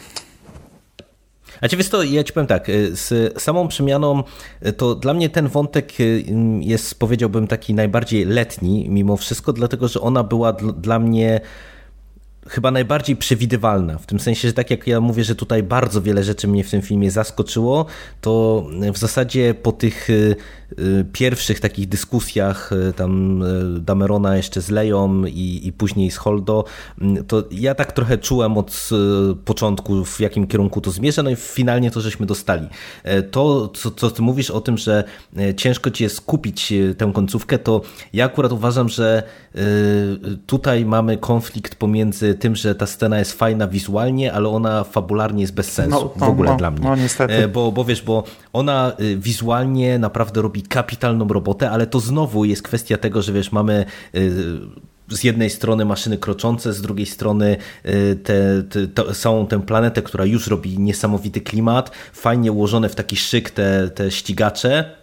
A 1.60 1.68
ciebie 1.68 1.84
to, 1.84 2.02
ja 2.02 2.24
ci 2.24 2.32
powiem 2.32 2.46
tak, 2.46 2.68
y, 2.68 2.96
z 2.96 3.42
samą 3.42 3.68
przemianą 3.68 4.22
y, 4.66 4.72
to 4.72 4.94
dla 4.94 5.14
mnie 5.14 5.30
ten 5.30 5.48
wątek 5.48 6.00
y, 6.00 6.24
jest, 6.60 6.98
powiedziałbym, 6.98 7.46
taki 7.46 7.74
najbardziej 7.74 8.24
letni 8.24 8.86
mimo 8.90 9.16
wszystko, 9.16 9.52
dlatego 9.52 9.88
że 9.88 10.00
ona 10.00 10.24
była 10.24 10.52
dla 10.52 10.98
mnie 10.98 11.40
chyba 12.48 12.70
najbardziej 12.70 13.16
przewidywalna. 13.16 13.98
W 13.98 14.06
tym 14.06 14.20
sensie, 14.20 14.48
że 14.48 14.54
tak 14.54 14.70
jak 14.70 14.86
ja 14.86 15.00
mówię, 15.00 15.24
że 15.24 15.34
tutaj 15.34 15.62
bardzo 15.62 16.02
wiele 16.02 16.24
rzeczy 16.24 16.48
mnie 16.48 16.64
w 16.64 16.70
tym 16.70 16.82
filmie 16.82 17.10
zaskoczyło, 17.10 17.86
to 18.20 18.64
w 18.92 18.98
zasadzie 18.98 19.54
po 19.54 19.72
tych 19.72 20.08
Y, 20.78 21.04
pierwszych 21.12 21.60
takich 21.60 21.88
dyskusjach 21.88 22.72
y, 22.72 22.92
tam 22.92 23.42
y, 23.42 23.80
Damerona 23.80 24.36
jeszcze 24.36 24.60
z 24.60 24.70
Leją 24.70 25.24
i, 25.24 25.60
i 25.64 25.72
później 25.72 26.10
z 26.10 26.16
Holdo, 26.16 26.64
mm, 27.00 27.24
to 27.24 27.44
ja 27.50 27.74
tak 27.74 27.92
trochę 27.92 28.18
czułem 28.18 28.58
od 28.58 28.88
początku 29.44 30.04
w 30.04 30.20
jakim 30.20 30.46
kierunku 30.46 30.80
to 30.80 30.90
zmierza, 30.90 31.22
no 31.22 31.30
i 31.30 31.36
finalnie 31.36 31.90
to 31.90 32.00
żeśmy 32.00 32.26
dostali. 32.26 32.68
E, 33.04 33.22
to, 33.22 33.68
co, 33.68 33.90
co 33.90 34.10
ty 34.10 34.22
mówisz 34.22 34.50
o 34.50 34.60
tym, 34.60 34.78
że 34.78 35.04
e, 35.36 35.54
ciężko 35.54 35.90
ci 35.90 36.04
jest 36.04 36.20
kupić 36.20 36.72
tę 36.98 37.10
końcówkę, 37.14 37.58
to 37.58 37.82
ja 38.12 38.24
akurat 38.24 38.52
uważam, 38.52 38.88
że 38.88 39.22
tutaj 40.46 40.84
mamy 40.84 41.16
konflikt 41.16 41.74
pomiędzy 41.74 42.31
tym, 42.34 42.56
że 42.56 42.74
ta 42.74 42.86
scena 42.86 43.18
jest 43.18 43.32
fajna 43.32 43.68
wizualnie, 43.68 44.32
ale 44.32 44.48
ona 44.48 44.84
fabularnie 44.84 45.40
jest 45.40 45.54
bez 45.54 45.72
sensu 45.72 46.00
no, 46.00 46.12
no, 46.16 46.26
w 46.26 46.28
ogóle 46.28 46.50
no, 46.50 46.56
dla 46.56 46.70
mnie. 46.70 46.84
No, 46.84 46.96
niestety. 46.96 47.34
E, 47.34 47.48
bo, 47.48 47.72
bo 47.72 47.84
wiesz, 47.84 48.02
bo 48.02 48.24
ona 48.52 48.92
wizualnie 49.16 49.98
naprawdę 49.98 50.42
robi 50.42 50.62
kapitalną 50.62 51.28
robotę, 51.28 51.70
ale 51.70 51.86
to 51.86 52.00
znowu 52.00 52.44
jest 52.44 52.62
kwestia 52.62 52.98
tego, 52.98 53.22
że 53.22 53.32
wiesz, 53.32 53.52
mamy 53.52 53.84
y, 54.14 54.30
z 55.08 55.24
jednej 55.24 55.50
strony 55.50 55.84
maszyny 55.84 56.18
kroczące, 56.18 56.72
z 56.72 56.82
drugiej 56.82 57.06
strony 57.06 57.56
y, 57.86 58.16
te, 58.16 58.62
te, 58.62 58.86
te, 58.88 59.14
są 59.14 59.46
tę 59.46 59.62
planetę, 59.62 60.02
która 60.02 60.24
już 60.24 60.46
robi 60.46 60.78
niesamowity 60.78 61.40
klimat, 61.40 61.90
fajnie 62.12 62.52
ułożone 62.52 62.88
w 62.88 62.94
taki 62.94 63.16
szyk 63.16 63.50
te, 63.50 63.90
te 63.90 64.10
ścigacze, 64.10 65.01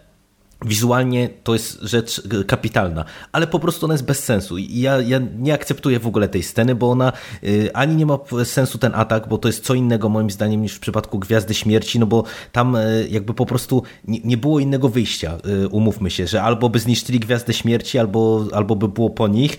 Wizualnie 0.64 1.28
to 1.44 1.52
jest 1.52 1.80
rzecz 1.82 2.22
kapitalna, 2.46 3.04
ale 3.32 3.46
po 3.46 3.58
prostu 3.58 3.86
ona 3.86 3.94
jest 3.94 4.04
bez 4.04 4.24
sensu. 4.24 4.58
Ja, 4.58 5.00
ja 5.00 5.20
nie 5.38 5.54
akceptuję 5.54 5.98
w 5.98 6.06
ogóle 6.06 6.28
tej 6.28 6.42
sceny, 6.42 6.74
bo 6.74 6.90
ona 6.90 7.12
y, 7.44 7.70
ani 7.74 7.96
nie 7.96 8.06
ma 8.06 8.18
sensu 8.44 8.78
ten 8.78 8.94
atak, 8.94 9.28
bo 9.28 9.38
to 9.38 9.48
jest 9.48 9.64
co 9.64 9.74
innego 9.74 10.08
moim 10.08 10.30
zdaniem 10.30 10.62
niż 10.62 10.74
w 10.74 10.80
przypadku 10.80 11.18
Gwiazdy 11.18 11.54
Śmierci, 11.54 11.98
no 11.98 12.06
bo 12.06 12.24
tam 12.52 12.76
y, 12.76 13.08
jakby 13.10 13.34
po 13.34 13.46
prostu 13.46 13.82
nie, 14.04 14.36
było 14.36 14.60
innego 14.60 14.88
wyjścia, 14.88 15.38
y, 15.64 15.68
umówmy 15.68 16.10
się, 16.10 16.26
że 16.26 16.42
albo 16.42 16.68
by 16.68 16.78
zniszczyli 16.78 17.20
Gwiazdę 17.20 17.52
Śmierci, 17.52 17.98
albo, 17.98 18.44
albo 18.52 18.76
by 18.76 18.88
było 18.88 19.10
po 19.10 19.28
nich 19.28 19.56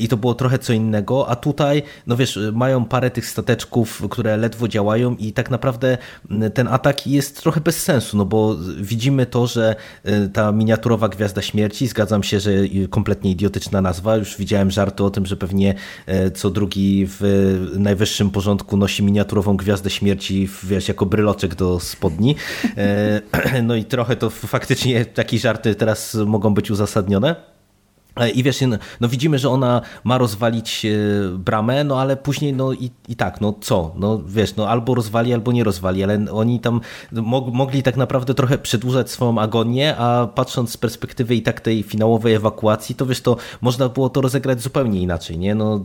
i 0.00 0.08
to 0.08 0.16
było 0.16 0.34
trochę 0.34 0.58
co 0.58 0.72
innego, 0.72 1.28
a 1.28 1.36
tutaj, 1.36 1.82
no 2.06 2.16
wiesz, 2.16 2.38
mają 2.52 2.84
parę 2.84 3.10
tych 3.10 3.26
stateczków, 3.26 4.02
które 4.10 4.36
ledwo 4.36 4.68
działają 4.68 5.16
i 5.16 5.32
tak 5.32 5.50
naprawdę 5.50 5.98
ten 6.54 6.68
atak 6.68 7.06
jest 7.06 7.42
trochę 7.42 7.60
bez 7.60 7.82
sensu, 7.82 8.16
no 8.16 8.24
bo 8.24 8.56
widzimy 8.80 9.26
to, 9.26 9.46
że 9.46 9.76
ta 10.32 10.41
ta 10.42 10.52
miniaturowa 10.52 11.08
Gwiazda 11.08 11.42
Śmierci. 11.42 11.86
Zgadzam 11.86 12.22
się, 12.22 12.40
że 12.40 12.50
kompletnie 12.90 13.30
idiotyczna 13.30 13.80
nazwa. 13.80 14.16
Już 14.16 14.36
widziałem 14.36 14.70
żarty 14.70 15.04
o 15.04 15.10
tym, 15.10 15.26
że 15.26 15.36
pewnie 15.36 15.74
e, 16.06 16.30
co 16.30 16.50
drugi 16.50 17.06
w 17.08 17.20
najwyższym 17.78 18.30
porządku 18.30 18.76
nosi 18.76 19.02
miniaturową 19.02 19.56
Gwiazdę 19.56 19.90
Śmierci 19.90 20.48
wiesz, 20.62 20.88
jako 20.88 21.06
bryloczek 21.06 21.54
do 21.54 21.80
spodni. 21.80 22.36
E, 22.76 23.62
no 23.68 23.74
i 23.76 23.84
trochę 23.84 24.16
to 24.16 24.30
faktycznie 24.30 25.04
takie 25.04 25.38
żarty 25.38 25.74
teraz 25.74 26.14
mogą 26.14 26.54
być 26.54 26.70
uzasadnione. 26.70 27.36
E, 28.16 28.30
I 28.30 28.42
wiesz, 28.42 28.60
no, 28.60 28.76
no, 29.00 29.08
widzimy, 29.08 29.38
że 29.38 29.50
ona 29.50 29.80
ma 30.04 30.18
rozwalić 30.18 30.84
e, 30.84 30.88
bramę, 31.38 31.84
no 31.84 32.00
ale 32.00 32.16
później, 32.16 32.52
no 32.52 32.72
i, 32.72 32.90
i 33.08 33.16
tak, 33.16 33.40
no 33.40 33.54
co? 33.60 33.92
No 33.96 34.22
wiesz, 34.26 34.56
no 34.56 34.68
albo 34.68 34.94
rozwali, 34.94 35.32
albo 35.32 35.52
nie 35.52 35.64
rozwali, 35.64 36.04
ale 36.04 36.24
oni 36.32 36.60
tam 36.60 36.80
mogli 37.52 37.82
tak 37.82 37.96
naprawdę 37.96 38.34
trochę 38.34 38.58
przedłużać 38.58 39.10
swoją 39.10 39.38
agonię, 39.38 39.96
a 39.96 40.26
patrząc 40.26 40.72
z 40.72 40.76
perspektywy 40.76 41.34
i 41.34 41.42
tak 41.42 41.60
tej 41.60 41.82
finałowej 41.82 42.34
ewakuacji, 42.34 42.94
to 42.94 43.06
wiesz, 43.06 43.20
to 43.20 43.36
można 43.60 43.88
było 43.88 44.08
to 44.08 44.20
rozegrać 44.20 44.62
zupełnie 44.62 45.00
inaczej, 45.00 45.38
nie? 45.38 45.54
No 45.54 45.84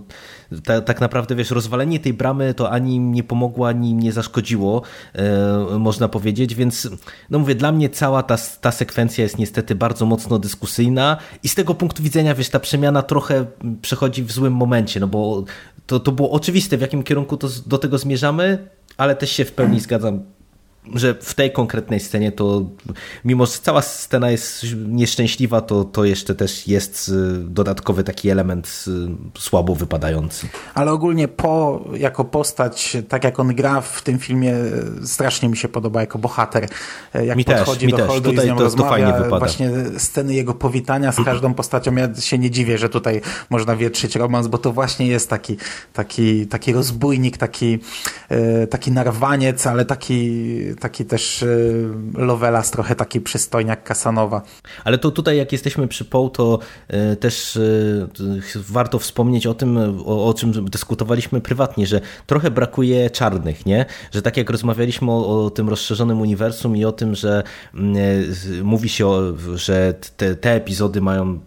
ta, 0.63 0.81
tak 0.81 1.01
naprawdę, 1.01 1.35
wiesz, 1.35 1.51
rozwalenie 1.51 1.99
tej 1.99 2.13
bramy 2.13 2.53
to 2.53 2.71
ani 2.71 2.99
nie 2.99 3.23
pomogło, 3.23 3.67
ani 3.67 3.93
nie 3.93 4.11
zaszkodziło, 4.11 4.81
e, 5.13 5.79
można 5.79 6.07
powiedzieć, 6.07 6.55
więc 6.55 6.89
no 7.29 7.39
mówię, 7.39 7.55
dla 7.55 7.71
mnie 7.71 7.89
cała 7.89 8.23
ta, 8.23 8.37
ta 8.61 8.71
sekwencja 8.71 9.23
jest 9.23 9.37
niestety 9.37 9.75
bardzo 9.75 10.05
mocno 10.05 10.39
dyskusyjna 10.39 11.17
i 11.43 11.49
z 11.49 11.55
tego 11.55 11.73
punktu 11.73 12.03
widzenia, 12.03 12.35
wiesz, 12.35 12.49
ta 12.49 12.59
przemiana 12.59 13.01
trochę 13.01 13.45
przechodzi 13.81 14.23
w 14.23 14.31
złym 14.31 14.53
momencie, 14.53 14.99
no 14.99 15.07
bo 15.07 15.43
to, 15.87 15.99
to 15.99 16.11
było 16.11 16.31
oczywiste, 16.31 16.77
w 16.77 16.81
jakim 16.81 17.03
kierunku 17.03 17.37
to, 17.37 17.47
do 17.65 17.77
tego 17.77 17.97
zmierzamy, 17.97 18.69
ale 18.97 19.15
też 19.15 19.31
się 19.31 19.45
w 19.45 19.51
pełni 19.51 19.79
zgadzam 19.79 20.36
że 20.93 21.15
w 21.22 21.34
tej 21.34 21.51
konkretnej 21.51 21.99
scenie 21.99 22.31
to, 22.31 22.65
mimo 23.26 23.45
że 23.45 23.51
cała 23.61 23.81
scena 23.81 24.31
jest 24.31 24.65
nieszczęśliwa, 24.88 25.61
to, 25.61 25.84
to 25.84 26.05
jeszcze 26.05 26.35
też 26.35 26.68
jest 26.68 27.09
y, 27.09 27.11
dodatkowy 27.38 28.03
taki 28.03 28.30
element 28.30 28.85
y, 28.88 28.91
słabo 29.39 29.76
wypadający. 29.76 30.47
Ale 30.73 30.91
ogólnie 30.91 31.27
po, 31.27 31.84
jako 31.93 32.26
postać, 32.26 32.97
tak 33.09 33.23
jak 33.23 33.39
on 33.39 33.55
gra 33.55 33.81
w 33.81 34.01
tym 34.01 34.19
filmie, 34.19 34.53
strasznie 35.03 35.49
mi 35.49 35.57
się 35.57 35.68
podoba 35.68 36.01
jako 36.01 36.19
bohater. 36.19 36.68
Jak 37.26 37.38
mi 37.38 37.45
podchodzi 37.45 37.88
też, 37.88 37.99
do 37.99 38.07
Holdu 38.07 38.31
i 38.31 38.38
z 38.38 38.45
nią 38.45 38.57
to, 38.57 38.64
rozmawia, 38.64 39.11
to 39.11 39.39
właśnie 39.39 39.72
sceny 39.97 40.34
jego 40.34 40.53
powitania 40.53 41.11
z 41.11 41.23
każdą 41.26 41.53
postacią, 41.53 41.95
ja 41.95 42.15
się 42.15 42.38
nie 42.38 42.51
dziwię, 42.51 42.77
że 42.77 42.89
tutaj 42.89 43.22
można 43.49 43.76
wietrzyć 43.76 44.15
romans, 44.15 44.47
bo 44.47 44.57
to 44.57 44.72
właśnie 44.72 45.07
jest 45.07 45.30
taki, 45.30 45.57
taki, 45.93 46.47
taki 46.47 46.73
rozbójnik, 46.73 47.38
taki, 47.38 47.80
e, 48.30 48.68
taki 48.68 48.91
narwaniec, 48.91 49.68
ale 49.68 49.85
taki 49.85 50.57
taki 50.79 51.05
też 51.05 51.43
y, 51.43 51.89
Lovelas, 52.13 52.71
trochę 52.71 52.95
taki 52.95 53.21
przystojniak 53.21 53.83
Kasanowa. 53.83 54.41
Ale 54.83 54.97
to 54.97 55.11
tutaj 55.11 55.37
jak 55.37 55.51
jesteśmy 55.51 55.87
przy 55.87 56.05
Poe, 56.05 56.29
to 56.29 56.59
y, 57.13 57.15
też 57.15 57.55
y, 57.55 58.07
warto 58.55 58.99
wspomnieć 58.99 59.47
o 59.47 59.53
tym, 59.53 59.77
o, 60.05 60.27
o, 60.27 60.33
czym 60.33 60.69
dyskutowaliśmy 60.69 61.41
prywatnie, 61.41 61.87
że 61.87 62.01
trochę 62.25 62.51
brakuje 62.51 63.09
czarnych, 63.09 63.65
nie? 63.65 63.85
Że 64.11 64.21
tak 64.21 64.37
jak 64.37 64.49
rozmawialiśmy 64.49 65.11
o, 65.11 65.45
o 65.45 65.49
tym 65.49 65.69
rozszerzonym 65.69 66.21
uniwersum 66.21 66.77
i 66.77 66.85
o 66.85 66.91
tym, 66.91 67.15
że 67.15 67.43
mówi 68.63 68.89
się, 68.89 69.07
o, 69.07 69.21
że 69.55 69.93
te, 70.17 70.35
te 70.35 70.53
epizody 70.53 71.01
mają 71.01 71.39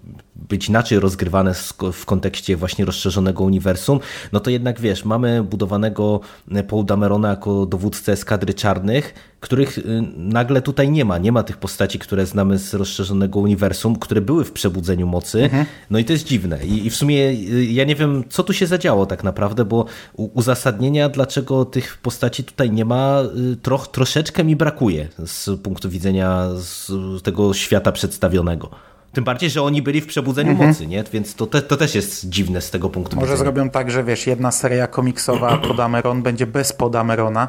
być 0.49 0.69
inaczej 0.69 1.01
rozgrywane 1.01 1.55
w 1.93 2.07
kontekście 2.07 2.57
właśnie 2.57 2.85
rozszerzonego 2.85 3.45
uniwersum, 3.45 4.01
no 4.33 4.41
to 4.41 4.51
jednak 4.51 4.81
wiesz, 4.81 5.05
mamy 5.05 5.43
budowanego 5.43 6.21
Paul 6.69 6.85
Damerona 6.85 7.31
jako 7.31 7.67
dowódcę 7.67 8.12
eskadry 8.12 8.55
czarnych, 8.55 9.15
których 9.41 9.79
y, 9.79 9.83
nagle 10.17 10.62
tutaj 10.62 10.91
nie 10.91 11.05
ma. 11.05 11.19
Nie 11.19 11.33
ma 11.33 11.43
tych 11.43 11.57
postaci, 11.57 11.99
które 11.99 12.27
znamy 12.27 12.59
z 12.59 12.75
rozszerzonego 12.75 13.39
uniwersum, 13.39 13.97
które 13.97 14.21
były 14.21 14.45
w 14.45 14.53
Przebudzeniu 14.53 15.07
Mocy. 15.07 15.43
Mhm. 15.43 15.67
No 15.91 15.99
i 15.99 16.05
to 16.05 16.12
jest 16.12 16.25
dziwne. 16.25 16.65
I, 16.65 16.87
I, 16.87 16.91
w 16.91 16.97
sumie 16.97 17.29
y, 17.29 17.65
ja 17.65 17.85
nie 17.85 17.97
wiem, 17.97 18.25
co 18.29 18.43
tu 18.43 18.53
się 18.53 18.67
zadziało 18.67 19.07
tak 19.07 19.25
naprawdę, 19.25 19.65
bo 19.65 19.85
uzasadnienia, 20.15 21.09
dlaczego 21.09 21.65
tych 21.65 21.99
postaci 21.99 22.45
tutaj 22.45 22.71
nie 22.71 22.85
ma, 22.85 23.23
y, 23.53 23.57
troch, 23.57 23.89
troszeczkę 23.89 24.45
mi 24.45 24.57
brakuje 24.57 25.09
z 25.27 25.61
punktu 25.61 25.91
widzenia 25.91 26.49
z 26.55 26.93
tego 27.23 27.55
świata 27.55 27.93
przedstawionego. 27.93 28.71
Tym 29.12 29.24
bardziej, 29.24 29.51
że 29.51 29.62
oni 29.62 29.82
byli 29.82 30.01
w 30.01 30.07
przebudzeniu 30.07 30.51
mhm. 30.51 30.69
mocy, 30.69 30.87
nie? 30.87 31.05
więc 31.12 31.35
to, 31.35 31.47
te, 31.47 31.62
to 31.62 31.77
też 31.77 31.95
jest 31.95 32.28
dziwne 32.28 32.61
z 32.61 32.70
tego 32.70 32.91
punktu 32.91 33.16
Może 33.16 33.27
widzenia. 33.27 33.45
Może 33.45 33.45
zrobią 33.45 33.70
tak, 33.70 33.91
że 33.91 34.05
wiesz, 34.05 34.27
jedna 34.27 34.51
seria 34.51 34.87
komiksowa 34.87 35.59
Podameron 35.69 36.23
będzie 36.23 36.47
bez 36.47 36.73
Podamerona, 36.73 37.49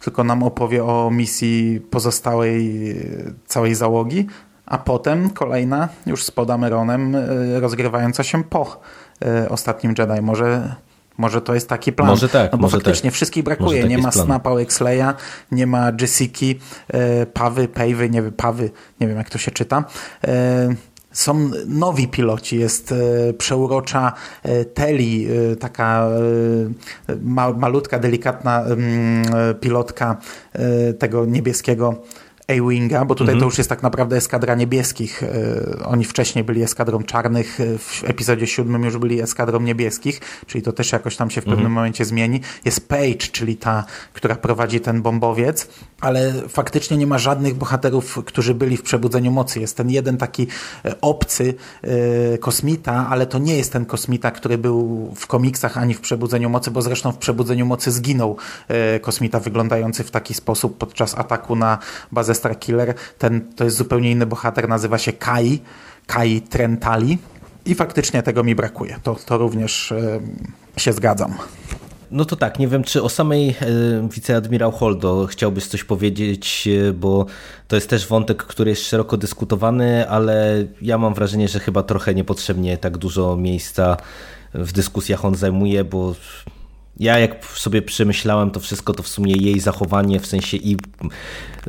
tylko 0.00 0.24
nam 0.24 0.42
opowie 0.42 0.84
o 0.84 1.10
misji 1.10 1.80
pozostałej 1.90 2.90
e, 2.90 2.94
całej 3.46 3.74
załogi, 3.74 4.26
a 4.66 4.78
potem 4.78 5.30
kolejna 5.30 5.88
już 6.06 6.24
z 6.24 6.30
Podameronem 6.30 7.14
e, 7.14 7.60
rozgrywająca 7.60 8.22
się 8.22 8.44
po 8.44 8.80
e, 9.22 9.48
ostatnim 9.48 9.94
Jedi. 9.98 10.22
Może 10.22 10.74
Może 11.18 11.40
to 11.40 11.54
jest 11.54 11.68
taki 11.68 11.92
plan. 11.92 12.08
Może 12.08 12.28
tak, 12.28 12.52
No 12.52 12.58
bo 12.58 12.62
może 12.62 12.76
faktycznie 12.76 13.10
tak. 13.10 13.14
wszystkich 13.14 13.44
brakuje. 13.44 13.84
Nie 13.84 13.98
ma 13.98 14.10
plan. 14.10 14.24
Snapa 14.26 14.50
Exleya, 14.50 15.14
nie 15.52 15.66
ma 15.66 15.92
Jessiki, 16.00 16.58
e, 16.88 17.26
Pawy, 17.26 17.68
Pejwy, 17.68 18.10
nie 18.10 18.22
wiem, 18.22 18.32
Pawy, 18.32 18.70
nie 19.00 19.08
wiem 19.08 19.16
jak 19.16 19.30
to 19.30 19.38
się 19.38 19.50
czyta. 19.50 19.84
E, 20.24 20.74
są 21.12 21.50
nowi 21.66 22.08
piloci, 22.08 22.58
jest 22.58 22.92
e, 22.92 23.32
przeurocza 23.32 24.12
e, 24.42 24.64
Teli, 24.64 25.26
e, 25.52 25.56
taka 25.56 26.08
ma, 27.22 27.52
malutka, 27.52 27.98
delikatna 27.98 28.62
mm, 28.62 29.24
pilotka 29.60 30.16
tego 30.98 31.24
niebieskiego 31.24 31.94
A-Winga, 32.48 33.04
bo 33.04 33.14
tutaj 33.14 33.38
to 33.38 33.44
już 33.44 33.58
jest 33.58 33.70
tak 33.70 33.82
naprawdę 33.82 34.16
eskadra 34.16 34.54
niebieskich. 34.54 35.22
E, 35.22 35.84
Oni 35.84 36.04
wcześniej 36.04 36.44
byli 36.44 36.62
eskadrą 36.62 37.02
czarnych, 37.02 37.60
e, 37.60 37.78
w 37.78 38.04
epizodzie 38.04 38.46
siódmym 38.46 38.84
już 38.84 38.98
byli 38.98 39.20
eskadrą 39.20 39.60
niebieskich, 39.60 40.20
czyli 40.46 40.62
to 40.62 40.72
też 40.72 40.92
jakoś 40.92 41.16
tam 41.16 41.30
się 41.30 41.40
w 41.40 41.44
pewnym 41.44 41.72
momencie 41.72 42.04
zmieni. 42.04 42.40
Jest 42.64 42.88
Page, 42.88 43.16
czyli 43.32 43.56
ta, 43.56 43.84
która 44.12 44.36
prowadzi 44.36 44.80
ten 44.80 45.02
bombowiec, 45.02 45.68
ale 46.00 46.32
faktycznie 46.48 46.96
nie 46.96 47.06
ma 47.06 47.18
żadnych 47.18 47.54
bohaterów, 47.54 48.18
którzy 48.24 48.54
byli 48.54 48.76
w 48.76 48.82
Przebudzeniu 48.82 49.30
Mocy. 49.30 49.60
Jest 49.60 49.76
ten 49.76 49.90
jeden 49.90 50.16
taki 50.16 50.46
e, 50.84 51.00
obcy 51.00 51.54
kosmita, 52.40 53.06
ale 53.10 53.26
to 53.26 53.38
nie 53.38 53.56
jest 53.56 53.72
ten 53.72 53.86
kosmita, 53.86 54.30
który 54.30 54.58
był 54.58 55.10
w 55.16 55.26
komiksach 55.26 55.78
ani 55.78 55.94
w 55.94 56.00
Przebudzeniu 56.00 56.50
Mocy, 56.50 56.70
bo 56.70 56.82
zresztą 56.82 57.12
w 57.12 57.18
Przebudzeniu 57.18 57.66
Mocy 57.66 57.92
zginął 57.92 58.36
kosmita 59.02 59.40
wyglądający 59.40 60.04
w 60.04 60.10
taki 60.10 60.34
sposób 60.34 60.78
podczas 60.78 61.18
ataku 61.18 61.56
na 61.56 61.78
bazę 62.12 62.35
Starkiller. 62.36 62.94
Ten, 63.18 63.52
to 63.56 63.64
jest 63.64 63.76
zupełnie 63.76 64.10
inny 64.10 64.26
bohater, 64.26 64.68
nazywa 64.68 64.98
się 64.98 65.12
Kai, 65.12 65.60
Kai 66.06 66.40
Trentali 66.40 67.18
i 67.66 67.74
faktycznie 67.74 68.22
tego 68.22 68.44
mi 68.44 68.54
brakuje. 68.54 68.98
To, 69.02 69.16
to 69.26 69.38
również 69.38 69.92
e, 69.92 70.20
się 70.76 70.92
zgadzam. 70.92 71.34
No 72.10 72.24
to 72.24 72.36
tak, 72.36 72.58
nie 72.58 72.68
wiem, 72.68 72.84
czy 72.84 73.02
o 73.02 73.08
samej 73.08 73.48
e, 73.48 73.54
wiceadmirał 74.08 74.72
Holdo 74.72 75.26
chciałbyś 75.26 75.66
coś 75.66 75.84
powiedzieć, 75.84 76.68
e, 76.88 76.92
bo 76.92 77.26
to 77.68 77.76
jest 77.76 77.90
też 77.90 78.06
wątek, 78.06 78.42
który 78.42 78.70
jest 78.70 78.82
szeroko 78.82 79.16
dyskutowany, 79.16 80.08
ale 80.08 80.64
ja 80.82 80.98
mam 80.98 81.14
wrażenie, 81.14 81.48
że 81.48 81.60
chyba 81.60 81.82
trochę 81.82 82.14
niepotrzebnie 82.14 82.78
tak 82.78 82.98
dużo 82.98 83.36
miejsca 83.36 83.96
w 84.54 84.72
dyskusjach 84.72 85.24
on 85.24 85.34
zajmuje, 85.34 85.84
bo 85.84 86.14
ja 87.00 87.18
jak 87.18 87.44
sobie 87.44 87.82
przemyślałem 87.82 88.50
to 88.50 88.60
wszystko, 88.60 88.92
to 88.92 89.02
w 89.02 89.08
sumie 89.08 89.34
jej 89.34 89.60
zachowanie, 89.60 90.20
w 90.20 90.26
sensie 90.26 90.56
i 90.56 90.76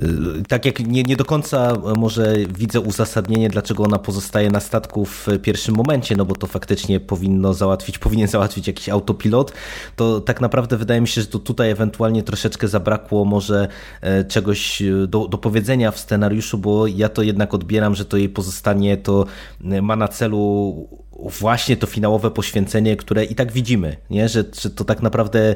y, 0.03 0.07
tak 0.47 0.65
jak 0.65 0.79
nie, 0.79 1.03
nie 1.03 1.15
do 1.15 1.25
końca 1.25 1.73
może 1.97 2.35
widzę 2.57 2.79
uzasadnienie, 2.79 3.49
dlaczego 3.49 3.83
ona 3.83 3.99
pozostaje 3.99 4.49
na 4.49 4.59
statku 4.59 5.05
w 5.05 5.27
pierwszym 5.41 5.75
momencie, 5.75 6.15
no 6.15 6.25
bo 6.25 6.35
to 6.35 6.47
faktycznie 6.47 6.99
powinno 6.99 7.53
załatwić, 7.53 7.99
powinien 8.07 8.27
załatwić 8.27 8.67
jakiś 8.67 8.89
autopilot, 8.89 9.53
to 9.95 10.21
tak 10.21 10.41
naprawdę 10.41 10.77
wydaje 10.77 11.01
mi 11.01 11.07
się, 11.07 11.21
że 11.21 11.27
to 11.27 11.39
tutaj 11.39 11.71
ewentualnie 11.71 12.23
troszeczkę 12.23 12.67
zabrakło 12.67 13.25
może 13.25 13.67
e, 14.01 14.25
czegoś 14.25 14.83
do, 15.07 15.27
do 15.27 15.37
powiedzenia 15.37 15.91
w 15.91 15.99
scenariuszu, 15.99 16.57
bo 16.57 16.87
ja 16.87 17.09
to 17.09 17.21
jednak 17.21 17.53
odbieram, 17.53 17.95
że 17.95 18.05
to 18.05 18.17
jej 18.17 18.29
pozostanie 18.29 18.97
to 18.97 19.25
e, 19.65 19.81
ma 19.81 19.95
na 19.95 20.07
celu 20.07 21.06
właśnie 21.19 21.77
to 21.77 21.87
finałowe 21.87 22.31
poświęcenie, 22.31 22.95
które 22.95 23.25
i 23.25 23.35
tak 23.35 23.51
widzimy, 23.51 23.97
nie? 24.09 24.29
Że, 24.29 24.43
że 24.61 24.69
to 24.69 24.85
tak 24.85 25.01
naprawdę 25.01 25.55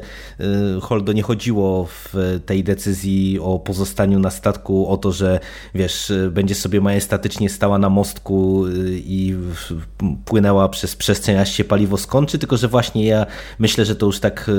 y, 0.76 0.80
Holdo 0.80 1.12
nie 1.12 1.22
chodziło 1.22 1.86
w 1.86 2.14
tej 2.46 2.64
decyzji 2.64 3.38
o 3.40 3.58
pozostaniu 3.58 4.18
na 4.18 4.30
statku 4.30 4.88
o 4.88 4.96
to, 4.96 5.12
że 5.12 5.40
wiesz, 5.74 6.12
będzie 6.30 6.54
sobie 6.54 6.80
majestatycznie 6.80 7.48
stała 7.48 7.78
na 7.78 7.88
mostku 7.88 8.66
y, 8.66 9.00
i 9.04 9.34
płynęła 10.24 10.68
przez 10.68 10.96
przestrzeń, 10.96 11.36
aż 11.36 11.52
się 11.52 11.64
paliwo 11.64 11.98
skończy, 11.98 12.38
tylko 12.38 12.56
że 12.56 12.68
właśnie 12.68 13.06
ja 13.06 13.26
myślę, 13.58 13.84
że 13.84 13.96
to 13.96 14.06
już 14.06 14.20
tak 14.20 14.48
y, 14.48 14.52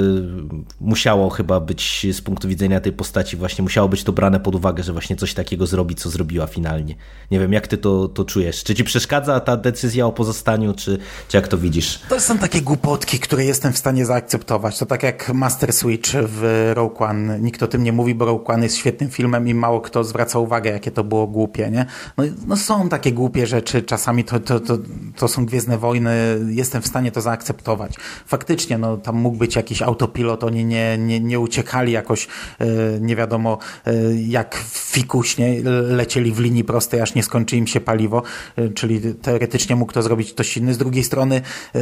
musiało 0.79 1.29
chyba 1.29 1.59
być 1.59 2.07
z 2.11 2.21
punktu 2.21 2.47
widzenia 2.47 2.79
tej 2.79 2.91
postaci, 2.93 3.37
właśnie 3.37 3.63
musiało 3.63 3.89
być 3.89 4.03
to 4.03 4.11
brane 4.11 4.39
pod 4.39 4.55
uwagę, 4.55 4.83
że 4.83 4.93
właśnie 4.93 5.15
coś 5.15 5.33
takiego 5.33 5.67
zrobi, 5.67 5.95
co 5.95 6.09
zrobiła 6.09 6.47
finalnie. 6.47 6.95
Nie 7.31 7.39
wiem, 7.39 7.53
jak 7.53 7.67
ty 7.67 7.77
to, 7.77 8.07
to 8.07 8.25
czujesz? 8.25 8.63
Czy 8.63 8.75
ci 8.75 8.83
przeszkadza 8.83 9.39
ta 9.39 9.57
decyzja 9.57 10.07
o 10.07 10.11
pozostaniu, 10.11 10.73
czy, 10.73 10.92
czy 11.27 11.37
jak 11.37 11.47
to 11.47 11.57
widzisz? 11.57 11.99
To 12.09 12.19
są 12.19 12.37
takie 12.37 12.61
głupotki, 12.61 13.19
które 13.19 13.45
jestem 13.45 13.73
w 13.73 13.77
stanie 13.77 14.05
zaakceptować. 14.05 14.77
To 14.77 14.85
tak 14.85 15.03
jak 15.03 15.33
Master 15.33 15.73
Switch 15.73 16.11
w 16.13 16.71
Rogue 16.73 17.03
One. 17.03 17.39
Nikt 17.39 17.63
o 17.63 17.67
tym 17.67 17.83
nie 17.83 17.93
mówi, 17.93 18.15
bo 18.15 18.25
Rogue 18.25 18.51
One 18.51 18.63
jest 18.63 18.77
świetnym 18.77 19.09
filmem 19.09 19.47
i 19.47 19.53
mało 19.53 19.81
kto 19.81 20.03
zwraca 20.03 20.39
uwagę, 20.39 20.71
jakie 20.71 20.91
to 20.91 21.03
było 21.03 21.27
głupie, 21.27 21.71
nie? 21.71 21.85
No, 22.17 22.23
no 22.47 22.57
są 22.57 22.89
takie 22.89 23.11
głupie 23.11 23.47
rzeczy, 23.47 23.81
czasami 23.81 24.23
to, 24.23 24.39
to, 24.39 24.59
to, 24.59 24.77
to 25.15 25.27
są 25.27 25.45
Gwiezdne 25.45 25.77
Wojny, 25.77 26.39
jestem 26.49 26.81
w 26.81 26.87
stanie 26.87 27.11
to 27.11 27.21
zaakceptować. 27.21 27.93
Faktycznie, 28.25 28.77
no 28.77 28.97
tam 28.97 29.15
mógł 29.15 29.37
być 29.37 29.55
jakiś 29.55 29.81
autopilot, 29.81 30.43
oni 30.43 30.65
nie, 30.65 30.97
nie, 30.97 31.19
nie 31.19 31.39
uciekali 31.39 31.91
jakoś, 31.91 32.27
e, 32.59 32.65
nie 32.99 33.15
wiadomo, 33.15 33.57
e, 33.85 33.93
jak 34.27 34.63
fikuśnie, 34.71 35.61
lecieli 35.83 36.31
w 36.31 36.39
linii 36.39 36.63
prostej, 36.63 37.01
aż 37.01 37.15
nie 37.15 37.23
skończy 37.23 37.57
im 37.57 37.67
się 37.67 37.81
paliwo, 37.81 38.23
e, 38.55 38.69
czyli 38.69 39.01
teoretycznie 39.21 39.75
mógł 39.75 39.93
to 39.93 40.01
zrobić 40.01 40.33
ktoś 40.33 40.57
inny. 40.57 40.73
Z 40.73 40.77
drugiej 40.83 41.03
strony, 41.03 41.41
e, 41.75 41.79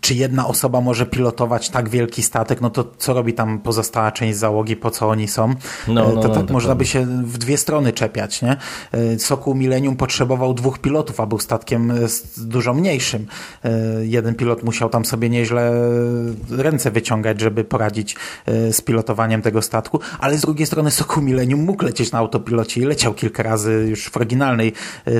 czy 0.00 0.14
jedna 0.14 0.46
osoba 0.46 0.80
może 0.80 1.06
pilotować 1.06 1.70
tak 1.70 1.88
wielki 1.88 2.22
statek, 2.22 2.60
no 2.60 2.70
to 2.70 2.92
co 2.98 3.14
robi 3.14 3.34
tam 3.34 3.58
pozostała 3.58 4.12
część 4.12 4.38
załogi, 4.38 4.76
po 4.76 4.90
co 4.90 5.08
oni 5.08 5.28
są? 5.28 5.54
No, 5.88 6.12
E, 6.12 6.14
no, 6.14 6.22
to 6.22 6.28
no, 6.28 6.34
tak 6.34 6.50
można 6.50 6.74
dokładnie. 6.74 6.74
by 6.74 6.86
się 6.86 7.06
w 7.26 7.38
dwie 7.38 7.56
strony 7.58 7.92
czepiać, 7.92 8.42
nie? 8.42 8.56
E, 8.92 9.18
Sokół 9.18 9.54
Millennium 9.54 9.96
potrzebował 9.96 10.54
dwóch 10.54 10.78
pilotów, 10.78 11.20
a 11.20 11.26
był 11.26 11.38
statkiem 11.38 11.92
dużo 12.36 12.74
mniejszym. 12.74 13.26
Jeden 14.02 14.34
pilot 14.34 14.62
musiał 14.62 14.88
tam 14.88 15.04
sobie 15.04 15.30
nieźle 15.30 15.72
ręce 16.50 16.90
wyciągać, 16.90 17.40
żeby 17.40 17.64
poradzić 17.64 18.16
z 18.46 18.80
pilotowaniem 18.80 19.42
tego 19.42 19.62
statku, 19.62 20.00
ale 20.18 20.38
z 20.38 20.40
drugiej 20.40 20.66
strony 20.66 20.90
Sokół 20.90 21.22
Millennium 21.22 21.64
mógł 21.64 21.84
lecieć 21.84 22.12
na 22.12 22.18
autopilocie 22.18 22.80
i 22.80 22.84
leciał 22.84 23.14
kilka 23.14 23.42
razy 23.42 23.86
już 23.88 24.04
w 24.08 24.16
oryginalnej 24.16 24.72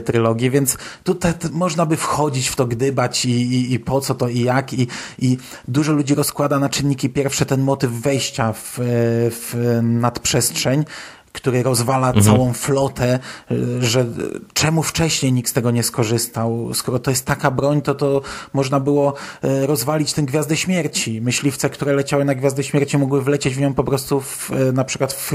trylogii, 0.05 0.51
więc 0.51 0.78
tutaj 1.05 1.32
można 1.52 1.86
by 1.86 1.97
wchodzić 1.97 2.48
w 2.48 2.56
to, 2.56 2.66
gdybać 2.83 3.25
i, 3.25 3.31
i, 3.31 3.73
i 3.73 3.79
po 3.79 4.01
co 4.01 4.15
to 4.15 4.29
i 4.29 4.41
jak. 4.41 4.73
I, 4.73 4.87
i 5.19 5.39
dużo 5.69 5.93
ludzi 5.93 6.15
rozkłada 6.15 6.59
na 6.59 6.69
czynniki 6.69 7.09
pierwsze 7.11 7.47
ten 7.47 7.61
motyw 7.61 7.91
wejścia 7.91 8.53
w, 8.53 8.79
e, 8.79 8.83
w 9.31 9.79
nadprzestrzeń, 9.83 10.85
który 11.33 11.63
rozwala 11.63 12.13
całą 12.21 12.53
flotę, 12.53 13.19
y, 13.51 13.83
że 13.83 14.07
czemu 14.53 14.83
wcześniej 14.83 15.33
nikt 15.33 15.51
z 15.51 15.53
tego 15.53 15.71
nie 15.71 15.83
skorzystał? 15.83 16.75
Skoro 16.75 16.99
to 16.99 17.11
jest 17.11 17.27
taka 17.27 17.51
broń, 17.51 17.83
to 17.83 17.95
to 17.95 18.23
można 18.53 18.81
było 18.81 19.15
y, 19.45 19.67
rozwalić 19.67 20.13
tę 20.13 20.23
Gwiazdę 20.23 20.57
Śmierci. 20.57 21.21
Myśliwce, 21.21 21.71
które 21.71 21.93
leciały 21.93 22.25
na 22.25 22.35
Gwiazdę 22.35 22.65
Śmierci 22.65 22.99
mogły 22.99 23.23
wlecieć 23.23 23.55
w 23.55 23.61
nią 23.61 23.75
po 23.75 23.85
prostu 23.85 24.21
w, 24.21 24.51
y, 24.51 24.73
na 24.73 24.85
przykład 24.85 25.13
w, 25.13 25.33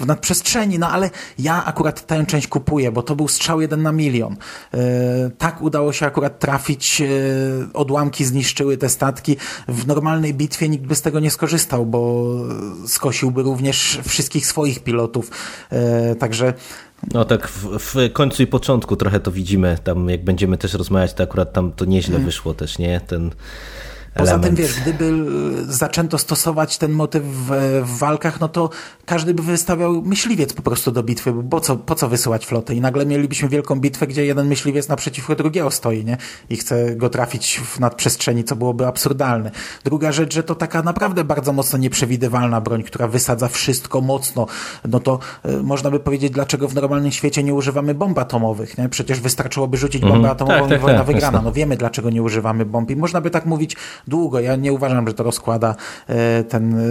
w 0.00 0.06
nadprzestrzeni, 0.06 0.78
no 0.78 0.88
ale 0.88 1.10
ja 1.38 1.64
akurat 1.64 2.06
tę 2.06 2.26
część 2.26 2.48
kupuję, 2.48 2.92
bo 2.92 3.02
to 3.02 3.16
był 3.16 3.28
strzał 3.28 3.60
jeden 3.60 3.82
na 3.82 3.92
milion. 3.92 4.36
Tak 5.38 5.62
udało 5.62 5.92
się 5.92 6.06
akurat 6.06 6.38
trafić, 6.38 7.02
odłamki 7.74 8.24
zniszczyły 8.24 8.76
te 8.76 8.88
statki. 8.88 9.36
W 9.68 9.86
normalnej 9.86 10.34
bitwie 10.34 10.68
nikt 10.68 10.86
by 10.86 10.94
z 10.94 11.02
tego 11.02 11.20
nie 11.20 11.30
skorzystał, 11.30 11.86
bo 11.86 12.32
skosiłby 12.86 13.42
również 13.42 14.00
wszystkich 14.08 14.46
swoich 14.46 14.82
pilotów. 14.86 15.30
E, 15.70 16.14
Także 16.14 16.54
No 17.14 17.24
tak 17.24 17.48
w, 17.48 17.78
w 17.78 18.12
końcu 18.12 18.42
i 18.42 18.46
początku 18.46 18.96
trochę 18.96 19.20
to 19.20 19.32
widzimy, 19.32 19.78
tam 19.84 20.08
jak 20.08 20.24
będziemy 20.24 20.58
też 20.58 20.74
rozmawiać, 20.74 21.14
to 21.14 21.22
akurat 21.22 21.52
tam 21.52 21.72
to 21.72 21.84
nieźle 21.84 22.18
wyszło 22.18 22.54
też, 22.54 22.78
nie? 22.78 23.00
Ten 23.00 23.30
Poza 24.16 24.30
element. 24.32 24.56
tym, 24.56 24.64
wiesz, 24.66 24.80
gdyby 24.80 25.04
e, 25.04 25.72
zaczęto 25.72 26.18
stosować 26.18 26.78
ten 26.78 26.92
motyw 26.92 27.24
w, 27.24 27.50
w 27.84 27.98
walkach, 27.98 28.40
no 28.40 28.48
to 28.48 28.70
każdy 29.06 29.34
by 29.34 29.42
wystawiał 29.42 30.02
myśliwiec 30.02 30.52
po 30.52 30.62
prostu 30.62 30.92
do 30.92 31.02
bitwy, 31.02 31.32
bo 31.32 31.42
po 31.42 31.60
co, 31.60 31.76
po 31.76 31.94
co 31.94 32.08
wysyłać 32.08 32.46
flotę? 32.46 32.74
I 32.74 32.80
nagle 32.80 33.06
mielibyśmy 33.06 33.48
wielką 33.48 33.80
bitwę, 33.80 34.06
gdzie 34.06 34.26
jeden 34.26 34.46
myśliwiec 34.48 34.88
naprzeciwko 34.88 35.34
drugiego 35.34 35.70
stoi, 35.70 36.04
nie? 36.04 36.16
I 36.50 36.56
chce 36.56 36.96
go 36.96 37.08
trafić 37.10 37.60
w 37.64 37.80
nadprzestrzeni, 37.80 38.44
co 38.44 38.56
byłoby 38.56 38.86
absurdalne. 38.86 39.50
Druga 39.84 40.12
rzecz, 40.12 40.34
że 40.34 40.42
to 40.42 40.54
taka 40.54 40.82
naprawdę 40.82 41.24
bardzo 41.24 41.52
mocno 41.52 41.78
nieprzewidywalna 41.78 42.60
broń, 42.60 42.82
która 42.82 43.08
wysadza 43.08 43.48
wszystko 43.48 44.00
mocno. 44.00 44.46
No 44.88 45.00
to 45.00 45.18
e, 45.44 45.56
można 45.56 45.90
by 45.90 46.00
powiedzieć, 46.00 46.32
dlaczego 46.32 46.68
w 46.68 46.74
normalnym 46.74 47.12
świecie 47.12 47.42
nie 47.42 47.54
używamy 47.54 47.94
bomb 47.94 48.18
atomowych, 48.18 48.78
nie? 48.78 48.88
Przecież 48.88 49.20
wystarczyłoby 49.20 49.76
rzucić 49.76 50.02
bombę 50.02 50.30
atomową 50.30 50.58
Tak, 50.60 50.68
tak, 50.68 50.78
i 50.78 50.82
wojna 50.82 50.98
tak, 50.98 51.06
wygrana. 51.06 51.26
jasne. 51.36 51.42
No 51.48 51.52
wiemy, 51.52 51.76
dlaczego 51.76 52.10
nie 52.10 52.22
używamy 52.22 52.64
bomb 52.64 52.90
i 52.90 52.96
można 52.96 53.20
by 53.20 53.30
tak 53.30 53.46
mówić 53.46 53.76
długo. 54.06 54.40
Ja 54.40 54.56
nie 54.56 54.72
uważam, 54.72 55.08
że 55.08 55.14
to 55.14 55.22
rozkłada 55.22 55.74
e, 56.06 56.44
ten 56.44 56.74
e, 56.74 56.82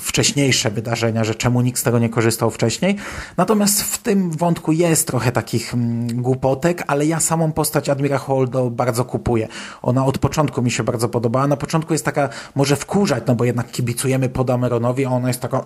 wcześniejsze 0.00 0.70
wydarzenia, 0.70 1.24
że 1.24 1.34
czemu 1.34 1.60
nikt 1.60 1.78
z 1.78 1.82
tego 1.82 1.98
nie 1.98 2.08
korzystał 2.08 2.50
wcześniej. 2.50 2.96
Natomiast 3.36 3.82
w 3.82 3.98
tym 3.98 4.30
wątku 4.30 4.72
jest 4.72 5.06
trochę 5.06 5.32
takich 5.32 5.74
mm, 5.74 6.22
głupotek, 6.22 6.84
ale 6.86 7.06
ja 7.06 7.20
samą 7.20 7.52
postać 7.52 7.88
Admira 7.88 8.18
Holdo 8.18 8.70
bardzo 8.70 9.04
kupuję. 9.04 9.48
Ona 9.82 10.06
od 10.06 10.18
początku 10.18 10.62
mi 10.62 10.70
się 10.70 10.82
bardzo 10.82 11.08
podobała. 11.08 11.46
Na 11.46 11.56
początku 11.56 11.94
jest 11.94 12.04
taka, 12.04 12.28
może 12.54 12.76
wkurzać, 12.76 13.24
no 13.26 13.34
bo 13.34 13.44
jednak 13.44 13.70
kibicujemy 13.70 14.28
pod 14.28 14.50
Ameronowi, 14.50 15.06
a 15.06 15.10
ona 15.10 15.28
jest 15.28 15.40
taka 15.40 15.64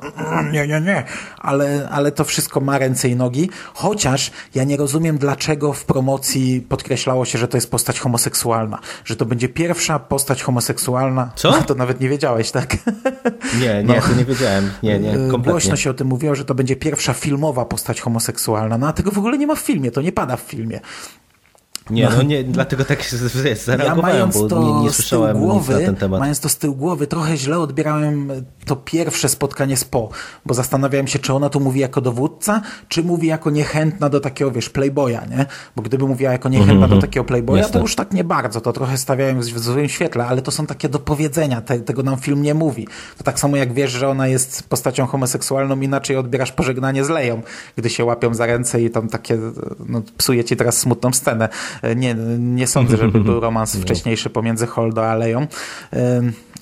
nie, 0.53 0.67
nie, 0.67 0.81
nie, 0.81 1.05
ale, 1.39 1.89
ale 1.93 2.13
to 2.13 2.25
wszystko 2.25 2.61
ma 2.61 2.79
ręce 2.79 3.09
i 3.09 3.17
nogi. 3.17 3.51
Chociaż 3.75 4.31
ja 4.55 4.65
nie 4.65 4.77
rozumiem, 4.77 5.19
dlaczego 5.19 5.73
w 5.73 5.85
promocji 5.85 6.61
podkreślało 6.61 7.25
się, 7.25 7.39
że 7.39 7.49
to 7.49 7.57
jest 7.57 7.71
postać 7.71 8.01
homoseksualna, 8.01 8.79
że 9.05 9.17
to 9.17 9.27
będzie 9.27 9.49
pierwsza 9.49 9.99
postać 9.99 10.43
homoseksualna 10.43 10.66
homoseksualna. 10.67 11.31
Co? 11.37 11.53
To 11.67 11.75
nawet 11.75 12.01
nie 12.01 12.09
wiedziałeś, 12.09 12.51
tak? 12.51 12.77
Nie, 13.61 13.85
nie, 13.85 14.01
to 14.01 14.15
nie 14.19 14.25
wiedziałem. 14.25 14.71
Nie, 14.83 14.99
nie, 14.99 15.11
E, 15.11 15.13
kompletnie. 15.13 15.51
Głośno 15.53 15.77
się 15.77 15.91
o 15.91 15.95
tym 15.95 16.07
mówiło, 16.07 16.35
że 16.35 16.45
to 16.45 16.55
będzie 16.55 16.77
pierwsza 16.77 17.13
filmowa 17.13 17.65
postać 17.65 18.01
homoseksualna, 18.01 18.79
no 18.79 18.89
a 18.89 18.93
tego 18.93 19.11
w 19.11 19.19
ogóle 19.19 19.39
nie 19.39 19.47
ma 19.47 19.55
w 19.55 19.61
filmie, 19.61 19.91
to 19.91 20.03
nie 20.03 20.13
pada 20.13 20.37
w 20.37 20.41
filmie. 20.41 20.81
Nie, 21.91 22.09
no 22.17 22.23
nie, 22.23 22.45
dlatego 22.45 22.85
tak 22.85 23.13
Ja 23.13 23.19
zareagowałem, 23.55 24.15
mając 24.15 24.37
bo 24.37 24.49
to 24.49 24.63
nie, 24.63 24.83
nie 24.83 24.91
słyszałem 24.91 25.39
głowy, 25.39 25.73
na 25.73 25.79
ten 25.79 25.97
temat. 25.97 26.21
mając 26.21 26.41
to 26.41 26.49
z 26.49 26.57
tyłu 26.57 26.75
głowy, 26.75 27.07
trochę 27.07 27.37
źle 27.37 27.59
odbierałem 27.59 28.33
to 28.65 28.77
pierwsze 28.77 29.29
spotkanie 29.29 29.77
z 29.77 29.85
Po, 29.85 30.09
bo 30.47 30.55
zastanawiałem 30.55 31.07
się, 31.07 31.19
czy 31.19 31.33
ona 31.33 31.49
tu 31.49 31.61
mówi 31.61 31.81
jako 31.81 32.01
dowódca, 32.01 32.63
czy 32.89 33.03
mówi 33.03 33.29
jako 33.29 33.51
niechętna 33.51 34.09
do 34.09 34.21
takiego, 34.21 34.51
wiesz, 34.51 34.71
playboya, 34.71 35.19
nie? 35.31 35.47
Bo 35.77 35.83
gdyby 35.83 36.07
mówiła 36.07 36.33
jako 36.33 36.49
niechętna 36.49 36.89
do 36.89 37.01
takiego 37.01 37.25
playboya, 37.25 37.57
Jasne. 37.59 37.73
to 37.73 37.79
już 37.79 37.95
tak 37.95 38.13
nie 38.13 38.25
bardzo, 38.25 38.61
to 38.61 38.73
trochę 38.73 38.99
stawiałem 38.99 39.41
w 39.41 39.59
złym 39.59 39.89
świetle, 39.89 40.27
ale 40.27 40.43
to 40.43 40.51
są 40.51 40.67
takie 40.67 40.89
dopowiedzenia, 40.89 41.61
te, 41.61 41.79
tego 41.81 42.03
nam 42.03 42.17
film 42.17 42.43
nie 42.43 42.55
mówi. 42.55 42.89
To 43.19 43.25
tak 43.25 43.39
samo 43.39 43.57
jak 43.57 43.73
wiesz, 43.73 43.93
że 43.93 44.09
ona 44.09 44.29
jest 44.29 44.69
postacią 44.69 45.07
homoseksualną, 45.07 45.81
inaczej 45.81 46.17
odbierasz 46.17 46.53
pożegnanie 46.53 47.05
z 47.05 47.09
Leją, 47.09 47.43
gdy 47.77 47.91
się 47.91 48.05
łapią 48.05 48.35
za 48.35 48.47
ręce 48.47 48.83
i 48.83 48.91
tam 48.91 49.09
takie, 49.09 49.39
no 49.87 50.03
psuje 50.19 50.45
ci 50.45 50.57
teraz 50.57 50.79
smutną 50.79 51.13
scenę. 51.13 51.49
Nie, 51.97 52.15
nie 52.39 52.67
sądzę, 52.67 52.97
żeby 52.97 53.21
był 53.31 53.41
romans 53.41 53.77
wcześniejszy 53.77 54.31
pomiędzy 54.31 54.67
Holdo 54.67 55.11
a 55.11 55.15
Leją. 55.15 55.47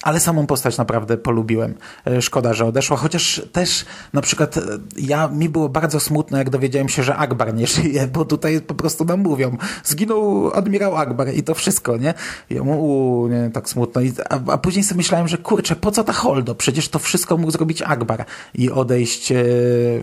Ale 0.05 0.21
samą 0.21 0.47
postać 0.47 0.79
naprawdę 0.79 1.17
polubiłem. 1.17 1.75
E, 2.07 2.23
Szkoda, 2.23 2.55
że 2.55 2.65
odeszła, 2.65 2.97
chociaż 2.97 3.43
też 3.53 3.85
na 4.13 4.21
przykład 4.21 4.57
e, 4.57 4.61
ja, 4.97 5.29
mi 5.29 5.49
było 5.49 5.69
bardzo 5.69 6.01
smutno, 6.01 6.39
jak 6.39 6.51
dowiedziałem 6.51 6.89
się, 6.89 7.03
że 7.03 7.17
Akbar 7.17 7.55
nie 7.55 7.67
żyje, 7.67 8.07
bo 8.07 8.25
tutaj 8.25 8.61
po 8.61 8.75
prostu 8.75 9.05
nam 9.05 9.21
mówią, 9.21 9.57
zginął 9.85 10.51
admirał 10.55 10.97
Akbar 10.97 11.35
i 11.35 11.43
to 11.43 11.55
wszystko, 11.55 11.97
nie? 11.97 12.15
I 12.51 12.55
ja 12.55 12.63
mu, 12.65 12.85
u, 12.87 13.29
nie, 13.29 13.51
tak 13.51 13.69
smutno. 13.69 14.01
I, 14.01 14.13
a, 14.31 14.53
a 14.53 14.59
później 14.59 14.85
sobie 14.85 14.97
myślałem, 14.97 15.29
że 15.29 15.39
kurczę, 15.39 15.77
po 15.77 15.91
co 15.91 16.05
ta 16.05 16.13
Holdo? 16.13 16.55
Przecież 16.55 16.89
to 16.89 16.99
wszystko 16.99 17.37
mógł 17.37 17.51
zrobić 17.53 17.83
Akbar 17.83 18.25
i 18.55 18.71
odejść 18.71 19.33
e, 19.33 19.35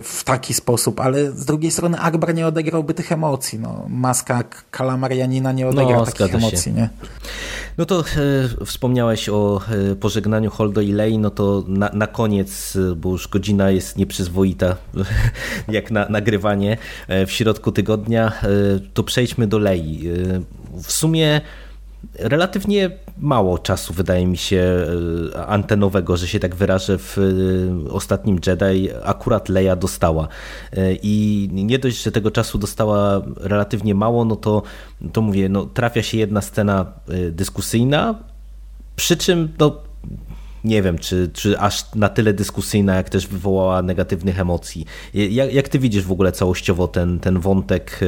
w 0.02 0.22
taki 0.24 0.54
sposób, 0.54 1.00
ale 1.00 1.32
z 1.32 1.44
drugiej 1.44 1.70
strony 1.70 1.98
Akbar 2.00 2.34
nie 2.34 2.46
odegrałby 2.46 2.94
tych 2.94 3.12
emocji, 3.12 3.58
no. 3.58 3.86
Maska 3.88 4.44
kalamarianina 4.70 5.52
nie 5.52 5.68
odegra 5.68 5.96
No, 5.96 6.04
takich 6.04 6.16
zgadza 6.26 6.40
się. 6.40 6.46
emocji, 6.46 6.72
nie? 6.72 6.88
No 7.78 7.86
to 7.86 8.00
e, 8.60 8.66
wspomniałeś 8.66 9.28
o 9.28 9.60
pożegnaniu 10.00 10.50
Holdo 10.50 10.80
i 10.80 10.92
Lei, 10.92 11.18
no 11.18 11.30
to 11.30 11.64
na, 11.68 11.90
na 11.92 12.06
koniec, 12.06 12.78
bo 12.96 13.10
już 13.10 13.28
godzina 13.28 13.70
jest 13.70 13.96
nieprzyzwoita 13.96 14.76
jak 15.68 15.90
na 15.90 16.08
nagrywanie 16.08 16.76
e, 17.08 17.26
w 17.26 17.32
środku 17.32 17.72
tygodnia, 17.72 18.26
e, 18.26 18.48
to 18.94 19.02
przejdźmy 19.02 19.46
do 19.46 19.58
Lei. 19.58 20.08
E, 20.08 20.80
w 20.82 20.92
sumie 20.92 21.40
relatywnie 22.18 22.90
mało 23.18 23.58
czasu 23.58 23.94
wydaje 23.94 24.26
mi 24.26 24.36
się 24.36 24.86
antenowego, 25.46 26.16
że 26.16 26.28
się 26.28 26.40
tak 26.40 26.54
wyrażę 26.54 26.98
w 26.98 27.16
ostatnim 27.90 28.38
Jedi 28.46 28.88
akurat 29.04 29.48
Leia 29.48 29.76
dostała 29.76 30.28
i 31.02 31.48
nie 31.52 31.78
dość, 31.78 32.02
że 32.02 32.12
tego 32.12 32.30
czasu 32.30 32.58
dostała 32.58 33.22
relatywnie 33.36 33.94
mało, 33.94 34.24
no 34.24 34.36
to, 34.36 34.62
to 35.12 35.20
mówię, 35.20 35.48
no 35.48 35.66
trafia 35.66 36.02
się 36.02 36.18
jedna 36.18 36.40
scena 36.40 36.86
dyskusyjna, 37.32 38.14
przy 38.96 39.16
czym 39.16 39.48
no, 39.58 39.82
nie 40.64 40.82
wiem, 40.82 40.98
czy, 40.98 41.30
czy 41.32 41.58
aż 41.58 41.94
na 41.94 42.08
tyle 42.08 42.32
dyskusyjna, 42.32 42.94
jak 42.94 43.10
też 43.10 43.26
wywołała 43.26 43.82
negatywnych 43.82 44.40
emocji. 44.40 44.86
Jak, 45.14 45.54
jak 45.54 45.68
ty 45.68 45.78
widzisz 45.78 46.04
w 46.04 46.12
ogóle 46.12 46.32
całościowo 46.32 46.88
ten, 46.88 47.20
ten 47.20 47.40
wątek 47.40 48.00
e, 48.02 48.06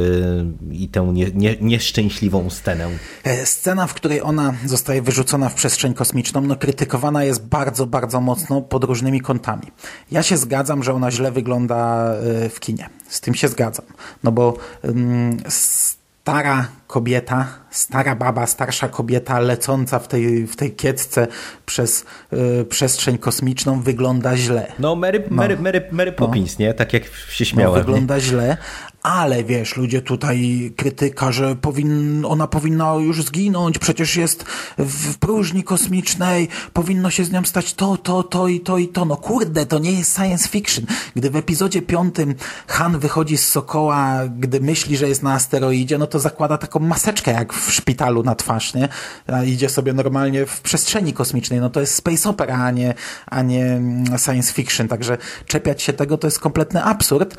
i 0.73 0.89
tę 0.89 1.11
nie, 1.13 1.31
nie, 1.35 1.57
nieszczęśliwą 1.61 2.51
scenę? 2.51 2.89
E, 3.25 3.47
Scena, 3.47 3.87
w 3.87 3.95
której 3.95 4.23
ona 4.23 4.55
zostaje 4.67 5.03
wyrzucona 5.03 5.49
w 5.49 5.55
przestrzeń 5.55 5.95
kosmiczną, 5.95 6.41
no 6.41 6.57
krytykowana 6.57 7.25
jest 7.25 7.47
bardzo, 7.47 7.87
bardzo 7.87 8.21
mocno 8.21 8.61
pod 8.61 8.85
różnymi 8.85 9.21
kątami. 9.21 9.67
Ja 10.11 10.23
się 10.23 10.37
zgadzam, 10.37 10.83
że 10.83 10.95
ona 10.95 11.11
źle 11.11 11.33
wygląda 11.33 12.11
e, 12.15 12.49
w 12.49 12.61
kinie. 12.61 12.89
Z 13.09 13.21
tym 13.21 13.35
się 13.35 13.49
zgadzam. 13.49 13.87
No 14.25 14.33
bo 14.33 14.57
ym, 14.85 15.37
stara 16.25 16.69
kobieta, 16.87 17.47
stara 17.71 18.15
baba, 18.17 18.47
starsza 18.47 18.89
kobieta 18.89 19.39
lecąca 19.41 19.99
w 19.99 20.09
tej, 20.09 20.47
w 20.47 20.57
tej 20.57 20.73
kiecce 20.73 21.27
przez 21.67 22.05
y, 22.61 22.65
przestrzeń 22.65 23.19
kosmiczną 23.19 23.81
wygląda 23.81 24.37
źle. 24.37 24.73
No 24.79 24.97
Mary, 24.97 25.25
Mary, 25.31 25.59
Mary, 25.59 25.83
Mary 25.93 26.13
Poppins, 26.13 26.59
nie? 26.59 26.75
Tak 26.75 26.93
jak 26.93 27.05
się 27.05 27.45
No, 27.45 27.47
śmiałem. 27.51 27.77
nie? 27.79 27.85
wygląda 27.85 28.21
źle, 28.21 28.57
ale 29.05 29.45
wiesz, 29.45 29.77
ludzie 29.77 30.03
tutaj 30.03 30.73
krytyka, 30.77 31.33
że 31.33 31.57
powin, 31.57 32.25
ona 32.25 32.47
powinna 32.47 32.95
już 32.95 33.23
zginąć, 33.25 33.79
przecież 33.79 34.17
jest 34.17 34.45
w 34.79 35.19
próżni 35.19 35.65
kosmicznej, 35.65 36.49
powinno 36.73 37.11
się 37.11 37.25
z 37.25 37.33
nią 37.33 37.45
stać 37.45 37.75
to, 37.75 37.97
to, 37.97 38.23
to 38.23 38.49
i 38.49 38.61
to 38.61 38.79
i 38.79 38.89
to. 38.89 39.05
No 39.05 39.17
kurde, 39.17 39.67
to 39.67 39.79
nie 39.79 39.93
jest 39.93 40.17
science 40.17 40.49
fiction. 40.49 40.87
Gdy 41.17 41.31
w 41.31 41.37
epizodzie 41.37 41.83
piątym 41.83 42.35
Han 42.67 42.99
wychodzi 42.99 43.39
z 43.39 43.49
Sokoła, 43.49 44.21
gdy 44.39 44.61
myśli, 44.61 44.97
że 44.97 45.09
jest 45.09 45.23
na 45.23 45.33
asteroidzie, 45.33 45.99
no 45.99 46.07
to 46.07 46.19
zakłada 46.19 46.59
taką 46.59 46.81
maseczkę 46.81 47.31
jak 47.31 47.53
w 47.53 47.73
szpitalu 47.73 48.23
na 48.23 48.35
twarz, 48.35 48.75
nie? 48.75 48.89
A 49.27 49.43
idzie 49.43 49.69
sobie 49.69 49.93
normalnie 49.93 50.47
w 50.47 50.61
przestrzeni 50.61 51.13
kosmicznej. 51.13 51.61
No 51.61 51.71
to 51.71 51.81
jest 51.81 51.95
space 51.95 52.29
opera, 52.29 52.59
a 52.59 52.71
nie, 52.71 52.95
a 53.27 53.43
nie 53.43 53.65
mm, 53.65 54.19
science 54.19 54.53
fiction. 54.53 54.89
Także 54.89 55.19
czepiać 55.47 55.83
się 55.83 55.93
tego 55.93 56.19
to 56.19 56.27
jest 56.27 56.41
kompletny 56.41 56.85
absurd. 56.85 57.37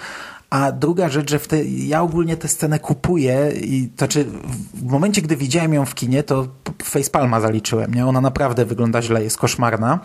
A 0.56 0.72
druga 0.72 1.10
rzecz, 1.10 1.32
że 1.32 1.40
te, 1.40 1.64
ja 1.66 2.02
ogólnie 2.02 2.38
tę 2.38 2.48
scenę 2.48 2.80
kupuję 2.80 3.52
i 3.62 3.90
to 3.96 4.08
w 4.74 4.84
momencie, 4.84 5.22
gdy 5.22 5.38
widziałem 5.38 5.74
ją 5.74 5.86
w 5.86 5.96
kinie, 5.96 6.24
to 6.24 6.48
facepalma 6.84 7.40
zaliczyłem, 7.42 7.94
nie? 7.94 8.08
Ona 8.08 8.22
naprawdę 8.22 8.66
wygląda 8.66 9.02
źle, 9.02 9.24
jest 9.24 9.38
koszmarna. 9.38 10.00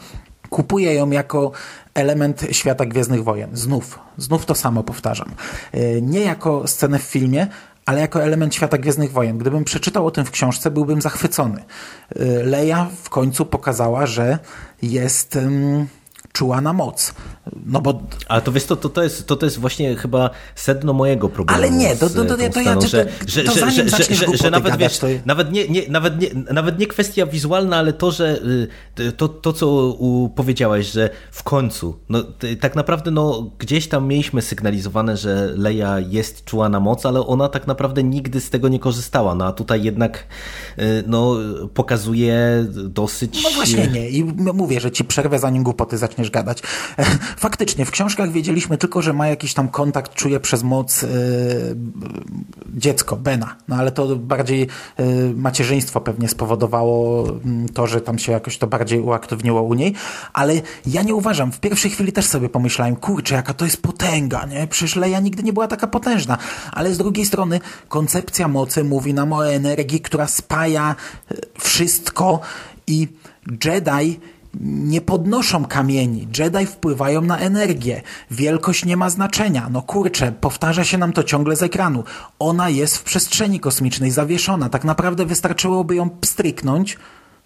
Kupuję 0.49 0.95
ją 0.95 1.11
jako 1.11 1.53
element 1.95 2.47
świata 2.51 2.87
Gwiezdnych 2.87 3.25
Wojen. 3.25 3.51
Znów, 3.57 3.99
znów 4.17 4.47
to 4.47 4.55
samo 4.55 4.83
powtarzam. 4.83 5.29
E, 5.73 6.01
Nie 6.01 6.21
jako 6.21 6.67
scenę 6.67 6.99
w 6.99 7.03
filmie, 7.03 7.47
ale 7.87 8.01
jako 8.01 8.23
element 8.23 8.55
świata 8.55 8.79
Gwiezdnych 8.79 9.13
Wojen. 9.13 9.39
Gdybym 9.39 9.65
przeczytał 9.65 10.07
o 10.07 10.11
tym 10.11 10.25
w 10.25 10.31
książce, 10.31 10.71
byłbym 10.71 11.03
zachwycony. 11.03 11.65
E, 12.17 12.25
Leia 12.25 12.87
w 13.03 13.11
końcu 13.11 13.47
pokazała, 13.47 14.07
że 14.07 14.39
jest 14.83 15.37
um, 15.37 15.87
czuła 16.33 16.61
na 16.61 16.73
moc. 16.73 17.15
No 17.67 17.81
bo 17.81 18.03
Ale 18.29 18.43
to 18.43 18.53
wiesz, 18.53 18.65
to, 18.65 18.77
to, 18.77 18.89
to, 18.89 19.03
jest, 19.03 19.27
to, 19.27 19.37
to 19.37 19.47
jest 19.47 19.59
właśnie 19.59 19.97
chyba 19.97 20.31
sedno 20.55 20.93
mojego 20.93 21.29
problemu. 21.29 21.59
Ale 21.59 21.71
nie, 21.71 21.97
to- 21.97 22.11
to- 22.11 22.25
to- 22.25 22.37
to 22.53 22.61
ja- 22.61 22.81
że, 22.81 23.07
że, 23.27 23.45
że, 23.45 24.15
że, 24.15 24.37
że, 24.37 24.51
nawet 24.51 24.77
wiesz, 24.77 24.99
to- 24.99 25.07
nawet, 25.27 25.53
nie, 25.53 25.69
nie, 25.69 25.83
nawet, 25.89 26.21
nie, 26.21 26.29
nawet 26.53 26.79
nie 26.79 26.87
kwestia 26.87 27.27
wizualna, 27.27 27.77
ale 27.77 27.93
to, 27.93 28.11
że 28.11 28.41
y, 29.01 29.13
to, 29.13 29.29
to 29.29 29.53
co 29.53 29.67
u, 29.99 30.29
powiedziałeś, 30.29 30.93
że 30.93 31.11
w 31.33 31.43
końcu, 31.43 31.99
no 32.09 32.23
tak 32.61 32.77
naprawdę 32.77 33.11
no, 33.11 33.51
gdzieś 33.59 33.89
tam 33.89 34.07
mieliśmy 34.09 34.43
sygnalizowane, 34.43 35.17
że 35.17 35.53
Leia 35.57 35.99
jest 35.99 36.45
czuła 36.45 36.69
na 36.69 36.81
moc, 36.81 37.07
ale 37.07 37.27
ona 37.27 37.49
tak 37.49 37.67
naprawdę 37.67 38.03
nigdy 38.03 38.41
z 38.41 38.51
tego 38.51 38.69
nie 38.69 38.79
korzystała, 38.79 39.35
no 39.35 39.45
a 39.47 39.53
tutaj 39.53 39.83
jednak 39.83 40.27
y, 40.79 40.83
no, 41.07 41.37
pokazuje 41.75 42.67
dosyć... 42.71 43.43
No 43.45 43.51
właśnie 43.51 43.87
nie. 43.89 44.11
I 44.11 44.25
mówię, 44.55 44.81
że 44.81 44.91
ci 44.91 45.05
przerwę, 45.05 45.39
zanim 45.39 45.63
głupoty 45.63 45.99
zaczniesz 45.99 46.30
gadać. 46.31 46.63
Faktycznie, 47.37 47.85
w 47.85 47.91
książkach 47.91 48.33
wiedzieliśmy 48.33 48.79
tylko, 48.79 49.03
że 49.03 49.13
ma 49.13 49.29
jakiś 49.29 49.55
tam 49.55 49.69
kontakt, 49.69 50.15
czuje 50.15 50.41
przez 50.41 50.63
moc 50.63 51.03
yy, 51.03 51.09
dziecko, 52.75 53.17
Bena. 53.17 53.57
No 53.69 53.77
ale 53.77 53.93
to 53.93 54.17
bardziej 54.17 54.69
yy, 54.99 55.35
macierzyństwo 55.37 56.01
pewnie 56.01 56.29
spowodowało 56.29 57.29
mm, 57.29 57.69
to, 57.69 57.87
że 57.87 58.01
tam 58.01 58.19
się 58.19 58.33
jakoś 58.33 58.59
to 58.59 58.67
bardziej 58.67 59.01
uaktywniło 59.01 59.63
u 59.63 59.75
niej. 59.75 59.95
Ale 60.33 60.55
ja 60.87 61.03
nie 61.03 61.15
uważam. 61.15 61.53
W 61.53 61.61
pierwszej 61.61 61.91
chwili 61.91 62.13
też 62.13 62.27
sobie 62.27 62.49
pomyślałem, 62.49 62.97
kurczę, 62.97 63.35
jaka 63.35 63.55
to 63.55 63.65
jest 63.65 63.83
potęga, 63.83 64.47
nie? 64.47 64.67
Przecież 64.67 64.97
Leia 64.97 65.21
nigdy 65.21 65.43
nie 65.43 65.53
była 65.53 65.69
taka 65.69 65.87
potężna. 65.87 66.39
Ale 66.73 66.95
z 66.95 66.99
drugiej 66.99 67.27
strony 67.27 67.61
koncepcja 67.89 68.49
mocy 68.49 68.85
mówi 68.85 69.15
nam 69.15 69.33
o 69.33 69.49
energii, 69.49 70.01
która 70.01 70.27
spaja 70.27 70.97
wszystko 71.59 72.41
i 72.87 73.09
Jedi 73.65 74.21
nie 74.61 75.01
podnoszą 75.01 75.65
kamieni. 75.65 76.29
Jedi 76.39 76.67
wpływają 76.67 77.21
na 77.21 77.39
energię. 77.39 78.03
Wielkość 78.31 78.85
nie 78.85 78.97
ma 78.97 79.11
znaczenia. 79.11 79.69
No 79.71 79.83
kurczę, 79.83 80.33
powtarza 80.41 80.85
się 80.85 80.99
nam 80.99 81.13
to 81.13 81.23
ciągle 81.25 81.57
z 81.57 81.63
ekranu. 81.63 82.05
Ona 82.39 82.69
jest 82.69 82.97
w 82.97 83.03
przestrzeni 83.03 83.61
kosmicznej 83.61 84.11
zawieszona. 84.11 84.69
Tak 84.69 84.85
naprawdę 84.85 85.27
wystarczyłoby 85.27 85.95
ją 85.95 86.11
pstryknąć 86.11 86.99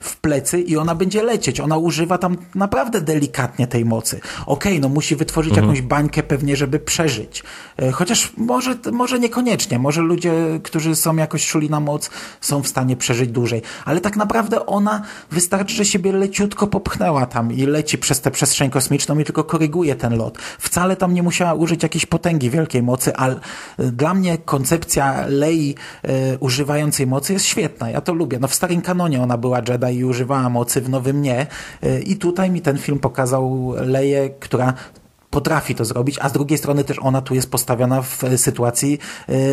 w 0.04 0.16
plecy 0.16 0.60
i 0.60 0.76
ona 0.76 0.94
będzie 0.94 1.22
lecieć. 1.22 1.60
Ona 1.60 1.76
używa 1.76 2.18
tam 2.18 2.36
naprawdę 2.54 3.00
delikatnie 3.00 3.66
tej 3.66 3.84
mocy. 3.84 4.20
Okej, 4.46 4.80
no 4.80 4.88
musi 4.88 5.16
wytworzyć 5.16 5.56
jakąś 5.56 5.82
bańkę 5.82 6.22
pewnie, 6.22 6.56
żeby 6.56 6.78
przeżyć. 6.78 7.42
E, 7.76 7.92
Chociaż 7.92 8.32
może, 8.36 8.74
może 8.92 9.18
niekoniecznie. 9.18 9.78
Może 9.78 10.00
ludzie, 10.02 10.32
którzy 10.62 10.94
są 10.96 11.16
jakoś 11.16 11.46
czuli 11.46 11.70
na 11.70 11.80
moc, 11.80 12.10
są 12.40 12.62
w 12.62 12.68
stanie 12.68 12.96
przeżyć 12.96 13.30
dłużej. 13.30 13.62
Ale 13.84 14.00
tak 14.00 14.16
naprawdę 14.16 14.66
ona 14.66 15.02
wystarczy, 15.30 15.74
że 15.74 15.84
siebie 15.84 16.12
leciutko 16.12 16.66
popchnęła 16.66 17.26
tam 17.26 17.52
i 17.52 17.66
leci 17.66 17.98
przez 17.98 18.20
tę 18.20 18.30
przestrzeń 18.30 18.70
kosmiczną 18.70 19.18
i 19.18 19.24
tylko 19.24 19.44
koryguje 19.44 19.94
ten 19.94 20.16
lot. 20.16 20.38
Wcale 20.58 20.96
tam 20.96 21.14
nie 21.14 21.22
musiała 21.22 21.54
użyć 21.54 21.82
jakiejś 21.82 22.06
potęgi 22.06 22.50
wielkiej 22.50 22.82
mocy, 22.82 23.16
ale 23.16 23.40
dla 23.78 24.14
mnie 24.14 24.38
koncepcja 24.38 25.24
Lei 25.28 25.74
e, 26.02 26.38
używającej 26.38 27.06
mocy 27.06 27.32
jest 27.32 27.44
świetna. 27.44 27.90
Ja 27.90 28.00
to 28.00 28.14
lubię. 28.14 28.38
No 28.40 28.48
w 28.48 28.54
starym 28.54 28.82
kanonie 28.82 29.22
ona 29.22 29.38
była 29.38 29.58
Jedi 29.68 29.93
i 29.94 30.04
używała 30.04 30.48
mocy, 30.48 30.80
w 30.80 30.88
nowym 30.88 31.22
nie. 31.22 31.46
I 32.06 32.16
tutaj 32.16 32.50
mi 32.50 32.60
ten 32.60 32.78
film 32.78 32.98
pokazał 32.98 33.74
Leję, 33.76 34.30
która 34.30 34.74
potrafi 35.30 35.74
to 35.74 35.84
zrobić, 35.84 36.18
a 36.20 36.28
z 36.28 36.32
drugiej 36.32 36.58
strony 36.58 36.84
też 36.84 36.96
ona 36.98 37.22
tu 37.22 37.34
jest 37.34 37.50
postawiona 37.50 38.02
w 38.02 38.22
sytuacji 38.36 38.98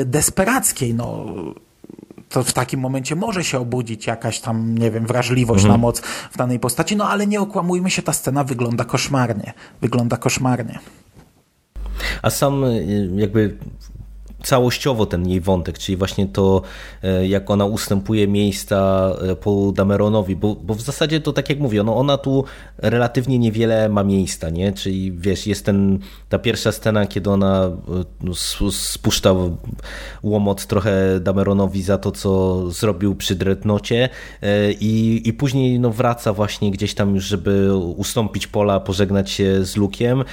desperackiej. 0.05 0.93
No, 0.93 1.25
to 2.29 2.43
w 2.43 2.53
takim 2.53 2.79
momencie 2.79 3.15
może 3.15 3.43
się 3.43 3.59
obudzić 3.59 4.07
jakaś 4.07 4.39
tam, 4.39 4.77
nie 4.77 4.91
wiem, 4.91 5.05
wrażliwość 5.05 5.63
mhm. 5.63 5.81
na 5.81 5.81
moc 5.81 6.01
w 6.31 6.37
danej 6.37 6.59
postaci, 6.59 6.95
no 6.95 7.09
ale 7.09 7.27
nie 7.27 7.41
okłamujmy 7.41 7.89
się, 7.89 8.01
ta 8.01 8.13
scena 8.13 8.43
wygląda 8.43 8.85
koszmarnie. 8.85 9.53
Wygląda 9.81 10.17
koszmarnie. 10.17 10.79
A 12.21 12.29
sam 12.29 12.63
jakby 13.15 13.57
całościowo 14.43 15.05
ten 15.05 15.27
jej 15.27 15.41
wątek, 15.41 15.77
czyli 15.77 15.95
właśnie 15.97 16.27
to, 16.27 16.61
e, 17.03 17.27
jak 17.27 17.49
ona 17.49 17.65
ustępuje 17.65 18.27
miejsca 18.27 19.09
e, 19.21 19.35
po 19.35 19.71
Dameronowi, 19.75 20.35
bo, 20.35 20.55
bo 20.55 20.73
w 20.73 20.81
zasadzie 20.81 21.21
to 21.21 21.33
tak 21.33 21.49
jak 21.49 21.59
mówię, 21.59 21.83
no 21.83 21.97
ona 21.97 22.17
tu 22.17 22.43
relatywnie 22.77 23.39
niewiele 23.39 23.89
ma 23.89 24.03
miejsca, 24.03 24.49
nie? 24.49 24.73
Czyli 24.73 25.11
wiesz, 25.11 25.47
jest 25.47 25.65
ten, 25.65 25.99
ta 26.29 26.39
pierwsza 26.39 26.71
scena, 26.71 27.05
kiedy 27.05 27.29
ona 27.29 27.65
e, 27.65 27.71
no, 28.21 28.33
spuszcza 28.71 29.35
łomot 30.23 30.65
trochę 30.65 31.19
Dameronowi 31.19 31.83
za 31.83 31.97
to, 31.97 32.11
co 32.11 32.61
zrobił 32.71 33.15
przy 33.15 33.35
Dreadnocie 33.35 34.09
i, 34.79 35.21
i 35.25 35.33
później 35.33 35.79
no, 35.79 35.89
wraca 35.89 36.33
właśnie 36.33 36.71
gdzieś 36.71 36.93
tam 36.93 37.15
już, 37.15 37.23
żeby 37.23 37.75
ustąpić 37.75 38.47
pola, 38.47 38.79
pożegnać 38.79 39.31
się 39.31 39.65
z 39.65 39.77
Lukiem 39.77 40.23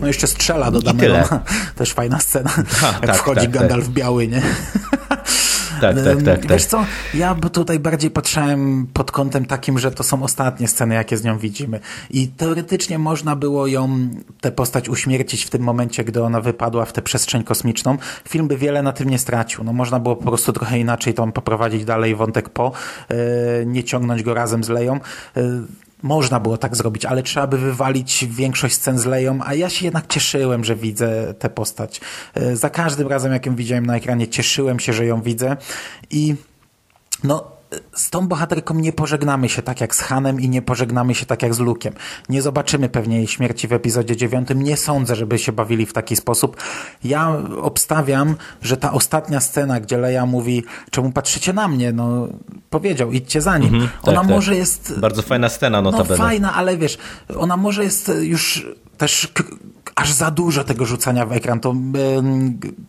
no 0.00 0.06
jeszcze 0.06 0.26
strzela 0.26 0.70
do 0.70 0.82
Damerona. 0.82 1.40
Też 1.76 1.92
fajna 1.92 2.20
scena. 2.20 2.50
Jak 2.82 3.06
tak, 3.06 3.16
wchodzi 3.16 3.40
tak, 3.40 3.50
Gandalf 3.50 3.84
tak. 3.84 3.94
biały, 3.94 4.28
nie? 4.28 4.42
Tak, 5.80 5.96
tak, 6.04 6.22
tak, 6.22 6.46
Wiesz 6.46 6.66
co, 6.66 6.84
ja 7.14 7.34
tutaj 7.34 7.78
bardziej 7.78 8.10
patrzyłem 8.10 8.86
pod 8.92 9.10
kątem 9.10 9.44
takim, 9.44 9.78
że 9.78 9.90
to 9.90 10.02
są 10.02 10.22
ostatnie 10.22 10.68
sceny, 10.68 10.94
jakie 10.94 11.16
z 11.16 11.24
nią 11.24 11.38
widzimy. 11.38 11.80
I 12.10 12.28
teoretycznie 12.28 12.98
można 12.98 13.36
było 13.36 13.66
ją, 13.66 14.08
tę 14.40 14.52
postać 14.52 14.88
uśmiercić 14.88 15.44
w 15.44 15.50
tym 15.50 15.62
momencie, 15.62 16.04
gdy 16.04 16.22
ona 16.22 16.40
wypadła 16.40 16.84
w 16.84 16.92
tę 16.92 17.02
przestrzeń 17.02 17.44
kosmiczną. 17.44 17.98
Film 18.28 18.48
by 18.48 18.56
wiele 18.56 18.82
na 18.82 18.92
tym 18.92 19.10
nie 19.10 19.18
stracił. 19.18 19.64
No 19.64 19.72
można 19.72 20.00
było 20.00 20.16
po 20.16 20.24
prostu 20.24 20.52
trochę 20.52 20.78
inaczej 20.78 21.14
tam 21.14 21.32
poprowadzić 21.32 21.84
dalej 21.84 22.14
wątek 22.14 22.48
po, 22.48 22.72
yy, 23.10 23.16
nie 23.66 23.84
ciągnąć 23.84 24.22
go 24.22 24.34
razem 24.34 24.64
z 24.64 24.68
Leją. 24.68 25.00
Można 26.02 26.40
było 26.40 26.58
tak 26.58 26.76
zrobić, 26.76 27.04
ale 27.04 27.22
trzeba 27.22 27.46
by 27.46 27.58
wywalić 27.58 28.26
większość 28.30 28.74
scen 28.74 28.98
z 28.98 29.04
Leją, 29.04 29.38
a 29.44 29.54
ja 29.54 29.70
się 29.70 29.84
jednak 29.84 30.06
cieszyłem, 30.06 30.64
że 30.64 30.76
widzę 30.76 31.34
tę 31.38 31.50
postać. 31.50 32.00
E, 32.34 32.56
za 32.56 32.70
każdym 32.70 33.08
razem, 33.08 33.32
jak 33.32 33.46
ją 33.46 33.56
widziałem 33.56 33.86
na 33.86 33.96
ekranie, 33.96 34.28
cieszyłem 34.28 34.80
się, 34.80 34.92
że 34.92 35.06
ją 35.06 35.22
widzę 35.22 35.56
i 36.10 36.34
no 37.24 37.59
z 37.94 38.10
tą 38.10 38.28
bohaterką 38.28 38.74
nie 38.74 38.92
pożegnamy 38.92 39.48
się 39.48 39.62
tak 39.62 39.80
jak 39.80 39.94
z 39.94 40.00
Hanem 40.00 40.40
i 40.40 40.48
nie 40.48 40.62
pożegnamy 40.62 41.14
się 41.14 41.26
tak 41.26 41.42
jak 41.42 41.54
z 41.54 41.58
Lukiem. 41.58 41.94
Nie 42.28 42.42
zobaczymy 42.42 42.88
pewnie 42.88 43.16
jej 43.16 43.26
śmierci 43.26 43.68
w 43.68 43.72
epizodzie 43.72 44.16
dziewiątym. 44.16 44.62
Nie 44.62 44.76
sądzę, 44.76 45.16
żeby 45.16 45.38
się 45.38 45.52
bawili 45.52 45.86
w 45.86 45.92
taki 45.92 46.16
sposób. 46.16 46.56
Ja 47.04 47.36
obstawiam, 47.62 48.36
że 48.62 48.76
ta 48.76 48.92
ostatnia 48.92 49.40
scena, 49.40 49.80
gdzie 49.80 49.98
Leia 49.98 50.26
mówi, 50.26 50.64
czemu 50.90 51.12
patrzycie 51.12 51.52
na 51.52 51.68
mnie? 51.68 51.92
No, 51.92 52.28
powiedział, 52.70 53.12
idźcie 53.12 53.40
za 53.40 53.58
nim. 53.58 53.74
Mhm, 53.74 53.90
ona 54.02 54.20
tak, 54.20 54.30
może 54.30 54.50
tak. 54.50 54.58
jest... 54.58 55.00
Bardzo 55.00 55.22
fajna 55.22 55.48
scena 55.48 55.82
notabene. 55.82 56.10
No 56.10 56.24
fajna, 56.24 56.54
ale 56.54 56.76
wiesz, 56.76 56.98
ona 57.36 57.56
może 57.56 57.84
jest 57.84 58.12
już 58.20 58.66
też 58.98 59.32
aż 60.00 60.12
za 60.12 60.30
dużo 60.30 60.64
tego 60.64 60.86
rzucania 60.86 61.26
w 61.26 61.32
ekran. 61.32 61.60
To 61.60 61.74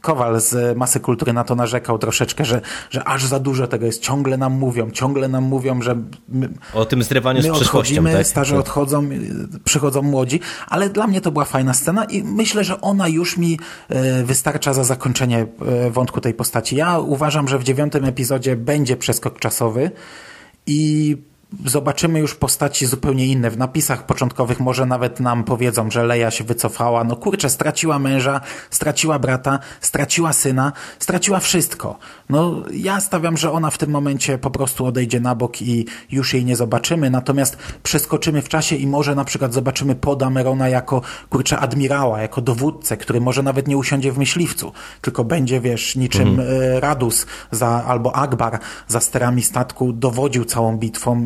Kowal 0.02 0.42
z 0.42 0.78
Masy 0.78 1.00
Kultury 1.00 1.34
na 1.34 1.44
to 1.44 1.56
narzekał 1.56 1.98
troszeczkę, 2.00 2.46
że, 2.46 2.62
że 2.90 3.04
aż 3.04 3.26
za 3.26 3.40
dużo 3.40 3.68
tego 3.68 3.86
jest. 3.86 4.02
Ciągle 4.02 4.38
nam 4.38 4.54
mówią, 4.54 4.92
ciągle 4.92 5.28
nam 5.28 5.44
mówią, 5.44 5.82
że 5.82 5.96
my, 6.30 6.50
o 6.74 6.86
tym 6.86 7.04
zrywaniu 7.04 7.42
z 7.42 7.50
przyszłością. 7.50 8.04
Tak? 8.04 8.28
starzy 8.28 8.58
odchodzą, 8.58 9.10
przychodzą 9.64 10.02
młodzi, 10.02 10.40
ale 10.68 10.90
dla 10.90 11.08
mnie 11.08 11.22
to 11.22 11.32
była 11.32 11.46
fajna 11.46 11.74
scena 11.74 12.06
i 12.06 12.24
myślę, 12.24 12.64
że 12.64 12.82
ona 12.82 13.08
już 13.08 13.38
mi 13.38 13.60
e, 13.90 14.24
wystarcza 14.24 14.74
za 14.74 14.84
zakończenie 14.84 15.46
e, 15.86 15.92
wątku 15.92 16.22
tej 16.22 16.34
postaci. 16.34 16.76
Ja 16.76 17.00
uważam, 17.00 17.48
że 17.48 17.60
w 17.60 17.64
dziewiątym 17.64 18.06
epizodzie 18.06 18.56
będzie 18.56 18.98
przeskok 18.98 19.40
czasowy 19.40 19.92
i 20.68 21.18
zobaczymy 21.66 22.20
już 22.20 22.36
postaci 22.36 22.86
zupełnie 22.86 23.28
inne. 23.28 23.52
W 23.52 23.58
napisach 23.58 24.06
początkowych 24.06 24.60
może 24.60 24.86
nawet 24.86 25.20
nam 25.20 25.44
powiedzą, 25.44 25.92
że 25.92 26.04
Leja 26.04 26.32
się 26.32 26.44
wycofała. 26.44 27.04
No 27.04 27.16
kurczę, 27.16 27.50
straciła 27.50 28.00
męża, 28.00 28.42
straciła 28.70 29.20
brata, 29.20 29.60
straciła 29.82 30.34
syna, 30.34 30.72
straciła 31.00 31.40
wszystko. 31.40 31.98
No 32.30 32.64
ja 32.74 33.02
stawiam, 33.02 33.38
że 33.38 33.52
ona 33.52 33.70
w 33.70 33.78
tym 33.78 33.90
momencie 33.90 34.38
po 34.38 34.52
prostu 34.52 34.86
odejdzie 34.86 35.20
na 35.20 35.36
bok 35.36 35.62
i 35.62 35.86
już 36.12 36.34
jej 36.34 36.46
nie 36.46 36.56
zobaczymy. 36.56 37.10
Natomiast 37.10 37.58
przeskoczymy 37.84 38.42
w 38.42 38.50
czasie 38.50 38.76
i 38.76 38.88
może 38.88 39.16
na 39.16 39.26
przykład 39.26 39.54
zobaczymy 39.54 39.96
Poda 39.96 40.30
Merona 40.30 40.70
jako 40.70 41.02
kurczę 41.30 41.60
admirała, 41.60 42.22
jako 42.22 42.42
dowódcę, 42.42 42.98
który 42.98 43.22
może 43.22 43.44
nawet 43.44 43.68
nie 43.68 43.78
usiądzie 43.78 44.12
w 44.12 44.18
myśliwcu, 44.18 44.72
tylko 45.02 45.24
będzie, 45.24 45.62
wiesz, 45.62 45.96
niczym 45.96 46.28
mhm. 46.28 46.50
E, 46.50 46.80
Radus 46.80 47.26
za, 47.52 47.68
albo 47.68 48.16
Akbar 48.16 48.60
za 48.88 49.00
sterami 49.00 49.42
statku 49.42 49.94
dowodził 49.94 50.46
całą 50.46 50.78
bitwą 50.78 51.26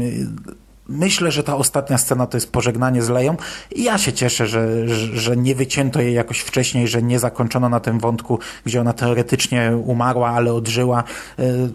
myślę, 0.87 1.31
że 1.31 1.43
ta 1.43 1.55
ostatnia 1.55 1.97
scena 1.97 2.27
to 2.27 2.37
jest 2.37 2.51
pożegnanie 2.51 3.01
z 3.01 3.09
Leją 3.09 3.37
i 3.71 3.83
ja 3.83 3.97
się 3.97 4.13
cieszę, 4.13 4.47
że, 4.47 4.87
że, 5.13 5.37
nie 5.37 5.55
wycięto 5.55 6.01
jej 6.01 6.13
jakoś 6.13 6.39
wcześniej, 6.39 6.87
że 6.87 7.01
nie 7.01 7.19
zakończono 7.19 7.69
na 7.69 7.79
tym 7.79 7.99
wątku, 7.99 8.39
gdzie 8.65 8.81
ona 8.81 8.93
teoretycznie 8.93 9.77
umarła, 9.85 10.29
ale 10.29 10.53
odżyła. 10.53 11.03
Y, 11.39 11.69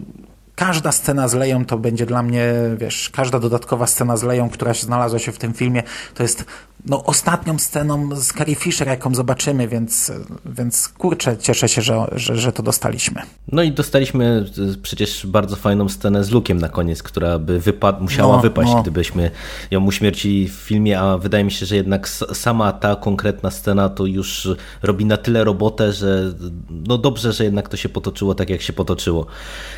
każda 0.55 0.91
scena 0.91 1.27
z 1.27 1.33
Leją 1.33 1.65
to 1.65 1.77
będzie 1.77 2.05
dla 2.05 2.23
mnie, 2.23 2.53
wiesz, 2.77 3.09
każda 3.09 3.39
dodatkowa 3.39 3.87
scena 3.87 4.17
z 4.17 4.23
Leją, 4.23 4.49
która 4.49 4.73
się 4.73 4.85
znalazła 4.85 5.19
się 5.19 5.31
w 5.31 5.37
tym 5.37 5.53
filmie, 5.53 5.83
to 6.13 6.23
jest 6.23 6.45
no, 6.85 7.03
ostatnią 7.03 7.59
sceną 7.59 8.15
z 8.15 8.33
Carrie 8.33 8.55
Fisher, 8.55 8.87
jaką 8.87 9.15
zobaczymy, 9.15 9.67
więc, 9.67 10.11
więc 10.45 10.87
kurczę, 10.87 11.37
cieszę 11.37 11.69
się, 11.69 11.81
że, 11.81 12.07
że, 12.11 12.35
że 12.35 12.51
to 12.51 12.63
dostaliśmy. 12.63 13.21
No 13.51 13.63
i 13.63 13.71
dostaliśmy 13.71 14.45
przecież 14.81 15.27
bardzo 15.27 15.55
fajną 15.55 15.89
scenę 15.89 16.23
z 16.23 16.31
Lukiem 16.31 16.57
na 16.57 16.69
koniec, 16.69 17.03
która 17.03 17.39
by 17.39 17.59
wypad 17.59 18.01
musiała 18.01 18.35
no, 18.35 18.41
wypaść, 18.41 18.71
no. 18.73 18.81
gdybyśmy 18.81 19.31
ją 19.71 19.85
uśmiercili 19.85 20.47
w 20.47 20.53
filmie, 20.53 20.99
a 20.99 21.17
wydaje 21.17 21.43
mi 21.43 21.51
się, 21.51 21.65
że 21.65 21.75
jednak 21.75 22.09
sama 22.33 22.73
ta 22.73 22.95
konkretna 22.95 23.51
scena 23.51 23.89
to 23.89 24.05
już 24.05 24.47
robi 24.81 25.05
na 25.05 25.17
tyle 25.17 25.43
robotę, 25.43 25.93
że 25.93 26.33
no 26.69 26.97
dobrze, 26.97 27.33
że 27.33 27.43
jednak 27.43 27.69
to 27.69 27.77
się 27.77 27.89
potoczyło 27.89 28.35
tak, 28.35 28.49
jak 28.49 28.61
się 28.61 28.73
potoczyło. 28.73 29.25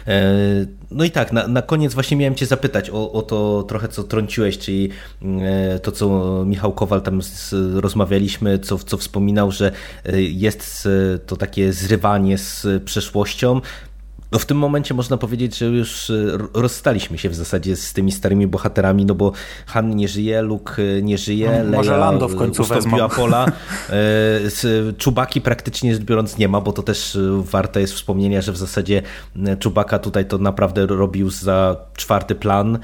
E, 0.08 0.34
no 0.92 1.04
i 1.04 1.12
tak, 1.12 1.34
na, 1.34 1.48
na 1.48 1.62
koniec 1.62 1.94
właśnie 1.94 2.18
miałem 2.18 2.36
cię 2.36 2.46
zapytać 2.46 2.90
o, 2.90 3.12
o 3.12 3.22
to 3.22 3.64
trochę, 3.64 3.88
co 3.88 4.04
trąciłeś, 4.04 4.58
czyli 4.58 4.90
e, 5.42 5.80
to, 5.80 5.92
co 5.92 6.08
Michał 6.46 6.72
Kowal 6.72 6.93
tam 7.02 7.22
z, 7.22 7.54
rozmawialiśmy, 7.76 8.60
co, 8.60 8.78
co 8.78 8.98
wspominał, 8.98 9.52
że 9.52 9.72
e, 10.06 10.22
jest 10.22 10.88
to 11.26 11.38
takie 11.38 11.74
zrywanie 11.74 12.38
z 12.38 12.68
przeszłością, 12.86 13.62
no 14.34 14.40
w 14.40 14.46
tym 14.46 14.58
momencie 14.58 14.94
można 14.94 15.18
powiedzieć, 15.18 15.58
że 15.58 15.66
już 15.66 16.10
e, 16.10 16.38
rozstaliśmy 16.54 17.18
się 17.18 17.30
w 17.30 17.36
zasadzie 17.36 17.76
z 17.76 17.94
tymi 17.94 18.12
starymi 18.12 18.48
bohaterami, 18.48 19.06
no 19.06 19.16
bo 19.16 19.32
Han 19.66 19.96
nie 19.96 20.08
żyje, 20.08 20.42
Luke 20.42 20.84
e, 20.84 21.02
nie 21.02 21.18
żyje, 21.18 21.64
no, 21.66 21.78
może 21.78 21.98
Lando 21.98 22.28
w 22.28 22.36
końcu 22.36 22.64
wezmą. 22.64 23.10
Pola. 23.16 23.46
E, 23.90 24.94
Czubaki 24.98 25.42
praktycznie 25.42 25.94
rzecz 25.94 26.04
biorąc 26.04 26.38
nie 26.38 26.48
ma, 26.48 26.62
bo 26.62 26.74
to 26.74 26.84
też 26.84 27.18
warte 27.38 27.82
jest 27.82 27.94
wspomnienia, 27.94 28.42
że 28.42 28.52
w 28.52 28.58
zasadzie 28.58 29.02
Czubaka 29.60 30.00
tutaj 30.00 30.26
to 30.26 30.38
naprawdę 30.38 30.86
robił 30.86 31.30
za 31.30 31.76
czwarty 31.96 32.36
plan. 32.36 32.80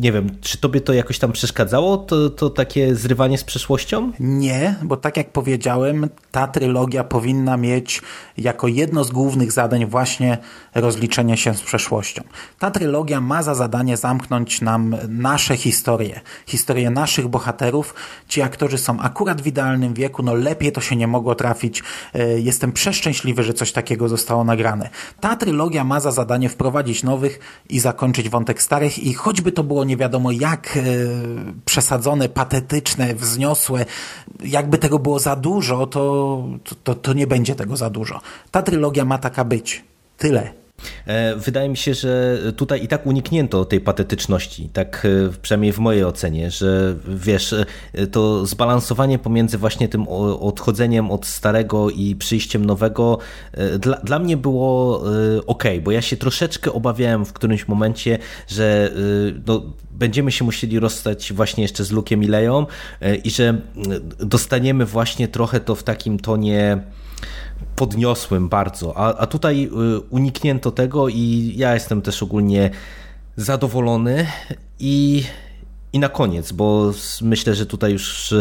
Nie 0.00 0.12
wiem, 0.12 0.30
czy 0.40 0.58
tobie 0.58 0.80
to 0.80 0.92
jakoś 0.92 1.18
tam 1.18 1.32
przeszkadzało, 1.32 1.96
to, 1.96 2.30
to 2.30 2.50
takie 2.50 2.94
zrywanie 2.94 3.38
z 3.38 3.44
przeszłością? 3.44 4.12
Nie, 4.20 4.74
bo 4.82 4.96
tak 4.96 5.16
jak 5.16 5.32
powiedziałem, 5.32 6.08
ta 6.30 6.46
trylogia 6.46 7.04
powinna 7.04 7.56
mieć 7.56 8.02
jako 8.38 8.68
jedno 8.68 9.04
z 9.04 9.10
głównych 9.10 9.52
zadań 9.52 9.86
właśnie 9.86 10.11
właśnie 10.12 10.38
rozliczenie 10.74 11.36
się 11.36 11.54
z 11.54 11.62
przeszłością. 11.62 12.22
Ta 12.58 12.70
trylogia 12.70 13.20
ma 13.20 13.42
za 13.42 13.54
zadanie 13.54 13.96
zamknąć 13.96 14.60
nam 14.60 14.96
nasze 15.08 15.56
historie, 15.56 16.20
historie 16.46 16.90
naszych 16.90 17.28
bohaterów. 17.28 17.94
Ci 18.28 18.42
aktorzy 18.42 18.78
są 18.78 19.00
akurat 19.00 19.42
w 19.42 19.46
idealnym 19.46 19.94
wieku, 19.94 20.22
no 20.22 20.34
lepiej 20.34 20.72
to 20.72 20.80
się 20.80 20.96
nie 20.96 21.06
mogło 21.06 21.34
trafić. 21.34 21.82
E, 22.14 22.40
jestem 22.40 22.72
przeszczęśliwy, 22.72 23.42
że 23.42 23.54
coś 23.54 23.72
takiego 23.72 24.08
zostało 24.08 24.44
nagrane. 24.44 24.90
Ta 25.20 25.36
trylogia 25.36 25.84
ma 25.84 26.00
za 26.00 26.10
zadanie 26.10 26.48
wprowadzić 26.48 27.02
nowych 27.02 27.40
i 27.68 27.80
zakończyć 27.80 28.28
wątek 28.28 28.62
starych 28.62 28.98
i 28.98 29.14
choćby 29.14 29.52
to 29.52 29.64
było 29.64 29.84
nie 29.84 29.96
wiadomo 29.96 30.30
jak 30.30 30.76
e, 30.76 30.80
przesadzone, 31.64 32.28
patetyczne, 32.28 33.14
wzniosłe, 33.14 33.84
jakby 34.44 34.78
tego 34.78 34.98
było 34.98 35.18
za 35.18 35.36
dużo, 35.36 35.86
to, 35.86 36.44
to, 36.84 36.94
to 36.94 37.12
nie 37.12 37.26
będzie 37.26 37.54
tego 37.54 37.76
za 37.76 37.90
dużo. 37.90 38.20
Ta 38.50 38.62
trylogia 38.62 39.04
ma 39.04 39.18
taka 39.18 39.44
być. 39.44 39.92
Tyle. 40.22 40.52
E, 41.06 41.36
wydaje 41.36 41.68
mi 41.68 41.76
się, 41.76 41.94
że 41.94 42.38
tutaj 42.56 42.84
i 42.84 42.88
tak 42.88 43.06
uniknięto 43.06 43.64
tej 43.64 43.80
patetyczności, 43.80 44.68
tak 44.72 45.06
e, 45.06 45.32
przynajmniej 45.42 45.72
w 45.72 45.78
mojej 45.78 46.04
ocenie, 46.04 46.50
że 46.50 46.94
wiesz, 47.08 47.52
e, 47.52 48.06
to 48.06 48.46
zbalansowanie 48.46 49.18
pomiędzy 49.18 49.58
właśnie 49.58 49.88
tym 49.88 50.08
odchodzeniem 50.40 51.10
od 51.10 51.26
starego 51.26 51.90
i 51.90 52.16
przyjściem 52.16 52.64
nowego 52.66 53.18
dla, 53.78 53.96
dla 53.96 54.18
mnie 54.18 54.36
było 54.36 55.02
ok, 55.46 55.64
bo 55.82 55.90
ja 55.90 56.02
się 56.02 56.16
troszeczkę 56.16 56.72
obawiałem 56.72 57.24
w 57.24 57.32
którymś 57.32 57.68
momencie, 57.68 58.18
że 58.48 58.92
no, 59.46 59.62
będziemy 59.90 60.32
się 60.32 60.44
musieli 60.44 60.78
rozstać 60.78 61.32
właśnie 61.32 61.62
jeszcze 61.62 61.84
z 61.84 61.90
Lukiem 61.90 62.22
i 62.22 62.26
Leją 62.26 62.66
i 63.24 63.30
że 63.30 63.60
dostaniemy 64.18 64.86
właśnie 64.86 65.28
trochę 65.28 65.60
to 65.60 65.74
w 65.74 65.82
takim 65.82 66.18
tonie 66.18 66.78
podniosłym 67.76 68.48
bardzo, 68.48 68.96
a, 68.96 69.14
a 69.14 69.26
tutaj 69.26 69.64
y, 69.96 70.00
uniknięto 70.00 70.70
tego 70.70 71.08
i 71.08 71.52
ja 71.56 71.74
jestem 71.74 72.02
też 72.02 72.22
ogólnie 72.22 72.70
zadowolony 73.36 74.26
i 74.78 75.24
i 75.92 75.98
na 75.98 76.08
koniec, 76.08 76.52
bo 76.52 76.92
myślę, 77.22 77.54
że 77.54 77.66
tutaj 77.66 77.92
już 77.92 78.34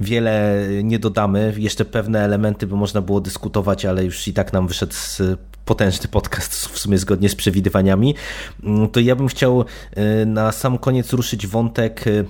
wiele 0.00 0.66
nie 0.82 0.98
dodamy. 0.98 1.54
Jeszcze 1.56 1.84
pewne 1.84 2.24
elementy 2.24 2.66
by 2.66 2.76
można 2.76 3.00
było 3.00 3.20
dyskutować, 3.20 3.84
ale 3.84 4.04
już 4.04 4.28
i 4.28 4.32
tak 4.32 4.52
nam 4.52 4.66
wyszedł 4.66 4.94
potężny 5.64 6.08
podcast, 6.08 6.66
w 6.74 6.78
sumie 6.78 6.98
zgodnie 6.98 7.28
z 7.28 7.34
przewidywaniami. 7.34 8.14
Mm, 8.62 8.88
to 8.88 9.00
ja 9.00 9.16
bym 9.16 9.28
chciał 9.28 9.60
y, 9.62 10.26
na 10.26 10.52
sam 10.52 10.78
koniec 10.78 11.12
ruszyć 11.12 11.46
wątek 11.46 12.06
y, 12.06 12.24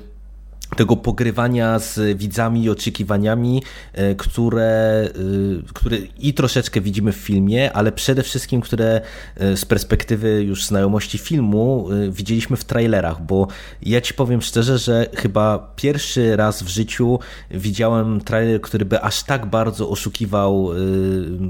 tego 0.77 0.97
pogrywania 0.97 1.79
z 1.79 2.19
widzami 2.19 2.65
i 2.65 2.71
oczekiwaniami, 2.71 3.63
e, 3.93 4.15
które, 4.15 5.09
e, 5.09 5.73
które 5.75 5.97
i 6.19 6.35
troszeczkę 6.35 6.81
widzimy 6.81 7.13
w 7.13 7.17
filmie, 7.17 7.73
ale 7.73 7.93
przede 7.93 8.23
wszystkim, 8.23 8.61
które 8.61 9.01
e, 9.37 9.57
z 9.57 9.65
perspektywy 9.65 10.43
już 10.43 10.67
znajomości 10.67 11.19
filmu 11.19 11.89
widzieliśmy 12.11 12.57
w 12.57 12.65
trailerach, 12.65 13.23
bo 13.23 13.49
ja 13.83 14.01
ci 14.01 14.15
powiem 14.15 14.43
szczerze, 14.43 14.79
że 14.79 15.07
chyba 15.15 15.73
pierwszy 15.77 16.37
raz 16.37 16.63
w 16.63 16.69
życiu 16.69 17.19
widziałem 17.51 18.21
trailer, 18.21 18.61
który 18.61 18.85
by 18.85 19.01
aż 19.01 19.23
tak 19.23 19.47
bardzo 19.47 19.91
oszukiwał 19.91 20.71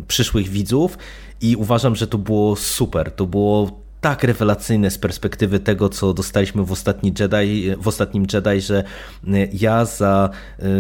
przyszłych 0.08 0.48
widzów 0.48 0.98
i 1.40 1.56
uważam, 1.56 1.96
że 1.96 2.06
to 2.06 2.18
było 2.18 2.56
super. 2.56 3.10
To 3.10 3.26
było 3.26 3.85
tak 4.06 4.24
rewelacyjne 4.24 4.90
z 4.90 4.98
perspektywy 4.98 5.60
tego, 5.60 5.88
co 5.88 6.14
dostaliśmy 6.14 6.64
w, 6.64 6.72
ostatni 6.72 7.12
Jedi, 7.20 7.76
w 7.78 7.88
ostatnim 7.88 8.26
Jedi, 8.32 8.60
że 8.60 8.84
y, 9.28 9.48
ja 9.52 9.84
za 9.84 10.30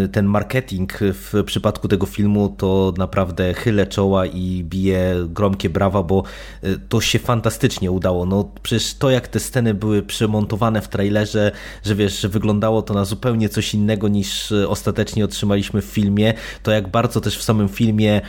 y, 0.04 0.08
ten 0.08 0.26
marketing 0.26 0.98
w 1.00 1.42
przypadku 1.46 1.88
tego 1.88 2.06
filmu 2.06 2.54
to 2.58 2.94
naprawdę 2.98 3.54
chylę 3.54 3.86
czoła 3.86 4.26
i 4.26 4.64
biję 4.64 5.14
gromkie 5.28 5.70
brawa, 5.70 6.02
bo 6.02 6.22
y, 6.64 6.78
to 6.88 7.00
się 7.00 7.18
fantastycznie 7.18 7.90
udało. 7.90 8.26
No 8.26 8.50
przecież 8.62 8.94
to, 8.94 9.10
jak 9.10 9.28
te 9.28 9.40
sceny 9.40 9.74
były 9.74 10.02
przemontowane 10.02 10.80
w 10.80 10.88
trailerze, 10.88 11.52
że 11.84 11.94
wiesz, 11.94 12.20
że 12.20 12.28
wyglądało 12.28 12.82
to 12.82 12.94
na 12.94 13.04
zupełnie 13.04 13.48
coś 13.48 13.74
innego 13.74 14.08
niż 14.08 14.52
ostatecznie 14.52 15.24
otrzymaliśmy 15.24 15.82
w 15.82 15.84
filmie, 15.84 16.34
to 16.62 16.70
jak 16.70 16.88
bardzo 16.88 17.20
też 17.20 17.38
w 17.38 17.42
samym 17.42 17.68
filmie 17.68 18.20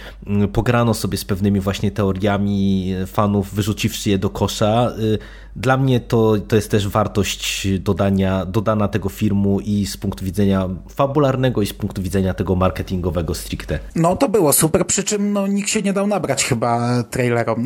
pograno 0.53 0.93
sobie 0.93 1.17
z 1.17 1.25
pewnymi 1.25 1.59
właśnie 1.59 1.91
teoriami 1.91 2.93
fanów, 3.07 3.53
wyrzuciwszy 3.53 4.09
je 4.09 4.17
do 4.17 4.29
kosza, 4.29 4.86
Y, 4.99 5.19
dla 5.57 5.77
mnie 5.77 5.99
to, 5.99 6.35
to 6.47 6.55
jest 6.55 6.71
też 6.71 6.87
wartość 6.87 7.67
dodania, 7.79 8.45
dodana 8.45 8.87
tego 8.87 9.09
filmu 9.09 9.59
i 9.59 9.85
z 9.85 9.97
punktu 9.97 10.25
widzenia 10.25 10.69
fabularnego 10.89 11.61
i 11.61 11.65
z 11.65 11.73
punktu 11.73 12.01
widzenia 12.01 12.33
tego 12.33 12.55
marketingowego 12.55 13.35
stricte. 13.35 13.79
No 13.95 14.15
to 14.15 14.29
było 14.29 14.53
super, 14.53 14.87
przy 14.87 15.03
czym 15.03 15.33
no, 15.33 15.47
nikt 15.47 15.69
się 15.69 15.81
nie 15.81 15.93
dał 15.93 16.07
nabrać 16.07 16.45
chyba 16.45 17.03
trailerom. 17.03 17.65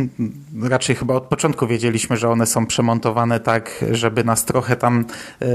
Raczej 0.62 0.96
chyba 0.96 1.14
od 1.14 1.24
początku 1.24 1.66
wiedzieliśmy, 1.66 2.16
że 2.16 2.28
one 2.28 2.46
są 2.46 2.66
przemontowane 2.66 3.40
tak, 3.40 3.84
żeby 3.90 4.24
nas 4.24 4.44
trochę 4.44 4.76
tam 4.76 5.04
yy, 5.40 5.48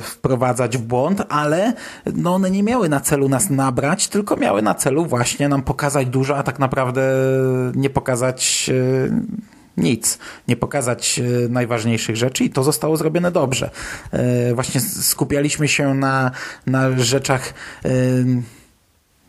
wprowadzać 0.00 0.78
w 0.78 0.82
błąd, 0.82 1.22
ale 1.28 1.72
no, 2.14 2.34
one 2.34 2.50
nie 2.50 2.62
miały 2.62 2.88
na 2.88 3.00
celu 3.00 3.28
nas 3.28 3.50
nabrać, 3.50 4.08
tylko 4.08 4.36
miały 4.36 4.62
na 4.62 4.74
celu 4.74 5.04
właśnie 5.04 5.48
nam 5.48 5.62
pokazać 5.62 6.06
dużo, 6.06 6.36
a 6.36 6.42
tak 6.42 6.58
naprawdę 6.58 7.02
nie 7.74 7.90
pokazać 7.90 8.68
yy, 8.68 9.57
nic, 9.78 10.18
nie 10.48 10.56
pokazać 10.56 11.18
e, 11.18 11.48
najważniejszych 11.48 12.16
rzeczy 12.16 12.44
i 12.44 12.50
to 12.50 12.62
zostało 12.62 12.96
zrobione 12.96 13.30
dobrze. 13.30 13.70
E, 14.12 14.54
właśnie 14.54 14.80
skupialiśmy 14.80 15.68
się 15.68 15.94
na, 15.94 16.30
na 16.66 16.98
rzeczach 16.98 17.54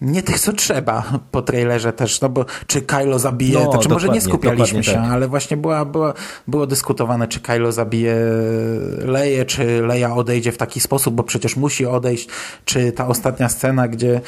nie 0.02 0.24
tych, 0.24 0.40
co 0.40 0.54
trzeba. 0.54 1.20
Po 1.32 1.42
trailerze 1.42 1.94
też, 1.94 2.22
no 2.22 2.30
bo 2.30 2.46
czy 2.68 2.82
Kylo 2.82 3.20
zabije, 3.20 3.60
no, 3.60 3.72
to 3.72 3.78
czy 3.78 3.90
może 3.90 4.10
nie 4.10 4.22
skupialiśmy 4.22 4.84
się, 4.84 4.94
tak. 4.94 5.12
ale 5.12 5.28
właśnie 5.28 5.58
była, 5.58 5.86
była, 5.86 6.14
było 6.48 6.68
dyskutowane, 6.68 7.28
czy 7.28 7.40
Kylo 7.40 7.72
zabije 7.72 8.16
Leję, 8.98 9.46
czy 9.46 9.82
Leja 9.82 10.16
odejdzie 10.16 10.52
w 10.52 10.58
taki 10.58 10.80
sposób, 10.80 11.16
bo 11.16 11.24
przecież 11.24 11.56
musi 11.56 11.86
odejść, 11.86 12.28
czy 12.66 12.92
ta 12.92 13.08
ostatnia 13.08 13.50
scena, 13.50 13.88
gdzie 13.88 14.16
y, 14.16 14.22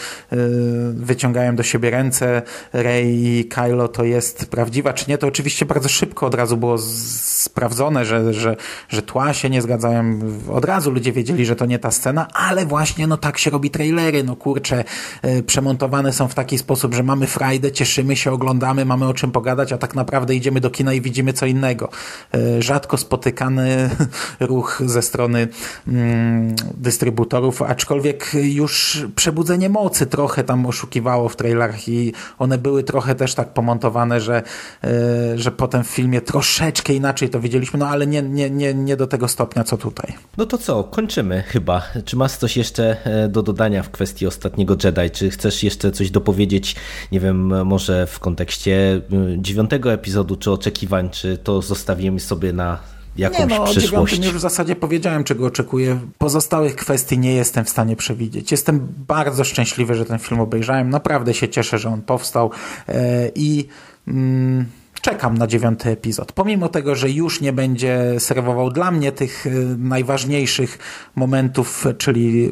wyciągają 0.94 1.56
do 1.56 1.64
siebie 1.64 1.90
ręce 1.90 2.42
Rey 2.74 3.26
i 3.26 3.46
Kylo 3.46 3.88
to 3.88 4.04
jest 4.04 4.46
prawdziwa, 4.46 4.94
czy 4.94 5.06
nie, 5.10 5.18
to 5.18 5.28
oczywiście 5.28 5.66
bardzo 5.66 5.90
szybko 5.90 6.26
od 6.26 6.36
razu 6.36 6.58
było 6.58 6.78
sprawdzone, 6.78 8.06
że, 8.06 8.34
że, 8.34 8.56
że 8.90 9.02
tła 9.02 9.34
się 9.34 9.50
nie 9.50 9.62
zgadzają, 9.62 10.20
od 10.50 10.66
razu 10.66 10.92
ludzie 10.92 11.12
wiedzieli, 11.12 11.46
że 11.46 11.56
to 11.56 11.66
nie 11.66 11.80
ta 11.80 11.92
scena, 11.92 12.28
ale 12.34 12.66
właśnie 12.66 13.08
no 13.08 13.18
tak 13.18 13.38
się 13.38 13.50
robi 13.52 13.70
trailery, 13.70 14.24
no 14.24 14.36
kurczę, 14.36 14.84
y, 15.26 15.44
przemontowane 15.62 16.14
są 16.14 16.28
w 16.28 16.34
taki 16.34 16.58
sposób, 16.58 16.94
że 16.94 17.04
mamy 17.04 17.28
frajdę, 17.28 17.72
cieszymy 17.72 18.16
się, 18.16 18.32
oglądamy, 18.32 18.86
mamy 18.86 19.08
o 19.08 19.14
czym 19.14 19.32
pogadać, 19.32 19.74
a 19.74 19.78
tak 19.78 19.96
naprawdę 19.96 20.36
idziemy 20.36 20.60
do 20.62 20.70
kina 20.70 20.94
i 20.94 21.02
widzimy 21.02 21.34
co 21.34 21.46
innego. 21.46 21.90
E, 22.34 22.62
rzadko 22.62 22.98
spotykany 22.98 23.90
ruch 24.40 24.82
ze 24.86 25.02
strony 25.02 25.48
mm, 25.88 26.56
dystrybutorów, 26.78 27.62
aczkolwiek 27.62 28.32
już 28.34 29.06
przebudzenie 29.16 29.70
mocy 29.70 30.06
trochę 30.06 30.44
tam 30.44 30.66
oszukiwało 30.66 31.30
w 31.30 31.36
trailerach 31.36 31.88
i 31.88 32.14
one 32.40 32.58
były 32.58 32.84
trochę 32.84 33.16
też 33.16 33.36
tak 33.36 33.54
pomontowane, 33.54 34.22
że, 34.22 34.44
e, 34.84 35.38
że 35.38 35.52
potem 35.52 35.84
w 35.84 35.88
filmie 35.88 36.22
troszeczkę 36.22 36.94
inaczej 36.94 37.30
to 37.30 37.40
widzieliśmy, 37.40 37.80
no 37.80 37.88
ale 37.88 38.08
nie, 38.08 38.22
nie, 38.22 38.50
nie, 38.50 38.74
nie 38.74 38.98
do 38.98 39.08
tego 39.08 39.28
stopnia, 39.28 39.64
co 39.64 39.78
tutaj. 39.78 40.14
No 40.38 40.46
to 40.46 40.58
co, 40.58 40.84
kończymy 40.84 41.44
chyba. 41.48 41.82
Czy 42.06 42.16
masz 42.16 42.32
coś 42.32 42.58
jeszcze 42.58 42.98
e, 43.06 43.28
do 43.28 43.44
dodania 43.44 43.84
w 43.84 43.90
kwestii 43.90 44.28
ostatniego 44.28 44.76
Jedi? 44.84 45.12
Czy 45.12 45.30
chcesz 45.30 45.51
chcesz 45.52 45.64
jeszcze 45.64 45.92
coś 45.92 46.12
dopowiedzieć, 46.12 46.76
nie 47.12 47.20
wiem, 47.20 47.66
może 47.66 48.08
w 48.08 48.20
kontekście 48.20 49.02
y, 49.36 49.38
dziewiątego 49.38 49.94
epizodu, 49.94 50.36
czy 50.36 50.52
oczekiwań, 50.52 51.10
czy 51.10 51.38
to 51.38 51.62
zostawimy 51.62 52.20
sobie 52.20 52.54
na 52.54 52.80
jakąś 53.18 53.40
nie, 53.40 53.46
no, 53.46 53.64
przyszłość. 53.64 54.18
już 54.18 54.34
w 54.34 54.40
zasadzie 54.40 54.76
powiedziałem, 54.76 55.24
czego 55.24 55.46
oczekuję. 55.46 56.00
Pozostałych 56.18 56.76
kwestii 56.76 57.18
nie 57.20 57.34
jestem 57.34 57.66
w 57.66 57.70
stanie 57.70 57.96
przewidzieć. 57.96 58.52
Jestem 58.52 58.88
bardzo 59.08 59.44
szczęśliwy, 59.44 59.96
że 59.96 60.06
ten 60.06 60.20
film 60.20 60.42
obejrzałem. 60.42 60.90
Naprawdę 60.90 61.34
się 61.34 61.50
cieszę, 61.50 61.80
że 61.80 61.90
on 61.90 62.02
powstał 62.02 62.52
e, 62.88 63.32
i 63.36 63.68
mm, 64.08 64.66
czekam 65.02 65.38
na 65.38 65.48
dziewiąty 65.48 65.90
epizod. 65.90 66.32
Pomimo 66.32 66.70
tego, 66.70 66.96
że 66.96 67.10
już 67.10 67.42
nie 67.42 67.54
będzie 67.54 68.20
serwował 68.20 68.70
dla 68.70 68.92
mnie 68.92 69.12
tych 69.12 69.48
e, 69.48 69.50
najważniejszych 69.78 70.80
momentów, 71.16 71.86
czyli 71.98 72.46
e, 72.46 72.52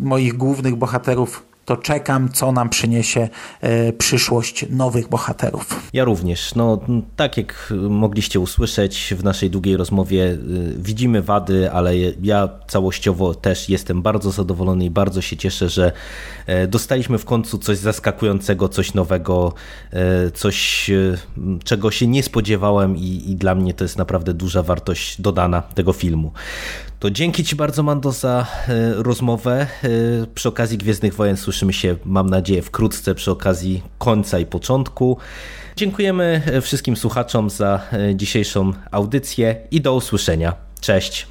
moich 0.00 0.36
głównych 0.36 0.76
bohaterów 0.76 1.49
to 1.64 1.76
czekam, 1.76 2.28
co 2.28 2.52
nam 2.52 2.68
przyniesie 2.68 3.28
e, 3.60 3.92
przyszłość 3.92 4.66
nowych 4.70 5.08
bohaterów. 5.08 5.88
Ja 5.92 6.04
również. 6.04 6.54
No, 6.54 6.80
tak 7.16 7.36
jak 7.36 7.72
mogliście 7.90 8.40
usłyszeć 8.40 9.14
w 9.18 9.24
naszej 9.24 9.50
długiej 9.50 9.76
rozmowie, 9.76 10.24
e, 10.24 10.36
widzimy 10.76 11.22
wady, 11.22 11.72
ale 11.72 11.96
ja 12.22 12.48
całościowo 12.68 13.34
też 13.34 13.68
jestem 13.68 14.02
bardzo 14.02 14.30
zadowolony 14.30 14.84
i 14.84 14.90
bardzo 14.90 15.20
się 15.20 15.36
cieszę, 15.36 15.68
że 15.68 15.92
e, 16.46 16.66
dostaliśmy 16.66 17.18
w 17.18 17.24
końcu 17.24 17.58
coś 17.58 17.78
zaskakującego, 17.78 18.68
coś 18.68 18.94
nowego, 18.94 19.54
coś, 20.34 20.90
czego 21.64 21.90
się 21.90 22.06
nie 22.06 22.22
spodziewałem 22.22 22.96
i, 22.96 23.22
i 23.30 23.36
dla 23.36 23.54
mnie 23.54 23.74
to 23.74 23.84
jest 23.84 23.98
naprawdę 23.98 24.34
duża 24.34 24.62
wartość 24.62 25.20
dodana 25.20 25.62
tego 25.62 25.92
filmu. 25.92 26.32
To 27.00 27.10
dzięki 27.10 27.44
Ci 27.44 27.56
bardzo, 27.56 27.82
Mando, 27.82 28.12
za 28.12 28.46
e, 28.68 29.02
rozmowę. 29.02 29.66
E, 29.82 29.88
przy 30.34 30.48
okazji 30.48 30.78
Gwiezdnych 30.78 31.14
Wojen 31.14 31.36
słyszymy 31.36 31.72
się, 31.72 31.96
mam 32.04 32.30
nadzieję, 32.30 32.62
wkrótce 32.62 33.14
przy 33.14 33.30
okazji 33.30 33.82
końca 33.98 34.38
i 34.38 34.46
początku. 34.46 35.18
Dziękujemy 35.76 36.42
e, 36.46 36.60
wszystkim 36.60 36.96
słuchaczom 36.96 37.50
za 37.50 37.80
dzisiejszą 38.14 38.72
audycję 38.90 39.56
i 39.70 39.80
do 39.80 39.94
usłyszenia. 39.94 40.54
Cześć. 40.80 41.26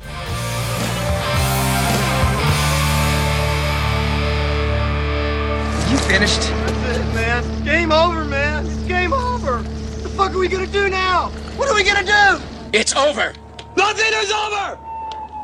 You 5.91 5.97
finished? 5.97 6.41
That's 6.41 6.97
it, 6.97 7.13
man. 7.15 7.65
game 7.65 7.95
over, 7.95 8.25
man. 8.25 8.65
It's 8.65 8.87
game 8.87 9.13
over. 9.13 9.53
What 9.53 10.03
the 10.03 10.09
fuck 10.09 10.29
are 10.29 10.39
we 10.39 10.49
gonna 10.49 10.67
do 10.67 10.89
now? 10.89 11.31
What 11.57 11.69
are 11.69 11.75
we 11.75 11.83
gonna 11.83 12.03
do? 12.03 12.41
It's 12.73 12.95
over. 12.97 13.33
Nothing 13.77 14.13
is 14.23 14.31
over! 14.31 14.88